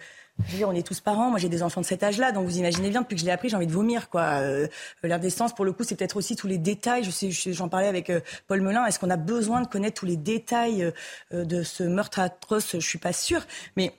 je 0.46 0.52
veux 0.52 0.58
dire, 0.58 0.68
on 0.68 0.74
est 0.74 0.86
tous 0.86 1.00
parents. 1.00 1.30
Moi, 1.30 1.38
j'ai 1.38 1.48
des 1.48 1.62
enfants 1.62 1.80
de 1.80 1.86
cet 1.86 2.02
âge-là, 2.02 2.32
donc 2.32 2.46
vous 2.46 2.58
imaginez 2.58 2.90
bien, 2.90 3.02
depuis 3.02 3.14
que 3.14 3.20
je 3.20 3.26
l'ai 3.26 3.32
appris, 3.32 3.48
j'ai 3.48 3.56
envie 3.56 3.66
de 3.66 3.72
vomir, 3.72 4.08
quoi. 4.08 4.40
Euh, 4.40 4.66
L'indécence, 5.02 5.54
pour 5.54 5.64
le 5.64 5.72
coup, 5.72 5.84
c'est 5.84 5.96
peut-être 5.96 6.16
aussi 6.16 6.36
tous 6.36 6.46
les 6.46 6.58
détails. 6.58 7.04
Je 7.04 7.10
sais, 7.10 7.30
j'en 7.30 7.68
parlais 7.68 7.88
avec 7.88 8.10
euh, 8.10 8.20
Paul 8.48 8.60
Melun. 8.60 8.84
Est-ce 8.86 8.98
qu'on 8.98 9.10
a 9.10 9.16
besoin 9.16 9.62
de 9.62 9.66
connaître 9.66 10.00
tous 10.00 10.06
les 10.06 10.16
détails 10.16 10.92
euh, 11.32 11.44
de 11.44 11.62
ce 11.62 11.82
meurtre 11.84 12.18
atroce? 12.18 12.72
Je 12.74 12.86
suis 12.86 12.98
pas 12.98 13.12
sûre, 13.12 13.42
mais 13.76 13.92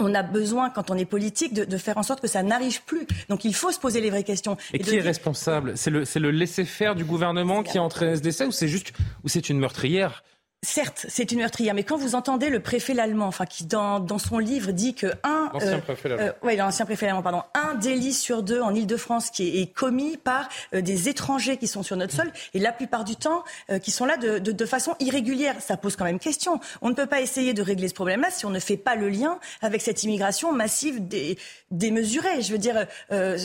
on 0.00 0.14
a 0.14 0.24
besoin, 0.24 0.68
quand 0.70 0.90
on 0.90 0.96
est 0.96 1.04
politique, 1.04 1.54
de, 1.54 1.64
de 1.64 1.78
faire 1.78 1.96
en 1.96 2.02
sorte 2.02 2.20
que 2.20 2.26
ça 2.26 2.42
n'arrive 2.42 2.82
plus. 2.82 3.06
Donc 3.28 3.44
il 3.44 3.54
faut 3.54 3.70
se 3.70 3.78
poser 3.78 4.00
les 4.00 4.10
vraies 4.10 4.24
questions. 4.24 4.56
Et, 4.72 4.76
et 4.76 4.78
qui 4.80 4.96
est 4.96 5.00
responsable? 5.00 5.76
C'est 5.76 5.90
le, 5.90 6.02
le 6.02 6.30
laisser-faire 6.32 6.96
du 6.96 7.04
gouvernement 7.04 7.62
qui 7.62 7.78
a 7.78 7.82
entraîné 7.82 8.16
ce 8.16 8.20
décès 8.20 8.46
ou 8.46 8.50
c'est 8.50 8.66
juste 8.68 8.92
ou 9.22 9.28
c'est 9.28 9.48
une 9.48 9.58
meurtrière? 9.58 10.24
Certes, 10.66 11.06
c'est 11.08 11.30
une 11.30 11.38
meurtrière, 11.38 11.74
mais 11.74 11.84
quand 11.84 11.96
vous 11.96 12.16
entendez 12.16 12.50
le 12.50 12.58
préfet 12.58 12.92
l'allemand, 12.92 13.28
enfin 13.28 13.46
qui 13.46 13.64
dans, 13.66 14.00
dans 14.00 14.18
son 14.18 14.38
livre 14.38 14.72
dit 14.72 14.94
que 14.94 15.06
un, 15.22 15.48
l'ancien 15.52 15.74
euh, 15.74 15.78
préfet 15.78 16.08
l'allemand, 16.08 16.26
euh, 16.26 16.46
ouais, 16.46 16.56
l'ancien 16.56 16.84
préfet 16.84 17.06
l'allemand, 17.06 17.22
pardon, 17.22 17.42
un 17.54 17.74
délit 17.74 18.12
sur 18.12 18.42
deux 18.42 18.60
en 18.60 18.74
Île-de-France 18.74 19.30
qui 19.30 19.46
est, 19.46 19.62
est, 19.62 19.72
commis 19.72 20.16
par 20.16 20.48
euh, 20.74 20.80
des 20.80 21.08
étrangers 21.08 21.56
qui 21.56 21.68
sont 21.68 21.84
sur 21.84 21.94
notre 21.94 22.12
sol 22.12 22.32
et 22.52 22.58
la 22.58 22.72
plupart 22.72 23.04
du 23.04 23.14
temps 23.14 23.44
euh, 23.70 23.78
qui 23.78 23.92
sont 23.92 24.06
là 24.06 24.16
de, 24.16 24.40
de, 24.40 24.50
de, 24.50 24.66
façon 24.66 24.96
irrégulière, 24.98 25.54
ça 25.60 25.76
pose 25.76 25.94
quand 25.94 26.04
même 26.04 26.18
question. 26.18 26.58
On 26.82 26.88
ne 26.88 26.94
peut 26.94 27.06
pas 27.06 27.20
essayer 27.20 27.54
de 27.54 27.62
régler 27.62 27.86
ce 27.86 27.94
problème-là 27.94 28.32
si 28.32 28.44
on 28.44 28.50
ne 28.50 28.58
fait 28.58 28.76
pas 28.76 28.96
le 28.96 29.08
lien 29.08 29.38
avec 29.62 29.82
cette 29.82 30.02
immigration 30.02 30.52
massive 30.52 31.06
des, 31.06 31.38
démesurée. 31.70 32.42
Je 32.42 32.50
veux 32.50 32.58
dire, 32.58 32.86
euh, 33.12 33.38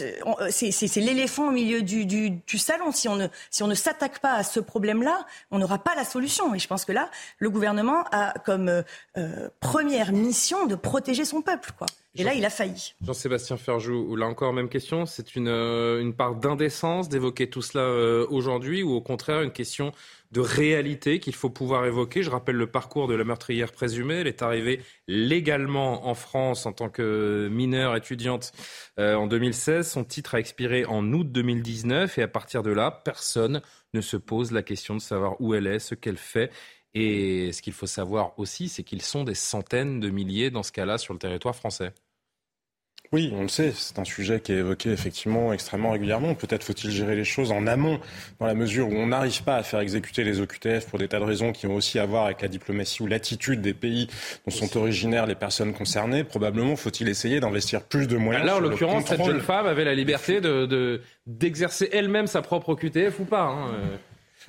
c'est 0.50 0.96
l'éléphant 0.96 1.50
au 1.50 1.52
milieu 1.52 1.84
du, 1.84 2.08
du, 2.08 2.32
du, 2.32 2.58
salon. 2.58 2.92
Si 2.92 3.08
on 3.08 3.16
ne 3.16 3.28
si 3.52 3.62
on 3.62 3.68
ne 3.68 3.76
s'attaque 3.76 4.18
pas 4.20 4.34
à 4.34 4.44
ce 4.44 4.60
problème-là, 4.60 5.28
on 5.52 5.60
n'aura 5.60 5.78
pas 5.78 5.94
la 5.96 6.04
solution. 6.04 6.56
Et 6.56 6.60
je 6.60 6.68
pense 6.68 6.84
que 6.84 6.92
là 6.92 7.11
le 7.40 7.50
gouvernement 7.50 8.04
a 8.12 8.34
comme 8.46 8.70
euh, 9.18 9.50
première 9.60 10.12
mission 10.12 10.68
de 10.68 10.76
protéger 10.76 11.26
son 11.26 11.42
peuple. 11.42 11.72
Quoi. 11.78 11.88
Et 12.14 12.26
là, 12.26 12.34
il 12.34 12.44
a 12.44 12.50
failli. 12.50 12.94
Jean-Sébastien 13.02 13.56
Ferjou, 13.56 14.18
là 14.18 14.26
encore, 14.26 14.52
même 14.52 14.68
question. 14.68 15.06
C'est 15.06 15.36
une, 15.36 15.48
euh, 15.48 16.02
une 16.02 16.14
part 16.14 16.36
d'indécence 16.36 17.08
d'évoquer 17.08 17.50
tout 17.50 17.62
cela 17.62 17.86
euh, 17.86 18.28
aujourd'hui 18.30 18.84
ou 18.84 18.92
au 18.92 19.02
contraire 19.02 19.42
une 19.42 19.54
question 19.54 19.94
de 20.32 20.42
réalité 20.42 21.20
qu'il 21.20 21.36
faut 21.36 21.50
pouvoir 21.50 21.86
évoquer? 21.86 22.22
Je 22.22 22.30
rappelle 22.30 22.58
le 22.58 22.68
parcours 22.68 23.08
de 23.08 23.14
la 23.14 23.24
meurtrière 23.24 23.72
présumée. 23.72 24.16
Elle 24.16 24.28
est 24.28 24.42
arrivée 24.42 24.82
légalement 25.08 26.08
en 26.08 26.14
France 26.14 26.66
en 26.66 26.74
tant 26.74 26.90
que 26.90 27.48
mineure 27.50 27.96
étudiante 27.96 28.52
euh, 29.00 29.16
en 29.16 29.28
2016. 29.28 29.90
Son 29.90 30.04
titre 30.04 30.36
a 30.36 30.40
expiré 30.40 30.86
en 30.86 31.14
août 31.14 31.32
2019 31.32 32.18
et 32.18 32.24
à 32.24 32.28
partir 32.28 32.62
de 32.62 32.72
là, 32.72 33.02
personne 33.06 33.62
ne 33.94 34.02
se 34.02 34.18
pose 34.18 34.52
la 34.52 34.64
question 34.64 34.96
de 34.96 35.02
savoir 35.02 35.40
où 35.40 35.54
elle 35.54 35.68
est, 35.68 35.80
ce 35.80 35.96
qu'elle 35.96 36.18
fait 36.18 36.52
et 36.94 37.52
ce 37.52 37.62
qu'il 37.62 37.74
faut 37.74 37.88
savoir 37.88 38.38
aussi, 38.38 38.70
c'est 38.70 38.84
qu'ils 38.84 39.02
sont 39.02 39.24
des 39.24 39.36
centaines 39.36 40.00
de 40.00 40.10
milliers 40.10 40.50
dans 40.50 40.64
ce 40.64 40.72
cas-là 40.72 40.98
sur 40.98 41.14
le 41.14 41.20
territoire 41.20 41.56
français. 41.56 41.94
Oui, 43.14 43.34
on 43.36 43.42
le 43.42 43.50
sait, 43.50 43.74
c'est 43.76 44.00
un 44.00 44.06
sujet 44.06 44.40
qui 44.40 44.54
est 44.54 44.60
évoqué 44.60 44.90
effectivement 44.90 45.52
extrêmement 45.52 45.92
régulièrement. 45.92 46.34
Peut-être 46.34 46.64
faut-il 46.64 46.92
gérer 46.92 47.18
les 47.18 47.26
choses 47.26 47.52
en 47.52 47.68
amont, 47.68 48.00
dans 48.40 48.46
la 48.46 48.54
mesure 48.54 48.88
où 48.88 48.94
on 48.94 49.08
n'arrive 49.08 49.44
pas 49.44 49.58
à 49.58 49.64
faire 49.64 49.82
exécuter 49.82 50.24
les 50.24 50.40
OQTF 50.40 50.88
pour 50.88 50.98
des 50.98 51.10
tas 51.10 51.20
de 51.20 51.26
raisons 51.26 51.52
qui 51.52 51.68
ont 51.68 51.76
aussi 51.76 52.00
à 52.00 52.06
voir 52.06 52.24
avec 52.26 52.42
la 52.42 52.48
diplomatie 52.48 53.04
ou 53.04 53.08
l'attitude 53.08 53.60
des 53.60 53.74
pays 53.74 54.08
dont 54.46 54.52
sont 54.52 54.78
originaires 54.78 55.26
les 55.26 55.36
personnes 55.36 55.74
concernées. 55.74 56.24
Probablement 56.24 56.78
faut-il 56.78 57.10
essayer 57.10 57.42
d'investir 57.42 57.82
plus 57.84 58.08
de 58.08 58.16
moyens. 58.16 58.46
Là, 58.46 58.56
en 58.56 58.60
l'occurrence, 58.62 59.08
cette 59.08 59.26
jeune 59.26 59.42
femme 59.42 59.68
avait 59.68 59.84
la 59.84 59.94
liberté 59.94 60.40
de, 60.40 61.02
d'exercer 61.28 61.90
elle-même 61.92 62.28
sa 62.28 62.42
propre 62.42 62.70
OQTF 62.70 63.20
ou 63.20 63.26
pas. 63.26 63.44
Hein. 63.44 63.74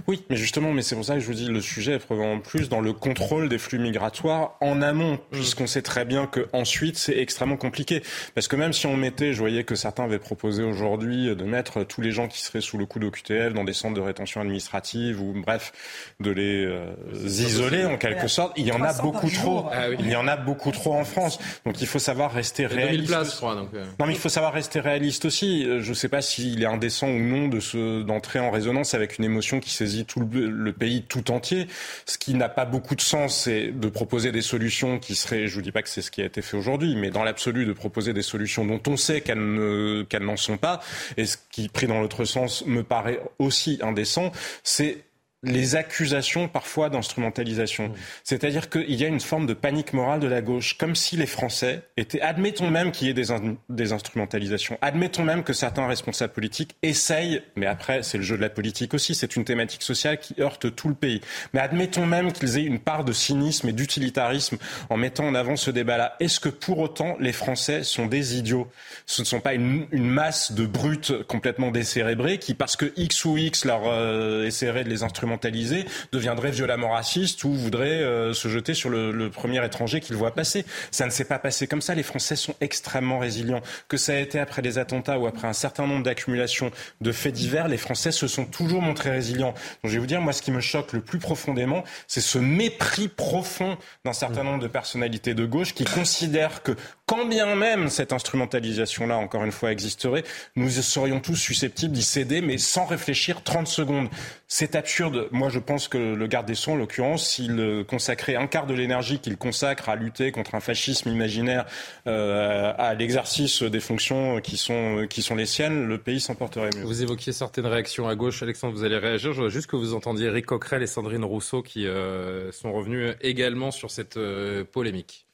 Oui, 0.07 0.25
mais 0.31 0.37
justement, 0.37 0.73
mais 0.73 0.83
c'est 0.83 0.95
pour 0.95 1.05
ça 1.05 1.15
que 1.15 1.21
je 1.21 1.27
vous 1.27 1.35
dis, 1.35 1.47
le 1.47 1.61
sujet 1.61 1.95
est 1.95 1.99
probablement 1.99 2.41
plus 2.41 2.69
dans 2.69 2.81
le 2.81 2.93
contrôle 2.93 3.49
des 3.49 3.59
flux 3.59 3.79
migratoires 3.79 4.57
en 4.61 4.83
amont, 4.83 5.15
mm. 5.15 5.19
puisqu'on 5.31 5.67
sait 5.67 5.83
très 5.83 6.05
bien 6.05 6.27
que 6.27 6.49
ensuite 6.53 6.97
c'est 6.97 7.19
extrêmement 7.19 7.57
compliqué. 7.57 8.03
Parce 8.35 8.49
que 8.49 8.57
même 8.57 8.73
si 8.73 8.87
on 8.87 8.97
mettait, 8.97 9.33
je 9.33 9.39
voyais 9.39 9.65
que 9.65 9.75
certains 9.75 10.05
avaient 10.05 10.19
proposé 10.19 10.63
aujourd'hui 10.63 11.35
de 11.35 11.45
mettre 11.45 11.85
tous 11.85 12.01
les 12.01 12.13
gens 12.13 12.29
qui 12.29 12.41
seraient 12.41 12.61
sous 12.61 12.79
le 12.79 12.87
coup 12.87 12.99
d'OQTF 12.99 13.53
dans 13.55 13.65
des 13.65 13.73
centres 13.73 13.95
de 13.95 14.01
rétention 14.01 14.41
administrative 14.41 15.21
ou 15.21 15.33
bref, 15.35 15.73
de 16.21 16.31
les 16.31 16.65
euh, 16.65 16.93
isoler 17.25 17.85
en 17.85 17.97
quelque 17.97 18.29
sorte. 18.29 18.53
Il 18.57 18.67
y 18.67 18.73
en 18.73 18.83
a 18.83 18.93
beaucoup 18.95 19.31
trop. 19.31 19.67
Ah 19.73 19.89
il 19.99 20.09
y 20.09 20.17
en 20.17 20.29
a 20.29 20.37
beaucoup 20.37 20.71
trop 20.71 20.95
en 20.95 21.05
France. 21.05 21.39
Donc 21.65 21.81
il 21.81 21.87
faut 21.87 21.99
savoir 21.99 22.33
rester 22.33 22.67
réaliste. 22.67 23.09
Places, 23.09 23.33
je 23.33 23.37
crois, 23.37 23.55
donc, 23.55 23.69
euh... 23.75 23.85
Non, 23.99 24.07
mais 24.07 24.13
il 24.13 24.19
faut 24.19 24.29
savoir 24.29 24.53
rester 24.53 24.81
réaliste 24.81 25.25
aussi. 25.25 25.65
Je 25.65 25.89
ne 25.89 25.95
sais 25.95 26.09
pas 26.09 26.23
s'il 26.23 26.63
est 26.63 26.67
indécent 26.67 27.09
ou 27.09 27.19
non 27.19 27.49
de 27.49 28.03
d'entrer 28.03 28.41
en 28.41 28.51
résonance 28.51 28.95
avec 28.95 29.19
une 29.19 29.25
émotion 29.25 29.61
qui 29.61 29.71
tout 30.07 30.21
le, 30.21 30.73
pays 30.73 31.03
tout 31.03 31.31
entier. 31.31 31.67
Ce 32.07 32.19
qui 32.19 32.35
n'a 32.35 32.49
pas 32.49 32.65
beaucoup 32.65 32.95
de 32.95 33.01
sens, 33.01 33.37
c'est 33.45 33.69
de 33.69 33.89
proposer 33.89 34.33
des 34.33 34.43
solutions 34.43 34.99
qui 34.99 35.15
seraient, 35.15 35.47
je 35.47 35.55
vous 35.55 35.63
dis 35.63 35.73
pas 35.73 35.83
que 35.83 35.89
c'est 35.89 36.03
ce 36.03 36.11
qui 36.11 36.23
a 36.23 36.25
été 36.25 36.43
fait 36.43 36.57
aujourd'hui, 36.57 36.97
mais 36.97 37.11
dans 37.11 37.25
l'absolu, 37.25 37.67
de 37.67 37.73
proposer 37.73 38.13
des 38.13 38.23
solutions 38.23 38.65
dont 38.65 38.81
on 38.87 38.97
sait 38.97 39.23
ne, 39.35 40.03
qu'elles 40.03 40.25
n'en 40.25 40.37
sont 40.37 40.57
pas. 40.57 40.81
Et 41.17 41.27
ce 41.27 41.37
qui, 41.51 41.69
pris 41.69 41.87
dans 41.87 42.01
l'autre 42.01 42.25
sens, 42.25 42.65
me 42.67 42.83
paraît 42.83 43.21
aussi 43.39 43.79
indécent, 43.83 44.33
c'est 44.63 45.05
les 45.43 45.75
accusations 45.75 46.47
parfois 46.49 46.89
d'instrumentalisation. 46.89 47.89
Mmh. 47.89 47.95
C'est-à-dire 48.23 48.71
qu'il 48.71 48.95
y 48.95 49.05
a 49.05 49.09
une 49.09 49.21
forme 49.21 49.47
de 49.47 49.55
panique 49.55 49.93
morale 49.93 50.21
de 50.21 50.29
la 50.29 50.41
gauche, 50.41 50.79
comme 50.79 50.95
si 50.95 51.17
les 51.17 51.27
Français 51.27 51.83
étaient, 51.97 52.21
admettons 52.21 52.71
même 52.71 52.93
qu'il 52.93 53.09
y 53.09 53.11
ait 53.11 53.15
des, 53.15 53.27
des, 53.69 53.93
instrumentalisations, 53.93 54.79
admettons 54.81 55.25
même 55.25 55.43
que 55.43 55.53
certains 55.53 55.87
responsables 55.87 56.33
politiques 56.33 56.77
essayent, 56.83 57.43
mais 57.57 57.67
après 57.67 58.03
c'est 58.03 58.19
le 58.19 58.25
jeu 58.25 58.37
de 58.37 58.43
la 58.43 58.51
politique 58.51 58.95
aussi, 58.95 59.15
c'est 59.15 59.35
une 59.35 59.45
thématique 59.45 59.83
sociale 59.83 60.19
qui 60.19 60.35
heurte 60.41 60.75
tout 60.75 60.89
le 60.89 60.95
pays, 60.95 61.21
mais 61.53 61.61
admettons 61.61 62.07
même 62.07 62.33
qu'ils 62.33 62.59
aient 62.59 62.65
une 62.65 62.79
part 62.79 63.05
de 63.05 63.13
cynisme 63.13 63.69
et 63.69 63.73
d'utilitarisme 63.73 64.59
en 64.91 64.97
mettant 64.97 65.27
en 65.27 65.35
avant 65.35 65.57
ce 65.57 65.71
débat-là. 65.71 66.17
Est-ce 66.21 66.39
que 66.39 66.49
pour 66.49 66.79
autant 66.79 67.17
les 67.19 67.33
Français 67.33 67.83
sont 67.83 68.07
des 68.07 68.37
idiots? 68.39 68.69
Ce 69.07 69.23
ne 69.23 69.27
sont 69.27 69.41
pas 69.41 69.55
une, 69.55 69.87
une 69.91 70.09
masse 70.09 70.53
de 70.53 70.67
brutes 70.67 71.25
complètement 71.25 71.73
décérébrées 71.73 72.39
qui, 72.39 72.55
parce 72.55 72.77
que 72.77 72.93
X 72.97 73.25
ou 73.25 73.37
X 73.37 73.65
leur 73.65 73.83
euh, 73.87 74.47
essaierait 74.47 74.85
de 74.85 74.89
les 74.89 75.03
instrumenter, 75.33 75.87
deviendrait 76.13 76.51
violemment 76.51 76.91
raciste 76.91 77.45
ou 77.45 77.53
voudrait 77.53 78.03
euh, 78.03 78.33
se 78.33 78.49
jeter 78.49 78.75
sur 78.75 78.91
le, 78.91 79.31
premier 79.31 79.65
étranger 79.65 80.01
qu'il 80.01 80.17
voit 80.17 80.35
passer. 80.35 80.65
Ça 80.91 81.07
ne 81.07 81.11
s'est 81.11 81.25
pas 81.25 81.39
passé 81.39 81.67
comme 81.67 81.81
ça. 81.81 81.95
Les 81.95 82.03
Français 82.03 82.37
sont 82.37 82.55
extrêmement 82.61 83.19
résilients. 83.19 83.63
Que 83.89 83.97
ça 83.97 84.13
a 84.13 84.17
été 84.17 84.39
après 84.39 84.63
les 84.63 84.79
attentats 84.79 85.19
ou 85.19 85.27
après 85.27 85.49
un 85.49 85.53
certain 85.53 85.87
nombre 85.87 86.03
d'accumulations 86.03 86.71
de 87.01 87.13
faits 87.13 87.35
divers, 87.35 87.69
les 87.69 87.77
Français 87.77 88.13
se 88.13 88.27
sont 88.27 88.45
toujours 88.45 88.83
montrés 88.83 89.11
résilients. 89.11 89.55
Donc 89.83 89.85
je 89.85 89.91
vais 89.91 89.99
vous 89.99 90.07
dire, 90.07 90.21
moi, 90.21 90.33
ce 90.33 90.43
qui 90.43 90.51
me 90.51 90.61
choque 90.61 90.93
le 90.93 91.01
plus 91.01 91.19
profondément, 91.19 91.85
c'est 92.07 92.21
ce 92.21 92.39
mépris 92.39 93.09
profond 93.09 93.79
d'un 94.05 94.13
certain 94.13 94.45
nombre 94.45 94.63
de 94.63 94.69
personnalités 94.69 95.35
de 95.35 95.45
gauche 95.45 95.75
qui 95.75 95.85
considèrent 95.85 96.63
que 96.63 96.73
quand 97.07 97.27
bien 97.27 97.55
même 97.57 97.89
cette 97.89 98.13
instrumentalisation-là, 98.13 99.17
encore 99.17 99.45
une 99.45 99.53
fois, 99.53 99.73
existerait, 99.73 100.25
nous 100.57 100.71
serions 100.71 101.21
tous 101.21 101.37
susceptibles 101.37 101.93
d'y 101.93 102.03
céder, 102.03 102.41
mais 102.41 102.59
sans 102.59 102.87
réfléchir 102.87 103.43
30 103.43 103.67
secondes. 103.67 104.09
C'est 104.49 104.75
absurde. 104.75 105.22
Moi, 105.31 105.49
je 105.49 105.59
pense 105.59 105.89
que 105.89 105.99
le 105.99 106.27
garde 106.27 106.47
des 106.47 106.55
Sceaux, 106.55 106.73
en 106.73 106.77
l'occurrence, 106.77 107.27
s'il 107.27 107.85
consacrait 107.89 108.37
un 108.37 108.47
quart 108.47 108.67
de 108.67 108.75
l'énergie 108.75 109.19
qu'il 109.19 109.37
consacre 109.37 109.89
à 109.89 109.97
lutter 109.97 110.33
contre 110.33 110.55
un 110.55 110.61
fascisme 110.61 111.09
imaginaire, 111.09 111.67
euh, 112.07 112.73
à 112.77 112.95
l'exercice 112.95 113.63
des 113.63 113.81
fonctions 113.81 114.41
qui 114.41 114.57
sont, 114.57 115.07
qui 115.09 115.23
sont 115.23 115.35
les 115.35 115.47
siennes, 115.47 115.87
le 115.87 115.99
pays 115.99 116.21
s'en 116.21 116.35
porterait 116.35 116.71
mieux. 116.77 116.85
Vous 116.85 117.03
évoquiez 117.03 117.33
certaines 117.33 117.67
réactions 117.67 118.09
à 118.09 118.15
gauche. 118.15 118.43
Alexandre, 118.43 118.75
vous 118.75 118.85
allez 118.85 118.99
réagir. 118.99 119.33
Je 119.33 119.37
voudrais 119.37 119.53
juste 119.53 119.67
que 119.69 119.77
vous 119.77 119.95
entendiez 119.95 120.27
Eric 120.27 120.47
Coquerel 120.47 120.83
et 120.83 120.87
Sandrine 120.87 121.25
Rousseau 121.25 121.63
qui 121.63 121.87
euh, 121.87 122.51
sont 122.53 122.73
revenus 122.73 123.15
également 123.21 123.71
sur 123.71 123.91
cette 123.91 124.17
euh, 124.17 124.65
polémique. 124.65 125.27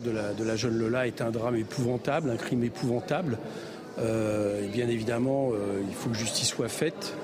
De 0.00 0.10
la, 0.10 0.34
de 0.34 0.42
la 0.42 0.56
jeune 0.56 0.76
Lola 0.76 1.06
est 1.06 1.20
un 1.22 1.30
drame 1.30 1.56
épouvantable, 1.56 2.30
un 2.30 2.36
crime 2.36 2.64
épouvantable. 2.64 3.38
et 3.98 4.66
bien 4.66 4.88
évidemment, 4.88 5.52
il 5.88 5.94
faut 5.94 6.10
que 6.10 6.16
justice 6.16 6.48
soit 6.48 6.68
faite 6.68 7.14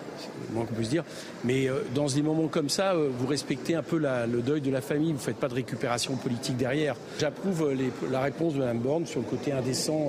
moins 0.52 0.64
qu'on 0.64 0.74
puisse 0.74 0.88
dire. 0.88 1.04
Mais 1.44 1.68
euh, 1.68 1.82
dans 1.94 2.06
des 2.06 2.22
moments 2.22 2.48
comme 2.48 2.68
ça, 2.68 2.94
euh, 2.94 3.08
vous 3.16 3.26
respectez 3.26 3.74
un 3.74 3.82
peu 3.82 3.98
le 3.98 4.42
deuil 4.42 4.60
de 4.60 4.70
la 4.70 4.80
famille, 4.80 5.12
vous 5.12 5.18
ne 5.18 5.22
faites 5.22 5.36
pas 5.36 5.48
de 5.48 5.54
récupération 5.54 6.16
politique 6.16 6.56
derrière. 6.56 6.96
J'approuve 7.18 7.70
euh, 7.70 7.76
la 8.10 8.20
réponse 8.20 8.54
de 8.54 8.60
Mme 8.60 8.78
Borne 8.78 9.06
sur 9.06 9.20
le 9.20 9.26
côté 9.26 9.52
indécent 9.52 10.08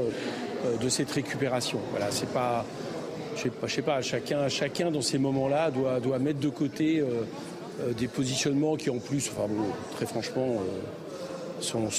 de 0.82 0.90
cette 0.90 1.12
récupération. 1.12 1.80
Voilà, 1.92 2.08
c'est 2.12 2.32
pas. 2.32 2.66
Je 3.36 3.44
sais 3.44 3.50
pas, 3.50 3.68
sais 3.68 3.82
pas 3.82 4.02
chacun, 4.02 4.50
chacun 4.50 4.92
dans 4.92 5.02
ces 5.02 5.18
moments-là 5.18 5.72
doit, 5.72 6.20
mettre 6.20 6.40
de 6.40 6.50
côté 6.50 7.02
des 7.98 8.08
positionnements 8.08 8.76
qui 8.76 8.90
en 8.90 9.00
plus, 9.00 9.32
très 9.96 10.06
franchement, 10.06 10.58
sont 11.62 11.90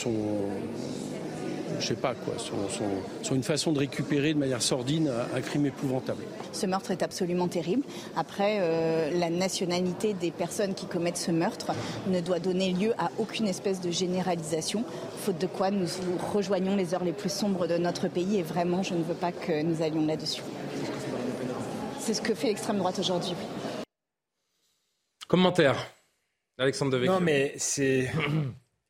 je 1.83 1.89
sais 1.89 1.95
pas 1.95 2.15
quoi, 2.15 2.35
sont, 2.39 3.35
une 3.35 3.43
façon 3.43 3.73
de 3.73 3.81
récupérer 3.81 4.35
de 4.35 4.39
manière 4.39 4.63
sordine 4.63 5.11
un, 5.35 5.41
crime 5.41 5.67
épouvantable. 5.67 6.23
Ce 6.53 6.67
meurtre 6.67 6.93
est 6.93 7.03
absolument 7.03 7.49
terrible. 7.49 7.83
Après, 8.17 8.59
euh, 8.61 9.11
la 9.19 9.31
nationalité 9.31 10.15
des 10.15 10.31
personnes 10.31 10.75
qui 10.75 10.87
commettent 10.87 11.17
ce 11.17 11.33
meurtre 11.33 11.73
ne 12.07 12.21
doit 12.21 12.39
donner 12.39 12.73
lieu 12.73 12.93
à 12.99 13.11
aucune 13.19 13.49
espèce 13.49 13.81
de 13.81 13.91
généralisation, 13.91 14.85
faute 15.19 15.39
de 15.39 15.47
quoi 15.47 15.71
nous 15.71 15.87
rejoignons 16.33 16.77
les 16.77 16.95
heures 16.95 17.05
les 17.05 17.13
plus 17.13 17.33
sombres 17.33 17.67
de 17.67 17.77
notre 17.77 18.09
pays 18.09 18.39
et 18.39 18.43
vraiment, 18.43 18.83
je 18.83 18.95
ne 18.95 19.03
veux 19.03 19.15
pas 19.15 19.33
que 19.33 19.63
nous 19.63 19.83
allions 19.83 20.07
là-dessus. 20.07 20.43
C'est 21.99 22.15
ce 22.15 22.23
que 22.23 22.35
fait 22.35 22.49
l'extrême 22.49 22.79
droite 22.79 22.99
aujourd'hui. 22.99 23.35
Commentaire. 25.27 25.77
Alexandre 26.59 26.93
Devecchio. 26.93 27.15
Non, 27.15 27.21
mais 27.21 27.55
c'est, 27.57 28.11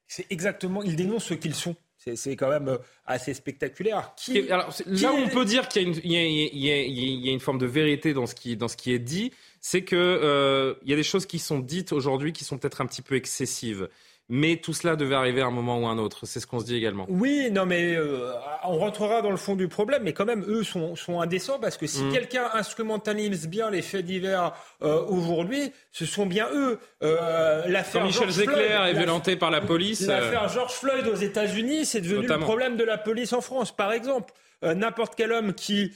c'est 0.06 0.26
exactement. 0.30 0.82
Ils 0.82 0.96
dénoncent 0.96 1.24
ce 1.24 1.34
qu'ils 1.34 1.54
sont. 1.54 1.74
C'est 2.16 2.36
quand 2.36 2.48
même 2.48 2.68
euh, 2.68 2.78
assez 3.06 3.34
spectaculaire. 3.34 4.14
là 4.48 5.12
où 5.12 5.16
on 5.16 5.28
peut 5.28 5.44
dire 5.44 5.68
qu'il 5.68 6.00
y, 6.04 7.28
a 7.28 7.32
une 7.32 7.40
forme 7.40 7.58
de 7.58 7.66
vérité 7.66 8.12
dans 8.12 8.26
ce 8.26 8.34
qui, 8.34 8.56
dans 8.56 8.68
ce 8.68 8.76
qui 8.76 8.92
est 8.92 8.98
dit, 8.98 9.32
c'est 9.60 9.84
qu'il 9.84 9.98
euh, 9.98 10.74
y 10.84 10.92
a 10.92 10.96
des 10.96 11.02
choses 11.04 11.26
qui 11.26 11.38
sont 11.38 11.60
dites 11.60 11.92
aujourd'hui 11.92 12.32
qui 12.32 12.44
sont 12.44 12.58
peut-être 12.58 12.80
un 12.80 12.86
petit 12.86 13.02
peu 13.02 13.14
excessives. 13.14 13.88
Mais 14.28 14.56
tout 14.56 14.72
cela 14.72 14.96
devait 14.96 15.14
arriver 15.14 15.42
à 15.42 15.46
un 15.46 15.50
moment 15.50 15.78
ou 15.78 15.86
à 15.86 15.90
un 15.90 15.98
autre. 15.98 16.26
C'est 16.26 16.40
ce 16.40 16.46
qu'on 16.46 16.60
se 16.60 16.64
dit 16.64 16.76
également. 16.76 17.06
Oui, 17.08 17.50
non, 17.50 17.66
mais 17.66 17.94
euh, 17.94 18.32
on 18.64 18.78
rentrera 18.78 19.20
dans 19.20 19.30
le 19.30 19.36
fond 19.36 19.56
du 19.56 19.68
problème. 19.68 20.04
Mais 20.04 20.12
quand 20.12 20.24
même, 20.24 20.44
eux 20.48 20.62
sont, 20.62 20.96
sont 20.96 21.20
indécents 21.20 21.58
parce 21.58 21.76
que 21.76 21.86
si 21.86 22.02
mm. 22.02 22.12
quelqu'un 22.12 22.48
instrumentalise 22.54 23.48
bien 23.48 23.70
les 23.70 23.82
faits 23.82 24.06
divers 24.06 24.52
euh, 24.82 25.04
aujourd'hui, 25.04 25.72
ce 25.90 26.06
sont 26.06 26.24
bien 26.24 26.48
eux. 26.54 26.78
Euh, 27.02 27.66
l'affaire 27.66 28.04
Michel 28.04 28.30
Zecler 28.30 28.78
est 28.88 28.94
violenté 28.94 29.36
par 29.36 29.50
la 29.50 29.60
police. 29.60 30.06
L'affaire 30.06 30.48
George 30.48 30.72
Floyd 30.72 31.06
aux 31.08 31.16
États-Unis, 31.16 31.84
c'est 31.84 32.00
devenu 32.00 32.26
le 32.26 32.38
problème 32.38 32.76
de 32.76 32.84
la 32.84 32.98
police 32.98 33.32
en 33.32 33.40
France, 33.40 33.74
par 33.74 33.92
exemple. 33.92 34.32
n'importe 34.62 35.14
quel 35.16 35.32
homme 35.32 35.52
qui 35.52 35.92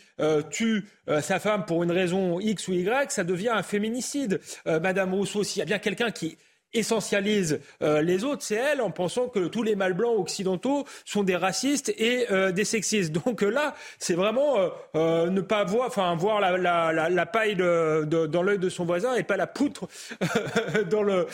tue 0.51 0.85
sa 1.21 1.39
femme 1.39 1.65
pour 1.65 1.85
une 1.85 1.93
raison 1.93 2.41
X 2.41 2.69
ou 2.69 2.73
Y, 2.73 3.13
ça 3.13 3.25
devient 3.25 3.51
un 3.51 3.63
féminicide. 3.63 4.41
Madame 4.67 5.15
Rousseau, 5.15 5.45
s'il 5.45 5.61
y 5.61 5.63
a 5.63 5.67
bien 5.67 5.79
quelqu'un 5.79 6.11
qui 6.11 6.37
essentialise 6.77 7.61
euh, 7.83 8.03
les 8.03 8.25
autres, 8.25 8.43
c'est 8.43 8.55
elle, 8.55 8.81
en 8.81 8.91
pensant 8.91 9.29
que 9.29 9.47
tous 9.49 9.63
les 9.63 9.77
mâles 9.77 9.95
blancs 9.95 10.19
occidentaux 10.19 10.85
sont 11.05 11.23
des 11.23 11.37
racistes 11.37 11.93
et 11.99 12.27
euh, 12.31 12.53
des 12.53 12.65
sexistes. 12.65 13.13
Donc 13.13 13.43
euh, 13.43 13.51
là, 13.51 13.75
c'est 13.99 14.15
vraiment 14.15 14.57
ne 14.95 15.41
pas 15.41 15.65
voir, 15.65 15.89
enfin 15.89 16.15
voir 16.17 16.41
la, 16.41 16.57
la, 16.57 17.09
la, 17.09 17.27
paille 17.27 17.57
de, 17.57 18.05
dans 18.05 18.43
l'œil 18.43 18.59
de 18.59 18.69
son 18.69 18.85
voisin 18.85 19.15
et 19.15 19.23
pas 19.23 19.37
la 19.37 19.47
poutre 19.47 19.89
dans 20.91 21.03
le 21.03 21.27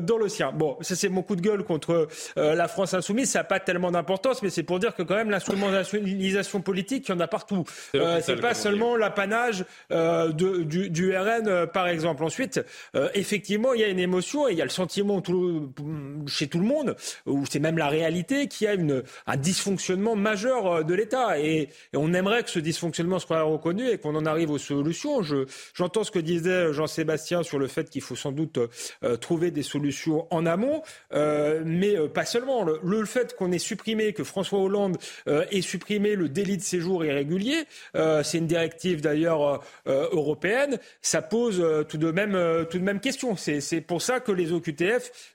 dans 0.00 0.18
le 0.18 0.28
sien. 0.28 0.52
Bon, 0.52 0.76
ça 0.80 0.96
c'est 0.96 1.08
mon 1.08 1.22
coup 1.22 1.36
de 1.36 1.40
gueule 1.40 1.64
contre 1.64 2.08
la 2.36 2.68
France 2.68 2.94
insoumise. 2.94 3.30
Ça 3.30 3.40
n'a 3.40 3.44
pas 3.44 3.60
tellement 3.60 3.90
d'importance, 3.90 4.42
mais 4.42 4.50
c'est 4.50 4.62
pour 4.62 4.78
dire 4.78 4.94
que 4.94 5.02
quand 5.02 5.14
même 5.14 5.30
l'instrumentalisation 5.30 6.60
politique, 6.60 7.08
il 7.08 7.12
y 7.12 7.14
en 7.14 7.20
a 7.20 7.28
partout. 7.28 7.64
c'est 7.92 8.40
pas 8.40 8.54
seulement 8.54 8.96
l'apanage 8.96 9.64
du, 9.90 10.90
du, 10.90 11.16
RN, 11.16 11.66
par 11.66 11.88
exemple. 11.88 12.24
Ensuite, 12.24 12.60
effectivement, 13.14 13.74
il 13.74 13.80
y 13.80 13.84
a 13.84 13.88
une 13.88 13.98
émotion 13.98 14.48
et 14.48 14.52
il 14.52 14.58
y 14.58 14.62
a 14.62 14.64
le 14.64 14.70
sentiment 14.84 15.22
chez 16.26 16.46
tout 16.48 16.58
le 16.58 16.66
monde, 16.66 16.96
ou 17.26 17.46
c'est 17.46 17.58
même 17.58 17.78
la 17.78 17.88
réalité, 17.88 18.48
qu'il 18.48 18.66
y 18.66 18.70
a 18.70 18.76
un 19.26 19.36
dysfonctionnement 19.36 20.14
majeur 20.14 20.66
euh, 20.66 20.82
de 20.82 20.94
l'État. 20.94 21.38
Et, 21.40 21.68
on 21.94 22.12
aimerait 22.12 22.42
que 22.42 22.50
ce 22.50 22.58
dysfonctionnement 22.58 23.18
soit 23.18 23.42
reconnu 23.42 23.88
et 23.88 23.98
qu'on 23.98 24.14
en 24.14 24.26
arrive 24.26 24.50
aux 24.50 24.58
solutions. 24.58 25.22
Je, 25.22 25.46
j'entends 25.74 26.04
ce 26.04 26.10
que 26.10 26.18
disait 26.18 26.72
Jean-Sébastien 26.72 27.42
sur 27.42 27.58
le 27.58 27.66
fait 27.66 27.88
qu'il 27.88 28.02
faut 28.02 28.16
sans 28.16 28.32
doute 28.32 28.58
euh, 29.02 29.16
trouver 29.16 29.50
des 29.50 29.62
solutions 29.62 30.26
en 30.30 30.44
amont, 30.44 30.82
euh, 31.12 31.62
mais 31.64 31.96
pas 32.08 32.24
seulement. 32.24 32.64
Le, 32.64 33.04
fait 33.04 33.34
qu'on 33.36 33.52
ait 33.52 33.58
supprimé, 33.58 34.12
que 34.12 34.24
François 34.24 34.58
Hollande 34.58 34.96
ait 35.26 35.60
supprimé 35.60 36.16
le 36.16 36.30
délit 36.30 36.56
de 36.56 36.62
séjour 36.62 37.04
irrégulier, 37.04 37.64
c'est 38.22 38.38
une 38.38 38.46
directive 38.46 39.02
d'ailleurs 39.02 39.62
européenne, 39.86 40.78
ça 41.02 41.20
pose 41.20 41.62
tout 41.86 41.98
de 41.98 42.10
même, 42.10 42.66
tout 42.70 42.78
de 42.78 42.82
même 42.82 43.00
question. 43.00 43.36
C'est, 43.36 43.80
pour 43.82 44.00
ça 44.00 44.20
que 44.20 44.32
les 44.32 44.52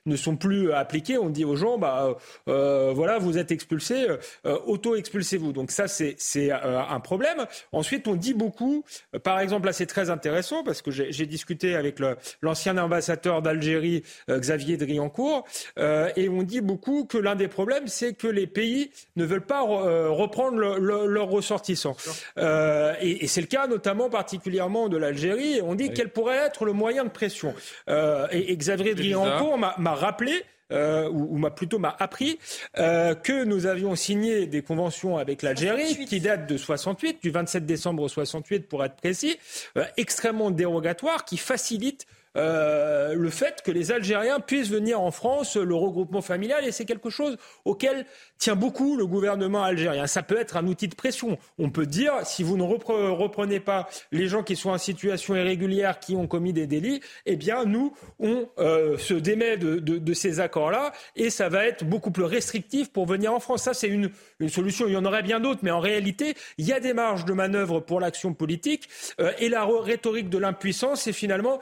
Ne 0.06 0.16
sont 0.16 0.36
plus 0.36 0.72
appliqués. 0.72 1.18
On 1.18 1.30
dit 1.30 1.44
aux 1.44 1.56
gens, 1.56 1.78
bah, 1.78 2.16
euh, 2.48 2.92
voilà, 2.94 3.18
vous 3.18 3.38
êtes 3.38 3.50
expulsés, 3.50 4.06
euh, 4.46 4.58
auto-expulsez-vous. 4.66 5.52
Donc 5.52 5.70
ça, 5.70 5.88
c'est 5.88 6.16
euh, 6.36 6.80
un 6.80 7.00
problème. 7.00 7.46
Ensuite, 7.72 8.08
on 8.08 8.14
dit 8.14 8.34
beaucoup, 8.34 8.84
par 9.22 9.40
exemple, 9.40 9.66
là, 9.66 9.72
c'est 9.72 9.86
très 9.86 10.10
intéressant 10.10 10.62
parce 10.64 10.82
que 10.82 10.90
j'ai 10.90 11.26
discuté 11.26 11.74
avec 11.74 11.98
l'ancien 12.42 12.76
ambassadeur 12.78 13.42
d'Algérie, 13.42 14.02
Xavier 14.28 14.76
Driancourt, 14.76 15.46
et 15.78 16.28
on 16.28 16.42
dit 16.42 16.60
beaucoup 16.60 17.04
que 17.04 17.18
l'un 17.18 17.34
des 17.34 17.48
problèmes, 17.48 17.86
c'est 17.86 18.14
que 18.14 18.26
les 18.26 18.46
pays 18.46 18.90
ne 19.16 19.24
veulent 19.24 19.46
pas 19.46 19.60
reprendre 19.60 20.56
leurs 20.58 21.28
ressortissants. 21.28 21.96
et, 22.36 23.26
c'est 23.26 23.40
le 23.40 23.46
cas 23.46 23.66
notamment 23.66 24.10
particulièrement 24.10 24.88
de 24.88 24.96
l'Algérie. 24.96 25.60
On 25.62 25.74
dit 25.74 25.92
quel 25.92 26.10
pourrait 26.10 26.36
être 26.36 26.64
le 26.64 26.72
moyen 26.72 27.04
de 27.04 27.10
pression. 27.10 27.54
et, 27.88 28.52
et 28.52 28.56
Xavier 28.56 28.94
cours 29.38 29.58
m'a 29.58 29.94
rappelé 29.94 30.44
euh, 30.72 31.08
ou, 31.10 31.36
m'a 31.36 31.50
plutôt 31.50 31.78
m'a 31.78 31.94
appris 31.98 32.38
euh, 32.78 33.14
que 33.14 33.44
nous 33.44 33.66
avions 33.66 33.96
signé 33.96 34.46
des 34.46 34.62
conventions 34.62 35.16
avec 35.16 35.42
l'Algérie 35.42 36.04
qui 36.06 36.20
datent 36.20 36.46
de 36.46 36.56
68, 36.56 37.22
du 37.22 37.30
27 37.30 37.66
décembre 37.66 38.08
68 38.08 38.68
pour 38.68 38.84
être 38.84 38.96
précis, 38.96 39.36
euh, 39.76 39.84
extrêmement 39.96 40.50
dérogatoires, 40.50 41.24
qui 41.24 41.38
facilitent 41.38 42.06
euh, 42.36 43.14
le 43.14 43.30
fait 43.30 43.62
que 43.62 43.70
les 43.70 43.90
Algériens 43.92 44.40
puissent 44.40 44.70
venir 44.70 45.00
en 45.00 45.10
France, 45.10 45.56
le 45.56 45.74
regroupement 45.74 46.22
familial, 46.22 46.64
et 46.64 46.72
c'est 46.72 46.84
quelque 46.84 47.10
chose 47.10 47.36
auquel 47.64 48.06
tient 48.38 48.56
beaucoup 48.56 48.96
le 48.96 49.06
gouvernement 49.06 49.62
algérien. 49.62 50.06
Ça 50.06 50.22
peut 50.22 50.38
être 50.38 50.56
un 50.56 50.66
outil 50.66 50.88
de 50.88 50.94
pression. 50.94 51.38
On 51.58 51.70
peut 51.70 51.86
dire, 51.86 52.12
si 52.24 52.42
vous 52.42 52.56
ne 52.56 52.62
reprenez 52.62 53.60
pas 53.60 53.88
les 54.12 54.28
gens 54.28 54.42
qui 54.42 54.56
sont 54.56 54.70
en 54.70 54.78
situation 54.78 55.34
irrégulière, 55.34 55.98
qui 55.98 56.14
ont 56.14 56.26
commis 56.26 56.52
des 56.52 56.66
délits, 56.66 57.00
eh 57.26 57.36
bien, 57.36 57.64
nous, 57.64 57.94
on 58.18 58.48
euh, 58.58 58.96
se 58.98 59.14
démet 59.14 59.56
de, 59.56 60.14
ces 60.14 60.40
accords-là, 60.40 60.92
et 61.16 61.30
ça 61.30 61.48
va 61.48 61.66
être 61.66 61.84
beaucoup 61.84 62.10
plus 62.10 62.24
restrictif 62.24 62.92
pour 62.92 63.06
venir 63.06 63.34
en 63.34 63.40
France. 63.40 63.62
Ça, 63.62 63.74
c'est 63.74 63.88
une, 63.88 64.10
solution. 64.48 64.86
Il 64.86 64.92
y 64.92 64.96
en 64.96 65.04
aurait 65.04 65.22
bien 65.22 65.40
d'autres, 65.40 65.60
mais 65.62 65.70
en 65.70 65.80
réalité, 65.80 66.34
il 66.58 66.66
y 66.66 66.72
a 66.72 66.80
des 66.80 66.94
marges 66.94 67.24
de 67.24 67.32
manœuvre 67.32 67.80
pour 67.80 68.00
l'action 68.00 68.34
politique, 68.34 68.88
euh, 69.20 69.32
et 69.38 69.48
la 69.48 69.64
rhétorique 69.64 70.30
de 70.30 70.38
l'impuissance, 70.38 71.02
c'est 71.02 71.12
finalement 71.12 71.60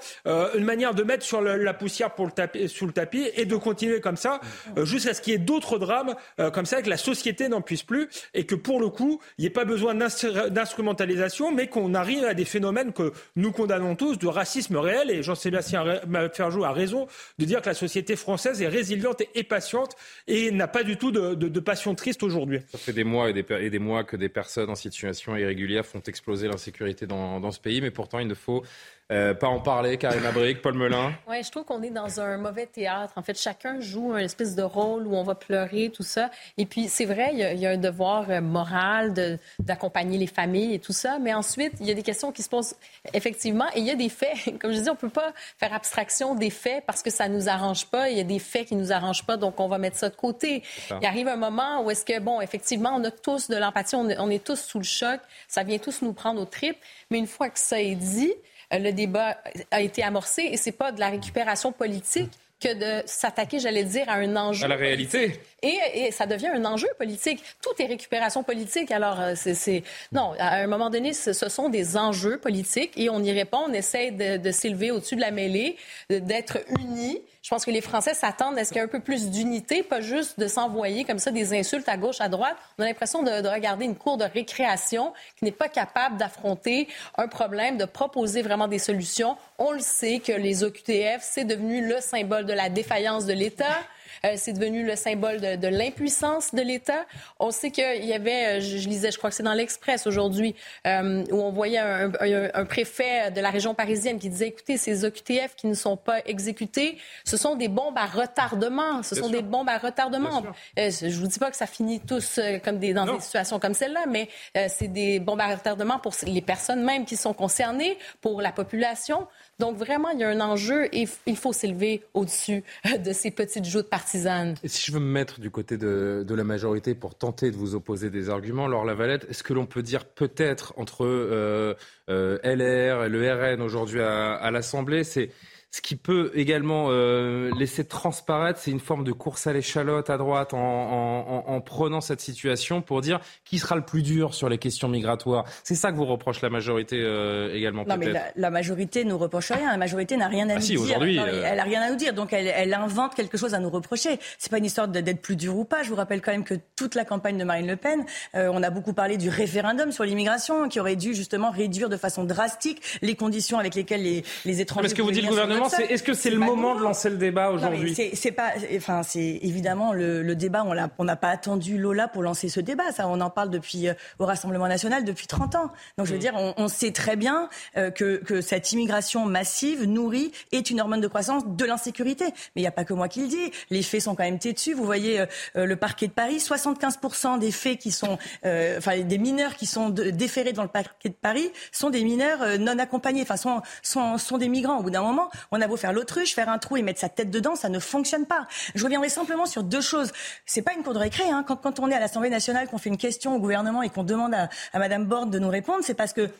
une 0.58 0.64
manière 0.64 0.94
de 0.94 1.02
mettre 1.02 1.24
sur 1.24 1.40
la 1.40 1.74
poussière 1.74 2.14
pour 2.14 2.26
le 2.26 2.32
tapis, 2.32 2.68
sous 2.68 2.86
le 2.86 2.92
tapis 2.92 3.28
et 3.34 3.46
de 3.46 3.56
continuer 3.56 4.00
comme 4.00 4.16
ça 4.16 4.40
euh, 4.76 4.84
jusqu'à 4.84 5.14
ce 5.14 5.22
qu'il 5.22 5.32
y 5.32 5.36
ait 5.36 5.38
d'autres 5.38 5.78
drames 5.78 6.14
euh, 6.40 6.50
comme 6.50 6.66
ça, 6.66 6.82
que 6.82 6.90
la 6.90 6.96
société 6.96 7.48
n'en 7.48 7.62
puisse 7.62 7.82
plus 7.82 8.08
et 8.34 8.44
que 8.44 8.54
pour 8.54 8.80
le 8.80 8.88
coup, 8.88 9.20
il 9.38 9.42
n'y 9.42 9.46
ait 9.46 9.50
pas 9.50 9.64
besoin 9.64 9.94
d'instrumentalisation, 9.94 11.52
mais 11.52 11.68
qu'on 11.68 11.94
arrive 11.94 12.24
à 12.24 12.34
des 12.34 12.44
phénomènes 12.44 12.92
que 12.92 13.12
nous 13.36 13.52
condamnons 13.52 13.96
tous 13.96 14.18
de 14.18 14.26
racisme 14.26 14.76
réel. 14.76 15.10
Et 15.10 15.22
Jean-Sébastien 15.22 15.84
Ferjou 16.32 16.64
a 16.64 16.72
raison 16.72 17.06
de 17.38 17.44
dire 17.44 17.62
que 17.62 17.68
la 17.68 17.74
société 17.74 18.16
française 18.16 18.60
est 18.62 18.68
résiliente 18.68 19.22
et 19.34 19.44
patiente 19.44 19.96
et 20.26 20.50
n'a 20.50 20.68
pas 20.68 20.82
du 20.82 20.96
tout 20.96 21.10
de, 21.10 21.60
passion 21.60 21.94
triste 21.94 22.22
aujourd'hui. 22.22 22.60
Ça 22.68 22.78
fait 22.78 22.92
des 22.92 23.04
mois 23.04 23.30
et 23.30 23.70
des, 23.70 23.78
mois 23.78 24.04
que 24.04 24.16
des 24.16 24.28
personnes 24.28 24.70
en 24.70 24.74
situation 24.74 25.36
irrégulière 25.36 25.84
font 25.84 26.00
exploser 26.06 26.48
l'insécurité 26.48 27.06
dans 27.06 27.50
ce 27.50 27.60
pays, 27.60 27.80
mais 27.80 27.90
pourtant 27.90 28.18
il 28.18 28.28
ne 28.28 28.34
faut 28.34 28.62
euh, 29.10 29.32
pas 29.32 29.48
en 29.48 29.58
parler, 29.58 29.96
Karim 29.96 30.26
Abric, 30.26 30.60
Paul 30.60 30.74
Melun. 30.74 31.14
Oui, 31.26 31.42
je 31.42 31.50
trouve 31.50 31.64
qu'on 31.64 31.82
est 31.82 31.88
dans 31.88 32.20
un 32.20 32.36
mauvais 32.36 32.66
théâtre. 32.66 33.14
En 33.16 33.22
fait, 33.22 33.40
chacun 33.40 33.80
joue 33.80 34.12
un 34.12 34.18
espèce 34.18 34.54
de 34.54 34.62
rôle 34.62 35.06
où 35.06 35.16
on 35.16 35.22
va 35.22 35.34
pleurer, 35.34 35.90
tout 35.90 36.02
ça. 36.02 36.30
Et 36.58 36.66
puis, 36.66 36.88
c'est 36.88 37.06
vrai, 37.06 37.30
il 37.32 37.38
y, 37.38 37.42
a, 37.42 37.54
il 37.54 37.60
y, 37.60 37.66
a 37.66 37.70
un 37.70 37.78
devoir 37.78 38.28
euh, 38.28 38.42
moral 38.42 39.38
d'accompagner 39.60 40.18
les 40.18 40.26
familles 40.26 40.74
et 40.74 40.78
tout 40.78 40.92
ça. 40.92 41.18
Mais 41.18 41.32
ensuite, 41.32 41.72
il 41.80 41.86
y 41.86 41.90
a 41.90 41.94
des 41.94 42.02
questions 42.02 42.32
qui 42.32 42.42
se 42.42 42.50
posent 42.50 42.74
effectivement. 43.14 43.64
Et 43.74 43.78
il 43.78 43.86
y 43.86 43.90
a 43.90 43.94
des 43.94 44.10
faits. 44.10 44.36
Comme 44.60 44.72
je 44.72 44.80
dis, 44.80 44.90
on 44.90 44.96
peut 44.96 45.08
pas 45.08 45.32
faire 45.58 45.72
abstraction 45.72 46.34
des 46.34 46.50
faits 46.50 46.84
parce 46.86 47.02
que 47.02 47.08
ça 47.08 47.28
nous 47.28 47.48
arrange 47.48 47.86
pas. 47.86 48.10
Il 48.10 48.18
y 48.18 48.20
a 48.20 48.24
des 48.24 48.38
faits 48.38 48.68
qui 48.68 48.76
nous 48.76 48.92
arrangent 48.92 49.24
pas, 49.24 49.38
donc 49.38 49.58
on 49.58 49.68
va 49.68 49.78
mettre 49.78 49.96
ça 49.96 50.10
de 50.10 50.16
côté. 50.16 50.62
Il 51.00 51.06
arrive 51.06 51.28
un 51.28 51.36
moment 51.36 51.82
où 51.82 51.90
est-ce 51.90 52.04
que, 52.04 52.20
bon, 52.20 52.42
effectivement, 52.42 52.90
on 52.94 53.04
a 53.04 53.10
tous 53.10 53.48
de 53.48 53.56
l'empathie, 53.56 53.96
on, 53.96 54.06
on 54.18 54.28
est 54.28 54.44
tous 54.44 54.60
sous 54.60 54.78
le 54.78 54.84
choc. 54.84 55.18
Ça 55.46 55.62
vient 55.62 55.78
tous 55.78 56.02
nous 56.02 56.12
prendre 56.12 56.42
aux 56.42 56.46
tripes. 56.46 56.76
Mais 57.10 57.16
une 57.16 57.26
fois 57.26 57.48
que 57.48 57.58
ça 57.58 57.80
est 57.80 57.94
dit, 57.94 58.34
le 58.72 58.90
débat 58.90 59.38
a 59.70 59.80
été 59.80 60.02
amorcé 60.02 60.42
et 60.42 60.56
c'est 60.56 60.72
pas 60.72 60.92
de 60.92 61.00
la 61.00 61.08
récupération 61.08 61.72
politique 61.72 62.32
que 62.60 62.74
de 62.74 63.06
s'attaquer, 63.06 63.58
j'allais 63.58 63.84
dire, 63.84 64.08
à 64.08 64.14
un 64.14 64.36
enjeu. 64.36 64.64
À 64.64 64.68
la 64.68 64.76
réalité. 64.76 65.40
Et, 65.62 65.78
et, 65.94 66.10
ça 66.10 66.26
devient 66.26 66.48
un 66.48 66.64
enjeu 66.64 66.88
politique. 66.98 67.42
Tout 67.62 67.70
est 67.82 67.86
récupération 67.86 68.42
politique. 68.42 68.90
Alors, 68.90 69.20
euh, 69.20 69.34
c'est. 69.34 69.82
Non, 70.12 70.32
à 70.38 70.56
un 70.56 70.66
moment 70.66 70.90
donné, 70.90 71.12
ce, 71.12 71.32
ce, 71.32 71.48
sont 71.48 71.68
des 71.68 71.96
enjeux 71.96 72.38
politiques 72.38 72.92
et 72.96 73.10
on 73.10 73.22
y 73.22 73.32
répond. 73.32 73.58
On 73.68 73.72
essaie 73.72 74.10
de, 74.10 74.36
de 74.36 74.50
s'élever 74.50 74.90
au-dessus 74.90 75.16
de 75.16 75.20
la 75.20 75.30
mêlée, 75.30 75.76
d'être 76.10 76.58
unis. 76.80 77.20
Je 77.48 77.54
pense 77.54 77.64
que 77.64 77.70
les 77.70 77.80
Français 77.80 78.12
s'attendent 78.12 78.58
à 78.58 78.64
ce 78.64 78.70
qu'il 78.70 78.76
y 78.76 78.80
ait 78.80 78.84
un 78.84 78.88
peu 78.88 79.00
plus 79.00 79.30
d'unité, 79.30 79.82
pas 79.82 80.00
juste 80.00 80.38
de 80.38 80.46
s'envoyer 80.48 81.04
comme 81.04 81.18
ça 81.18 81.30
des 81.30 81.58
insultes 81.58 81.88
à 81.88 81.96
gauche, 81.96 82.20
à 82.20 82.28
droite. 82.28 82.56
On 82.78 82.82
a 82.82 82.86
l'impression 82.86 83.22
de, 83.22 83.40
de, 83.40 83.48
regarder 83.48 83.84
une 83.84 83.96
cour 83.96 84.18
de 84.18 84.24
récréation 84.24 85.14
qui 85.38 85.46
n'est 85.46 85.50
pas 85.52 85.68
capable 85.68 86.18
d'affronter 86.18 86.88
un 87.16 87.26
problème, 87.26 87.78
de 87.78 87.84
proposer 87.84 88.42
vraiment 88.42 88.68
des 88.68 88.78
solutions. 88.78 89.36
On 89.56 89.72
le 89.72 89.80
sait 89.80 90.18
que 90.18 90.32
les 90.32 90.62
OQTF, 90.62 91.20
c'est 91.22 91.44
devenu 91.44 91.86
le 91.86 92.00
symbole 92.00 92.44
de 92.48 92.54
la 92.54 92.68
défaillance 92.68 93.26
de 93.26 93.32
l'État. 93.32 93.76
Euh, 94.24 94.34
c'est 94.36 94.52
devenu 94.52 94.84
le 94.84 94.96
symbole 94.96 95.40
de, 95.40 95.56
de 95.56 95.68
l'impuissance 95.68 96.54
de 96.54 96.62
l'État. 96.62 97.06
On 97.38 97.50
sait 97.50 97.70
qu'il 97.70 98.04
y 98.04 98.12
avait, 98.12 98.58
euh, 98.58 98.60
je, 98.60 98.78
je, 98.78 98.88
lisais, 98.88 99.10
je 99.10 99.18
crois 99.18 99.30
que 99.30 99.36
c'est 99.36 99.42
dans 99.42 99.54
l'Express 99.54 100.06
aujourd'hui, 100.06 100.54
euh, 100.86 101.24
où 101.30 101.36
on 101.36 101.50
voyait 101.50 101.78
un, 101.78 102.12
un, 102.20 102.48
un, 102.52 102.64
préfet 102.64 103.30
de 103.30 103.40
la 103.40 103.50
région 103.50 103.74
parisienne 103.74 104.18
qui 104.18 104.28
disait, 104.28 104.48
écoutez, 104.48 104.76
ces 104.76 105.04
OQTF 105.04 105.54
qui 105.56 105.66
ne 105.66 105.74
sont 105.74 105.96
pas 105.96 106.20
exécutés, 106.26 106.98
ce 107.24 107.36
sont 107.36 107.54
des 107.54 107.68
bombes 107.68 107.96
à 107.96 108.06
retardement. 108.06 109.02
Ce 109.02 109.14
Bien 109.14 109.22
sont 109.22 109.28
sûr. 109.30 109.38
des 109.38 109.42
bombes 109.42 109.68
à 109.68 109.78
retardement. 109.78 110.42
Euh, 110.78 110.90
je 110.90 111.20
vous 111.20 111.26
dis 111.26 111.38
pas 111.38 111.50
que 111.50 111.56
ça 111.56 111.66
finit 111.66 112.00
tous 112.00 112.40
comme 112.64 112.78
des, 112.78 112.92
dans 112.92 113.06
non. 113.06 113.16
des 113.16 113.20
situations 113.20 113.58
comme 113.58 113.74
celle-là, 113.74 114.04
mais 114.08 114.28
c'est 114.68 114.88
des 114.88 115.20
bombes 115.20 115.40
à 115.40 115.54
retardement 115.54 115.98
pour 115.98 116.12
les 116.26 116.42
personnes 116.42 116.82
même 116.82 117.04
qui 117.04 117.16
sont 117.16 117.34
concernées, 117.34 117.98
pour 118.20 118.40
la 118.40 118.52
population. 118.52 119.26
Donc 119.58 119.76
vraiment, 119.76 120.10
il 120.10 120.20
y 120.20 120.24
a 120.24 120.28
un 120.28 120.40
enjeu 120.40 120.86
et 120.94 121.08
il 121.26 121.36
faut 121.36 121.52
s'élever 121.52 122.04
au-dessus 122.14 122.62
de 123.04 123.12
ces 123.12 123.32
petites 123.32 123.64
joutes 123.64 123.90
partisanes. 123.90 124.54
Si 124.64 124.86
je 124.86 124.92
veux 124.92 125.00
me 125.00 125.10
mettre 125.10 125.40
du 125.40 125.50
côté 125.50 125.76
de, 125.76 126.24
la 126.28 126.44
majorité 126.44 126.94
pour 126.94 127.16
tenter 127.16 127.50
de 127.50 127.56
vous 127.56 127.74
opposer 127.74 128.08
des 128.08 128.30
arguments, 128.30 128.68
Laure 128.68 128.84
Lavalette, 128.84 129.26
est-ce 129.28 129.42
que 129.42 129.52
l'on 129.52 129.66
peut 129.66 129.82
dire 129.82 130.04
peut-être 130.04 130.74
entre 130.76 131.04
euh, 131.04 131.74
euh, 132.08 132.38
LR 132.44 133.04
et 133.04 133.08
le 133.08 133.54
RN 133.56 133.60
aujourd'hui 133.60 134.00
à 134.00 134.48
l'Assemblée, 134.52 135.02
c'est 135.02 135.30
ce 135.70 135.82
qui 135.82 135.96
peut 135.96 136.30
également 136.34 136.86
euh, 136.88 137.50
laisser 137.58 137.84
transparaître, 137.84 138.58
c'est 138.58 138.70
une 138.70 138.80
forme 138.80 139.04
de 139.04 139.12
course 139.12 139.46
à 139.46 139.52
l'échalote 139.52 140.08
à 140.08 140.16
droite 140.16 140.54
en, 140.54 140.58
en, 140.58 141.44
en, 141.46 141.60
prenant 141.60 142.00
cette 142.00 142.22
situation 142.22 142.80
pour 142.80 143.02
dire 143.02 143.20
qui 143.44 143.58
sera 143.58 143.76
le 143.76 143.82
plus 143.82 144.02
dur 144.02 144.32
sur 144.32 144.48
les 144.48 144.56
questions 144.56 144.88
migratoires. 144.88 145.44
C'est 145.64 145.74
ça 145.74 145.92
que 145.92 145.96
vous 145.96 146.06
reproche 146.06 146.40
la 146.40 146.48
majorité 146.48 146.98
euh, 146.98 147.54
également 147.54 147.84
Non, 147.86 147.98
mais 147.98 148.10
la, 148.10 148.22
la, 148.34 148.50
majorité 148.50 149.04
nous 149.04 149.18
reproche 149.18 149.52
rien. 149.52 149.70
La 149.70 149.76
majorité 149.76 150.16
n'a 150.16 150.28
rien 150.28 150.48
à 150.48 150.52
ah 150.52 150.56
nous 150.56 150.62
si, 150.62 150.72
dire. 150.72 150.80
Aujourd'hui, 150.80 151.18
euh... 151.18 151.42
Elle 151.44 151.60
a 151.60 151.64
rien 151.64 151.82
à 151.82 151.90
nous 151.90 151.96
dire, 151.96 152.14
donc 152.14 152.32
elle, 152.32 152.46
elle, 152.46 152.72
invente 152.72 153.14
quelque 153.14 153.36
chose 153.36 153.52
à 153.52 153.58
nous 153.58 153.70
reprocher. 153.70 154.18
C'est 154.38 154.50
pas 154.50 154.58
une 154.58 154.64
histoire 154.64 154.88
d'être 154.88 155.20
plus 155.20 155.36
dur 155.36 155.54
ou 155.56 155.64
pas. 155.64 155.82
Je 155.82 155.90
vous 155.90 155.96
rappelle 155.96 156.22
quand 156.22 156.32
même 156.32 156.44
que 156.44 156.54
toute 156.76 156.94
la 156.94 157.04
campagne 157.04 157.36
de 157.36 157.44
Marine 157.44 157.66
Le 157.66 157.76
Pen, 157.76 158.06
euh, 158.34 158.50
on 158.52 158.62
a 158.62 158.70
beaucoup 158.70 158.94
parlé 158.94 159.18
du 159.18 159.28
référendum 159.28 159.92
sur 159.92 160.04
l'immigration, 160.04 160.68
qui 160.70 160.80
aurait 160.80 160.96
dû 160.96 161.14
justement 161.14 161.50
réduire 161.50 161.90
de 161.90 161.98
façon 161.98 162.24
drastique 162.24 162.80
les 163.02 163.16
conditions 163.16 163.58
avec 163.58 163.74
lesquelles 163.74 164.02
les, 164.02 164.24
les 164.46 164.60
étrangers. 164.62 164.84
Mais 164.84 164.88
ce 164.88 164.94
que 164.94 165.02
vous 165.02 165.10
dit 165.10 165.20
le 165.20 165.28
gouvernement, 165.28 165.57
c'est 165.68 165.84
est-ce 165.84 166.02
que 166.02 166.14
c'est 166.14 166.30
le 166.30 166.38
moment 166.38 166.74
de 166.74 166.82
lancer 166.82 167.10
le 167.10 167.16
débat 167.16 167.50
aujourd'hui 167.50 167.94
C'est 168.14 168.32
pas, 168.32 168.52
enfin, 168.76 169.02
c'est 169.02 169.40
évidemment 169.42 169.92
le, 169.92 170.22
le 170.22 170.34
débat. 170.34 170.64
On 170.98 171.04
n'a 171.04 171.16
pas 171.16 171.28
attendu 171.28 171.78
Lola 171.78 172.08
pour 172.08 172.22
lancer 172.22 172.48
ce 172.48 172.60
débat. 172.60 172.92
Ça, 172.92 173.08
on 173.08 173.20
en 173.20 173.30
parle 173.30 173.50
depuis 173.50 173.88
euh, 173.88 173.94
au 174.18 174.26
Rassemblement 174.26 174.68
national 174.68 175.04
depuis 175.04 175.26
30 175.26 175.54
ans. 175.56 175.72
Donc, 175.96 176.06
je 176.06 176.12
veux 176.12 176.16
mmh. 176.16 176.20
dire, 176.20 176.34
on, 176.36 176.54
on, 176.56 176.68
sait 176.68 176.92
très 176.92 177.16
bien 177.16 177.48
euh, 177.76 177.90
que, 177.90 178.16
que 178.16 178.40
cette 178.40 178.72
immigration 178.72 179.24
massive 179.24 179.84
nourrie 179.84 180.32
est 180.52 180.70
une 180.70 180.80
hormone 180.80 181.00
de 181.00 181.08
croissance 181.08 181.42
de 181.46 181.64
l'insécurité. 181.64 182.24
Mais 182.26 182.60
il 182.60 182.62
n'y 182.62 182.68
a 182.68 182.72
pas 182.72 182.84
que 182.84 182.94
moi 182.94 183.08
qui 183.08 183.22
le 183.22 183.28
dis. 183.28 183.52
Les 183.70 183.82
faits 183.82 184.02
sont 184.02 184.14
quand 184.14 184.24
même 184.24 184.38
têtus. 184.38 184.74
Vous 184.74 184.84
voyez 184.84 185.20
euh, 185.20 185.66
le 185.66 185.76
parquet 185.76 186.06
de 186.06 186.12
Paris, 186.12 186.38
75% 186.38 187.38
des 187.38 187.52
faits 187.52 187.78
qui 187.78 187.90
sont, 187.90 188.18
euh, 188.44 188.78
enfin, 188.78 188.98
des 189.00 189.18
mineurs 189.18 189.54
qui 189.54 189.66
sont 189.66 189.90
de, 189.90 190.10
déférés 190.10 190.52
dans 190.52 190.62
le 190.62 190.68
parquet 190.68 191.08
de 191.08 191.14
Paris 191.14 191.50
sont 191.72 191.90
des 191.90 192.04
mineurs 192.04 192.42
euh, 192.42 192.58
non 192.58 192.78
accompagnés. 192.78 193.22
Enfin, 193.22 193.36
sont, 193.36 193.62
sont, 193.82 194.18
sont 194.18 194.38
des 194.38 194.48
migrants. 194.48 194.78
Au 194.78 194.82
bout 194.82 194.90
d'un 194.90 195.02
moment, 195.02 195.30
on 195.50 195.60
a 195.60 195.66
beau 195.66 195.76
faire 195.76 195.92
l'autruche 195.92 196.34
faire 196.34 196.48
un 196.48 196.58
trou 196.58 196.76
et 196.76 196.82
mettre 196.82 197.00
sa 197.00 197.08
tête 197.08 197.30
dedans, 197.30 197.56
ça 197.56 197.68
ne 197.68 197.78
fonctionne 197.78 198.26
pas. 198.26 198.46
Je 198.74 198.84
reviendrai 198.84 199.08
simplement 199.08 199.46
sur 199.46 199.62
deux 199.62 199.80
choses. 199.80 200.12
C'est 200.46 200.62
pas 200.62 200.74
une 200.74 200.82
cour 200.82 200.94
de 200.94 200.98
récré. 200.98 201.24
Hein. 201.30 201.44
Quand, 201.46 201.56
quand, 201.56 201.80
on 201.80 201.90
est 201.90 201.94
à 201.94 202.00
l'Assemblée 202.00 202.30
nationale, 202.30 202.68
qu'on 202.68 202.78
fait 202.78 202.90
une 202.90 202.96
question 202.96 203.36
au 203.36 203.38
gouvernement 203.38 203.82
et 203.82 203.88
qu'on 203.88 204.04
demande 204.04 204.34
à, 204.34 204.48
à 204.72 204.78
Madame 204.78 205.04
Borne 205.04 205.30
de 205.30 205.38
nous 205.38 205.48
répondre, 205.48 205.80
c'est 205.82 205.94
parce 205.94 206.12
que 206.12 206.30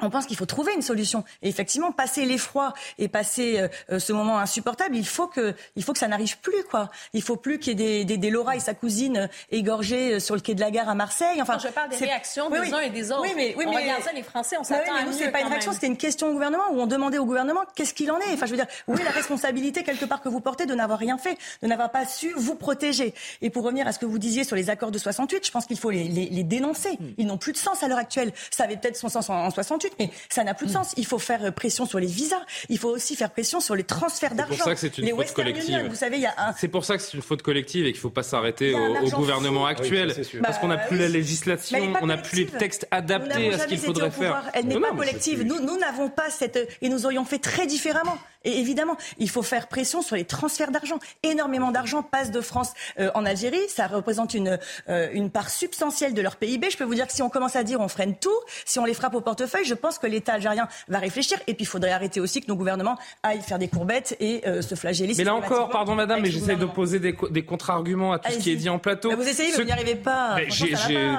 on 0.00 0.10
pense 0.10 0.26
qu'il 0.26 0.36
faut 0.36 0.46
trouver 0.46 0.74
une 0.74 0.82
solution. 0.82 1.24
Et 1.42 1.48
effectivement, 1.48 1.92
passer 1.92 2.24
l'effroi 2.24 2.74
et 2.98 3.08
passer 3.08 3.68
euh, 3.90 3.98
ce 3.98 4.12
moment 4.12 4.38
insupportable, 4.38 4.96
il 4.96 5.06
faut 5.06 5.26
que, 5.26 5.54
il 5.74 5.82
faut 5.82 5.92
que 5.92 5.98
ça 5.98 6.08
n'arrive 6.08 6.38
plus, 6.40 6.64
quoi. 6.64 6.90
Il 7.12 7.22
faut 7.22 7.36
plus 7.36 7.58
qu'il 7.58 7.80
y 7.80 7.82
ait 7.82 8.04
des, 8.04 8.04
des, 8.04 8.16
des, 8.18 8.30
Laura 8.30 8.56
et 8.56 8.60
sa 8.60 8.74
cousine 8.74 9.16
euh, 9.16 9.26
égorgées 9.50 10.20
sur 10.20 10.34
le 10.34 10.40
quai 10.40 10.54
de 10.54 10.60
la 10.60 10.70
gare 10.70 10.88
à 10.88 10.94
Marseille. 10.94 11.40
Enfin, 11.40 11.54
non, 11.54 11.60
je 11.60 11.68
parle 11.68 11.88
des 11.90 11.96
réactions 11.96 12.48
oui, 12.50 12.60
des 12.60 12.66
oui. 12.66 12.74
uns 12.74 12.80
et 12.80 12.90
des 12.90 13.10
autres. 13.10 13.22
Oui, 13.22 13.32
mais, 13.34 13.54
oui, 13.56 13.64
on 13.66 13.70
mais 13.70 13.82
regarde 13.82 14.02
ça, 14.02 14.12
les 14.12 14.22
Français, 14.22 14.56
on 14.58 14.64
s'attend 14.64 14.92
oui, 14.92 15.00
mais 15.00 15.10
nous, 15.10 15.16
c'est 15.16 15.30
pas 15.30 15.40
une 15.40 15.48
réaction, 15.48 15.72
c'était 15.72 15.86
une 15.86 15.96
question 15.96 16.28
au 16.28 16.32
gouvernement 16.32 16.64
où 16.72 16.80
on 16.80 16.86
demandait 16.86 17.18
au 17.18 17.24
gouvernement 17.24 17.62
qu'est-ce 17.74 17.94
qu'il 17.94 18.10
en 18.10 18.18
est. 18.18 18.32
Enfin, 18.34 18.46
je 18.46 18.50
veux 18.50 18.56
dire, 18.56 18.66
où 18.88 18.94
est 18.94 19.04
la 19.04 19.10
responsabilité 19.10 19.82
quelque 19.82 20.04
part 20.04 20.20
que 20.20 20.28
vous 20.28 20.40
portez 20.40 20.66
de 20.66 20.74
n'avoir 20.74 20.98
rien 20.98 21.18
fait, 21.18 21.38
de 21.62 21.66
n'avoir 21.66 21.90
pas 21.90 22.06
su 22.06 22.32
vous 22.36 22.54
protéger? 22.54 23.14
Et 23.40 23.50
pour 23.50 23.64
revenir 23.64 23.86
à 23.86 23.92
ce 23.92 23.98
que 23.98 24.06
vous 24.06 24.18
disiez 24.18 24.44
sur 24.44 24.56
les 24.56 24.70
accords 24.70 24.90
de 24.90 24.98
68, 24.98 25.46
je 25.46 25.50
pense 25.50 25.66
qu'il 25.66 25.78
faut 25.78 25.90
les, 25.90 26.04
les, 26.04 26.26
les 26.26 26.42
dénoncer. 26.42 26.98
Ils 27.18 27.26
n'ont 27.26 27.38
plus 27.38 27.52
de 27.52 27.58
sens 27.58 27.82
à 27.82 27.88
l'heure 27.88 27.98
actuelle. 27.98 28.32
Ça 28.50 28.64
avait 28.64 28.76
peut-être 28.76 28.96
son 28.96 29.08
sens 29.08 29.30
en, 29.30 29.46
en 29.46 29.50
68, 29.50 29.85
mais 29.98 30.10
ça 30.28 30.44
n'a 30.44 30.54
plus 30.54 30.66
de 30.66 30.72
sens. 30.72 30.92
Il 30.96 31.06
faut 31.06 31.18
faire 31.18 31.52
pression 31.54 31.86
sur 31.86 31.98
les 31.98 32.06
visas. 32.06 32.40
Il 32.68 32.78
faut 32.78 32.90
aussi 32.90 33.16
faire 33.16 33.30
pression 33.30 33.60
sur 33.60 33.74
les 33.74 33.84
transferts 33.84 34.34
d'argent. 34.34 34.52
C'est 34.52 34.58
pour 34.58 34.64
ça 34.64 34.74
que 34.74 34.80
c'est 34.80 34.98
une 34.98 35.04
les 35.04 35.10
faute 35.12 35.32
collective. 35.32 35.68
Union, 35.68 35.88
vous 35.88 35.94
savez, 35.94 36.16
il 36.16 36.22
y 36.22 36.26
a 36.26 36.34
un... 36.36 36.52
C'est 36.58 36.68
pour 36.68 36.84
ça 36.84 36.96
que 36.96 37.02
c'est 37.02 37.16
une 37.16 37.22
faute 37.22 37.42
collective 37.42 37.86
et 37.86 37.92
qu'il 37.92 37.98
ne 37.98 38.02
faut 38.02 38.10
pas 38.10 38.22
s'arrêter 38.22 38.74
au, 38.74 38.96
au, 38.96 39.10
gouvernement 39.10 39.62
fou. 39.62 39.66
actuel. 39.66 40.14
Oui, 40.16 40.40
parce 40.42 40.58
qu'on 40.58 40.68
n'a 40.68 40.76
bah, 40.76 40.84
plus 40.88 40.98
la 40.98 41.08
législation, 41.08 41.94
on 42.00 42.06
n'a 42.06 42.16
plus 42.18 42.38
les 42.38 42.46
textes 42.46 42.86
adaptés 42.90 43.52
à 43.52 43.58
ce 43.58 43.66
qu'il 43.66 43.78
faudrait 43.78 44.10
faire. 44.10 44.50
Elle 44.54 44.66
n'est 44.66 44.80
pas 44.80 44.92
collective. 44.92 45.42
Nous, 45.42 45.60
nous 45.60 45.78
n'avons 45.78 46.08
pas 46.08 46.30
cette. 46.30 46.58
Et 46.82 46.88
nous 46.88 47.06
aurions 47.06 47.24
fait 47.24 47.38
très 47.38 47.66
différemment. 47.66 48.18
Et 48.46 48.58
évidemment, 48.58 48.96
il 49.18 49.28
faut 49.28 49.42
faire 49.42 49.68
pression 49.68 50.00
sur 50.00 50.16
les 50.16 50.24
transferts 50.24 50.70
d'argent. 50.70 50.98
Énormément 51.22 51.70
d'argent 51.70 52.02
passe 52.02 52.30
de 52.30 52.40
France 52.40 52.72
euh, 52.98 53.10
en 53.14 53.26
Algérie. 53.26 53.60
Ça 53.68 53.86
représente 53.86 54.32
une, 54.32 54.58
euh, 54.88 55.08
une 55.12 55.30
part 55.30 55.50
substantielle 55.50 56.14
de 56.14 56.22
leur 56.22 56.36
PIB. 56.36 56.70
Je 56.70 56.78
peux 56.78 56.84
vous 56.84 56.94
dire 56.94 57.06
que 57.06 57.12
si 57.12 57.22
on 57.22 57.28
commence 57.28 57.56
à 57.56 57.64
dire 57.64 57.80
on 57.80 57.88
freine 57.88 58.14
tout, 58.16 58.30
si 58.64 58.78
on 58.78 58.84
les 58.84 58.94
frappe 58.94 59.14
au 59.14 59.20
portefeuille, 59.20 59.64
je 59.64 59.74
pense 59.74 59.98
que 59.98 60.06
l'État 60.06 60.34
algérien 60.34 60.68
va 60.88 60.98
réfléchir. 60.98 61.38
Et 61.46 61.54
puis 61.54 61.64
il 61.64 61.66
faudrait 61.66 61.92
arrêter 61.92 62.20
aussi 62.20 62.40
que 62.40 62.46
nos 62.46 62.56
gouvernements 62.56 62.96
aillent 63.22 63.42
faire 63.42 63.58
des 63.58 63.68
courbettes 63.68 64.16
et 64.20 64.42
se 64.62 64.74
flageller. 64.74 65.14
Mais 65.18 65.24
là 65.24 65.34
encore, 65.34 65.68
pardon 65.68 65.94
madame, 65.94 66.22
mais 66.22 66.30
j'essaie 66.30 66.56
de 66.56 66.64
poser 66.64 67.00
des, 67.00 67.16
des 67.30 67.44
contre-arguments 67.44 68.12
à 68.12 68.18
tout 68.18 68.32
ce 68.32 68.38
qui 68.38 68.52
est 68.52 68.56
dit 68.56 68.68
en 68.68 68.78
plateau. 68.78 69.14
vous 69.14 69.28
essayez, 69.28 69.50
mais 69.50 69.56
vous 69.56 69.64
n'y 69.64 69.72
arrivez 69.72 69.96
pas. 69.96 70.36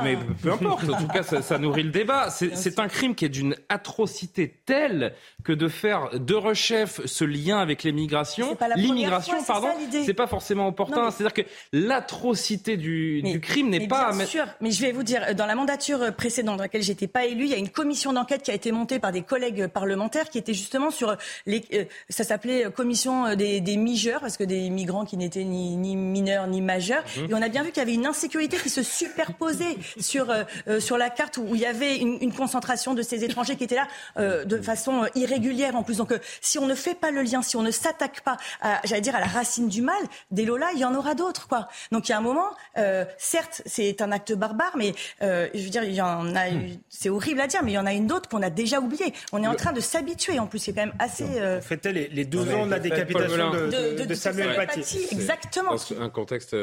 Mais, 0.03 0.17
peu 0.41 0.51
importe, 0.51 0.89
en 0.89 0.97
tout 0.97 1.07
cas, 1.07 1.23
ça, 1.23 1.57
nourrit 1.57 1.83
le 1.83 1.91
débat. 1.91 2.29
C'est 2.29 2.79
un 2.79 2.87
crime 2.87 3.15
qui 3.15 3.25
est 3.25 3.29
d'une 3.29 3.55
atrocité 3.69 4.61
telle 4.65 5.13
que 5.43 5.51
de 5.51 5.67
faire 5.67 6.09
de 6.13 6.33
rechef 6.35 7.01
ce 7.17 7.25
lien 7.25 7.57
avec 7.57 7.83
les 7.83 7.91
migrations, 7.91 8.57
l'immigration, 8.75 9.43
pardon, 9.43 9.69
c'est 10.05 10.13
pas 10.13 10.27
forcément 10.27 10.67
opportun. 10.67 11.11
C'est-à-dire 11.11 11.33
que 11.33 11.49
l'atrocité 11.73 12.77
du, 12.77 13.21
du, 13.21 13.39
crime 13.39 13.69
n'est 13.69 13.87
pas. 13.87 14.11
Bien 14.11 14.25
sûr, 14.25 14.45
mais 14.61 14.71
je 14.71 14.81
vais 14.81 14.91
vous 14.91 15.03
dire, 15.03 15.35
dans 15.35 15.45
la 15.45 15.55
mandature 15.55 16.13
précédente 16.15 16.57
dans 16.57 16.63
laquelle 16.63 16.83
j'étais 16.83 17.07
pas 17.07 17.25
élu, 17.25 17.45
il 17.45 17.49
y 17.49 17.53
a 17.53 17.57
une 17.57 17.69
commission 17.69 18.13
d'enquête 18.13 18.43
qui 18.43 18.51
a 18.51 18.53
été 18.53 18.71
montée 18.71 18.99
par 18.99 19.11
des 19.11 19.21
collègues 19.21 19.67
parlementaires 19.67 20.29
qui 20.29 20.37
était 20.37 20.53
justement 20.53 20.91
sur 20.91 21.15
les. 21.45 21.63
Euh, 21.73 21.85
ça 22.09 22.23
s'appelait 22.23 22.71
commission 22.71 23.35
des, 23.35 23.61
des 23.61 23.77
mijeurs 23.77 24.21
parce 24.21 24.37
que 24.37 24.43
des 24.43 24.69
migrants 24.69 25.05
qui 25.05 25.17
n'étaient 25.17 25.43
ni, 25.43 25.75
ni 25.75 25.95
mineurs 25.95 26.47
ni 26.47 26.61
majeurs. 26.61 27.03
Mhm. 27.17 27.31
Et 27.31 27.33
on 27.33 27.41
a 27.41 27.49
bien 27.49 27.63
vu 27.63 27.69
qu'il 27.69 27.81
y 27.81 27.85
avait 27.85 27.93
une 27.93 28.05
insécurité 28.05 28.57
qui 28.57 28.69
se 28.69 28.83
superposait 28.83 29.77
sur 29.99 30.29
euh, 30.29 30.43
euh, 30.67 30.79
sur 30.79 30.97
la 30.97 31.09
carte 31.09 31.37
où, 31.37 31.55
il 31.55 31.61
y 31.61 31.65
avait 31.65 31.97
une, 31.97 32.17
une, 32.21 32.33
concentration 32.33 32.93
de 32.93 33.01
ces 33.01 33.23
étrangers 33.23 33.55
qui 33.55 33.63
étaient 33.63 33.75
là 33.75 33.87
euh, 34.17 34.45
de 34.45 34.57
façon 34.61 35.07
irrégulière 35.15 35.75
en 35.75 35.83
plus. 35.83 35.97
Donc 35.97 36.13
si 36.41 36.59
on 36.59 36.67
ne 36.67 36.75
fait 36.75 36.95
pas 36.97 37.11
le 37.11 37.21
lien, 37.21 37.41
si 37.41 37.55
on 37.55 37.61
ne 37.61 37.71
s'attaque 37.71 38.21
pas, 38.21 38.37
j'allais 38.83 39.01
dire 39.01 39.15
à 39.15 39.19
la 39.19 39.27
racine 39.27 39.67
du 39.67 39.81
mal, 39.81 39.95
des 40.31 40.45
Lola, 40.45 40.69
il 40.73 40.79
y 40.79 40.85
en 40.85 40.95
aura 40.95 41.15
d'autres 41.15 41.47
quoi. 41.47 41.67
Donc 41.91 42.09
il 42.09 42.11
y 42.11 42.15
a 42.15 42.17
un 42.17 42.21
moment, 42.21 42.49
certes 43.17 43.61
c'est 43.65 44.01
un 44.01 44.11
acte 44.11 44.33
barbare, 44.33 44.75
mais 44.77 44.93
je 45.21 45.63
veux 45.63 45.69
dire 45.69 45.83
il 45.83 45.93
y 45.93 46.01
en 46.01 46.35
a, 46.35 46.45
c'est 46.89 47.09
horrible 47.09 47.41
à 47.41 47.47
dire, 47.47 47.63
mais 47.63 47.71
il 47.71 47.75
y 47.75 47.79
en 47.79 47.85
a 47.85 47.93
une 47.93 48.07
d'autre 48.07 48.29
qu'on 48.29 48.41
a 48.41 48.49
déjà 48.49 48.79
oubliée. 48.79 49.13
On 49.31 49.43
est 49.43 49.47
en 49.47 49.55
train 49.55 49.73
de 49.73 49.81
s'habituer 49.81 50.39
en 50.39 50.47
plus, 50.47 50.59
c'est 50.59 50.73
quand 50.73 50.85
même 50.85 50.95
assez. 50.99 51.39
Euh... 51.39 51.61
Faites 51.61 51.85
les, 51.85 52.07
les 52.07 52.25
12 52.25 52.53
ans 52.53 52.65
de 52.65 52.71
la 52.71 52.79
décapitation 52.79 53.51
de, 53.51 53.97
de, 53.99 54.05
de, 54.05 54.13
Samuel 54.13 54.55
Paty. 54.55 55.07
Exactement. 55.11 55.75
Un 55.99 56.09
contexte 56.09 56.55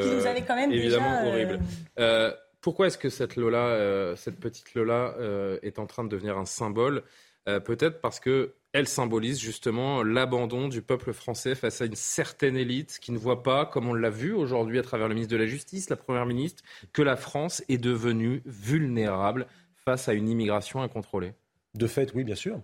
quand 0.47 0.56
même 0.56 0.73
évidemment 0.73 1.27
horrible. 1.27 1.61
Pourquoi 2.65 2.86
est-ce 2.86 2.97
que 2.97 3.11
cette 3.11 3.36
Lola, 3.36 3.59
euh, 3.59 4.16
cette 4.16 4.40
petite 4.40 4.74
Lola, 4.74 5.15
euh, 5.19 5.59
est 5.62 5.78
en 5.78 5.85
train 5.85 6.02
de 6.02 6.09
devenir 6.09 6.39
un 6.39 6.47
symbole? 6.47 7.02
Euh, 7.47 7.61
Peut-être 7.61 8.01
parce 8.01 8.20
que 8.20 8.55
elle 8.75 8.89
symbolise 8.89 9.39
justement 9.39 10.03
l'abandon 10.03 10.67
du 10.67 10.83
peuple 10.83 11.13
français 11.13 11.55
face 11.55 11.81
à 11.81 11.85
une 11.85 11.95
certaine 11.95 12.57
élite 12.57 12.99
qui 13.01 13.13
ne 13.13 13.19
voit 13.19 13.45
pas, 13.45 13.67
comme 13.67 13.89
on 13.89 13.95
l'a 13.95 14.11
vu 14.11 14.33
aujourd'hui 14.33 14.81
à 14.81 14.83
travers 14.83 15.07
le 15.07 15.15
ministre 15.15 15.33
de 15.33 15.39
la 15.39 15.47
Justice, 15.47 15.91
la 15.91 15.97
Première 15.97 16.27
ministre, 16.27 16.65
que 16.93 17.01
la 17.01 17.15
France 17.15 17.63
est 17.69 17.79
devenue 17.79 18.43
vulnérable 18.47 19.47
face 19.77 20.09
à 20.09 20.13
une 20.13 20.29
immigration 20.29 20.83
incontrôlée. 20.83 21.35
De 21.75 21.87
fait, 21.87 22.13
oui, 22.15 22.25
bien 22.25 22.35
sûr. 22.35 22.61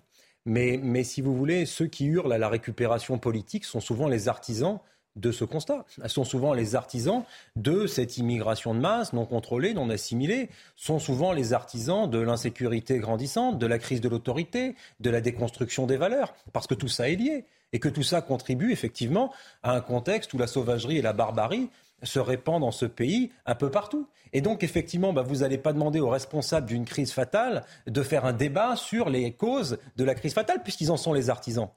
Mais, 0.46 0.80
mais 0.82 1.04
si 1.04 1.22
vous 1.22 1.36
voulez, 1.36 1.64
ceux 1.64 1.86
qui 1.86 2.06
hurlent 2.06 2.32
à 2.32 2.38
la 2.38 2.48
récupération 2.48 3.20
politique 3.20 3.64
sont 3.64 3.80
souvent 3.80 4.08
les 4.08 4.26
artisans 4.26 4.80
de 5.20 5.32
ce 5.32 5.44
constat. 5.44 5.84
Elles 6.02 6.10
sont 6.10 6.24
souvent 6.24 6.52
les 6.52 6.74
artisans 6.74 7.22
de 7.56 7.86
cette 7.86 8.18
immigration 8.18 8.74
de 8.74 8.80
masse 8.80 9.12
non 9.12 9.26
contrôlée, 9.26 9.74
non 9.74 9.90
assimilée, 9.90 10.48
sont 10.76 10.98
souvent 10.98 11.32
les 11.32 11.52
artisans 11.52 12.08
de 12.08 12.18
l'insécurité 12.18 12.98
grandissante, 12.98 13.58
de 13.58 13.66
la 13.66 13.78
crise 13.78 14.00
de 14.00 14.08
l'autorité, 14.08 14.74
de 15.00 15.10
la 15.10 15.20
déconstruction 15.20 15.86
des 15.86 15.96
valeurs, 15.96 16.34
parce 16.52 16.66
que 16.66 16.74
tout 16.74 16.88
ça 16.88 17.08
est 17.08 17.16
lié 17.16 17.44
et 17.72 17.78
que 17.78 17.88
tout 17.88 18.02
ça 18.02 18.20
contribue 18.20 18.72
effectivement 18.72 19.32
à 19.62 19.72
un 19.74 19.80
contexte 19.80 20.34
où 20.34 20.38
la 20.38 20.46
sauvagerie 20.46 20.98
et 20.98 21.02
la 21.02 21.12
barbarie 21.12 21.70
se 22.02 22.18
répandent 22.18 22.62
dans 22.62 22.72
ce 22.72 22.86
pays 22.86 23.30
un 23.46 23.54
peu 23.54 23.70
partout. 23.70 24.08
Et 24.32 24.40
donc, 24.40 24.62
effectivement, 24.62 25.12
bah, 25.12 25.22
vous 25.22 25.36
n'allez 25.36 25.58
pas 25.58 25.72
demander 25.72 26.00
aux 26.00 26.08
responsables 26.08 26.66
d'une 26.66 26.84
crise 26.84 27.12
fatale 27.12 27.64
de 27.86 28.02
faire 28.02 28.24
un 28.24 28.32
débat 28.32 28.76
sur 28.76 29.10
les 29.10 29.32
causes 29.32 29.78
de 29.96 30.04
la 30.04 30.14
crise 30.14 30.34
fatale, 30.34 30.62
puisqu'ils 30.62 30.90
en 30.90 30.96
sont 30.96 31.12
les 31.12 31.30
artisans. 31.30 31.68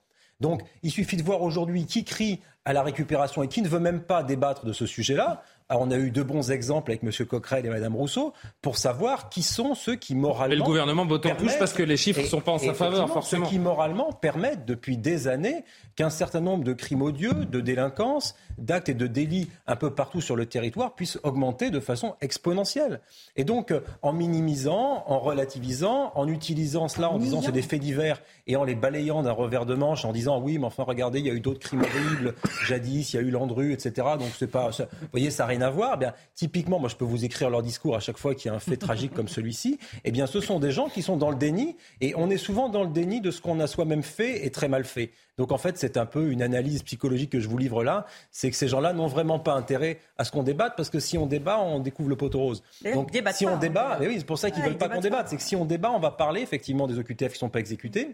Donc, 0.44 0.62
il 0.84 0.92
suffit 0.92 1.16
de 1.16 1.24
voir 1.24 1.42
aujourd'hui 1.42 1.86
qui 1.86 2.04
crie 2.04 2.42
à 2.66 2.74
la 2.74 2.84
récupération 2.84 3.44
et 3.44 3.48
qui 3.48 3.62
ne 3.62 3.70
veut 3.70 3.80
même 3.80 4.02
pas 4.02 4.24
débattre 4.24 4.66
de 4.66 4.74
ce 4.74 4.86
sujet-là. 4.86 5.42
On 5.70 5.92
a 5.92 5.98
eu 5.98 6.12
de 6.12 6.24
bons 6.24 6.52
exemples 6.52 6.92
avec 6.92 7.04
M. 7.04 7.26
Coquerel 7.26 7.66
et 7.66 7.70
Mme 7.70 7.96
Rousseau 7.96 8.34
pour 8.62 8.78
savoir 8.78 9.30
qui 9.30 9.44
sont 9.44 9.76
ceux 9.76 9.96
qui 9.96 10.16
moralement. 10.16 10.54
Et 10.54 10.58
le 10.58 10.64
gouvernement 10.64 11.06
vote 11.06 11.26
en 11.26 11.36
touche 11.36 11.58
parce 11.60 11.74
que 11.74 11.84
les 11.84 11.98
chiffres 11.98 12.22
ne 12.22 12.28
sont 12.28 12.42
pas 12.42 12.52
en 12.52 12.58
sa 12.58 12.74
faveur, 12.74 13.10
forcément. 13.10 13.46
Ceux 13.46 13.52
qui 13.52 13.60
moralement 13.60 14.12
permettent 14.12 14.66
depuis 14.66 14.98
des 14.98 15.28
années 15.28 15.64
qu'un 15.96 16.10
certain 16.10 16.42
nombre 16.42 16.64
de 16.64 16.74
crimes 16.74 17.02
odieux, 17.02 17.46
de 17.46 17.60
délinquance, 17.60 18.36
d'actes 18.58 18.90
et 18.90 18.94
de 18.94 19.08
délits 19.08 19.50
un 19.68 19.76
peu 19.76 19.94
partout 19.94 20.22
sur 20.22 20.36
le 20.36 20.46
territoire 20.46 20.96
puissent 20.96 21.20
augmenter 21.24 21.70
de 21.70 21.80
façon 21.80 22.16
exponentielle. 22.22 23.02
Et 23.36 23.44
donc, 23.44 23.72
euh, 23.72 23.82
en 24.02 24.14
minimisant, 24.14 25.04
en 25.08 25.20
relativisant, 25.20 26.12
en 26.16 26.28
utilisant 26.28 26.88
cela 26.88 27.10
en 27.10 27.18
disant 27.18 27.42
c'est 27.42 27.52
des 27.52 27.62
faits 27.62 27.82
divers 27.82 28.22
et 28.48 28.56
en 28.56 28.64
les 28.64 28.76
balayant 28.76 29.24
d'un 29.24 29.32
revers 29.32 29.66
de 29.66 29.76
manche 29.76 30.06
en 30.06 30.12
disant 30.12 30.40
oui, 30.40 30.58
mais 30.58 30.66
enfin 30.66 30.84
regardez, 30.84 31.20
il 31.20 31.26
y 31.26 31.30
a 31.30 31.34
eu 31.34 31.40
d'autres 31.40 31.60
crimes 31.60 31.82
horribles 31.82 32.36
jadis, 32.66 33.14
il 33.14 33.16
y 33.16 33.20
a 33.20 33.22
eu 33.22 33.30
Landru, 33.30 33.74
etc. 33.74 34.08
Donc 34.20 34.30
c'est 34.38 34.48
pas, 34.48 34.70
vous 34.70 34.86
voyez, 35.12 35.32
ça 35.32 35.46
rien 35.54 35.62
à 35.62 35.70
voir. 35.70 35.94
Eh 35.96 35.98
bien, 35.98 36.14
typiquement, 36.36 36.80
moi 36.80 36.90
je 36.90 36.96
peux 36.96 37.06
vous 37.06 37.26
écrire 37.26 37.50
leur 37.50 37.62
discours 37.62 37.96
à 37.96 38.00
chaque 38.00 38.18
fois 38.18 38.36
qu'il 38.36 38.50
y 38.50 38.54
a 38.54 38.56
un 38.56 38.60
fait 38.60 38.78
tragique 38.78 39.14
comme 39.14 39.28
celui-ci. 39.28 39.80
Eh 40.04 40.12
bien, 40.12 40.28
ce 40.28 40.42
sont 40.42 40.60
des 40.60 40.72
gens 40.72 40.90
qui 40.90 41.02
sont 41.02 41.18
dans 41.18 41.30
le 41.30 41.36
déni 41.36 41.78
et 42.02 42.14
on 42.16 42.30
est 42.30 42.38
souvent 42.38 42.70
dans 42.70 42.84
le 42.84 42.90
déni 42.90 43.22
de 43.22 43.32
ce 43.32 43.42
qu'on 43.42 43.60
a 43.60 43.68
soi-même 43.68 44.04
fait 44.04 44.46
et 44.46 44.52
très 44.52 44.68
mal 44.68 44.84
fait. 44.84 45.12
Donc 45.38 45.52
en 45.52 45.58
fait, 45.58 45.78
c'est 45.78 45.98
un 45.98 46.06
peu 46.06 46.32
une 46.32 46.42
analyse 46.42 46.84
psychologique 46.84 47.32
que 47.32 47.40
je 47.40 47.48
vous 47.48 47.58
livre 47.58 47.84
là, 47.84 48.06
c'est 48.32 48.52
que 48.52 48.56
ces 48.56 48.68
gens-là 48.68 48.94
n'ont 48.94 49.08
vraiment 49.08 49.40
pas 49.40 49.54
intérêt 49.54 50.00
à 50.18 50.26
ce 50.26 50.32
qu'on 50.32 50.44
débatte, 50.44 50.74
parce 50.76 50.90
que 50.90 51.00
si 51.00 51.18
on 51.18 51.26
débat, 51.26 51.60
on 51.60 51.80
découvre 51.80 52.10
le 52.10 52.16
poteau 52.16 52.40
rose. 52.40 52.64
Donc 52.94 53.12
si 53.32 53.46
on 53.46 53.58
débat, 53.58 53.98
mais 54.00 54.08
oui, 54.08 54.16
c'est 54.20 54.26
pour 54.26 54.38
ça 54.38 54.52
qu'ils 54.52 54.62
ne 54.64 54.68
veulent 54.68 54.78
pas 54.78 54.90
qu'on 54.90 55.02
débatte, 55.02 55.30
c'est 55.30 55.38
que 55.38 55.42
si 55.42 55.56
on 55.56 55.66
débat, 55.66 55.92
on 55.92 56.00
va 56.00 56.12
parler 56.12 56.42
effectivement 56.42 56.88
des 56.88 57.00
OQTF 57.00 57.30
qui 57.30 57.36
ne 57.36 57.40
sont 57.40 57.50
pas 57.50 57.60
exécutés, 57.60 58.14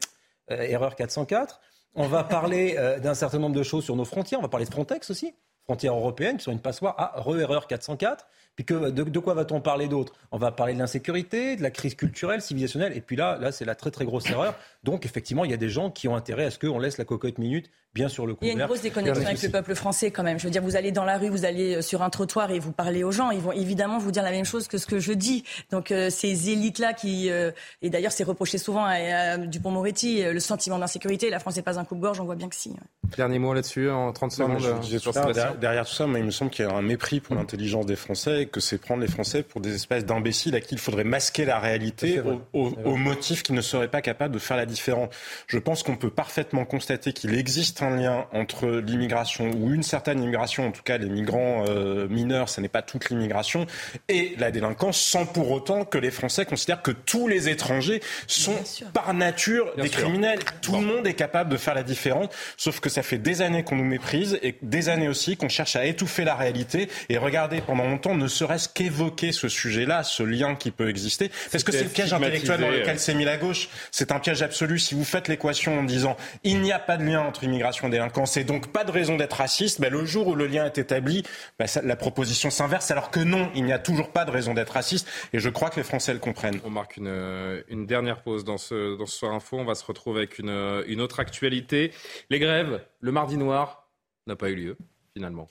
euh, 0.52 0.62
erreur 0.62 0.96
404, 0.96 1.60
on 1.96 2.08
va 2.08 2.24
parler 2.24 2.76
euh, 2.78 3.00
d'un 3.00 3.14
certain 3.16 3.40
nombre 3.40 3.56
de 3.56 3.64
choses 3.64 3.84
sur 3.84 3.96
nos 3.96 4.06
frontières, 4.06 4.40
on 4.40 4.44
va 4.44 4.48
parler 4.48 4.66
de 4.66 4.72
Frontex 4.72 5.10
aussi, 5.10 5.34
frontières 5.70 5.94
européennes 5.94 6.40
sont 6.40 6.52
une 6.52 6.60
passoire 6.60 6.96
à 6.98 7.22
re-erreur 7.22 7.68
404. 7.68 8.26
Puis 8.56 8.66
que, 8.66 8.90
de, 8.90 9.20
quoi 9.20 9.36
va-t-on 9.36 9.62
parler 9.62 9.88
d'autre? 9.88 10.14
On 10.32 10.40
va 10.40 10.52
parler 10.52 10.74
de 10.74 10.80
l'insécurité, 10.80 11.56
de 11.56 11.62
la 11.62 11.70
crise 11.70 11.94
culturelle, 11.94 12.42
civilisationnelle. 12.42 12.98
Et 12.98 13.02
puis 13.02 13.16
là, 13.16 13.38
là 13.38 13.52
c'est 13.52 13.66
la 13.66 13.76
très 13.76 13.92
très 13.92 14.04
grosse 14.04 14.28
erreur. 14.32 14.56
Donc 14.84 15.06
effectivement, 15.06 15.46
il 15.46 15.52
y 15.52 15.54
a 15.54 15.58
des 15.58 15.70
gens 15.70 15.92
qui 15.92 16.08
ont 16.08 16.16
intérêt 16.16 16.46
à 16.46 16.52
ce 16.52 16.58
qu'on 16.58 16.80
laisse 16.80 16.98
la 16.98 17.06
cocotte 17.06 17.38
minute 17.38 17.70
bien 17.94 18.08
sur 18.08 18.28
le 18.28 18.36
couvert. 18.36 18.54
Il 18.54 18.58
y 18.58 18.60
a 18.60 18.62
une 18.62 18.68
grosse 18.68 18.82
déconnexion 18.82 19.26
avec 19.26 19.42
le 19.42 19.50
peuple 19.50 19.76
français 19.76 20.12
quand 20.12 20.24
même. 20.24 20.40
Je 20.40 20.46
veux 20.46 20.52
dire, 20.52 20.62
vous 20.62 20.76
allez 20.76 20.92
dans 20.92 21.06
la 21.06 21.18
rue, 21.18 21.30
vous 21.30 21.46
allez 21.46 21.76
euh, 21.76 21.82
sur 21.82 22.02
un 22.02 22.10
trottoir 22.10 22.52
et 22.52 22.60
vous 22.60 22.72
parlez 22.72 23.04
aux 23.04 23.12
gens, 23.12 23.32
ils 23.32 23.42
vont 23.42 23.52
évidemment 23.52 23.98
vous 23.98 24.12
dire 24.12 24.24
la 24.24 24.32
même 24.32 24.46
chose 24.46 24.68
que 24.68 24.78
ce 24.78 24.86
que 24.86 25.00
je 25.00 25.14
dis. 25.14 25.44
Donc 25.72 25.92
euh, 25.92 26.10
ces 26.10 26.50
élites-là 26.50 26.94
qui, 26.94 27.30
euh, 27.30 27.52
et 27.82 27.90
d'ailleurs 27.90 28.12
c'est 28.12 28.24
reproché 28.24 28.58
souvent 28.58 28.86
à, 28.86 29.38
Dupont-Moretti, 29.38 30.24
le 30.24 30.40
sentiment 30.40 30.78
d'insécurité, 30.78 31.30
la 31.30 31.40
France 31.40 31.56
n'est 31.56 31.62
pas 31.62 31.80
un 31.80 31.86
coupe-gorge, 31.86 32.20
on 32.20 32.26
voit 32.26 32.36
bien 32.36 32.50
que 32.50 32.56
si. 32.56 32.74
Dernier 33.18 33.40
mot 33.40 33.54
là-dessus 33.54 33.90
en 33.90 34.12
30 34.12 34.32
secondes. 34.32 35.60
derrière, 35.60 35.86
tout 35.86 35.94
ça, 35.94 36.06
il 36.06 36.24
me 36.24 36.32
semble 36.32 36.52
qu'il 36.52 36.66
y 36.66 36.68
a 36.68 36.74
un 36.74 36.82
mépris 36.82 37.20
pour 37.20 37.36
l'intelligence 37.36 37.86
des 37.86 37.96
Français 37.96 38.44
et 38.44 38.46
que 38.46 38.60
c'est 38.60 38.78
prendre 38.78 39.02
les 39.02 39.08
Français 39.08 39.44
pour 39.44 39.62
des 39.62 39.74
espèces 39.74 40.06
d'imbéciles 40.06 40.56
à 40.56 40.62
qui 40.62 40.76
il 40.76 40.80
faudrait 40.80 41.04
masquer 41.04 41.46
la 41.46 41.60
réalité 41.60 42.22
au, 42.54 42.72
au 42.86 42.96
motif 42.96 43.44
qu'ils 43.44 43.56
ne 43.56 43.62
seraient 43.62 43.88
pas 43.88 44.02
capables 44.02 44.34
de 44.34 44.40
faire 44.40 44.58
la 44.58 44.66
différence. 44.66 45.10
Je 45.48 45.58
pense 45.58 45.84
qu'on 45.84 45.96
peut 45.96 46.10
parfaitement 46.10 46.66
constater 46.66 47.14
qu'il 47.14 47.34
existe 47.34 47.79
un 47.82 47.96
lien 47.96 48.26
entre 48.34 48.68
l'immigration, 48.68 49.52
ou 49.52 49.74
une 49.74 49.84
certaine 49.84 50.22
immigration, 50.22 50.68
en 50.68 50.72
tout 50.72 50.84
cas 50.84 50.98
les 50.98 51.10
migrants 51.10 51.66
euh, 51.68 52.08
mineurs, 52.08 52.50
ce 52.50 52.62
n'est 52.62 52.70
pas 52.70 52.82
toute 52.82 53.10
l'immigration, 53.10 53.66
et 54.08 54.36
la 54.38 54.52
délinquance, 54.52 55.00
sans 55.00 55.26
pour 55.26 55.52
autant 55.52 55.86
que 55.86 55.98
les 55.98 56.12
Français 56.12 56.46
considèrent 56.46 56.82
que 56.82 56.92
tous 56.92 57.28
les 57.28 57.50
étrangers 57.50 58.02
sont 58.28 58.56
par 58.94 59.14
nature 59.14 59.72
des 59.78 59.90
criminels. 59.90 60.40
Tout 60.62 60.76
le 60.76 60.82
monde 60.82 61.08
est 61.08 61.14
capable 61.14 61.50
de 61.50 61.58
faire 61.58 61.76
la 61.76 61.84
différence, 61.84 62.30
sauf 62.58 62.80
que 62.80 62.90
ça 62.90 63.04
fait 63.04 63.18
des 63.18 63.42
années 63.42 63.64
qu'on 63.64 63.76
nous 63.76 63.86
méprise, 63.86 64.40
et 64.42 64.56
des 64.62 64.90
années 64.90 65.08
aussi 65.08 65.38
qu'on 65.38 65.50
cherche 65.50 65.76
à 65.76 65.86
étouffer 65.86 66.24
la 66.24 66.36
réalité, 66.36 66.90
et 67.10 67.18
regardez, 67.18 67.62
pendant 67.62 67.86
longtemps, 67.86 68.16
ne 68.16 68.28
serait-ce 68.28 68.70
qu'évoquer 68.70 69.32
ce 69.32 69.48
sujet-là, 69.48 70.04
ce 70.04 70.24
lien 70.24 70.56
qui 70.56 70.72
peut 70.72 70.90
exister, 70.90 71.32
parce 71.52 71.64
que 71.64 71.72
c'est 71.72 71.84
le 71.84 71.90
piège 71.90 72.14
intellectuel 72.14 72.60
dans 72.60 72.70
lequel 72.70 73.00
s'est 73.00 73.14
mis 73.14 73.26
la 73.26 73.38
gauche. 73.38 73.70
C'est 73.92 74.12
un 74.12 74.20
piège 74.20 74.42
absolu. 74.42 74.80
Si 74.80 74.96
vous 74.96 75.04
faites 75.04 75.28
l'équation 75.28 75.80
en 75.80 75.84
disant 75.84 76.18
il 76.44 76.62
n'y 76.62 76.72
a 76.72 76.80
pas 76.80 76.98
de 76.98 77.04
lien 77.04 77.22
entre 77.22 77.44
immigration 77.44 77.69
et 77.72 77.90
délinquance 77.90 78.38
et 78.38 78.44
donc 78.44 78.72
pas 78.72 78.84
de 78.84 78.92
raison 78.92 79.16
d'être 79.18 79.34
raciste, 79.34 79.80
ben, 79.82 79.92
le 79.92 80.06
jour 80.06 80.28
où 80.28 80.36
le 80.36 80.48
lien 80.48 80.66
est 80.66 80.78
établi, 80.78 81.24
ben, 81.58 81.68
la 81.84 81.96
proposition 81.96 82.50
s'inverse 82.50 82.92
alors 82.92 83.12
que 83.12 83.20
non, 83.20 83.50
il 83.56 83.64
n'y 83.64 83.74
a 83.74 83.80
toujours 83.80 84.12
pas 84.12 84.26
de 84.26 84.32
raison 84.32 84.54
d'être 84.54 84.72
raciste 84.72 85.08
et 85.34 85.40
je 85.40 85.50
crois 85.50 85.70
que 85.70 85.78
les 85.78 85.84
Français 85.84 86.14
le 86.14 86.20
comprennent. 86.20 86.60
On 86.66 86.70
marque 86.70 86.98
une, 86.98 87.08
euh, 87.08 87.62
dernière 87.70 88.22
pause 88.22 88.44
dans 88.44 88.58
ce, 88.58 88.98
Soir 89.06 89.34
Info. 89.34 89.58
On 89.58 89.66
va 89.66 89.76
se 89.76 89.86
retrouver 89.86 90.20
avec 90.20 90.40
une, 90.40 90.50
euh, 90.50 90.84
une 90.88 91.02
autre 91.02 91.20
actualité. 91.20 91.92
Les 92.30 92.40
grèves, 92.40 92.82
le 93.00 93.12
mardi 93.12 93.38
noir 93.38 93.90
n'a 94.28 94.36
pas 94.36 94.50
eu 94.50 94.56
lieu 94.56 94.78
finalement. 95.14 95.48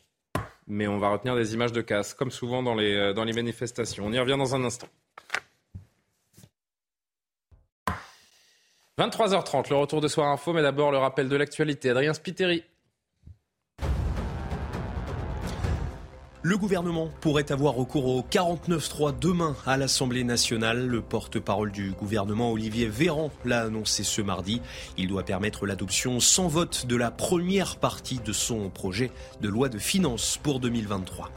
Mais 0.67 0.87
on 0.87 0.99
va 0.99 1.09
retenir 1.09 1.35
des 1.35 1.55
images 1.55 1.73
de 1.73 1.81
casse, 1.81 2.15
comme 2.15 2.31
souvent 2.31 2.63
dans 2.63 2.75
les, 2.75 2.95
euh, 2.95 3.13
dans 3.13 3.25
les 3.25 3.33
manifestations. 3.33 4.05
On 4.07 4.13
y 4.13 4.19
revient 4.19 4.37
dans 4.39 4.55
un 4.55 4.65
instant. 4.65 4.89
23h30, 8.99 9.71
le 9.71 9.77
retour 9.77 10.01
de 10.01 10.09
Soir 10.09 10.27
Info, 10.29 10.53
mais 10.53 10.63
d'abord 10.63 10.91
le 10.91 10.99
rappel 10.99 11.29
de 11.29 11.37
l'actualité. 11.37 11.91
Adrien 11.91 12.13
Spiteri. 12.15 12.65
Le 16.43 16.57
gouvernement 16.57 17.09
pourrait 17.21 17.53
avoir 17.53 17.75
recours 17.75 18.07
au 18.07 18.23
49-3 18.23 19.17
demain 19.17 19.55
à 19.67 19.77
l'Assemblée 19.77 20.25
nationale. 20.25 20.87
Le 20.87 21.01
porte-parole 21.01 21.71
du 21.71 21.93
gouvernement, 21.93 22.51
Olivier 22.51 22.87
Véran, 22.87 23.31
l'a 23.45 23.63
annoncé 23.63 24.03
ce 24.03 24.21
mardi. 24.21 24.61
Il 24.97 25.07
doit 25.07 25.25
permettre 25.25 25.67
l'adoption 25.67 26.19
sans 26.19 26.49
vote 26.49 26.87
de 26.87 26.97
la 26.97 27.13
première 27.13 27.77
partie 27.77 28.19
de 28.19 28.33
son 28.33 28.69
projet 28.69 29.13
de 29.41 29.49
loi 29.49 29.69
de 29.69 29.79
finances 29.79 30.41
pour 30.43 30.59
2023. 30.59 31.31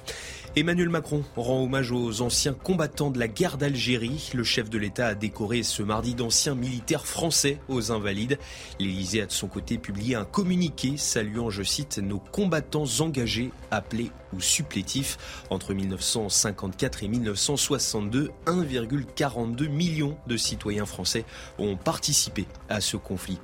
Emmanuel 0.57 0.90
Macron 0.90 1.23
rend 1.38 1.64
hommage 1.64 1.94
aux 1.94 2.22
anciens 2.22 2.53
combattants 2.53 3.10
de 3.10 3.19
la 3.19 3.30
guerre 3.30 3.57
d'Algérie. 3.57 4.32
Le 4.34 4.44
chef 4.44 4.69
de 4.69 4.78
l'État 4.78 5.07
a 5.07 5.15
décoré 5.15 5.64
ce 5.64 5.82
mardi 5.82 6.14
d'anciens 6.14 6.56
militaires 6.56 7.06
français 7.06 7.60
aux 7.69 7.94
Invalides. 7.94 8.38
L'Élysée 8.78 9.22
a 9.22 9.28
de 9.28 9.32
son 9.32 9.48
côté 9.48 9.78
publié 9.78 10.15
un 10.15 10.26
communiqué 10.26 10.98
saluant, 10.98 11.49
je 11.49 11.64
cite, 11.64 11.99
nos 11.99 12.19
combattants 12.19 12.84
engagés, 12.99 13.52
appelés 13.72 14.11
ou 14.34 14.41
supplétifs. 14.41 15.18
Entre 15.49 15.74
1954 15.74 17.03
et 17.03 17.08
1962, 17.08 18.32
1,42 18.45 19.68
million 19.70 20.18
de 20.28 20.38
citoyens 20.38 20.86
français 20.86 21.26
ont 21.58 21.76
participé 21.76 22.48
à 22.70 22.82
ce 22.82 22.98
conflit. 22.98 23.40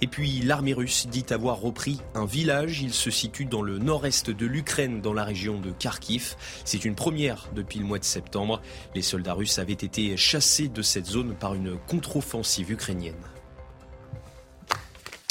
Et 0.00 0.06
puis 0.06 0.40
l'armée 0.40 0.74
russe 0.74 1.06
dit 1.08 1.26
avoir 1.30 1.60
repris 1.60 2.00
un 2.14 2.24
village. 2.24 2.80
Il 2.82 2.92
se 2.92 3.10
situe 3.10 3.44
dans 3.44 3.62
le 3.62 3.78
nord-est 3.78 4.30
de 4.30 4.46
l'Ukraine, 4.46 5.00
dans 5.00 5.12
la 5.12 5.24
région 5.24 5.60
de 5.60 5.70
Kharkiv. 5.70 6.36
C'est 6.64 6.84
une 6.84 6.94
première 6.94 7.48
depuis 7.54 7.78
le 7.78 7.84
mois 7.84 7.98
de 7.98 8.04
septembre. 8.04 8.60
Les 8.94 9.02
soldats 9.02 9.34
russes 9.34 9.58
avaient 9.58 9.72
été 9.72 10.16
chassés 10.16 10.68
de 10.68 10.82
cette 10.82 11.06
zone 11.06 11.34
par 11.34 11.54
une 11.54 11.78
contre-offensive 11.78 12.70
ukrainienne. 12.70 13.14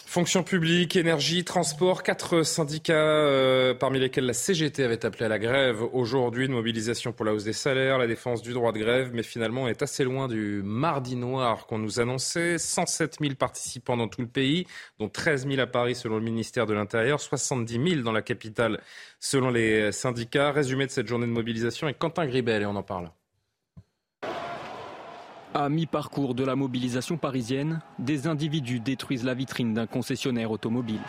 Fonction 0.09 0.41
publique, 0.41 0.95
énergie, 0.95 1.43
transport, 1.43 2.01
quatre 2.01 2.41
syndicats, 2.41 2.95
euh, 2.95 3.75
parmi 3.75 3.99
lesquels 3.99 4.25
la 4.25 4.33
CGT 4.33 4.83
avait 4.83 5.05
appelé 5.05 5.25
à 5.25 5.27
la 5.27 5.37
grève 5.37 5.83
aujourd'hui, 5.93 6.47
une 6.47 6.53
mobilisation 6.53 7.13
pour 7.13 7.25
la 7.25 7.33
hausse 7.35 7.43
des 7.43 7.53
salaires, 7.53 7.99
la 7.99 8.07
défense 8.07 8.41
du 8.41 8.53
droit 8.53 8.71
de 8.71 8.79
grève, 8.79 9.11
mais 9.13 9.21
finalement 9.21 9.67
est 9.67 9.83
assez 9.83 10.03
loin 10.03 10.27
du 10.27 10.63
mardi 10.63 11.15
noir 11.15 11.67
qu'on 11.67 11.77
nous 11.77 11.99
annonçait. 11.99 12.57
107 12.57 13.17
000 13.21 13.35
participants 13.35 13.97
dans 13.97 14.07
tout 14.07 14.21
le 14.21 14.27
pays, 14.27 14.65
dont 14.97 15.09
13 15.09 15.47
000 15.47 15.59
à 15.61 15.67
Paris 15.67 15.93
selon 15.93 16.15
le 16.15 16.23
ministère 16.23 16.65
de 16.65 16.73
l'Intérieur, 16.73 17.19
70 17.19 17.73
000 17.73 18.01
dans 18.01 18.11
la 18.11 18.23
capitale 18.23 18.81
selon 19.19 19.51
les 19.51 19.91
syndicats. 19.91 20.51
Résumé 20.51 20.87
de 20.87 20.91
cette 20.91 21.07
journée 21.07 21.27
de 21.27 21.31
mobilisation 21.31 21.87
et 21.87 21.93
Quentin 21.93 22.25
Gribel, 22.25 22.63
et 22.63 22.65
on 22.65 22.75
en 22.75 22.81
parle. 22.81 23.11
À 25.55 25.67
mi-parcours 25.67 26.35
de 26.35 26.43
la 26.43 26.55
mobilisation 26.55 27.17
parisienne, 27.17 27.81
des 27.97 28.27
individus 28.27 28.79
détruisent 28.79 29.23
la 29.23 29.33
vitrine 29.33 29.73
d'un 29.73 29.87
concessionnaire 29.87 30.51
automobile. 30.51 31.01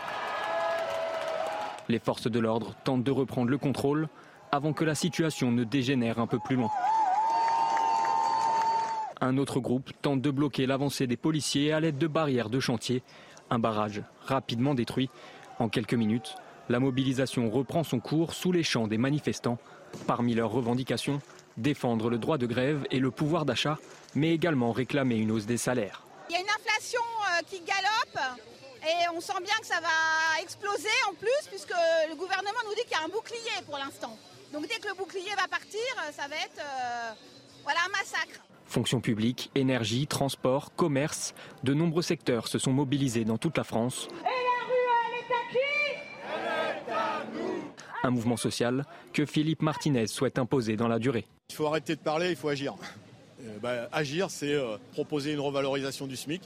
Les 1.91 1.99
forces 1.99 2.31
de 2.31 2.39
l'ordre 2.39 2.75
tentent 2.83 3.05
de 3.05 3.11
reprendre 3.11 3.51
le 3.51 3.59
contrôle 3.59 4.09
avant 4.51 4.73
que 4.73 4.85
la 4.85 4.95
situation 4.95 5.53
ne 5.53 5.63
dégénère 5.63 6.19
un 6.21 6.27
peu 6.27 6.39
plus 6.39 6.57
loin. 6.57 6.71
Un 9.21 9.37
autre 9.37 9.61
groupe 9.61 9.91
tente 10.01 10.23
de 10.23 10.31
bloquer 10.31 10.65
l'avancée 10.65 11.07
des 11.07 11.19
policiers 11.19 11.73
à 11.73 11.81
l'aide 11.81 11.99
de 11.99 12.07
barrières 12.07 12.49
de 12.49 12.61
chantier, 12.61 13.03
un 13.51 13.59
barrage 13.59 14.03
rapidement 14.25 14.75
détruit. 14.75 15.11
En 15.59 15.69
quelques 15.69 15.93
minutes, 15.93 16.35
la 16.71 16.81
mobilisation 16.81 17.51
reprend 17.51 17.85
son 17.85 18.01
cours 18.01 18.33
sous 18.33 18.53
les 18.53 18.63
champs 18.63 18.89
des 18.89 18.97
manifestants. 18.97 19.59
Parmi 20.07 20.35
leurs 20.35 20.53
revendications, 20.53 21.21
défendre 21.59 22.09
le 22.09 22.17
droit 22.17 22.39
de 22.39 22.47
grève 22.47 22.87
et 22.91 23.01
le 23.01 23.11
pouvoir 23.11 23.45
d'achat, 23.45 23.77
mais 24.15 24.33
également 24.33 24.73
réclamer 24.73 25.17
une 25.17 25.31
hausse 25.31 25.47
des 25.47 25.57
salaires. 25.59 26.03
Il 26.29 26.33
y 26.35 26.37
a 26.37 26.41
une 26.41 26.51
inflation 26.51 27.01
euh, 27.01 27.43
qui 27.49 27.61
galope 27.61 28.39
et 28.83 29.09
on 29.15 29.21
sent 29.21 29.41
bien 29.45 29.57
que 29.61 29.67
ça 29.67 29.81
va 29.81 30.43
exploser 30.43 30.89
en 31.09 31.15
plus 31.15 31.49
puisque 31.49 31.75
le 32.09 32.15
gouvernement 32.17 32.61
nous 32.65 32.75
dit 32.75 32.83
qu'il 32.83 32.93
y 32.93 33.01
a 33.01 33.05
un 33.05 33.09
bouclier 33.09 33.63
pour 33.67 33.79
l'instant. 33.79 34.17
Donc 34.53 34.67
dès 34.69 34.79
que 34.79 34.89
le 34.89 34.95
bouclier 34.95 35.31
va 35.37 35.47
partir, 35.49 35.81
euh, 35.99 36.13
ça 36.13 36.27
va 36.29 36.37
être 36.37 36.59
euh, 36.59 37.13
voilà, 37.63 37.81
un 37.87 37.91
massacre. 37.91 38.41
Fonction 38.67 39.01
publique, 39.01 39.51
énergie, 39.55 40.07
transport, 40.07 40.75
commerce, 40.75 41.35
de 41.65 41.75
nombreux 41.75 42.03
secteurs 42.03 42.49
se 42.49 42.59
sont 42.59 42.73
mobilisés 42.73 43.25
dans 43.25 43.39
toute 43.39 43.57
la 43.57 43.65
France. 43.65 44.09
Et 44.11 44.25
la 44.25 44.67
rue, 44.67 44.87
elle 45.07 45.19
est 45.19 45.35
à 45.35 45.43
qui? 45.51 45.99
Elle 46.35 46.89
est 46.89 46.93
à 46.93 47.25
nous 47.35 47.65
Un 48.05 48.11
mouvement 48.11 48.37
social 48.37 48.85
que 49.13 49.27
Philippe 49.27 49.63
Martinez 49.63 50.07
souhaite 50.07 50.39
imposer 50.39 50.77
dans 50.77 50.89
la 50.89 50.99
durée. 50.99 51.27
Il 51.51 51.57
faut 51.57 51.67
arrêter 51.67 51.97
de 51.97 52.01
parler, 52.01 52.31
il 52.31 52.37
faut 52.37 52.49
agir. 52.49 52.75
Euh, 53.47 53.59
bah, 53.63 53.89
agir, 53.93 54.31
c'est 54.31 54.55
euh, 54.55 54.77
proposer 54.93 55.33
une 55.33 55.41
revalorisation 55.41 56.07
du 56.07 56.17
SMIC 56.17 56.43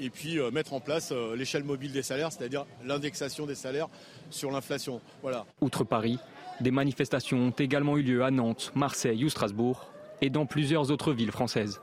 et 0.00 0.10
puis 0.10 0.38
euh, 0.38 0.50
mettre 0.50 0.72
en 0.72 0.80
place 0.80 1.12
l'échelle 1.36 1.64
mobile 1.64 1.92
des 1.92 2.02
salaires, 2.02 2.32
c'est-à-dire 2.32 2.66
l'indexation 2.84 3.46
des 3.46 3.54
salaires 3.54 3.88
sur 4.30 4.50
l'inflation. 4.50 5.00
Outre 5.60 5.84
Paris, 5.84 6.18
des 6.60 6.70
manifestations 6.70 7.38
ont 7.38 7.50
également 7.50 7.96
eu 7.96 8.02
lieu 8.02 8.24
à 8.24 8.30
Nantes, 8.30 8.72
Marseille 8.74 9.24
ou 9.24 9.28
Strasbourg 9.28 9.90
et 10.20 10.30
dans 10.30 10.46
plusieurs 10.46 10.90
autres 10.90 11.12
villes 11.12 11.32
françaises. 11.32 11.80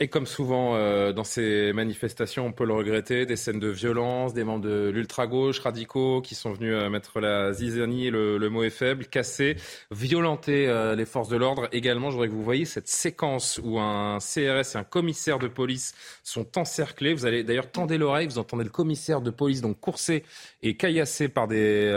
Et 0.00 0.06
comme 0.06 0.26
souvent 0.26 0.76
euh, 0.76 1.12
dans 1.12 1.24
ces 1.24 1.72
manifestations, 1.72 2.46
on 2.46 2.52
peut 2.52 2.64
le 2.64 2.72
regretter, 2.72 3.26
des 3.26 3.34
scènes 3.34 3.58
de 3.58 3.66
violence, 3.66 4.32
des 4.32 4.44
membres 4.44 4.64
de 4.64 4.90
l'ultra-gauche 4.90 5.58
radicaux 5.58 6.20
qui 6.22 6.36
sont 6.36 6.52
venus 6.52 6.72
euh, 6.72 6.88
mettre 6.88 7.18
la 7.18 7.52
zizanie, 7.52 8.08
le, 8.08 8.38
le, 8.38 8.48
mot 8.48 8.62
est 8.62 8.70
faible, 8.70 9.06
casser, 9.06 9.56
violenter 9.90 10.68
euh, 10.68 10.94
les 10.94 11.04
forces 11.04 11.28
de 11.28 11.36
l'ordre. 11.36 11.68
Également, 11.72 12.10
je 12.10 12.14
voudrais 12.14 12.28
que 12.28 12.32
vous 12.32 12.44
voyez 12.44 12.64
cette 12.64 12.86
séquence 12.86 13.60
où 13.64 13.80
un 13.80 14.18
CRS 14.20 14.76
et 14.76 14.76
un 14.76 14.84
commissaire 14.84 15.40
de 15.40 15.48
police 15.48 15.94
sont 16.22 16.56
encerclés. 16.56 17.12
Vous 17.12 17.26
allez 17.26 17.42
d'ailleurs 17.42 17.72
tendre 17.72 17.92
l'oreille, 17.96 18.28
vous 18.28 18.38
entendez 18.38 18.62
le 18.62 18.70
commissaire 18.70 19.20
de 19.20 19.30
police 19.30 19.62
donc 19.62 19.80
coursé 19.80 20.22
et 20.62 20.76
caillassé 20.76 21.28
par 21.28 21.48
des, 21.48 21.90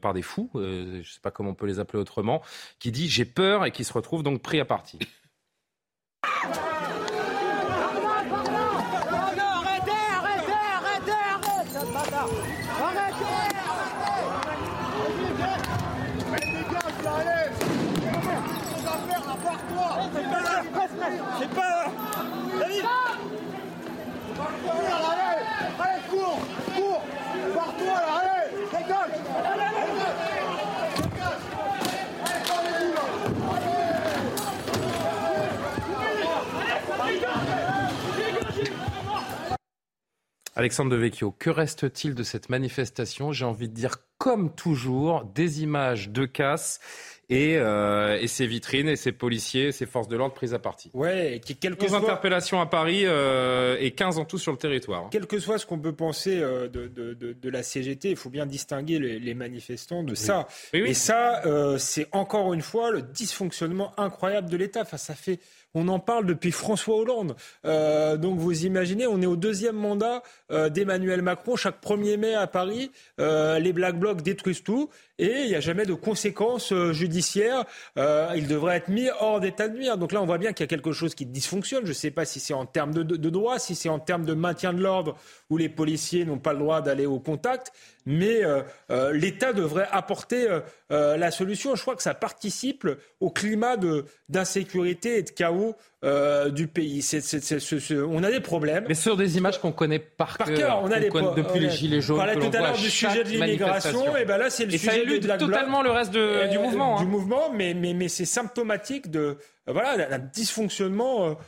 par 0.00 0.14
des 0.14 0.22
fous, 0.22 0.48
je 0.54 0.98
ne 0.98 1.02
sais 1.02 1.20
pas 1.20 1.30
comment 1.30 1.50
on 1.50 1.54
peut 1.54 1.66
les 1.66 1.80
appeler 1.80 1.98
autrement, 1.98 2.40
qui 2.78 2.92
dit 2.92 3.10
j'ai 3.10 3.26
peur 3.26 3.66
et 3.66 3.72
qui 3.72 3.84
se 3.84 3.92
retrouve 3.92 4.22
donc 4.22 4.40
pris 4.40 4.58
à 4.58 4.64
partie. 4.64 4.98
Alexandre 40.56 40.92
Devecchio, 40.92 41.32
que 41.32 41.50
reste-t-il 41.50 42.14
de 42.14 42.22
cette 42.22 42.48
manifestation? 42.48 43.32
J'ai 43.32 43.44
envie 43.44 43.68
de 43.68 43.74
dire, 43.74 43.96
comme 44.18 44.54
toujours, 44.54 45.24
des 45.24 45.62
images 45.62 46.10
de 46.10 46.26
casse 46.26 46.78
et, 47.28 47.56
euh, 47.56 48.18
et 48.20 48.26
ses 48.26 48.46
vitrines 48.46 48.88
et 48.88 48.96
ses 48.96 49.12
policiers, 49.12 49.72
ses 49.72 49.86
forces 49.86 50.08
de 50.08 50.16
l'ordre 50.16 50.34
prises 50.34 50.54
à 50.54 50.58
partie. 50.58 50.90
Ouais, 50.94 51.40
qui, 51.44 51.56
quelques 51.56 51.88
soit... 51.88 51.98
interpellations 51.98 52.60
à 52.60 52.66
Paris 52.66 53.02
euh, 53.04 53.76
et 53.80 53.92
15 53.92 54.18
en 54.18 54.24
tout 54.24 54.38
sur 54.38 54.52
le 54.52 54.58
territoire. 54.58 55.08
Quel 55.10 55.26
que 55.26 55.38
soit 55.38 55.58
ce 55.58 55.66
qu'on 55.66 55.78
peut 55.78 55.94
penser 55.94 56.40
euh, 56.40 56.68
de, 56.68 56.88
de, 56.88 57.14
de, 57.14 57.32
de, 57.32 57.50
la 57.50 57.62
CGT, 57.62 58.10
il 58.10 58.16
faut 58.16 58.30
bien 58.30 58.46
distinguer 58.46 58.98
les, 58.98 59.18
les 59.18 59.34
manifestants 59.34 60.02
de 60.02 60.10
oui. 60.10 60.16
ça. 60.16 60.46
Oui, 60.72 60.82
oui. 60.82 60.90
Et 60.90 60.94
ça, 60.94 61.44
euh, 61.46 61.78
c'est 61.78 62.08
encore 62.12 62.52
une 62.52 62.62
fois 62.62 62.90
le 62.90 63.02
dysfonctionnement 63.02 63.98
incroyable 63.98 64.50
de 64.50 64.56
l'État. 64.56 64.82
Enfin, 64.82 64.96
ça 64.96 65.14
fait 65.14 65.40
on 65.74 65.88
en 65.88 65.98
parle 65.98 66.26
depuis 66.26 66.52
François 66.52 66.96
Hollande. 66.96 67.36
Euh, 67.64 68.16
donc 68.16 68.38
vous 68.38 68.64
imaginez, 68.64 69.06
on 69.06 69.20
est 69.20 69.26
au 69.26 69.36
deuxième 69.36 69.76
mandat 69.76 70.22
euh, 70.50 70.68
d'Emmanuel 70.68 71.22
Macron. 71.22 71.56
Chaque 71.56 71.82
1er 71.82 72.16
mai 72.16 72.34
à 72.34 72.46
Paris, 72.46 72.90
euh, 73.20 73.58
les 73.58 73.72
Black 73.72 73.98
Blocs 73.98 74.22
détruisent 74.22 74.62
tout 74.62 74.88
et 75.18 75.42
il 75.42 75.48
n'y 75.48 75.54
a 75.54 75.60
jamais 75.60 75.86
de 75.86 75.94
conséquences 75.94 76.72
euh, 76.72 76.92
judiciaires. 76.92 77.64
Euh, 77.98 78.32
il 78.34 78.48
devrait 78.48 78.76
être 78.76 78.88
mis 78.88 79.08
hors 79.20 79.40
d'état 79.40 79.68
de 79.68 79.76
nuire. 79.76 79.96
Donc 79.96 80.12
là, 80.12 80.20
on 80.20 80.26
voit 80.26 80.38
bien 80.38 80.52
qu'il 80.52 80.64
y 80.64 80.68
a 80.68 80.68
quelque 80.68 80.92
chose 80.92 81.14
qui 81.14 81.24
dysfonctionne. 81.24 81.84
Je 81.84 81.90
ne 81.90 81.94
sais 81.94 82.10
pas 82.10 82.24
si 82.24 82.40
c'est 82.40 82.54
en 82.54 82.66
termes 82.66 82.92
de, 82.92 83.02
de, 83.02 83.16
de, 83.16 83.30
droit, 83.30 83.58
si 83.58 83.74
c'est 83.74 83.88
en 83.88 84.00
termes 84.00 84.24
de 84.24 84.34
maintien 84.34 84.72
de 84.72 84.80
l'ordre 84.80 85.16
où 85.50 85.56
les 85.56 85.68
policiers 85.68 86.24
n'ont 86.24 86.38
pas 86.38 86.52
le 86.52 86.58
droit 86.58 86.80
d'aller 86.80 87.06
au 87.06 87.20
contact. 87.20 87.72
Mais 88.06 88.44
euh, 88.44 88.62
euh 88.90 89.12
l'État 89.12 89.52
devrait 89.52 89.88
apporter 89.90 90.46
euh, 90.90 91.16
la 91.16 91.30
solution. 91.30 91.74
Je 91.74 91.82
crois 91.82 91.96
que 91.96 92.02
ça 92.02 92.14
participe 92.14 92.86
au 93.20 93.30
climat 93.30 93.76
d'insécurité 94.28 95.18
et 95.18 95.22
de 95.22 95.30
chaos 95.30 95.76
euh, 96.04 96.50
du 96.50 96.66
pays. 96.66 97.02
C 97.02 97.16
est, 97.16 97.20
c 97.20 97.36
est, 97.36 97.58
c 97.60 97.96
on 97.98 98.22
a 98.22 98.30
des 98.30 98.40
problèmes. 98.40 98.84
Mais 98.88 98.94
sur 98.94 99.16
des 99.16 99.36
images 99.36 99.60
qu'on 99.60 99.72
connaît 99.72 99.98
par, 99.98 100.36
par 100.38 100.52
cœur, 100.52 100.80
on 100.82 100.90
a 100.90 101.00
des 101.00 101.08
depuis 101.08 101.60
les 101.60 101.70
gilets 101.70 102.00
jaunes. 102.00 102.16
On 102.16 102.24
parlait 102.24 102.36
tout 102.36 102.56
à 102.56 102.60
l'heure 102.60 102.76
du 102.76 102.90
sujet 102.90 103.24
de 103.24 103.30
l'immigration, 103.30 104.16
et 104.16 104.24
ben 104.24 104.36
là 104.36 104.50
c'est 104.50 104.66
le 104.66 104.74
et 104.74 104.78
sujet 104.78 105.04
ça 105.06 105.36
de 105.36 105.44
totalement 105.44 105.82
le 105.82 105.90
reste 105.90 106.12
de, 106.12 106.50
du 106.50 106.58
mouvement. 106.58 106.98
Du 106.98 107.04
hein. 107.04 107.06
mouvement, 107.06 107.50
mais 107.52 107.74
mais 107.74 107.94
mais 107.94 108.08
c'est 108.08 108.24
symptomatique 108.24 109.10
de 109.10 109.38
voilà, 109.66 110.14
un 110.14 110.18
dysfonctionnement 110.18 111.38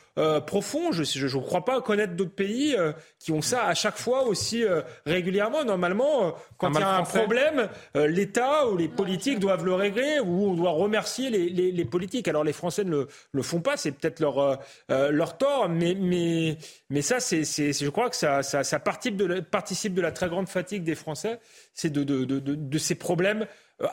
profond. 0.47 0.91
Je 0.91 1.03
ne 1.03 1.43
crois 1.43 1.67
pas 1.67 1.83
connaître 1.83 2.15
d'autres 2.15 2.35
pays 2.35 2.75
qui 3.19 3.31
ont 3.33 3.43
ça 3.43 3.67
à 3.67 3.75
chaque 3.75 3.99
fois 3.99 4.23
aussi 4.25 4.65
régulièrement. 5.05 5.65
Normalement, 5.65 6.35
quand 6.57 6.73
il 6.73 6.81
y 6.81 6.83
a 6.83 6.97
un 6.97 7.03
problème, 7.03 7.69
l'État 7.95 8.69
ou 8.69 8.79
les 8.79 8.89
politiques 8.89 9.39
doivent 9.39 9.67
le 9.67 9.75
régler 9.75 10.19
ou 10.25 10.47
on 10.47 10.55
doit 10.55 10.71
remercier 10.71 11.29
les, 11.29 11.51
les, 11.51 11.71
les 11.73 11.85
politiques. 11.85 12.27
Alors 12.27 12.43
les 12.43 12.55
Français 12.55 12.85
ne 12.85 12.91
le, 12.91 13.09
le 13.33 13.43
font 13.43 13.61
pas, 13.61 13.77
c'est 13.77 13.93
peut-être 13.93 14.21
leur, 14.21 14.39
leur 14.89 15.39
tort, 15.39 15.69
mais, 15.69 15.95
mais, 15.95 16.59
mais 16.91 17.03
ça, 17.03 17.21
c'est, 17.21 17.45
je 17.45 17.89
crois 17.91 18.11
que 18.11 18.17
ça, 18.17 18.43
ça, 18.43 18.65
ça 18.65 18.79
participe, 18.79 19.17
de 19.17 19.25
la, 19.25 19.43
participe 19.43 19.95
de 19.95 20.01
la 20.01 20.13
très 20.13 20.29
grande 20.29 20.49
fatigue 20.49 20.85
des 20.85 20.95
Français, 20.95 21.39
c'est 21.75 21.91
de, 21.91 22.05
de, 22.05 22.25
de, 22.25 22.39
de, 22.41 22.79
ces 22.79 22.95
problèmes 22.95 23.47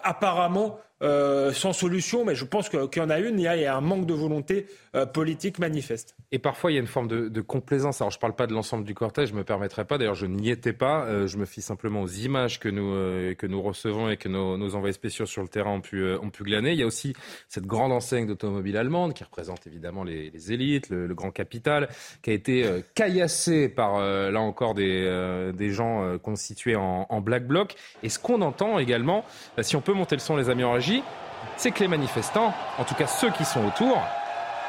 apparemment 0.03 0.80
euh, 1.03 1.51
sans 1.51 1.73
solution, 1.73 2.23
mais 2.23 2.34
je 2.34 2.45
pense 2.45 2.69
qu'il 2.69 2.80
y 2.95 2.99
en 3.01 3.10
a 3.10 3.19
une, 3.19 3.38
il 3.38 3.43
y 3.43 3.47
a, 3.65 3.76
un 3.76 3.81
manque 3.81 4.05
de 4.05 4.14
volonté 4.14 4.68
euh, 4.95 5.05
politique 5.05 5.60
manifeste. 5.60 6.15
Et 6.31 6.39
parfois, 6.39 6.72
il 6.72 6.76
y 6.76 6.77
a 6.77 6.80
une 6.80 6.88
forme 6.88 7.10
de, 7.10 7.41
complaisance. 7.41 7.99
Alors, 7.99 8.10
je 8.11 8.18
ne 8.18 8.22
parle 8.22 8.35
pas 8.35 8.47
de 8.47 8.53
l'ensemble 8.53 8.85
du 8.85 8.93
cortège, 8.93 9.30
je 9.30 9.34
ne 9.34 9.39
me 9.39 9.43
permettrai 9.43 9.84
pas, 9.84 9.97
d'ailleurs, 9.97 10.15
je 10.15 10.27
n'y 10.27 10.49
étais 10.49 10.72
pas, 10.72 11.03
euh, 11.03 11.27
je 11.27 11.38
me 11.38 11.45
fie 11.45 11.61
simplement 11.61 12.03
aux 12.03 12.07
images 12.07 12.57
que 12.57 12.69
nous, 12.69 13.35
que 13.35 13.45
nous 13.47 13.61
recevons 13.61 14.10
et 14.10 14.15
que 14.15 14.30
nos, 14.30 14.76
envoyés 14.76 14.93
spéciaux 14.93 15.26
sur 15.26 15.41
le 15.41 15.49
terrain 15.49 15.72
ont 15.72 15.81
pu, 15.81 16.05
glaner. 16.41 16.72
Il 16.72 16.80
y 16.80 16.84
a 16.84 16.88
aussi 16.88 17.14
cette 17.49 17.65
grande 17.65 17.91
enseigne 17.91 18.26
d'automobile 18.26 18.77
allemande 18.77 19.14
qui 19.14 19.26
représente 19.26 19.68
évidemment 19.68 20.05
les, 20.05 20.53
élites, 20.53 20.89
le, 20.89 21.14
grand 21.14 21.31
capital, 21.31 21.89
qui 22.22 22.30
a 22.30 22.34
été 22.34 22.65
caillassé 22.95 23.68
par, 23.68 23.99
là 23.99 24.39
encore, 24.39 24.73
des, 24.73 25.51
des 25.53 25.69
gens 25.72 26.18
constitués 26.19 26.77
en, 26.77 27.22
black 27.22 27.45
bloc. 27.45 27.76
Et 28.03 28.10
ce 28.10 28.19
qu'on 28.19 28.41
entend 28.41 28.80
également, 28.80 29.26
si 29.61 29.73
on 29.76 29.82
peut 29.82 29.94
monter 29.94 30.16
le 30.16 30.22
son, 30.22 30.36
les 30.36 30.50
amis 30.50 30.64
en 30.64 30.74
régie, 30.74 31.04
c'est 31.58 31.72
que 31.72 31.80
les 31.80 31.88
manifestants, 31.88 32.54
en 32.78 32.84
tout 32.84 32.95
cas 32.95 33.08
ceux 33.08 33.30
qui 33.32 33.45
sont 33.45 33.66
autour, 33.66 34.02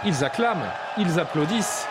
ils 0.05 0.25
acclament, 0.25 0.71
ils 0.99 1.19
applaudissent. 1.19 1.87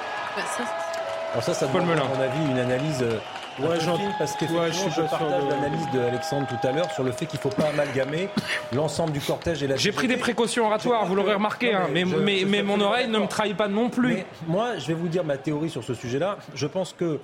Alors 1.31 1.44
ça, 1.44 1.53
ça 1.53 1.68
demande, 1.68 1.90
à 1.91 2.03
mon 2.03 2.22
avis, 2.22 2.52
une 2.52 2.60
analyse 2.60 3.02
euh, 3.02 3.18
Ouais, 3.60 3.77
parce 4.18 4.35
que 4.35 4.45
ouais, 4.45 4.72
je, 4.72 4.90
je 4.90 5.02
partage 5.02 5.44
l'analyse 5.48 5.88
de 5.94 5.99
Alexandre 5.99 6.48
tout 6.48 6.68
à 6.68 6.72
l'heure 6.72 6.91
sur 6.91 7.03
le 7.03 7.11
fait 7.11 7.27
qu'il 7.27 7.38
ne 7.38 7.41
faut 7.41 7.49
pas 7.49 7.68
amalgamer 7.68 8.30
l'ensemble 8.73 9.11
du 9.11 9.19
cortège 9.19 9.61
et 9.61 9.68
la 9.68 9.76
J'ai 9.76 9.91
pris 9.91 10.07
des 10.07 10.18
précautions 10.18 10.65
oratoires, 10.65 11.06
vous 11.06 11.14
l'aurez 11.14 11.35
remarqué, 11.35 11.72
hein, 11.73 11.88
mais, 11.91 12.03
mais, 12.03 12.45
mais, 12.48 12.64
mon 12.64 12.81
oreille 12.81 13.07
ne 13.07 13.19
me 13.19 13.27
trahit 13.27 13.56
pas 13.56 13.68
non 13.68 13.90
plus. 13.90 14.23
moi, 14.48 14.77
je 14.80 14.88
vais 14.88 14.95
vous 14.95 15.07
dire 15.07 15.23
ma 15.23 15.38
théorie 15.38 15.69
sur 15.69 15.84
ce 15.84 15.94
sujet-là. 15.94 16.38
Je 16.56 16.65
pense 16.65 16.94
que 16.94 17.19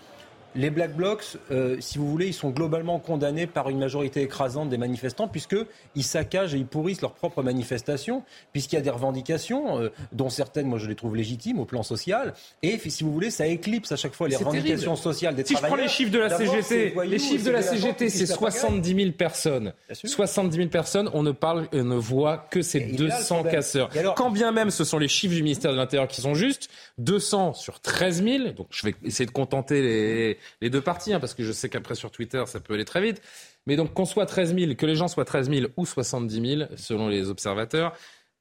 les 0.55 0.69
Black 0.69 0.95
Blocs, 0.95 1.37
euh, 1.51 1.77
si 1.79 1.97
vous 1.97 2.09
voulez, 2.09 2.27
ils 2.27 2.33
sont 2.33 2.49
globalement 2.49 2.99
condamnés 2.99 3.47
par 3.47 3.69
une 3.69 3.79
majorité 3.79 4.21
écrasante 4.21 4.69
des 4.69 4.77
manifestants, 4.77 5.27
puisqu'ils 5.27 6.03
saccagent 6.03 6.53
et 6.53 6.57
ils 6.57 6.65
pourrissent 6.65 7.01
leurs 7.01 7.13
propres 7.13 7.43
manifestations, 7.43 8.23
puisqu'il 8.51 8.75
y 8.75 8.79
a 8.79 8.81
des 8.81 8.89
revendications, 8.89 9.79
euh, 9.79 9.89
dont 10.11 10.29
certaines, 10.29 10.67
moi, 10.67 10.79
je 10.79 10.87
les 10.87 10.95
trouve 10.95 11.15
légitimes 11.15 11.59
au 11.59 11.65
plan 11.65 11.83
social. 11.83 12.33
Et 12.63 12.77
si 12.77 13.03
vous 13.03 13.11
voulez, 13.11 13.31
ça 13.31 13.47
éclipse 13.47 13.91
à 13.91 13.95
chaque 13.95 14.13
fois 14.13 14.27
les 14.27 14.35
revendications 14.35 14.95
sociales 14.95 15.35
des 15.35 15.45
si 15.45 15.53
travailleurs. 15.53 15.89
Si 15.89 16.03
je 16.03 16.05
prends 16.05 16.09
les 16.09 16.09
chiffres 16.09 16.11
de 16.11 16.19
la 16.19 16.29
CGT, 16.29 16.93
les 17.05 17.19
chiffres 17.19 17.45
de 17.45 17.51
la 17.51 17.61
CGT, 17.61 18.09
c'est 18.09 18.25
70 18.25 18.95
000 18.95 19.11
personnes. 19.11 19.73
70 19.91 20.55
000 20.55 20.69
personnes, 20.69 21.09
on 21.13 21.23
ne 21.23 21.31
parle, 21.31 21.67
on 21.73 21.83
ne 21.83 21.95
voit 21.95 22.47
que 22.49 22.61
ces 22.61 22.79
200 22.79 23.43
casseurs. 23.43 23.89
Quand 24.15 24.31
bien 24.31 24.51
même 24.51 24.69
ce 24.71 24.83
sont 24.83 24.97
les 24.97 25.07
chiffres 25.07 25.35
du 25.35 25.43
ministère 25.43 25.71
de 25.71 25.77
l'Intérieur 25.77 26.07
qui 26.07 26.21
sont 26.21 26.33
justes, 26.33 26.69
200 26.99 27.53
sur 27.53 27.79
13 27.79 28.23
000, 28.23 28.51
donc 28.51 28.67
je 28.69 28.85
vais 28.85 28.95
essayer 29.03 29.25
de 29.25 29.31
contenter 29.31 29.81
les 29.81 30.37
les 30.61 30.69
deux 30.69 30.81
parties, 30.81 31.13
hein, 31.13 31.19
parce 31.19 31.33
que 31.33 31.43
je 31.43 31.51
sais 31.51 31.69
qu'après 31.69 31.95
sur 31.95 32.11
Twitter, 32.11 32.43
ça 32.45 32.59
peut 32.59 32.75
aller 32.75 32.85
très 32.85 33.01
vite. 33.01 33.21
Mais 33.65 33.75
donc 33.75 33.93
qu'on 33.93 34.05
soit 34.05 34.25
13 34.25 34.55
000, 34.55 34.75
que 34.75 34.85
les 34.85 34.95
gens 34.95 35.07
soient 35.07 35.25
13 35.25 35.49
000 35.49 35.67
ou 35.77 35.85
70 35.85 36.57
000, 36.57 36.69
selon 36.75 37.07
les 37.07 37.29
observateurs, 37.29 37.93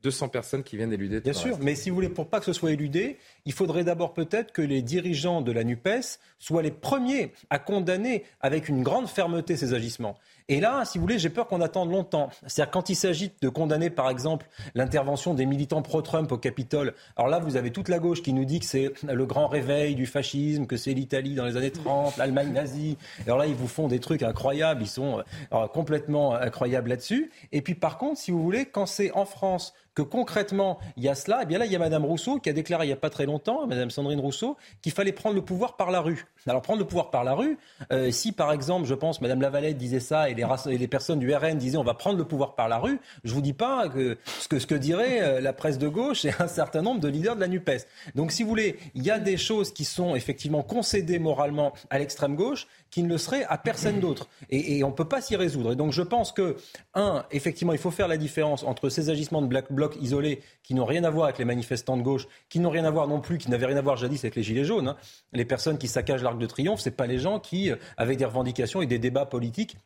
200 0.03 0.29
personnes 0.29 0.63
qui 0.63 0.77
viennent 0.77 0.93
éluder. 0.93 1.21
Bien 1.21 1.33
sûr, 1.33 1.59
mais 1.61 1.75
si 1.75 1.91
vous 1.91 1.97
voulez, 1.97 2.09
pour 2.09 2.29
pas 2.29 2.39
que 2.39 2.47
ce 2.47 2.53
soit 2.53 2.71
éludé, 2.71 3.19
il 3.45 3.53
faudrait 3.53 3.83
d'abord 3.83 4.15
peut-être 4.15 4.53
que 4.53 4.63
les 4.63 4.81
dirigeants 4.81 5.43
de 5.43 5.51
la 5.51 5.65
NUPES 5.65 6.19
soient 6.39 6.63
les 6.63 6.71
premiers 6.71 7.33
à 7.51 7.59
condamner 7.59 8.25
avec 8.41 8.69
une 8.69 8.83
grande 8.83 9.09
fermeté 9.09 9.57
ces 9.57 9.75
agissements. 9.75 10.17
Et 10.51 10.61
là, 10.61 10.87
si 10.87 10.97
vous 10.97 11.03
voulez, 11.03 11.19
j'ai 11.19 11.29
peur 11.29 11.47
qu'on 11.47 11.61
attende 11.61 11.91
longtemps. 11.91 12.31
C'est-à-dire 12.47 12.71
quand 12.71 12.89
il 12.89 12.95
s'agit 12.95 13.31
de 13.43 13.49
condamner, 13.51 13.91
par 13.91 14.09
exemple, 14.09 14.47
l'intervention 14.75 15.35
des 15.35 15.45
militants 15.45 15.83
pro-Trump 15.83 16.33
au 16.33 16.39
Capitole. 16.39 16.95
Alors 17.17 17.29
là, 17.29 17.39
vous 17.39 17.57
avez 17.57 17.71
toute 17.71 17.91
la 17.91 17.99
gauche 17.99 18.23
qui 18.23 18.33
nous 18.33 18.47
dit 18.47 18.59
que 18.59 18.65
c'est 18.65 18.95
le 19.03 19.27
grand 19.27 19.47
réveil 19.47 19.95
du 19.95 20.07
fascisme, 20.07 20.67
que 20.67 20.79
c'est 20.79 20.95
l'Italie 20.95 21.35
dans 21.35 21.45
les 21.45 21.59
années 21.59 21.71
30, 21.71 22.17
l'Allemagne 22.17 22.53
nazie. 22.53 22.97
Alors 23.27 23.37
là, 23.37 23.47
ils 23.47 23.55
vous 23.55 23.69
font 23.69 23.89
des 23.89 24.01
trucs 24.01 24.23
incroyables, 24.23 24.81
ils 24.81 24.89
sont 24.89 25.23
euh, 25.53 25.67
complètement 25.69 26.35
incroyables 26.35 26.89
là-dessus. 26.89 27.31
Et 27.53 27.61
puis 27.61 27.75
par 27.75 27.99
contre, 27.99 28.19
si 28.19 28.31
vous 28.31 28.43
voulez, 28.43 28.65
quand 28.65 28.87
c'est 28.87 29.13
en 29.13 29.27
France 29.27 29.75
que 29.99 30.03
concrètement 30.03 30.79
il 30.97 31.03
y 31.03 31.09
a 31.09 31.17
cela, 31.17 31.41
et 31.41 31.43
eh 31.43 31.47
bien 31.47 31.59
là 31.59 31.67
il 31.67 31.73
y 31.73 31.77
a 31.77 31.79
Madame 31.81 32.05
Rousseau 32.05 32.39
qui 32.39 32.49
a 32.49 32.53
déclaré 32.53 32.85
il 32.85 32.89
n'y 32.89 32.93
a 32.93 32.97
pas 32.97 33.11
très 33.11 33.27
longtemps, 33.27 33.67
Madame 33.67 33.91
Sandrine 33.91 34.21
Rousseau, 34.21 34.57
qu'il 34.81 34.93
fallait 34.93 35.11
prendre 35.11 35.35
le 35.35 35.43
pouvoir 35.43 35.77
par 35.77 35.91
la 35.91 36.01
rue. 36.01 36.27
Alors 36.47 36.63
prendre 36.63 36.79
le 36.79 36.87
pouvoir 36.87 37.11
par 37.11 37.25
la 37.25 37.35
rue, 37.35 37.59
euh, 37.93 38.13
si 38.13 38.31
par 38.31 38.53
exemple, 38.53 38.87
je 38.87 38.95
pense, 38.95 39.21
Madame 39.21 39.41
Lavalette 39.41 39.77
disait 39.77 39.99
ça 39.99 40.31
et 40.31 40.35
les, 40.35 40.89
personnes 40.89 41.19
du 41.19 41.35
RN 41.35 41.59
disaient 41.59 41.79
on 41.79 41.83
va 41.83 41.95
prendre 41.95 42.17
le 42.17 42.25
pouvoir 42.25 42.55
par 42.55 42.69
la 42.69 42.79
rue, 42.79 43.01
je 43.25 43.35
vous 43.35 43.43
dis 43.43 43.53
pas 43.53 43.89
que 43.89 44.17
ce 44.39 44.67
que, 44.67 44.75
dirait 44.77 45.21
euh, 45.21 45.41
la 45.41 45.53
presse 45.53 45.79
de 45.79 45.89
gauche 45.89 46.25
et 46.25 46.31
un 46.39 46.47
certain 46.47 46.81
nombre 46.81 47.01
de 47.01 47.09
leaders 47.09 47.35
de 47.35 47.41
la 47.41 47.49
NUPES. 47.49 47.87
Donc 48.15 48.31
si 48.31 48.45
vous 48.45 48.49
voulez, 48.49 48.79
il 48.95 49.03
y 49.03 49.11
a 49.11 49.19
des 49.19 49.37
choses 49.37 49.73
qui 49.73 49.85
sont 49.85 50.15
effectivement 50.15 50.63
concédées 50.63 51.19
moralement 51.19 51.73
à 51.91 51.99
l'extrême 51.99 52.37
gauche 52.37 52.69
qui 52.91 53.03
ne 53.03 53.09
le 53.09 53.19
seraient 53.19 53.45
à 53.45 53.59
personne 53.59 54.01
d'autre. 54.01 54.29
Et, 54.51 54.83
on 54.85 54.89
ne 54.89 54.95
peut 54.95 55.09
pas 55.09 55.21
s'y 55.21 55.37
résoudre. 55.37 55.73
Et 55.73 55.77
donc 55.77 55.93
je 55.93 56.03
pense 56.03 56.33
que, 56.33 56.57
un, 56.95 57.25
effectivement, 57.31 57.73
il 57.73 57.79
faut 57.79 57.91
faire 57.91 58.09
la 58.09 58.17
différence 58.17 58.65
entre 58.65 58.89
ces 58.89 59.11
agissements 59.11 59.43
de 59.43 59.47
Black 59.47 59.71
Isolés 59.97 60.41
qui 60.63 60.75
n'ont 60.75 60.85
rien 60.85 61.05
à 61.05 61.11
voir 61.11 61.25
avec 61.27 61.39
les 61.39 61.45
manifestants 61.45 61.97
de 61.97 62.03
gauche, 62.03 62.27
qui 62.49 62.61
n'ont 62.61 62.71
rien 62.71 62.85
à 62.85 62.91
voir 62.91 63.09
non 63.09 63.21
plus, 63.21 63.39
qui 63.39 63.51
n'avaient 63.51 63.67
rien 63.67 63.77
à 63.77 63.83
voir 63.83 63.97
jadis 63.97 64.25
avec 64.25 64.37
les 64.37 64.43
Gilets 64.43 64.65
jaunes. 64.65 64.89
Hein. 64.89 64.97
Les 65.33 65.45
personnes 65.45 65.79
qui 65.79 65.89
saccagent 65.89 66.23
l'Arc 66.23 66.39
de 66.39 66.47
Triomphe, 66.47 66.81
ce 66.81 66.91
pas 66.91 67.07
les 67.07 67.19
gens 67.19 67.41
qui, 67.41 67.71
euh, 67.71 67.77
avaient 67.97 68.17
des 68.17 68.25
revendications 68.25 68.83
et 68.83 68.87
des 68.87 68.99
débats 68.99 69.27
politiques, 69.27 69.77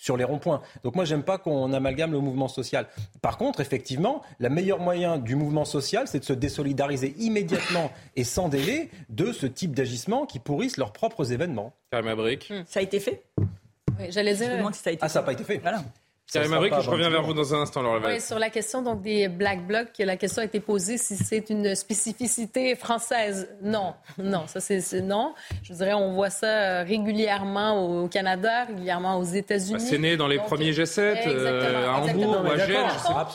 sur 0.00 0.16
les 0.16 0.24
ronds-points. 0.24 0.62
Donc 0.82 0.96
moi, 0.96 1.04
j'aime 1.04 1.22
pas 1.22 1.36
qu'on 1.36 1.72
amalgame 1.74 2.12
le 2.12 2.20
mouvement 2.20 2.48
social. 2.48 2.88
Par 3.20 3.36
contre, 3.36 3.60
effectivement, 3.60 4.22
le 4.38 4.48
meilleur 4.48 4.80
moyen 4.80 5.18
du 5.18 5.36
mouvement 5.36 5.66
social, 5.66 6.08
c'est 6.08 6.20
de 6.20 6.24
se 6.24 6.32
désolidariser 6.32 7.14
immédiatement 7.18 7.92
et 8.16 8.24
sans 8.24 8.48
délai 8.48 8.88
de 9.10 9.30
ce 9.32 9.46
type 9.46 9.74
d'agissement 9.74 10.24
qui 10.24 10.38
pourrissent 10.38 10.78
leurs 10.78 10.94
propres 10.94 11.32
événements. 11.32 11.74
Ça 12.66 12.80
a 12.80 12.82
été 12.82 12.98
fait? 12.98 13.24
Oui, 13.38 14.06
J'allais 14.08 14.34
dire. 14.34 14.74
ça 14.74 14.88
a 14.88 14.92
été 14.94 15.04
ah, 15.04 15.08
ça 15.10 15.20
n'a 15.20 15.26
pas 15.26 15.32
été 15.32 15.44
fait. 15.44 15.58
Voilà. 15.58 15.84
Karim 16.32 16.52
Abrik, 16.52 16.74
je 16.80 16.90
reviens 16.90 17.10
vers 17.10 17.22
vous 17.22 17.34
dans 17.34 17.54
un 17.54 17.62
instant, 17.62 17.82
Laure 17.82 18.00
Oui, 18.04 18.20
sur 18.20 18.38
la 18.38 18.50
question 18.50 18.82
donc, 18.82 19.02
des 19.02 19.28
Black 19.28 19.66
Blocs, 19.66 19.88
la 19.98 20.16
question 20.16 20.42
a 20.42 20.44
été 20.44 20.60
posée 20.60 20.96
si 20.96 21.16
c'est 21.16 21.50
une 21.50 21.74
spécificité 21.74 22.76
française. 22.76 23.48
Non, 23.62 23.94
non, 24.18 24.46
ça 24.46 24.60
c'est 24.60 24.80
non. 25.00 25.34
Je 25.62 25.72
dirais, 25.72 25.92
on 25.92 26.12
voit 26.12 26.30
ça 26.30 26.46
euh, 26.46 26.82
régulièrement 26.84 28.02
au 28.02 28.08
Canada, 28.08 28.64
régulièrement 28.64 29.18
aux 29.18 29.24
États-Unis. 29.24 29.78
Bah, 29.78 29.78
c'est 29.78 29.98
né 29.98 30.16
dans 30.16 30.28
les 30.28 30.38
premiers 30.38 30.72
G7, 30.72 31.26
euh, 31.26 31.88
à 31.88 31.98
Hambourg, 31.98 32.46
à 32.46 32.58
Gênes. 32.58 32.76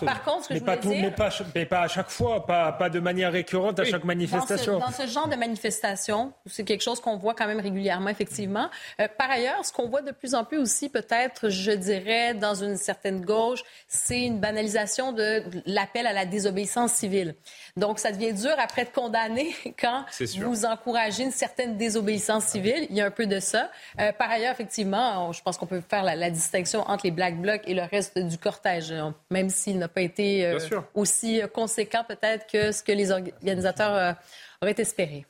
Par, 0.06 0.24
contre, 0.24 0.44
ce 0.44 0.50
que 0.50 0.54
mais 0.54 0.60
je 0.60 0.66
pas 0.66 0.78
tout, 0.78 0.90
dire... 0.90 1.02
mais, 1.02 1.12
pas, 1.12 1.30
mais 1.54 1.66
pas 1.66 1.82
à 1.82 1.88
chaque 1.88 2.10
fois, 2.10 2.46
pas, 2.46 2.72
pas 2.72 2.90
de 2.90 3.00
manière 3.00 3.32
récurrente 3.32 3.80
à 3.80 3.84
chaque 3.84 4.06
manifestation. 4.06 4.80
Dans 4.80 4.92
ce, 4.92 5.02
dans 5.02 5.08
ce, 5.08 5.12
genre 5.12 5.28
de 5.28 5.36
manifestation, 5.36 6.32
c'est 6.46 6.64
quelque 6.64 6.84
chose 6.84 7.02
qu'on 7.02 7.18
voit 7.18 7.34
quand 7.34 7.48
même 7.48 7.60
régulièrement, 7.60 8.10
effectivement. 8.10 8.70
Euh, 9.02 9.08
par 9.18 9.30
ailleurs, 9.30 9.66
ce 9.66 9.74
qu'on 9.74 9.90
voit 9.90 10.02
de 10.02 10.12
plus 10.12 10.34
en 10.34 10.46
plus 10.46 10.58
aussi, 10.58 10.90
peut-être, 10.90 11.50
je 11.50 11.72
dirais, 11.72 12.34
dans 12.34 12.56
une 12.56 12.78
certaine 12.86 13.26
gauche, 13.26 13.62
c'est 13.88 14.22
une 14.22 14.40
banalisation 14.40 15.12
de 15.12 15.44
l'appel 15.66 16.08
à 16.08 16.14
la 16.14 16.26
désobéissance 16.26 16.94
civile. 16.94 17.36
Donc, 17.76 18.00
ça 18.00 18.12
devient 18.12 18.34
dur 18.34 18.54
après 18.58 18.86
de 18.86 18.90
condamner 18.90 19.54
quand 19.80 20.06
vous 20.38 20.66
encouragez 20.66 21.24
une 21.24 21.32
certaine 21.32 21.78
désobéissance 21.78 22.46
civile. 22.46 22.88
Il 22.90 22.96
y 22.96 23.02
a 23.02 23.06
un 23.06 23.12
peu 23.12 23.26
de 23.26 23.40
ça. 23.40 23.72
Euh, 24.00 24.12
par 24.14 24.30
ailleurs, 24.32 24.54
effectivement, 24.54 25.32
je 25.32 25.42
pense 25.42 25.58
qu'on 25.58 25.66
peut 25.66 25.82
faire 25.82 26.04
la, 26.04 26.30
distinction 26.30 26.82
entre 26.82 27.06
les 27.06 27.12
Black 27.12 27.40
Blocs 27.40 27.62
et 27.66 27.74
le 27.74 27.84
reste 27.84 28.18
du 28.18 28.38
cortège, 28.38 28.92
euh, 28.92 29.10
même 29.30 29.50
s'il 29.50 29.78
n'a 29.78 29.88
pas 29.88 30.02
été 30.02 30.46
euh, 30.46 30.60
aussi 30.94 31.42
conséquent 31.54 32.04
peut-être 32.08 32.48
que 32.48 32.72
ce 32.72 32.84
que 32.84 32.92
les 32.92 33.12
organisateurs 33.12 34.16
auraient 34.62 34.76
espéré. 34.78 35.26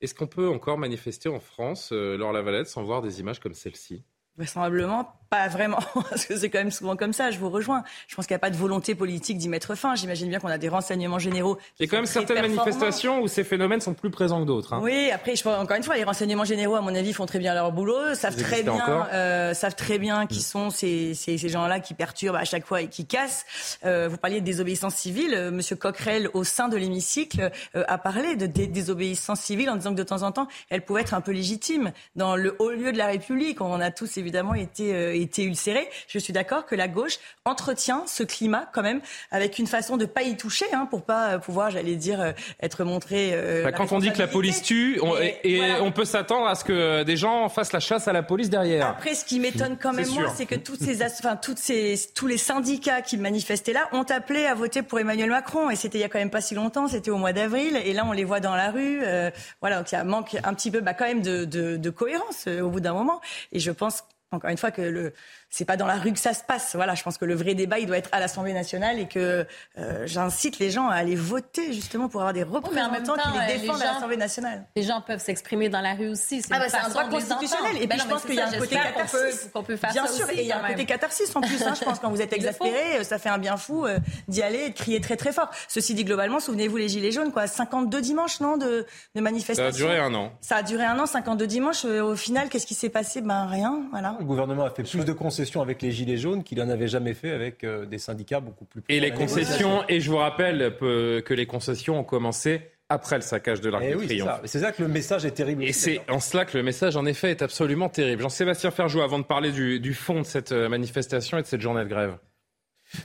Est-ce 0.00 0.14
qu'on 0.14 0.26
peut 0.26 0.48
encore 0.48 0.78
manifester 0.78 1.28
en 1.28 1.40
France, 1.40 1.92
Laure 1.92 2.32
Lavalette, 2.32 2.68
sans 2.68 2.82
voir 2.82 3.02
des 3.02 3.20
images 3.20 3.38
comme 3.38 3.54
celle-ci? 3.54 4.02
Vraisemblablement 4.40 5.20
pas 5.30 5.46
vraiment, 5.46 5.78
parce 6.10 6.26
que 6.26 6.36
c'est 6.36 6.50
quand 6.50 6.58
même 6.58 6.72
souvent 6.72 6.96
comme 6.96 7.12
ça, 7.12 7.30
je 7.30 7.38
vous 7.38 7.50
rejoins. 7.50 7.84
Je 8.08 8.16
pense 8.16 8.26
qu'il 8.26 8.34
n'y 8.34 8.38
a 8.38 8.40
pas 8.40 8.50
de 8.50 8.56
volonté 8.56 8.96
politique 8.96 9.38
d'y 9.38 9.48
mettre 9.48 9.76
fin. 9.76 9.94
J'imagine 9.94 10.28
bien 10.28 10.40
qu'on 10.40 10.48
a 10.48 10.58
des 10.58 10.68
renseignements 10.68 11.20
généraux. 11.20 11.56
Il 11.78 11.86
y 11.86 11.88
a 11.88 11.90
quand 11.90 11.98
même 11.98 12.06
certaines 12.06 12.42
manifestations 12.42 13.22
où 13.22 13.28
ces 13.28 13.44
phénomènes 13.44 13.80
sont 13.80 13.94
plus 13.94 14.10
présents 14.10 14.40
que 14.40 14.46
d'autres. 14.46 14.72
Hein. 14.72 14.80
Oui, 14.82 15.08
après, 15.14 15.36
je, 15.36 15.48
encore 15.48 15.76
une 15.76 15.84
fois, 15.84 15.94
les 15.94 16.02
renseignements 16.02 16.44
généraux, 16.44 16.74
à 16.74 16.80
mon 16.80 16.92
avis, 16.96 17.12
font 17.12 17.26
très 17.26 17.38
bien 17.38 17.54
leur 17.54 17.70
boulot, 17.70 18.14
savent 18.14 18.34
très 18.34 18.64
bien, 18.64 19.06
euh, 19.12 19.54
savent 19.54 19.76
très 19.76 20.00
bien 20.00 20.26
qui 20.26 20.38
mm. 20.38 20.42
sont 20.42 20.70
ces, 20.70 21.14
ces, 21.14 21.38
ces 21.38 21.48
gens-là 21.48 21.78
qui 21.78 21.94
perturbent 21.94 22.36
à 22.36 22.44
chaque 22.44 22.66
fois 22.66 22.82
et 22.82 22.88
qui 22.88 23.06
cassent. 23.06 23.46
Euh, 23.84 24.08
vous 24.08 24.16
parliez 24.16 24.40
de 24.40 24.44
désobéissance 24.44 24.96
civile. 24.96 25.34
Euh, 25.34 25.52
Monsieur 25.52 25.76
Coquerel, 25.76 26.28
au 26.34 26.42
sein 26.42 26.68
de 26.68 26.76
l'hémicycle, 26.76 27.52
euh, 27.76 27.84
a 27.86 27.98
parlé 27.98 28.34
de 28.34 28.46
désobéissance 28.46 29.40
civile 29.40 29.70
en 29.70 29.76
disant 29.76 29.92
que 29.92 29.98
de 29.98 30.02
temps 30.02 30.24
en 30.24 30.32
temps, 30.32 30.48
elle 30.70 30.84
pouvait 30.84 31.02
être 31.02 31.14
un 31.14 31.20
peu 31.20 31.30
légitime 31.30 31.92
dans 32.16 32.34
le 32.34 32.56
haut 32.58 32.70
lieu 32.70 32.90
de 32.90 32.98
la 32.98 33.06
République. 33.06 33.60
On 33.60 33.80
a 33.80 33.92
tous 33.92 34.16
évidemment 34.16 34.29
évidemment 34.30 34.54
été, 34.54 35.20
été 35.20 35.42
ulcéré. 35.42 35.88
Je 36.08 36.18
suis 36.18 36.32
d'accord 36.32 36.66
que 36.66 36.74
la 36.74 36.88
gauche 36.88 37.18
entretient 37.44 38.04
ce 38.06 38.22
climat 38.22 38.68
quand 38.72 38.82
même 38.82 39.00
avec 39.30 39.58
une 39.58 39.66
façon 39.66 39.96
de 39.96 40.06
pas 40.06 40.22
y 40.22 40.36
toucher, 40.36 40.66
hein, 40.72 40.86
pour 40.88 41.02
pas 41.02 41.38
pouvoir, 41.38 41.70
j'allais 41.70 41.96
dire, 41.96 42.34
être 42.60 42.84
montré. 42.84 43.34
Bah, 43.64 43.72
quand 43.72 43.92
on 43.92 43.98
dit 43.98 44.12
que 44.12 44.18
la 44.18 44.28
police 44.28 44.62
tue, 44.62 45.00
on, 45.02 45.16
et, 45.18 45.60
on 45.80 45.92
peut 45.92 46.04
s'attendre 46.04 46.46
à 46.46 46.54
ce 46.54 46.64
que 46.64 47.02
des 47.02 47.16
gens 47.16 47.48
fassent 47.48 47.72
la 47.72 47.80
chasse 47.80 48.08
à 48.08 48.12
la 48.12 48.22
police 48.22 48.50
derrière. 48.50 48.86
Après, 48.86 49.14
ce 49.14 49.24
qui 49.24 49.40
m'étonne 49.40 49.76
quand 49.80 49.92
même, 49.92 50.08
moi, 50.10 50.32
c'est 50.34 50.46
que 50.46 50.54
toutes 50.54 50.82
ces, 50.82 51.02
enfin, 51.02 51.36
toutes 51.36 51.58
ces, 51.58 51.98
tous 52.14 52.26
les 52.26 52.38
syndicats 52.38 53.02
qui 53.02 53.16
manifestaient 53.16 53.72
là 53.72 53.88
ont 53.92 54.02
appelé 54.02 54.46
à 54.46 54.54
voter 54.54 54.82
pour 54.82 54.98
Emmanuel 55.00 55.30
Macron. 55.30 55.70
Et 55.70 55.76
c'était 55.76 55.98
il 55.98 56.02
y 56.02 56.04
a 56.04 56.08
quand 56.08 56.18
même 56.18 56.30
pas 56.30 56.40
si 56.40 56.54
longtemps, 56.54 56.88
c'était 56.88 57.10
au 57.10 57.18
mois 57.18 57.32
d'avril. 57.32 57.80
Et 57.84 57.92
là, 57.92 58.04
on 58.06 58.12
les 58.12 58.24
voit 58.24 58.40
dans 58.40 58.54
la 58.54 58.70
rue. 58.70 59.00
Euh, 59.04 59.30
voilà, 59.60 59.78
donc 59.78 59.92
il 59.92 60.02
manque 60.04 60.36
un 60.42 60.54
petit 60.54 60.70
peu 60.70 60.80
bah, 60.80 60.94
quand 60.94 61.06
même 61.06 61.22
de, 61.22 61.44
de, 61.44 61.76
de 61.76 61.90
cohérence 61.90 62.44
euh, 62.46 62.60
au 62.60 62.70
bout 62.70 62.80
d'un 62.80 62.94
moment. 62.94 63.20
Et 63.52 63.58
je 63.58 63.70
pense 63.70 64.04
encore 64.32 64.50
une 64.50 64.56
fois 64.58 64.70
que 64.70 64.82
le 64.82 65.12
c'est 65.50 65.64
pas 65.64 65.76
dans 65.76 65.86
la 65.86 65.96
rue 65.96 66.12
que 66.12 66.18
ça 66.18 66.32
se 66.32 66.44
passe. 66.44 66.76
Voilà, 66.76 66.94
je 66.94 67.02
pense 67.02 67.18
que 67.18 67.24
le 67.24 67.34
vrai 67.34 67.54
débat, 67.54 67.80
il 67.80 67.86
doit 67.86 67.98
être 67.98 68.08
à 68.12 68.20
l'Assemblée 68.20 68.52
nationale 68.52 69.00
et 69.00 69.08
que 69.08 69.46
euh, 69.78 70.06
j'incite 70.06 70.60
les 70.60 70.70
gens 70.70 70.88
à 70.88 70.94
aller 70.94 71.16
voter 71.16 71.72
justement 71.72 72.08
pour 72.08 72.20
avoir 72.20 72.32
des 72.32 72.44
représentants 72.44 73.14
qui 73.14 73.52
les 73.52 73.58
défendent 73.58 73.82
à 73.82 73.94
l'Assemblée 73.94 74.16
nationale. 74.16 74.64
Les 74.76 74.84
gens 74.84 75.00
peuvent 75.00 75.20
s'exprimer 75.20 75.68
dans 75.68 75.80
la 75.80 75.94
rue 75.94 76.08
aussi. 76.08 76.40
C'est 76.40 76.54
ah 76.54 76.60
bah, 76.60 76.78
un 76.84 76.88
droit 76.88 77.08
constitutionnel. 77.08 77.76
Et 77.76 77.78
puis 77.80 77.88
ben 77.88 77.98
je 77.98 78.06
pense 78.06 78.22
qu'il 78.22 78.36
y 78.36 78.40
a 78.40 78.46
un 78.46 78.52
côté 78.52 78.76
catharsis. 78.76 79.50
Qu'on 79.52 79.64
peut, 79.64 79.76
faire 79.76 79.90
bien 79.90 80.06
ça 80.06 80.12
sûr, 80.12 80.26
aussi, 80.26 80.38
et 80.38 80.42
il 80.42 80.46
y 80.46 80.52
a 80.52 80.62
un 80.62 80.68
côté 80.68 80.86
catharsis 80.86 81.34
en 81.34 81.40
plus. 81.40 81.60
Hein, 81.62 81.74
je 81.78 81.84
pense 81.84 81.98
quand 82.00 82.10
vous 82.10 82.22
êtes 82.22 82.32
exaspéré, 82.32 83.02
ça 83.02 83.18
fait 83.18 83.28
un 83.28 83.38
bien 83.38 83.56
fou 83.56 83.86
euh, 83.86 83.98
d'y 84.28 84.42
aller 84.42 84.66
et 84.66 84.70
de 84.70 84.74
crier 84.74 85.00
très 85.00 85.16
très 85.16 85.32
fort. 85.32 85.50
Ceci 85.66 85.94
dit, 85.94 86.04
globalement, 86.04 86.38
souvenez-vous 86.38 86.76
les 86.76 86.88
gilets 86.88 87.10
jaunes, 87.10 87.32
quoi, 87.32 87.48
52 87.48 88.00
dimanches, 88.00 88.40
non, 88.40 88.56
de, 88.56 88.86
de 89.16 89.20
manifestations. 89.20 89.72
Ça 89.72 89.76
a 89.76 89.88
duré 89.88 89.98
un 89.98 90.14
an. 90.14 90.32
Ça 90.40 90.56
a 90.56 90.62
duré 90.62 90.84
un 90.84 90.98
an, 91.00 91.06
52 91.06 91.46
dimanches. 91.48 91.84
Euh, 91.84 92.02
au 92.02 92.14
final, 92.14 92.48
qu'est-ce 92.48 92.66
qui 92.66 92.74
s'est 92.74 92.88
passé? 92.88 93.20
Ben 93.20 93.46
rien, 93.46 93.82
voilà. 93.90 94.16
Le 94.20 94.24
gouvernement 94.24 94.64
a 94.64 94.70
fait 94.70 94.84
plus 94.84 95.04
de 95.04 95.12
concessions 95.12 95.39
avec 95.62 95.82
les 95.82 95.92
gilets 95.92 96.16
jaunes 96.16 96.42
qu'il 96.42 96.58
n'en 96.58 96.68
avait 96.68 96.88
jamais 96.88 97.14
fait 97.14 97.30
avec 97.30 97.64
euh, 97.64 97.86
des 97.86 97.98
syndicats 97.98 98.40
beaucoup 98.40 98.64
plus. 98.64 98.82
Et 98.88 99.00
les 99.00 99.10
concessions, 99.10 99.82
et 99.88 100.00
je 100.00 100.10
vous 100.10 100.16
rappelle 100.16 100.74
que 100.78 101.34
les 101.34 101.46
concessions 101.46 101.98
ont 101.98 102.04
commencé 102.04 102.62
après 102.90 103.16
le 103.16 103.22
saccage 103.22 103.60
de 103.60 103.70
l'Arc 103.70 103.84
eh 103.86 103.94
de 103.94 104.04
Triomphe. 104.04 104.40
C'est 104.44 104.58
ça. 104.58 104.72
que 104.72 104.82
le 104.82 104.88
message 104.88 105.24
est 105.24 105.30
terrible. 105.30 105.64
Et 105.64 105.72
c'est 105.72 106.00
en 106.10 106.20
cela 106.20 106.44
que 106.44 106.58
le 106.58 106.64
message, 106.64 106.96
en 106.96 107.06
effet, 107.06 107.30
est 107.30 107.40
absolument 107.40 107.88
terrible. 107.88 108.22
Jean-Sébastien 108.22 108.72
Ferjou, 108.72 109.00
avant 109.00 109.20
de 109.20 109.24
parler 109.24 109.52
du 109.52 109.94
fond 109.94 110.20
de 110.20 110.26
cette 110.26 110.52
euh, 110.52 110.68
manifestation 110.68 111.38
et 111.38 111.42
de 111.42 111.46
cette 111.46 111.60
journée 111.60 111.84
de 111.84 111.88
grève. 111.88 112.16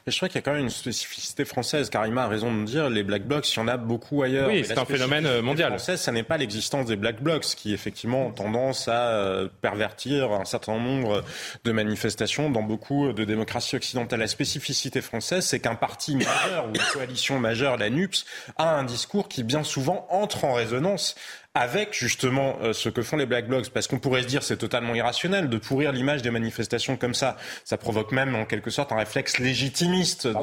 Mais 0.06 0.12
je 0.12 0.18
crois 0.18 0.28
qu'il 0.28 0.36
y 0.36 0.40
a 0.40 0.41
quand 0.41 0.53
même 0.53 0.64
une 0.64 0.70
spécificité 0.70 1.45
française. 1.45 1.90
Karima 1.90 2.24
a 2.24 2.28
raison 2.28 2.56
de 2.56 2.64
dire, 2.66 2.90
les 2.90 3.03
black 3.03 3.26
blocs, 3.26 3.52
il 3.52 3.57
y 3.57 3.62
en 3.62 3.68
a 3.68 3.78
beaucoup 3.78 4.24
ailleurs. 4.24 4.48
Oui, 4.49 4.64
c'est 4.66 4.78
un 4.78 4.86
phénomène 4.86 5.26
euh, 5.26 5.41
mondial. 5.41 5.70
Française, 5.70 6.02
ça 6.02 6.12
n'est 6.12 6.24
pas 6.24 6.38
l'existence 6.38 6.88
des 6.88 6.95
black 6.95 7.22
blocs 7.22 7.45
qui 7.45 7.74
effectivement 7.74 8.28
ont 8.28 8.32
tendance 8.32 8.88
à 8.88 9.10
euh, 9.10 9.48
pervertir 9.62 10.32
un 10.32 10.45
certain 10.45 10.78
nombre 10.78 11.24
de 11.64 11.72
manifestations 11.72 12.49
dans 12.49 12.64
beaucoup 12.64 13.14
de 13.14 13.24
démocraties 13.24 13.76
occidentales. 13.76 14.20
La 14.20 14.28
spécificité 14.28 15.02
française, 15.02 15.45
c'est 15.45 15.60
qu'un 15.60 15.76
parti 15.76 16.16
majeur 16.16 16.66
ou 16.66 16.70
une 16.70 16.82
coalition 16.94 17.40
majeure, 17.40 17.78
la 17.78 17.90
NUPS, 17.90 18.26
a 18.57 18.76
un 18.76 18.84
discours 18.84 19.28
qui 19.28 19.44
bien 19.44 19.64
souvent 19.64 20.07
entre 20.10 20.45
en 20.45 20.53
résonance 20.53 21.16
avec 21.56 21.94
justement 21.94 22.57
euh, 22.61 22.73
ce 22.73 22.90
que 22.90 23.02
font 23.02 23.15
les 23.15 23.26
Black 23.26 23.48
Blocs, 23.48 23.69
parce 23.69 23.88
qu'on 23.88 23.98
pourrait 23.98 24.23
se 24.23 24.27
dire 24.27 24.44
c'est 24.44 24.57
totalement 24.57 24.94
irrationnel 24.94 25.49
de 25.49 25.57
pourrir 25.57 25.94
l'image 25.94 26.22
des 26.22 26.30
manifestations 26.30 26.98
comme 26.98 27.14
ça. 27.14 27.38
Ça 27.64 27.77
provoque 27.77 28.11
même 28.11 28.36
en 28.36 28.44
quelque 28.44 28.69
sorte 28.69 28.91
un 28.91 28.98
réflexe 28.98 29.40
légitimiste 29.40 30.27
ah 30.36 30.40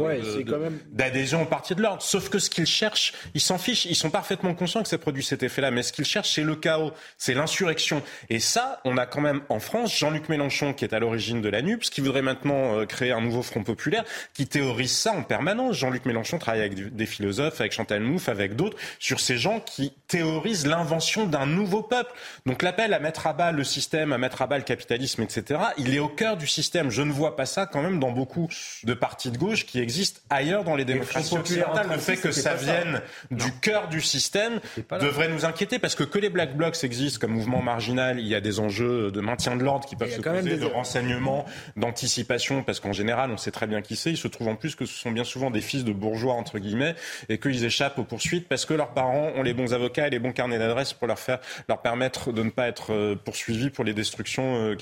d'adhésion 0.90 1.42
au 1.42 1.44
parti 1.44 1.74
de 1.74 1.82
l'ordre. 1.82 2.02
Sauf 2.02 2.30
que 2.30 2.38
ce 2.38 2.48
qu'ils 2.48 2.66
cherchent, 2.66 3.12
ils 3.34 3.42
s'en 3.42 3.58
fichent, 3.58 3.84
ils 3.84 3.94
sont 3.94 4.08
parfaitement 4.08 4.54
conscients 4.54 4.82
que 4.82 4.88
ça 4.88 4.96
produit 4.96 5.22
cet 5.22 5.42
effet-là, 5.42 5.70
mais 5.70 5.82
ce 5.82 5.92
qu'ils 5.92 6.06
cherchent 6.06 6.32
c'est 6.32 6.42
le 6.42 6.56
chaos, 6.56 6.92
c'est 7.18 7.34
l'insurrection. 7.34 8.02
Et 8.30 8.40
ça, 8.40 8.80
on 8.86 8.96
a 8.96 9.04
quand 9.04 9.20
même 9.20 9.42
en 9.50 9.60
France 9.60 9.94
Jean-Luc 9.94 10.30
Mélenchon 10.30 10.72
qui 10.72 10.86
est 10.86 10.94
à 10.94 10.98
l'origine 10.98 11.42
de 11.42 11.50
la 11.50 11.60
NUPS, 11.60 11.90
qui 11.90 12.00
voudrait 12.00 12.22
maintenant 12.22 12.78
euh, 12.78 12.86
créer 12.86 13.12
un 13.12 13.20
nouveau 13.20 13.42
front 13.42 13.62
populaire, 13.62 14.04
qui 14.32 14.46
théorise 14.46 14.92
ça 14.92 15.12
en 15.12 15.22
permanence. 15.22 15.76
Jean-Luc 15.76 16.06
Mélenchon 16.06 16.38
travaille 16.38 16.62
avec 16.62 16.96
des 16.96 17.06
philosophes, 17.06 17.60
avec 17.60 17.72
Chantal 17.72 18.00
Mouffe, 18.00 18.30
avec 18.30 18.56
d'autres, 18.56 18.78
sur 18.98 19.20
ces 19.20 19.36
gens 19.36 19.60
qui 19.60 19.92
théorisent 20.08 20.66
l'invention 20.66 21.01
d'un 21.26 21.46
nouveau 21.46 21.82
peuple. 21.82 22.12
Donc 22.46 22.62
l'appel 22.62 22.94
à 22.94 22.98
mettre 22.98 23.26
à 23.26 23.32
bas 23.32 23.52
le 23.52 23.64
système, 23.64 24.12
à 24.12 24.18
mettre 24.18 24.42
à 24.42 24.46
bas 24.46 24.58
le 24.58 24.64
capitalisme, 24.64 25.22
etc., 25.22 25.60
il 25.78 25.94
est 25.94 25.98
au 25.98 26.08
cœur 26.08 26.36
du 26.36 26.46
système. 26.46 26.90
Je 26.90 27.02
ne 27.02 27.12
vois 27.12 27.36
pas 27.36 27.46
ça 27.46 27.66
quand 27.66 27.82
même 27.82 27.98
dans 27.98 28.10
beaucoup 28.10 28.48
de 28.84 28.94
partis 28.94 29.30
de 29.30 29.38
gauche 29.38 29.66
qui 29.66 29.80
existent 29.80 30.20
ailleurs 30.30 30.64
dans 30.64 30.76
les 30.76 30.84
démocraties 30.84 31.36
occidentales. 31.36 31.88
Le 31.90 31.98
fait 31.98 32.16
que 32.16 32.32
ça 32.32 32.54
vienne 32.54 33.00
du 33.30 33.52
cœur 33.60 33.88
du 33.88 34.00
système 34.00 34.60
devrait 35.00 35.28
nous 35.28 35.44
inquiéter 35.44 35.78
parce 35.78 35.94
que 35.94 36.04
que 36.04 36.18
les 36.18 36.30
Black 36.30 36.56
Blocs 36.56 36.82
existent 36.84 37.18
comme 37.20 37.32
mouvement 37.32 37.62
marginal, 37.62 38.20
il 38.20 38.26
y 38.26 38.34
a 38.34 38.40
des 38.40 38.60
enjeux 38.60 39.10
de 39.10 39.20
maintien 39.20 39.56
de 39.56 39.64
l'ordre 39.64 39.88
qui 39.88 39.96
peuvent 39.96 40.14
se 40.14 40.20
poser, 40.20 40.56
de 40.56 40.66
renseignement, 40.66 41.46
d'anticipation, 41.76 42.62
parce 42.62 42.80
qu'en 42.80 42.92
général, 42.92 43.30
on 43.30 43.36
sait 43.36 43.50
très 43.50 43.66
bien 43.66 43.82
qui 43.82 43.96
c'est. 43.96 44.10
Il 44.10 44.16
se 44.16 44.28
trouve 44.28 44.48
en 44.48 44.56
plus 44.56 44.74
que 44.74 44.84
ce 44.84 44.94
sont 44.94 45.10
bien 45.10 45.24
souvent 45.24 45.50
des 45.50 45.60
fils 45.60 45.84
de 45.84 45.92
bourgeois, 45.92 46.34
entre 46.34 46.58
guillemets, 46.58 46.94
et 47.28 47.38
qu'ils 47.38 47.64
échappent 47.64 47.98
aux 47.98 48.04
poursuites 48.04 48.48
parce 48.48 48.64
que 48.66 48.74
leurs 48.74 48.90
parents 48.90 49.32
ont 49.36 49.42
les 49.42 49.54
bons 49.54 49.74
avocats 49.74 50.06
et 50.06 50.10
les 50.10 50.18
bons 50.18 50.32
carnets 50.32 50.58
d'adresse 50.58 50.91
pour 50.94 51.06
leur, 51.06 51.18
faire, 51.18 51.38
leur 51.68 51.82
permettre 51.82 52.32
de 52.32 52.42
ne 52.42 52.50
pas 52.50 52.68
être 52.68 52.92
euh, 52.92 53.16
poursuivis 53.16 53.70
pour 53.70 53.84
les 53.84 53.94
destructions 53.94 54.56
euh, 54.56 54.76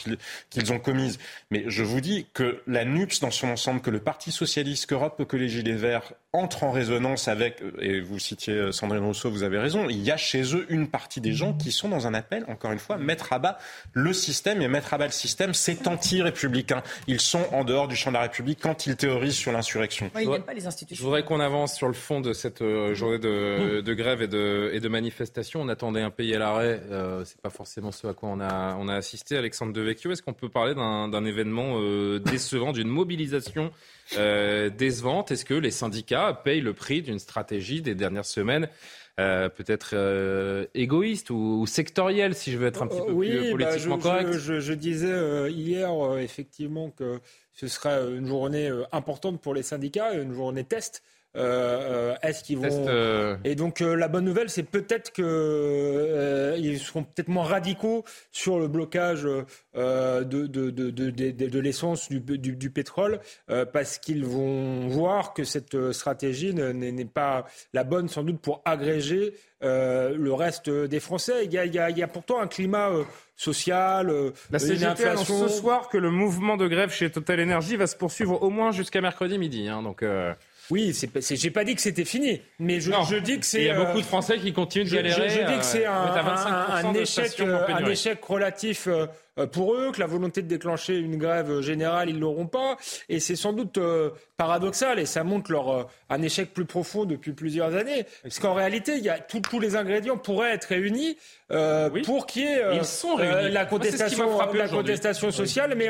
qu'ils 0.51 0.73
ont 0.73 0.79
commises. 0.79 1.19
Mais 1.51 1.65
je 1.67 1.83
vous 1.83 2.01
dis 2.01 2.27
que 2.33 2.63
la 2.67 2.85
NUPS 2.85 3.21
dans 3.21 3.31
son 3.31 3.49
ensemble, 3.49 3.81
que 3.81 3.91
le 3.91 4.01
Parti 4.01 4.33
socialiste, 4.33 4.87
qu'Europe, 4.87 5.25
que 5.25 5.37
les 5.37 5.49
Gilets 5.49 5.73
verts 5.73 6.13
entrent 6.33 6.65
en 6.65 6.71
résonance 6.71 7.29
avec, 7.29 7.61
euh, 7.63 7.73
et 7.81 8.01
vous 8.01 8.19
citiez 8.19 8.73
Sandrine 8.73 9.05
Rousseau, 9.05 9.31
vous 9.31 9.43
avez 9.43 9.59
raison, 9.59 9.89
il 9.89 10.03
y 10.03 10.11
a 10.11 10.17
chez 10.17 10.55
eux 10.55 10.67
une 10.69 10.89
partie 10.89 11.21
des 11.21 11.33
gens 11.33 11.53
qui 11.53 11.73
sont 11.73 11.89
dans 11.89 12.07
un 12.07 12.15
appel, 12.15 12.45
encore 12.49 12.73
une 12.73 12.79
fois, 12.79 12.99
mettre 12.99 13.33
à 13.33 13.39
bas 13.39 13.59
le 13.93 14.13
système, 14.13 14.63
et 14.63 14.69
mettre 14.69 14.95
à 14.95 14.99
bas 14.99 15.07
le 15.07 15.13
système, 15.13 15.55
c'est 15.55 15.87
anti-républicain. 15.87 16.83
Ils 17.07 17.21
sont 17.21 17.47
en 17.53 17.65
dehors 17.65 17.89
du 17.89 17.97
champ 17.97 18.11
de 18.11 18.17
la 18.17 18.23
République 18.23 18.61
quand 18.61 18.87
ils 18.87 18.97
théorisent 18.97 19.35
sur 19.35 19.53
l'insurrection. 19.53 20.11
ils 20.21 20.29
n'aiment 20.29 20.43
pas 20.43 20.55
les 20.55 20.67
institutions. 20.67 21.01
Je 21.01 21.05
voudrais 21.05 21.25
qu'on 21.25 21.41
avance 21.41 21.75
sur 21.75 21.89
le 21.89 21.95
fond 21.95 22.21
de 22.21 22.33
cette 22.33 22.63
journée 22.95 23.19
de, 23.19 23.81
de 23.81 23.95
grève 23.95 24.23
et 24.23 24.29
de, 24.29 24.71
et 24.73 24.81
de 24.81 24.89
manifestation. 24.89 25.61
On 25.63 25.69
attendait 25.69 26.00
un 26.03 26.11
pays 26.11 26.35
à 26.35 26.39
l'arrêt, 26.39 26.81
euh, 26.91 27.25
c'est 27.25 27.41
pas 27.41 27.51
forcément 27.51 27.93
ce 27.93 28.07
à 28.07 28.15
quoi 28.15 28.29
on 28.29 28.41
a, 28.41 28.77
on 28.79 28.89
a 28.89 28.95
assisté. 28.95 29.37
Alexandre 29.37 29.73
Devecchio, 29.73 30.11
est-ce 30.11 30.23
qu'on 30.23 30.33
peut 30.33 30.49
parler 30.49 30.75
d'un 30.75 31.25
événement 31.25 31.75
euh, 31.79 32.19
décevant, 32.19 32.73
d'une 32.73 32.89
mobilisation 32.89 33.71
euh, 34.17 34.71
décevante? 34.71 35.31
Est-ce 35.31 35.45
que 35.45 35.55
les 35.55 35.71
syndicats 35.71 36.33
payent 36.45 36.61
le 36.61 36.75
prix 36.75 37.03
d'une 37.03 37.19
stratégie 37.19 37.83
des 37.83 37.95
dernières 37.95 38.25
semaines 38.25 38.69
peut-être 39.17 40.69
égoïste 40.73 41.29
ou, 41.29 41.67
sectorielle, 41.67 42.35
si 42.35 42.53
je 42.53 42.57
veux 42.57 42.67
être 42.67 42.83
un 42.83 42.87
petit 42.87 43.03
peu 43.07 43.15
plus 43.15 43.43
bah, 43.43 43.67
politiquement 43.67 43.99
correct? 43.99 44.33
Je, 44.33 44.73
disais 44.73 45.51
hier 45.53 45.91
effectivement 46.19 46.89
que 46.89 47.21
ce 47.53 47.69
sera 47.69 48.01
une 48.01 48.27
journée 48.27 48.71
importante 48.93 49.39
pour 49.43 49.53
les 49.53 49.63
syndicats, 49.63 50.15
une 50.15 50.33
journée 50.33 50.65
test. 50.65 51.03
Euh, 51.37 52.13
euh, 52.13 52.17
est-ce 52.23 52.43
qu'ils 52.43 52.59
vont 52.59 52.87
euh, 52.89 53.37
Et 53.45 53.55
donc 53.55 53.79
la 53.81 54.09
bonne 54.09 54.25
nouvelle, 54.25 54.51
c'est 54.51 54.65
peut-être 54.65 55.13
que 55.13 56.57
ils 56.59 56.81
seront 56.81 57.05
peut-être 57.05 57.29
moins 57.29 57.45
radicaux 57.45 58.05
sur 58.33 58.59
le 58.59 58.67
blocage 58.67 59.23
de, 59.23 60.25
de, 60.25 60.47
de, 60.47 60.91
de 60.91 61.59
l'essence, 61.61 62.09
du, 62.09 62.21
du, 62.21 62.57
du, 62.57 62.71
pétrole, 62.71 63.21
parce 63.73 63.99
qu'ils 63.99 64.25
vont 64.25 64.89
voir 64.89 65.33
que 65.33 65.45
cette 65.45 65.93
stratégie 65.93 66.53
n'est 66.53 67.05
pas 67.05 67.47
la 67.73 67.85
bonne 67.85 68.09
sans 68.09 68.25
doute 68.25 68.41
pour 68.41 68.63
agréger 68.65 69.35
le 69.61 70.33
reste 70.33 70.69
des 70.69 71.01
Français. 71.01 71.45
Il 71.45 71.53
y 71.53 71.59
a, 71.59 71.65
il 71.65 71.75
y 71.75 71.79
a, 71.79 71.91
il 71.91 71.99
y 71.99 72.03
a 72.03 72.09
pourtant 72.09 72.41
un 72.41 72.49
climat 72.49 72.91
social, 73.37 74.13
La 74.51 74.59
CGT 74.59 75.05
annonce 75.05 75.27
ce 75.27 75.49
soir 75.49 75.89
que 75.89 75.97
le 75.97 76.11
mouvement 76.11 76.57
de 76.57 76.67
grève 76.67 76.93
chez 76.93 77.09
Total 77.11 77.41
Energy 77.41 77.77
va 77.77 77.87
se 77.87 77.97
poursuivre 77.97 78.43
au 78.43 78.51
moins 78.51 78.73
jusqu'à 78.73 79.01
mercredi 79.01 79.39
midi. 79.39 79.69
Hein, 79.69 79.83
donc. 79.83 80.05
Oui, 80.71 80.97
j'ai 81.31 81.51
pas 81.51 81.65
dit 81.65 81.75
que 81.75 81.81
c'était 81.81 82.05
fini, 82.05 82.41
mais 82.59 82.81
je, 82.81 82.93
je 83.09 83.17
dis 83.17 83.41
que 83.41 83.47
c'est. 83.47 83.63
Il 83.63 83.67
y 83.67 83.71
a 83.71 83.85
beaucoup 83.85 84.01
de 84.01 84.07
Français 84.07 84.39
qui 84.39 84.53
continuent 84.53 84.85
de 84.85 84.95
galérer. 84.95 85.29
Je, 85.29 85.41
dis 85.41 85.59
que 85.59 85.65
c'est 85.65 85.87
un, 85.87 85.93
un, 85.93 86.95
échec, 86.95 87.41
un 87.41 87.87
échec 87.87 88.25
relatif 88.25 88.87
euh, 88.87 89.07
pour 89.47 89.75
eux, 89.75 89.93
que 89.93 90.01
la 90.01 90.07
volonté 90.07 90.43
de 90.43 90.49
déclencher 90.49 90.97
une 90.99 91.17
grève 91.17 91.61
générale, 91.61 92.11
ils 92.11 92.19
l'auront 92.19 92.47
pas. 92.47 92.77
Et 93.09 93.21
c'est 93.21 93.37
sans 93.37 93.53
doute 93.53 93.79
euh, 93.79 94.11
paradoxal 94.37 94.99
et 94.99 95.07
ça 95.07 95.25
montre 95.25 95.53
leur, 95.53 95.69
euh, 95.71 95.85
un 96.09 96.23
échec 96.23 96.53
plus 96.53 96.65
profond 96.65 97.05
depuis 97.05 97.33
plusieurs 97.33 97.75
années. 97.75 98.07
Parce 98.23 98.39
qu'en 98.39 98.55
réalité, 98.55 98.97
il 98.97 99.05
y 99.05 99.09
a 99.09 99.19
tous 99.19 99.61
les 99.61 99.77
ingrédients 99.77 100.17
pourraient 100.17 100.53
être 100.53 100.67
réunis 100.67 101.17
pour 102.05 102.27
qu'il 102.27 102.43
y 102.43 102.47
ait 102.47 103.51
la 103.51 103.67
contestation, 103.67 104.39
la 104.53 104.69
contestation 104.69 105.31
sociale, 105.31 105.75
mais 105.77 105.89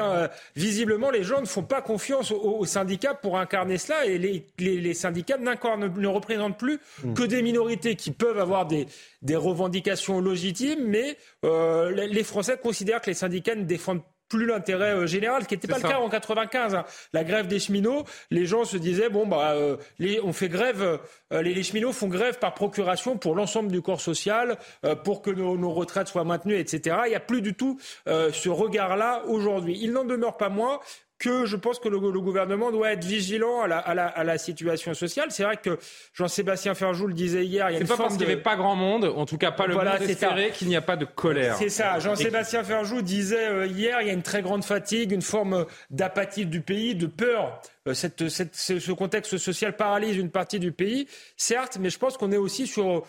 visiblement 0.56 1.10
les 1.10 1.22
gens 1.22 1.40
ne 1.40 1.46
font 1.46 1.62
pas 1.62 1.82
confiance 1.82 2.30
aux, 2.30 2.64
syndicats 2.64 3.14
pour 3.14 3.38
incarner 3.38 3.76
cela 3.76 4.06
et 4.06 4.16
les, 4.16 4.46
les, 4.58 4.94
syndicats 4.94 5.36
ne, 5.36 6.00
ne 6.00 6.06
représentent 6.06 6.58
plus 6.58 6.78
hmm. 7.04 7.14
que 7.14 7.24
des 7.24 7.42
minorités 7.42 7.94
qui 7.94 8.10
peuvent 8.10 8.38
avoir 8.38 8.66
des, 8.66 8.86
des 9.22 9.36
revendications 9.36 10.20
légitimes, 10.20 10.84
mais 10.86 11.16
les 11.42 12.24
Français 12.24 12.58
considèrent 12.60 13.00
que 13.00 13.10
les 13.10 13.14
syndicats 13.14 13.39
ne 13.48 13.64
défendent 13.64 14.02
plus 14.30 14.46
l'intérêt 14.46 14.94
euh, 14.94 15.06
général, 15.06 15.42
ce 15.42 15.48
qui 15.48 15.54
n'était 15.54 15.68
pas 15.68 15.76
le 15.76 15.82
cas 15.82 15.98
en 15.98 16.08
95. 16.08 16.74
Hein. 16.74 16.84
La 17.12 17.24
grève 17.24 17.48
des 17.48 17.58
cheminots, 17.58 18.04
les 18.30 18.46
gens 18.46 18.64
se 18.64 18.78
disaient 18.78 19.10
bon 19.10 19.26
bah 19.26 19.50
euh, 19.50 19.76
les, 19.98 20.20
on 20.22 20.32
fait 20.32 20.48
grève, 20.48 21.00
euh, 21.32 21.42
les, 21.42 21.62
cheminots 21.62 21.92
font 21.92 22.08
grève 22.08 22.38
par 22.38 22.54
procuration 22.54 23.18
pour 23.18 23.34
l'ensemble 23.34 23.70
du 23.70 23.82
corps 23.82 24.00
social, 24.00 24.56
pour 25.04 25.20
que 25.20 25.30
nos, 25.30 25.58
nos, 25.58 25.72
retraites 25.72 26.06
soient 26.06 26.24
maintenues, 26.24 26.56
etc. 26.56 26.96
Il 27.06 27.10
n'y 27.10 27.16
a 27.16 27.20
plus 27.20 27.42
du 27.42 27.54
tout 27.54 27.78
ce 28.06 28.48
regard-là 28.48 29.24
aujourd'hui. 29.26 29.76
Il 29.82 29.92
n'en 29.92 30.04
demeure 30.04 30.36
pas 30.36 30.48
moins 30.48 30.78
que 31.20 31.44
je 31.44 31.54
pense 31.54 31.78
que 31.78 31.88
le, 31.88 32.00
gouvernement 32.00 32.72
doit 32.72 32.92
être 32.92 33.04
vigilant 33.04 33.60
à 33.60 33.68
la, 33.68 33.78
à 33.78 33.94
la, 33.94 34.06
à 34.06 34.24
la 34.24 34.38
situation 34.38 34.94
sociale. 34.94 35.28
C'est 35.30 35.44
vrai 35.44 35.58
que 35.58 35.78
Jean-Sébastien 36.14 36.74
Ferjou 36.74 37.06
le 37.06 37.12
disait 37.12 37.44
hier. 37.44 37.68
Il 37.70 37.74
y 37.74 37.76
a 37.76 37.80
une 37.80 37.86
pas 37.86 37.98
parce 37.98 38.16
qu'il 38.16 38.26
n'y 38.26 38.32
avait 38.32 38.40
pas 38.40 38.56
grand 38.56 38.74
monde, 38.74 39.04
en 39.04 39.26
tout 39.26 39.36
cas 39.36 39.52
pas 39.52 39.66
le 39.66 39.74
voilà, 39.74 40.00
monde 40.00 40.08
espéré, 40.08 40.50
qu'il 40.50 40.68
n'y 40.68 40.76
a 40.76 40.80
pas 40.80 40.96
de 40.96 41.04
colère. 41.04 41.56
C'est 41.58 41.68
ça. 41.68 41.98
Jean-Sébastien 42.00 42.64
Ferjou 42.64 43.02
disait 43.02 43.48
euh, 43.48 43.66
hier, 43.66 44.00
il 44.00 44.06
y 44.08 44.10
a 44.10 44.14
une 44.14 44.22
très 44.22 44.40
grande 44.40 44.64
fatigue, 44.64 45.12
une 45.12 45.22
forme 45.22 45.66
d'apathie 45.90 46.46
du 46.46 46.62
pays, 46.62 46.94
de 46.94 47.06
peur. 47.06 47.60
Euh, 47.86 47.92
cette, 47.92 48.28
cette, 48.30 48.56
ce 48.56 48.92
contexte 48.92 49.36
social 49.36 49.76
paralyse 49.76 50.16
une 50.16 50.30
partie 50.30 50.58
du 50.58 50.72
pays, 50.72 51.06
certes, 51.36 51.76
mais 51.78 51.90
je 51.90 51.98
pense 51.98 52.16
qu'on 52.16 52.32
est 52.32 52.38
aussi 52.38 52.66
sur 52.66 53.04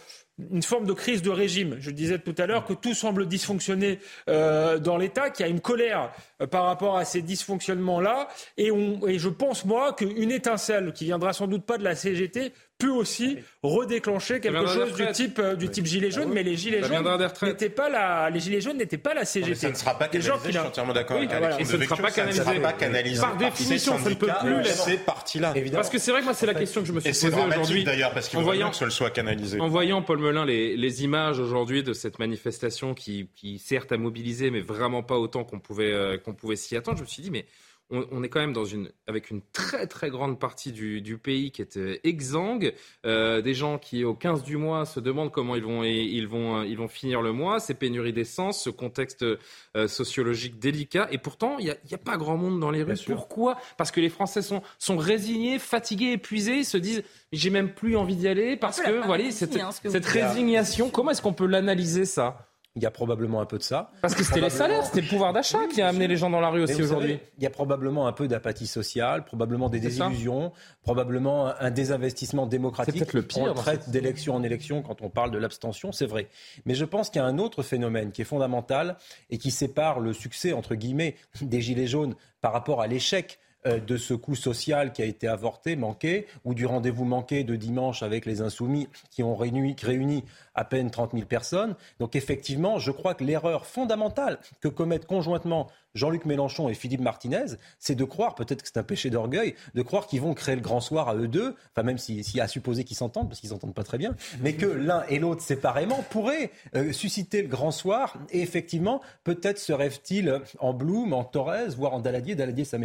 une 0.52 0.64
forme 0.64 0.86
de 0.86 0.94
crise 0.94 1.22
de 1.22 1.30
régime. 1.30 1.78
Je 1.80 1.92
disais 1.92 2.20
tout 2.20 2.36
à 2.38 2.46
l'heure 2.46 2.66
que 2.66 2.74
tout 2.74 2.94
semble 2.94 3.28
dysfonctionner 3.28 4.00
euh, 4.30 4.80
dans 4.80 4.98
l'État, 4.98 5.30
qu'il 5.30 5.46
y 5.46 5.50
a 5.50 5.52
une 5.52 5.62
colère 5.62 6.12
euh, 6.42 6.48
par 6.48 6.66
rapport 6.66 6.98
à 6.98 7.06
ces 7.06 7.22
dysfonctionnements-là. 7.22 8.28
Et, 8.58 8.72
et 9.08 9.20
je 9.20 9.30
pense, 9.30 9.66
moi, 9.66 9.94
qu'une 9.94 10.32
étincelle 10.32 10.94
qui 10.94 11.06
viendra 11.06 11.34
sans 11.34 11.48
doute 11.48 11.66
pas 11.66 11.78
de 11.78 11.84
la 11.84 11.96
CGT 11.96 12.54
peut 12.82 12.90
aussi 12.90 13.38
redéclencher 13.64 14.40
quelque 14.40 14.68
chose 14.68 14.94
du 14.94 15.12
type, 15.12 15.40
euh, 15.40 15.56
du 15.56 15.70
type 15.70 15.86
gilet 15.86 16.12
jaune, 16.12 16.28
ah 16.30 16.34
mais 16.34 16.44
les 16.44 16.58
gilets 16.58 16.82
jaunes 16.82 17.06
n'étaient 17.44 17.70
pas 17.70 17.90
la, 17.90 18.30
les 18.30 18.40
gilets 18.40 18.62
jaunes 18.62 18.78
n'étaient 18.78 18.98
pas 18.98 19.14
la 19.14 19.26
CGT. 19.26 19.56
ça 19.56 19.70
ne 19.70 19.76
sera 19.76 19.98
pas 19.98 20.08
canalisé, 20.08 20.32
je 20.46 20.50
suis 20.50 20.60
entièrement 20.60 20.94
d'accord 20.94 21.18
avec 21.18 21.32
Alex. 21.32 21.58
Et 21.60 21.66
ça 21.66 21.78
ne 21.78 21.84
sera 21.84 21.98
pas 21.98 22.74
canalisé. 22.74 23.22
Par 23.22 23.38
définition, 23.38 23.98
ça 23.98 24.10
ne 24.10 24.16
peut 24.16 24.30
plus 24.42 24.66
ces 24.66 24.98
partis-là. 24.98 25.54
Parce 25.74 25.90
que 25.90 26.00
c'est 26.00 26.12
vrai 26.12 26.22
que 26.22 26.26
moi, 26.26 26.34
c'est 26.34 26.46
la 26.46 26.54
question 26.54 26.82
que 26.82 26.88
je 26.88 26.94
me 26.94 27.00
suis 27.00 27.12
posée 27.12 27.28
aujourd'hui. 27.28 27.84
d'ailleurs, 27.84 28.14
parce 28.14 28.30
qu'il 28.30 28.42
faut 28.42 28.52
que 28.52 28.76
ce 28.76 28.90
soit 28.90 29.12
canalisé. 29.12 29.60
En 29.60 29.68
voyant, 29.68 30.02
Paul 30.02 30.20
Melun, 30.20 30.46
les, 30.46 30.76
les 30.76 31.04
images 31.04 31.40
aujourd'hui 31.40 31.84
de 31.84 31.94
cette 31.94 32.20
manifestation 32.20 32.94
qui, 32.94 33.30
qui, 33.36 33.60
certes, 33.60 33.92
a 33.92 33.98
mobilisé, 33.98 34.52
mais 34.52 34.62
vraiment 34.62 35.04
pas 35.04 35.18
autant 35.18 35.44
qu'on 35.44 35.60
pouvait, 35.60 35.92
euh, 35.92 36.18
qu'on 36.18 36.34
pouvait 36.34 36.56
s'y 36.56 36.76
attendre, 36.76 36.98
je 36.98 37.04
me 37.04 37.08
suis 37.08 37.22
dit, 37.22 37.32
mais 37.32 37.46
on, 37.92 38.24
est 38.24 38.30
quand 38.30 38.40
même 38.40 38.54
dans 38.54 38.66
une, 38.66 38.90
avec 39.08 39.32
une 39.32 39.42
très 39.52 39.86
très 39.86 40.10
grande 40.10 40.40
partie 40.40 40.72
du, 40.72 41.18
pays 41.18 41.52
qui 41.52 41.62
est 41.62 41.78
euh, 41.78 41.98
exsangue, 42.04 42.74
euh, 43.06 43.42
des 43.42 43.54
gens 43.54 43.78
qui 43.78 44.04
au 44.04 44.14
15 44.14 44.44
du 44.44 44.58
mois 44.58 44.86
se 44.86 45.00
demandent 45.00 45.32
comment 45.32 45.56
ils 45.56 45.64
vont, 45.64 45.84
ils 45.84 46.28
vont, 46.28 46.64
ils 46.64 46.78
vont 46.78 46.88
finir 46.88 47.22
le 47.22 47.34
mois, 47.34 47.60
ces 47.60 47.74
pénuries 47.74 48.14
d'essence, 48.14 48.64
ce 48.64 48.70
contexte 48.70 49.24
euh, 49.24 49.88
sociologique 49.88 50.60
délicat, 50.60 51.08
et 51.12 51.18
pourtant 51.18 51.58
il 51.60 51.66
n'y 51.66 51.72
a, 51.72 51.76
a, 51.92 51.98
pas 51.98 52.18
grand 52.18 52.38
monde 52.38 52.60
dans 52.60 52.72
les 52.72 52.84
rues. 52.84 52.96
Pourquoi? 53.06 53.58
Parce 53.78 53.92
que 53.92 54.00
les 54.00 54.10
Français 54.10 54.42
sont, 54.42 54.62
sont 54.80 54.98
résignés, 54.98 55.60
fatigués, 55.60 56.14
épuisés, 56.14 56.60
ils 56.60 56.66
se 56.66 56.78
disent 56.78 57.04
j'ai 57.32 57.50
même 57.50 57.74
plus 57.74 57.98
envie 57.98 58.16
d'y 58.16 58.28
aller 58.28 58.56
parce 58.56 58.80
que 58.80 59.06
voilà 59.06 59.30
cette, 59.32 59.56
hein, 59.58 59.70
cette 59.72 60.06
résignation, 60.06 60.90
comment 60.90 61.12
est-ce 61.12 61.22
qu'on 61.22 61.34
peut 61.34 61.46
l'analyser 61.46 62.06
ça? 62.06 62.51
Il 62.76 62.84
y 62.84 62.86
a 62.86 62.92
probablement 62.92 63.42
un 63.42 63.46
peu 63.46 63.58
de 63.58 63.64
ça. 63.64 63.92
Parce 64.02 64.16
que 64.16 64.24
c'était 64.24 64.40
les 64.40 64.50
salaires, 64.50 64.86
c'était 64.86 65.02
le 65.02 65.08
pouvoir 65.08 65.34
d'achat 65.34 65.60
qui 65.74 65.82
a 65.82 65.90
amené 65.90 66.08
les 66.08 66.16
gens 66.16 66.30
dans 66.30 66.40
la 66.40 66.50
rue 66.50 66.64
aussi 66.64 66.82
aujourd'hui. 66.82 67.20
Il 67.38 67.44
y 67.44 67.48
a 67.48 67.50
probablement 67.50 68.08
un 68.08 68.14
peu 68.14 68.28
d'apathie 68.30 68.68
sociale, 68.68 69.26
probablement 69.26 69.70
des 69.70 69.82
désillusions, 69.82 70.54
probablement 70.84 71.48
un 71.60 71.72
désinvestissement 71.72 72.46
démocratique. 72.46 73.04
C'est 73.06 73.14
le 73.14 73.24
pire. 73.24 73.52
On 73.52 73.54
traite 73.54 73.90
d'élection 73.90 74.36
en 74.36 74.44
élection 74.44 74.82
quand 74.84 75.02
on 75.02 75.10
parle 75.10 75.32
de 75.32 75.38
l'abstention, 75.38 75.92
c'est 75.92 76.06
vrai. 76.06 76.30
Mais 76.66 76.74
je 76.74 76.86
pense 76.86 77.10
qu'il 77.10 77.22
y 77.22 77.26
a 77.26 77.28
un 77.28 77.40
autre 77.40 77.62
phénomène 77.62 78.12
qui 78.12 78.22
est 78.22 78.26
fondamental 78.26 78.96
et 79.30 79.38
qui 79.38 79.52
sépare 79.52 80.00
le 80.00 80.14
succès, 80.14 80.54
entre 80.54 80.76
guillemets, 80.76 81.16
des 81.42 81.62
Gilets 81.62 81.88
jaunes 81.88 82.16
par 82.40 82.54
rapport 82.54 82.82
à 82.82 82.88
l'échec 82.88 83.38
euh, 83.68 83.80
de 83.80 83.96
ce 83.96 84.16
coup 84.16 84.34
social 84.34 84.92
qui 84.92 85.04
a 85.04 85.06
été 85.06 85.28
avorté, 85.28 85.76
manqué, 85.76 86.26
ou 86.46 86.56
du 86.56 86.66
rendez-vous 86.66 87.06
manqué 87.06 87.44
de 87.44 87.56
dimanche 87.56 88.02
avec 88.02 88.26
les 88.26 88.42
insoumis 88.42 88.88
qui 89.12 89.22
ont 89.22 89.36
réuni, 89.36 89.76
réuni 89.80 90.24
à 90.56 90.66
peine 90.66 90.92
30 90.92 91.12
000 91.14 91.26
personnes. 91.26 91.76
Donc 92.00 92.16
effectivement, 92.16 92.80
je 92.80 92.92
crois 92.92 93.14
que 93.14 93.24
l'erreur 93.24 93.66
fondamentale 93.66 94.40
que 94.60 94.68
commettent 94.68 95.06
conjointement 95.06 95.68
Jean-Luc 95.94 96.26
Mélenchon 96.26 96.70
et 96.70 96.74
Philippe 96.74 97.02
Martinez, 97.02 97.58
c'est 97.80 97.96
de 97.96 98.04
croire, 98.04 98.36
peut-être 98.36 98.62
que 98.62 98.68
c'est 98.68 98.80
un 98.80 98.84
péché 98.84 99.10
d'orgueil, 99.10 99.56
de 99.74 99.82
croire 99.82 100.08
qu'ils 100.08 100.22
vont 100.22 100.34
créer 100.34 100.56
le 100.56 100.62
grand 100.62 100.80
soir 100.80 101.10
à 101.10 101.16
eux 101.16 101.28
deux, 101.28 101.56
enfin 101.74 101.84
même 101.84 101.98
s'il 101.98 102.22
y 102.36 102.40
a 102.40 102.48
supposé 102.48 102.84
qu'ils 102.84 102.98
s'entendent, 102.98 103.28
parce 103.28 103.40
qu'ils 103.40 103.50
s'entendent 103.50 103.74
pas 103.74 103.84
très 103.84 103.98
bien, 103.98 104.16
mais 104.40 104.54
que 104.54 104.66
l'un 104.66 105.04
et 105.10 105.20
l'autre 105.20 105.42
séparément 105.42 106.04
pourraient 106.10 106.52
euh, 106.76 106.94
susciter 106.94 107.42
le 107.42 107.48
grand 107.48 107.72
soir. 107.72 108.18
Et 108.30 108.42
effectivement, 108.42 109.02
peut-être 109.24 109.60
se 109.60 109.74
rêve-t-il 109.74 110.42
en 110.60 110.74
Blum, 110.74 111.14
en 111.14 111.24
Torres, 111.24 111.72
voire 111.78 111.94
en 111.94 112.00
Daladier. 112.00 112.36
Daladier, 112.36 112.64
ça 112.64 112.78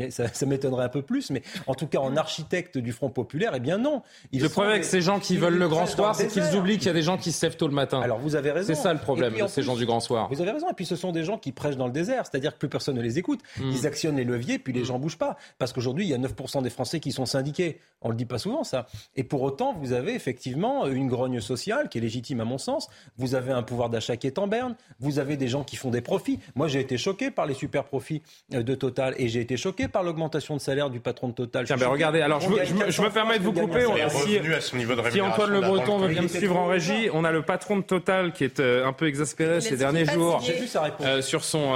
m'étonnerait 0.47 0.85
un 0.85 0.89
peu 0.89 1.03
plus, 1.03 1.31
mais 1.31 1.43
en 1.67 1.75
tout 1.75 1.87
cas 1.87 1.99
en 1.99 2.17
architecte 2.17 2.79
du 2.79 2.93
Front 2.93 3.11
populaire, 3.11 3.53
eh 3.55 3.61
bien 3.61 3.79
non. 3.79 4.03
le 4.33 4.49
problème 4.49 4.73
avec 4.73 4.85
ces 4.85 5.01
gens 5.01 5.21
qui 5.21 5.37
veulent 5.37 5.59
le 5.59 5.69
grand 5.69 5.87
soir, 5.87 6.15
c'est 6.15 6.29
qu'ils 6.29 6.57
oublient 6.57 6.79
qu'il 6.79 6.87
y 6.87 6.91
a 6.91 6.95
des 6.95 7.03
gens 7.03 7.19
qui 7.19 7.31
se 7.31 7.45
lèvent 7.47 7.56
tôt 7.57 7.69
le 7.69 7.75
matin. 7.75 8.01
Alors 8.01 8.19
vous 8.19 8.37
avez 8.37 8.53
raison. 8.53 8.67
C'est 8.67 8.81
ça 8.81 8.93
le 8.93 8.99
problème 8.99 9.35
de 9.35 9.47
ces 9.47 9.63
gens 9.63 9.77
du 9.77 9.87
grand 9.87 10.01
soir. 10.01 10.29
Vous 10.31 10.41
avez 10.41 10.51
raison. 10.51 10.69
Et 10.71 10.75
puis 10.75 10.87
ce 10.87 10.97
sont 10.97 11.13
des 11.13 11.25
gens 11.25 11.39
qui 11.39 11.53
prêchent 11.53 11.77
dans 11.77 11.87
le 11.87 11.93
désert, 11.93 12.25
c'est-à-dire 12.27 12.53
que 12.53 12.59
plus 12.59 12.69
personne 12.69 12.97
ne 12.97 13.03
les 13.03 13.19
écoute. 13.19 13.41
Mm. 13.59 13.71
Ils 13.71 13.87
actionnent 13.87 14.17
les 14.17 14.25
leviers, 14.25 14.59
puis 14.59 14.73
les 14.73 14.83
mm. 14.83 14.85
gens 14.85 14.99
bougent 14.99 15.19
pas. 15.19 15.37
Parce 15.59 15.73
qu'aujourd'hui, 15.73 16.05
il 16.05 16.11
y 16.11 16.15
a 16.15 16.19
9% 16.19 16.63
des 16.63 16.71
Français 16.71 17.01
qui 17.01 17.13
sont 17.13 17.27
syndiqués. 17.27 17.81
On 18.03 18.11
le 18.11 18.17
dit 18.17 18.27
pas 18.27 18.39
souvent, 18.39 18.65
ça. 18.65 18.87
Et 19.17 19.25
pour 19.25 19.43
autant, 19.43 19.75
vous 19.75 19.93
avez 19.93 20.15
effectivement 20.15 20.87
une 20.87 21.09
grogne 21.09 21.41
sociale 21.41 21.89
qui 21.89 21.99
est 21.99 22.01
légitime 22.01 22.41
à 22.41 22.45
mon 22.45 22.59
sens. 22.59 22.89
Vous 23.17 23.35
avez 23.35 23.53
un 23.53 23.63
pouvoir 23.63 23.91
d'achat 23.91 24.17
qui 24.17 24.27
est 24.27 24.39
en 24.39 24.47
berne. 24.47 24.77
Vous 25.01 25.19
avez 25.19 25.37
des 25.37 25.49
gens 25.49 25.65
qui 25.65 25.77
font 25.77 25.91
des 25.91 26.01
profits. 26.01 26.39
Moi, 26.55 26.69
j'ai 26.69 26.81
été 26.81 26.99
choqué 26.99 27.31
par 27.31 27.47
les 27.47 27.55
super 27.55 27.85
profits 27.85 28.23
euh, 28.55 28.63
de 28.63 28.75
Total 28.75 29.15
et 29.19 29.29
j'ai 29.29 29.41
été 29.41 29.57
choqué 29.57 29.89
par 29.89 30.03
l'augmentation 30.03 30.55
de 30.55 30.61
salaire 30.61 30.91
du 30.91 31.01
patron 31.01 31.29
de 31.29 31.35
Total. 31.35 31.65
Tiens, 31.67 31.77
ben 31.77 31.89
regardez, 31.89 32.21
alors 32.21 32.41
je, 32.41 32.49
me, 32.49 33.11
permets 33.11 33.39
de 33.39 33.45
vous 33.45 33.53
couper. 33.53 33.87
On, 33.87 33.95
si, 33.95 34.39
à 34.39 34.61
son 34.61 34.77
niveau 34.77 34.95
de 34.95 35.11
si 35.11 35.21
Antoine 35.21 35.51
Le 35.51 35.61
Breton 35.61 35.99
veut 35.99 36.09
bien 36.09 36.23
me 36.23 36.29
suivre 36.29 36.57
en 36.57 36.67
régie, 36.67 37.09
on 37.13 37.25
a 37.25 37.33
le 37.33 37.43
patron 37.47 37.79
de 37.79 37.83
Total 37.83 38.33
qui 38.33 38.45
est 38.45 38.61
euh, 38.61 38.87
un 38.87 38.93
peu 38.93 39.07
exaspéré 39.07 39.61
ces 39.61 39.77
derniers 39.77 40.05
jours 40.05 40.43
euh, 41.01 41.23
sur 41.23 41.45
son 41.45 41.73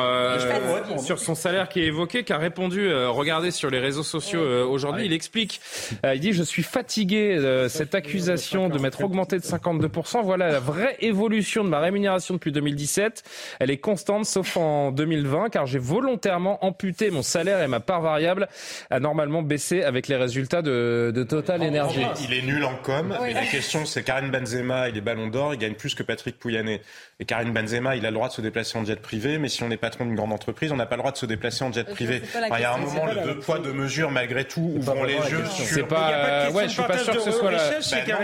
sur 0.99 1.19
son 1.19 1.35
salaire 1.35 1.69
qui 1.69 1.81
est 1.81 1.87
évoqué, 1.87 2.25
qui 2.25 2.33
a 2.33 2.39
répondu. 2.39 2.93
regardez 3.07 3.51
sur 3.51 3.71
les 3.71 3.79
réseaux 3.79 4.03
sociaux 4.03 4.43
aujourd'hui, 4.69 5.07
il 5.07 5.13
explique. 5.13 5.61
il 6.05 6.21
dit 6.21 6.33
je 6.33 6.43
suis 6.43 6.63
fatigué 6.63 7.37
de 7.37 7.69
cette 7.69 7.95
accusation 7.95 8.69
de 8.69 8.79
m'être 8.79 9.03
augmenté 9.03 9.39
de 9.39 9.43
52%. 9.43 10.23
Voilà 10.23 10.51
la 10.51 10.61
vraie 10.61 10.97
évolution 11.01 11.65
de 11.65 11.69
ma 11.69 11.81
rémunération 11.81 12.35
depuis 12.35 12.53
2017. 12.53 13.23
Elle 13.61 13.71
est 13.71 13.79
constante 13.79 14.25
sauf 14.27 14.57
en 14.57 14.91
2020 14.93 15.51
car 15.51 15.67
j'ai 15.67 15.79
volontairement 15.79 16.65
amputé 16.65 17.11
mon 17.11 17.23
salaire 17.23 17.63
et 17.63 17.69
ma 17.69 17.81
part 17.81 18.03
variable 18.03 18.49
a 18.91 19.01
normalement 19.01 19.43
baissé 19.43 19.83
avec 19.83 20.09
les 20.09 20.17
résultats 20.17 20.63
de, 20.63 21.27
Total 21.29 21.63
Energy. 21.63 22.01
Il 22.25 22.35
est 22.35 22.43
nul 22.43 22.65
en 22.65 22.75
com. 22.83 23.15
la 23.33 23.47
question 23.47 23.85
c'est 23.85 24.03
Karim 24.03 24.31
Benzema, 24.31 24.89
il 24.89 24.97
est 24.97 25.01
ballon 25.01 25.29
d'or, 25.29 25.55
gagne 25.61 25.75
plus 25.75 25.95
que 25.95 26.03
Patrick 26.03 26.39
Pouyanné. 26.39 26.81
Et 27.21 27.25
Karim 27.25 27.53
Benzema, 27.53 27.97
il 27.97 28.05
a 28.07 28.11
le 28.11 28.15
droit 28.15 28.29
de 28.29 28.33
se 28.33 28.41
déplacer 28.41 28.79
en 28.79 28.85
jet 28.85 29.01
privé, 29.01 29.39
mais 29.39 29.49
si 29.49 29.63
on 29.63 29.71
est 29.71 29.77
patron 29.77 30.05
d'une 30.05 30.17
grande 30.17 30.33
entreprise, 30.33 30.73
on 30.73 30.77
n'a 30.77 30.87
pas 30.87 30.97
le 30.97 31.03
droit 31.03 31.13
de 31.13 31.17
se 31.17 31.27
déplacer 31.27 31.65
en 31.65 31.73
jet 31.73 31.85
privé. 31.85 32.23
il 32.35 32.61
y 32.61 32.65
a 32.65 32.75
un 32.75 32.79
moment, 32.79 33.07
le 33.07 33.25
deux 33.25 33.39
poids, 33.39 33.59
deux 33.59 33.73
mesures, 33.73 34.11
malgré 34.11 34.45
tout, 34.45 34.73
ouvrons 34.77 35.05
les 35.05 35.15
yeux 35.15 35.45
C'est 35.55 35.87
pas, 35.87 36.51
ouais, 36.51 36.65
je 36.65 36.73
suis 36.73 36.83
pas 36.83 36.99
sûr 36.99 37.15
que 37.15 37.21
ce 37.21 37.33
soit 37.33 37.51
la. 37.51 37.71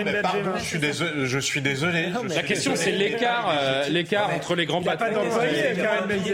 Ben 0.06 0.22
pardon, 0.22 0.52
je 0.56 0.64
suis 0.64 0.78
désolé. 0.78 1.26
Je 1.26 1.38
suis 1.38 1.60
désolé. 1.60 2.08
La 2.34 2.42
question, 2.42 2.72
c'est 2.74 2.92
l'écart, 2.92 3.48
euh, 3.50 3.88
l'écart 3.88 4.30
entre 4.34 4.54
les 4.54 4.66
grands 4.66 4.82
patrons. 4.82 5.06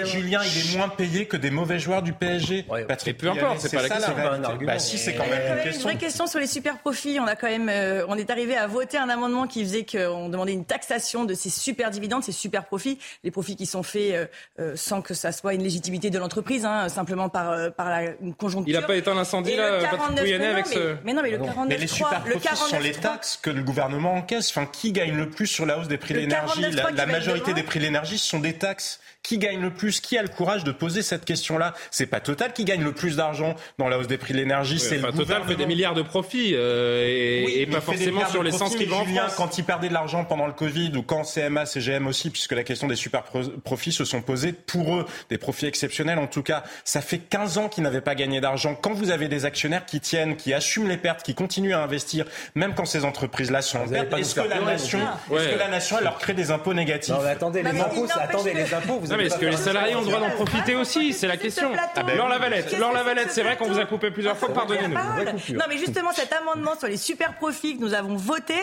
Julien, 0.04 0.40
il 0.44 0.74
est 0.74 0.76
moins 0.76 0.88
payé 0.88 1.26
que 1.26 1.36
des 1.36 1.50
mauvais 1.50 1.78
joueurs 1.78 2.02
du 2.02 2.12
PSG. 2.12 2.66
Patrick, 2.88 3.18
peu 3.18 3.30
importe, 3.30 3.60
c'est 3.60 3.74
pas 3.74 3.82
la 3.82 3.88
question. 3.88 4.14
Bah 4.62 4.78
si, 4.78 4.98
c'est 4.98 5.14
quand 5.14 5.26
même 5.26 5.56
une 5.56 5.62
question. 5.64 5.88
Une 5.88 5.96
vraie 5.96 6.06
question 6.06 6.26
sur 6.26 6.38
les 6.38 6.46
super 6.46 6.78
profits. 6.78 7.18
On 7.20 7.26
a 7.26 7.36
quand 7.36 7.48
même, 7.48 7.68
euh, 7.68 8.04
on 8.08 8.16
est 8.16 8.30
arrivé 8.30 8.56
à 8.56 8.66
voter 8.66 8.98
un 8.98 9.08
amendement 9.08 9.46
qui 9.46 9.62
faisait 9.64 9.84
qu'on 9.84 10.28
demandait 10.28 10.52
une 10.52 10.64
taxation 10.92 11.24
de 11.24 11.34
ces 11.34 11.50
super 11.50 11.90
dividendes, 11.90 12.22
ces 12.22 12.32
super 12.32 12.64
profits, 12.64 12.98
les 13.24 13.30
profits 13.30 13.56
qui 13.56 13.66
sont 13.66 13.82
faits 13.82 14.12
euh, 14.12 14.26
euh, 14.60 14.72
sans 14.76 15.00
que 15.00 15.14
ça 15.14 15.32
soit 15.32 15.54
une 15.54 15.62
légitimité 15.62 16.10
de 16.10 16.18
l'entreprise, 16.18 16.66
hein, 16.66 16.88
simplement 16.88 17.28
par, 17.28 17.50
euh, 17.50 17.70
par 17.70 17.88
la 17.88 18.10
une 18.20 18.34
conjoncture. 18.34 18.68
Il 18.68 18.78
n'a 18.78 18.86
pas 18.86 18.96
éteint 18.96 19.14
l'incendie 19.14 19.56
là, 19.56 19.80
Patrick 19.90 20.32
avec 20.32 20.66
ce... 20.66 20.96
Mais 21.04 21.14
non, 21.14 21.22
mais 21.22 21.30
le 21.30 21.38
49 21.38 21.68
mais 21.68 21.78
les 21.78 21.86
super 21.86 22.22
profits 22.22 22.56
sont 22.56 22.80
les 22.80 22.92
taxes 22.92 23.38
que 23.40 23.50
le 23.50 23.62
gouvernement 23.62 24.14
encaisse. 24.14 24.50
Enfin, 24.50 24.66
qui 24.66 24.92
gagne 24.92 25.16
le 25.16 25.30
plus 25.30 25.46
sur 25.46 25.64
la 25.64 25.78
hausse 25.78 25.88
des 25.88 25.98
prix 25.98 26.14
de 26.14 26.20
l'énergie? 26.20 26.62
La, 26.94 27.06
majorité 27.06 27.54
des 27.54 27.62
prix 27.62 27.78
de 27.78 27.84
l'énergie, 27.84 28.18
ce 28.18 28.26
sont 28.26 28.40
des 28.40 28.54
taxes. 28.54 29.00
Qui 29.22 29.38
gagne 29.38 29.60
le 29.60 29.70
plus 29.70 30.00
Qui 30.00 30.18
a 30.18 30.22
le 30.22 30.28
courage 30.28 30.64
de 30.64 30.72
poser 30.72 31.02
cette 31.02 31.24
question-là 31.24 31.74
C'est 31.90 32.06
pas 32.06 32.20
Total 32.20 32.52
qui 32.52 32.64
gagne 32.64 32.82
le 32.82 32.92
plus 32.92 33.16
d'argent 33.16 33.54
dans 33.78 33.88
la 33.88 33.98
hausse 33.98 34.08
des 34.08 34.18
prix 34.18 34.32
de 34.32 34.38
l'énergie. 34.38 34.78
c'est 34.78 34.98
enfin, 34.98 35.12
Total 35.12 35.44
fait 35.44 35.54
des 35.54 35.66
milliards 35.66 35.94
de 35.94 36.02
profits 36.02 36.52
euh, 36.54 37.46
et, 37.48 37.66
pas 37.66 37.80
forcément 37.80 38.26
sur 38.28 38.42
l'essence 38.42 38.74
qui 38.76 38.84
vend. 38.84 39.04
Quand 39.36 39.58
ils 39.58 39.64
perdaient 39.64 39.88
de 39.88 39.94
l'argent 39.94 40.24
pendant 40.24 40.46
le 40.46 40.52
Covid 40.52 40.92
ou 40.96 41.02
quand 41.02 41.22
CMA, 41.22 41.66
CGM 41.66 42.06
aussi, 42.06 42.30
puisque 42.30 42.52
la 42.52 42.64
question 42.64 42.88
des 42.88 42.96
super 42.96 43.24
profits 43.64 43.92
se 43.92 44.04
sont 44.04 44.22
posés 44.22 44.52
pour 44.52 44.96
eux, 44.96 45.06
des 45.30 45.38
profits 45.38 45.66
exceptionnels 45.66 46.18
en 46.18 46.26
tout 46.26 46.42
cas. 46.42 46.64
Ça 46.84 47.00
fait 47.00 47.18
15 47.18 47.58
ans 47.58 47.68
qu'ils 47.68 47.84
n'avaient 47.84 48.00
pas 48.00 48.14
gagné 48.14 48.40
d'argent. 48.40 48.74
Quand 48.74 48.92
vous 48.92 49.10
avez 49.10 49.28
des 49.28 49.44
actionnaires 49.44 49.86
qui 49.86 50.00
tiennent, 50.00 50.36
qui 50.36 50.52
assument 50.52 50.88
les 50.88 50.96
pertes, 50.96 51.22
qui 51.22 51.34
continuent 51.34 51.74
à 51.74 51.82
investir, 51.82 52.26
même 52.54 52.74
quand 52.74 52.86
ces 52.86 53.04
entreprises-là 53.04 53.62
sont 53.62 53.78
en 53.78 53.88
perte, 53.88 54.12
est-ce 54.18 54.34
que, 54.34 54.48
la 54.48 54.60
nation, 54.60 54.98
est-ce 55.32 55.48
que 55.48 55.58
la 55.58 55.68
nation 55.68 56.00
leur 56.00 56.18
crée 56.18 56.34
des 56.34 56.50
impôts 56.50 56.74
négatifs 56.74 57.14
Non, 57.14 57.22
mais 57.22 57.30
attendez, 57.30 57.62
les 57.62 57.80
impôts, 57.80 58.06
attendez, 58.14 58.54
les 58.54 58.74
impôts, 58.74 58.98
vous 58.98 59.11
Non, 59.12 59.18
mais 59.18 59.26
est-ce 59.26 59.38
que 59.38 59.46
les 59.46 59.56
salariés 59.56 59.94
ont 59.94 60.00
le 60.00 60.06
droit 60.06 60.20
d'en 60.20 60.30
profiter 60.30 60.74
aussi? 60.74 61.12
C'est 61.12 61.28
la 61.28 61.36
question. 61.36 61.70
Ah 61.94 62.02
ben, 62.02 62.16
Laure 62.16 62.28
Lavalette, 62.28 62.78
Laure 62.78 62.92
Lavalette, 62.92 63.30
c'est 63.30 63.42
vrai 63.42 63.56
qu'on 63.56 63.68
vous 63.68 63.78
a 63.78 63.84
coupé 63.84 64.10
plusieurs 64.10 64.36
fois, 64.36 64.52
pardonnez-nous. 64.52 64.94
Non, 64.94 65.64
mais 65.68 65.78
justement, 65.78 66.12
cet 66.12 66.32
amendement 66.32 66.78
sur 66.78 66.88
les 66.88 66.96
super 66.96 67.34
profits 67.34 67.76
que 67.76 67.82
nous 67.82 67.94
avons 67.94 68.16
voté, 68.16 68.54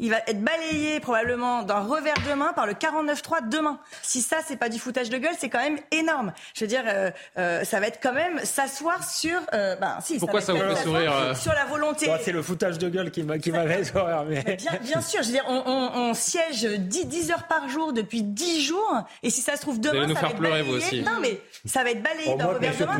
il 0.00 0.10
va 0.10 0.18
être 0.26 0.40
balayé 0.40 1.00
probablement 1.00 1.62
d'un 1.62 1.80
revers 1.80 2.14
de 2.28 2.34
main 2.34 2.52
par 2.52 2.66
le 2.66 2.74
49-3 2.74 3.48
demain. 3.48 3.78
Si 4.02 4.22
ça, 4.22 4.36
c'est 4.46 4.56
pas 4.56 4.68
du 4.68 4.78
foutage 4.78 5.10
de 5.10 5.18
gueule, 5.18 5.34
c'est 5.38 5.48
quand 5.48 5.62
même 5.62 5.78
énorme. 5.90 6.32
Je 6.54 6.64
veux 6.64 6.68
dire, 6.68 6.84
euh, 6.86 7.10
euh, 7.36 7.64
ça 7.64 7.80
va 7.80 7.88
être 7.88 7.98
quand 8.00 8.12
même 8.12 8.38
s'asseoir 8.44 9.08
sur. 9.08 9.40
Euh, 9.52 9.76
ben, 9.76 9.98
si, 10.00 10.18
Pourquoi 10.18 10.40
ça, 10.40 10.52
vous 10.52 10.60
fait 10.60 10.82
sourire 10.82 11.36
Sur 11.36 11.52
la 11.52 11.64
volonté. 11.64 12.10
c'est 12.22 12.32
le 12.32 12.42
foutage 12.42 12.78
de 12.78 12.88
gueule 12.88 13.10
qui 13.10 13.22
m'a 13.22 13.38
qui 13.38 13.50
m'avait 13.50 13.84
sourire. 13.84 14.24
Mais... 14.28 14.42
Bien, 14.56 14.78
bien, 14.80 15.00
sûr, 15.00 15.22
je 15.22 15.28
veux 15.28 15.32
dire, 15.32 15.44
on, 15.48 15.62
on, 15.66 16.10
on 16.10 16.14
siège 16.14 16.64
10, 16.64 17.06
10, 17.06 17.30
heures 17.32 17.46
par 17.48 17.68
jour 17.68 17.92
depuis 17.92 18.22
10 18.22 18.62
jours, 18.62 19.02
et 19.22 19.30
si 19.30 19.40
ça 19.40 19.56
se 19.56 19.62
trouve 19.62 19.80
demain, 19.80 19.92
vous 19.92 19.98
allez 19.98 20.06
nous 20.08 20.14
ça 20.14 20.20
faire 20.20 20.28
va 20.28 20.34
être 20.34 20.40
pleurer 20.40 20.62
balayé. 20.62 20.70
vous 20.70 20.84
aussi. 20.84 21.02
Non, 21.02 21.18
mais 21.20 21.40
ça 21.64 21.82
va 21.82 21.90
être 21.90 22.02
balayé 22.02 22.36
d'un 22.36 22.46
revers 22.46 22.76
de 22.76 22.84
main. 22.84 22.98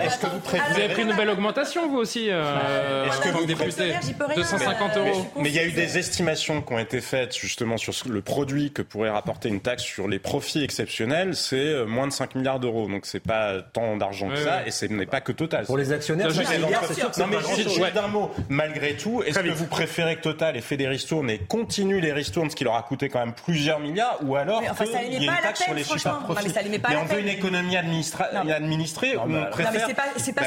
Est-ce 0.00 0.18
que 0.18 0.26
vous, 0.26 0.40
vous 0.40 0.80
avez 0.80 0.88
pris 0.88 1.02
une 1.02 1.08
nouvelle 1.08 1.30
augmentation 1.30 1.88
vous 1.88 1.98
aussi 1.98 2.28
euh, 2.30 3.04
Est-ce 3.06 3.20
que 3.20 3.28
vous 3.28 3.44
député 3.44 3.94
250 4.34 4.96
euros. 4.96 5.26
Mais 5.36 5.50
il 5.50 5.54
y 5.54 5.58
a 5.58 5.64
eu 5.64 5.72
des 5.72 5.98
estimations 6.14 6.62
qui 6.62 6.72
ont 6.72 6.78
été 6.78 7.00
faites 7.00 7.36
justement 7.36 7.76
sur 7.76 7.92
le 8.08 8.22
produit 8.22 8.72
que 8.72 8.82
pourrait 8.82 9.10
rapporter 9.10 9.48
une 9.48 9.60
taxe 9.60 9.82
sur 9.82 10.06
les 10.06 10.20
profits 10.20 10.62
exceptionnels, 10.62 11.34
c'est 11.34 11.56
euh, 11.56 11.86
moins 11.86 12.06
de 12.06 12.12
5 12.12 12.36
milliards 12.36 12.60
d'euros. 12.60 12.86
Donc 12.86 13.04
c'est 13.04 13.18
pas 13.18 13.62
tant 13.72 13.96
d'argent 13.96 14.28
que 14.28 14.36
ça, 14.36 14.64
et 14.64 14.70
ce 14.70 14.86
n'est 14.86 15.06
pas 15.06 15.20
que 15.20 15.32
Total. 15.32 15.64
Pour 15.64 15.76
les 15.76 15.90
actionnaires, 15.90 16.30
c'est 16.30 17.18
Non 17.18 17.26
mais 17.26 17.38
juste 17.56 17.80
d'un 17.92 18.06
mot, 18.06 18.30
malgré 18.48 18.94
tout, 18.94 19.24
est-ce 19.24 19.40
que 19.40 19.48
vous 19.48 19.66
préférez 19.66 20.14
que 20.16 20.20
Total 20.20 20.56
ait 20.56 20.60
fait 20.60 20.76
des 20.76 20.86
ristournes 20.86 21.28
et 21.30 21.38
continue 21.38 22.00
les 22.00 22.12
ristournes, 22.12 22.48
ce 22.48 22.54
qui 22.54 22.62
leur 22.62 22.76
a 22.76 22.82
coûté 22.82 23.08
quand 23.08 23.18
même 23.18 23.34
plusieurs 23.34 23.80
milliards, 23.80 24.18
ou 24.22 24.36
alors 24.36 24.62
enfin, 24.70 24.84
qu'il 24.84 25.12
y 25.12 25.16
ait 25.16 25.26
une 25.26 25.32
taxe 25.42 25.64
sur 25.64 25.74
les 25.74 25.82
super 25.82 26.20
profits 26.20 26.52
Mais 26.70 26.96
on 26.96 27.04
veut 27.06 27.20
une 27.20 27.28
économie 27.28 27.76
administrée, 27.76 29.16
on 29.16 29.50
préfère... 29.50 29.88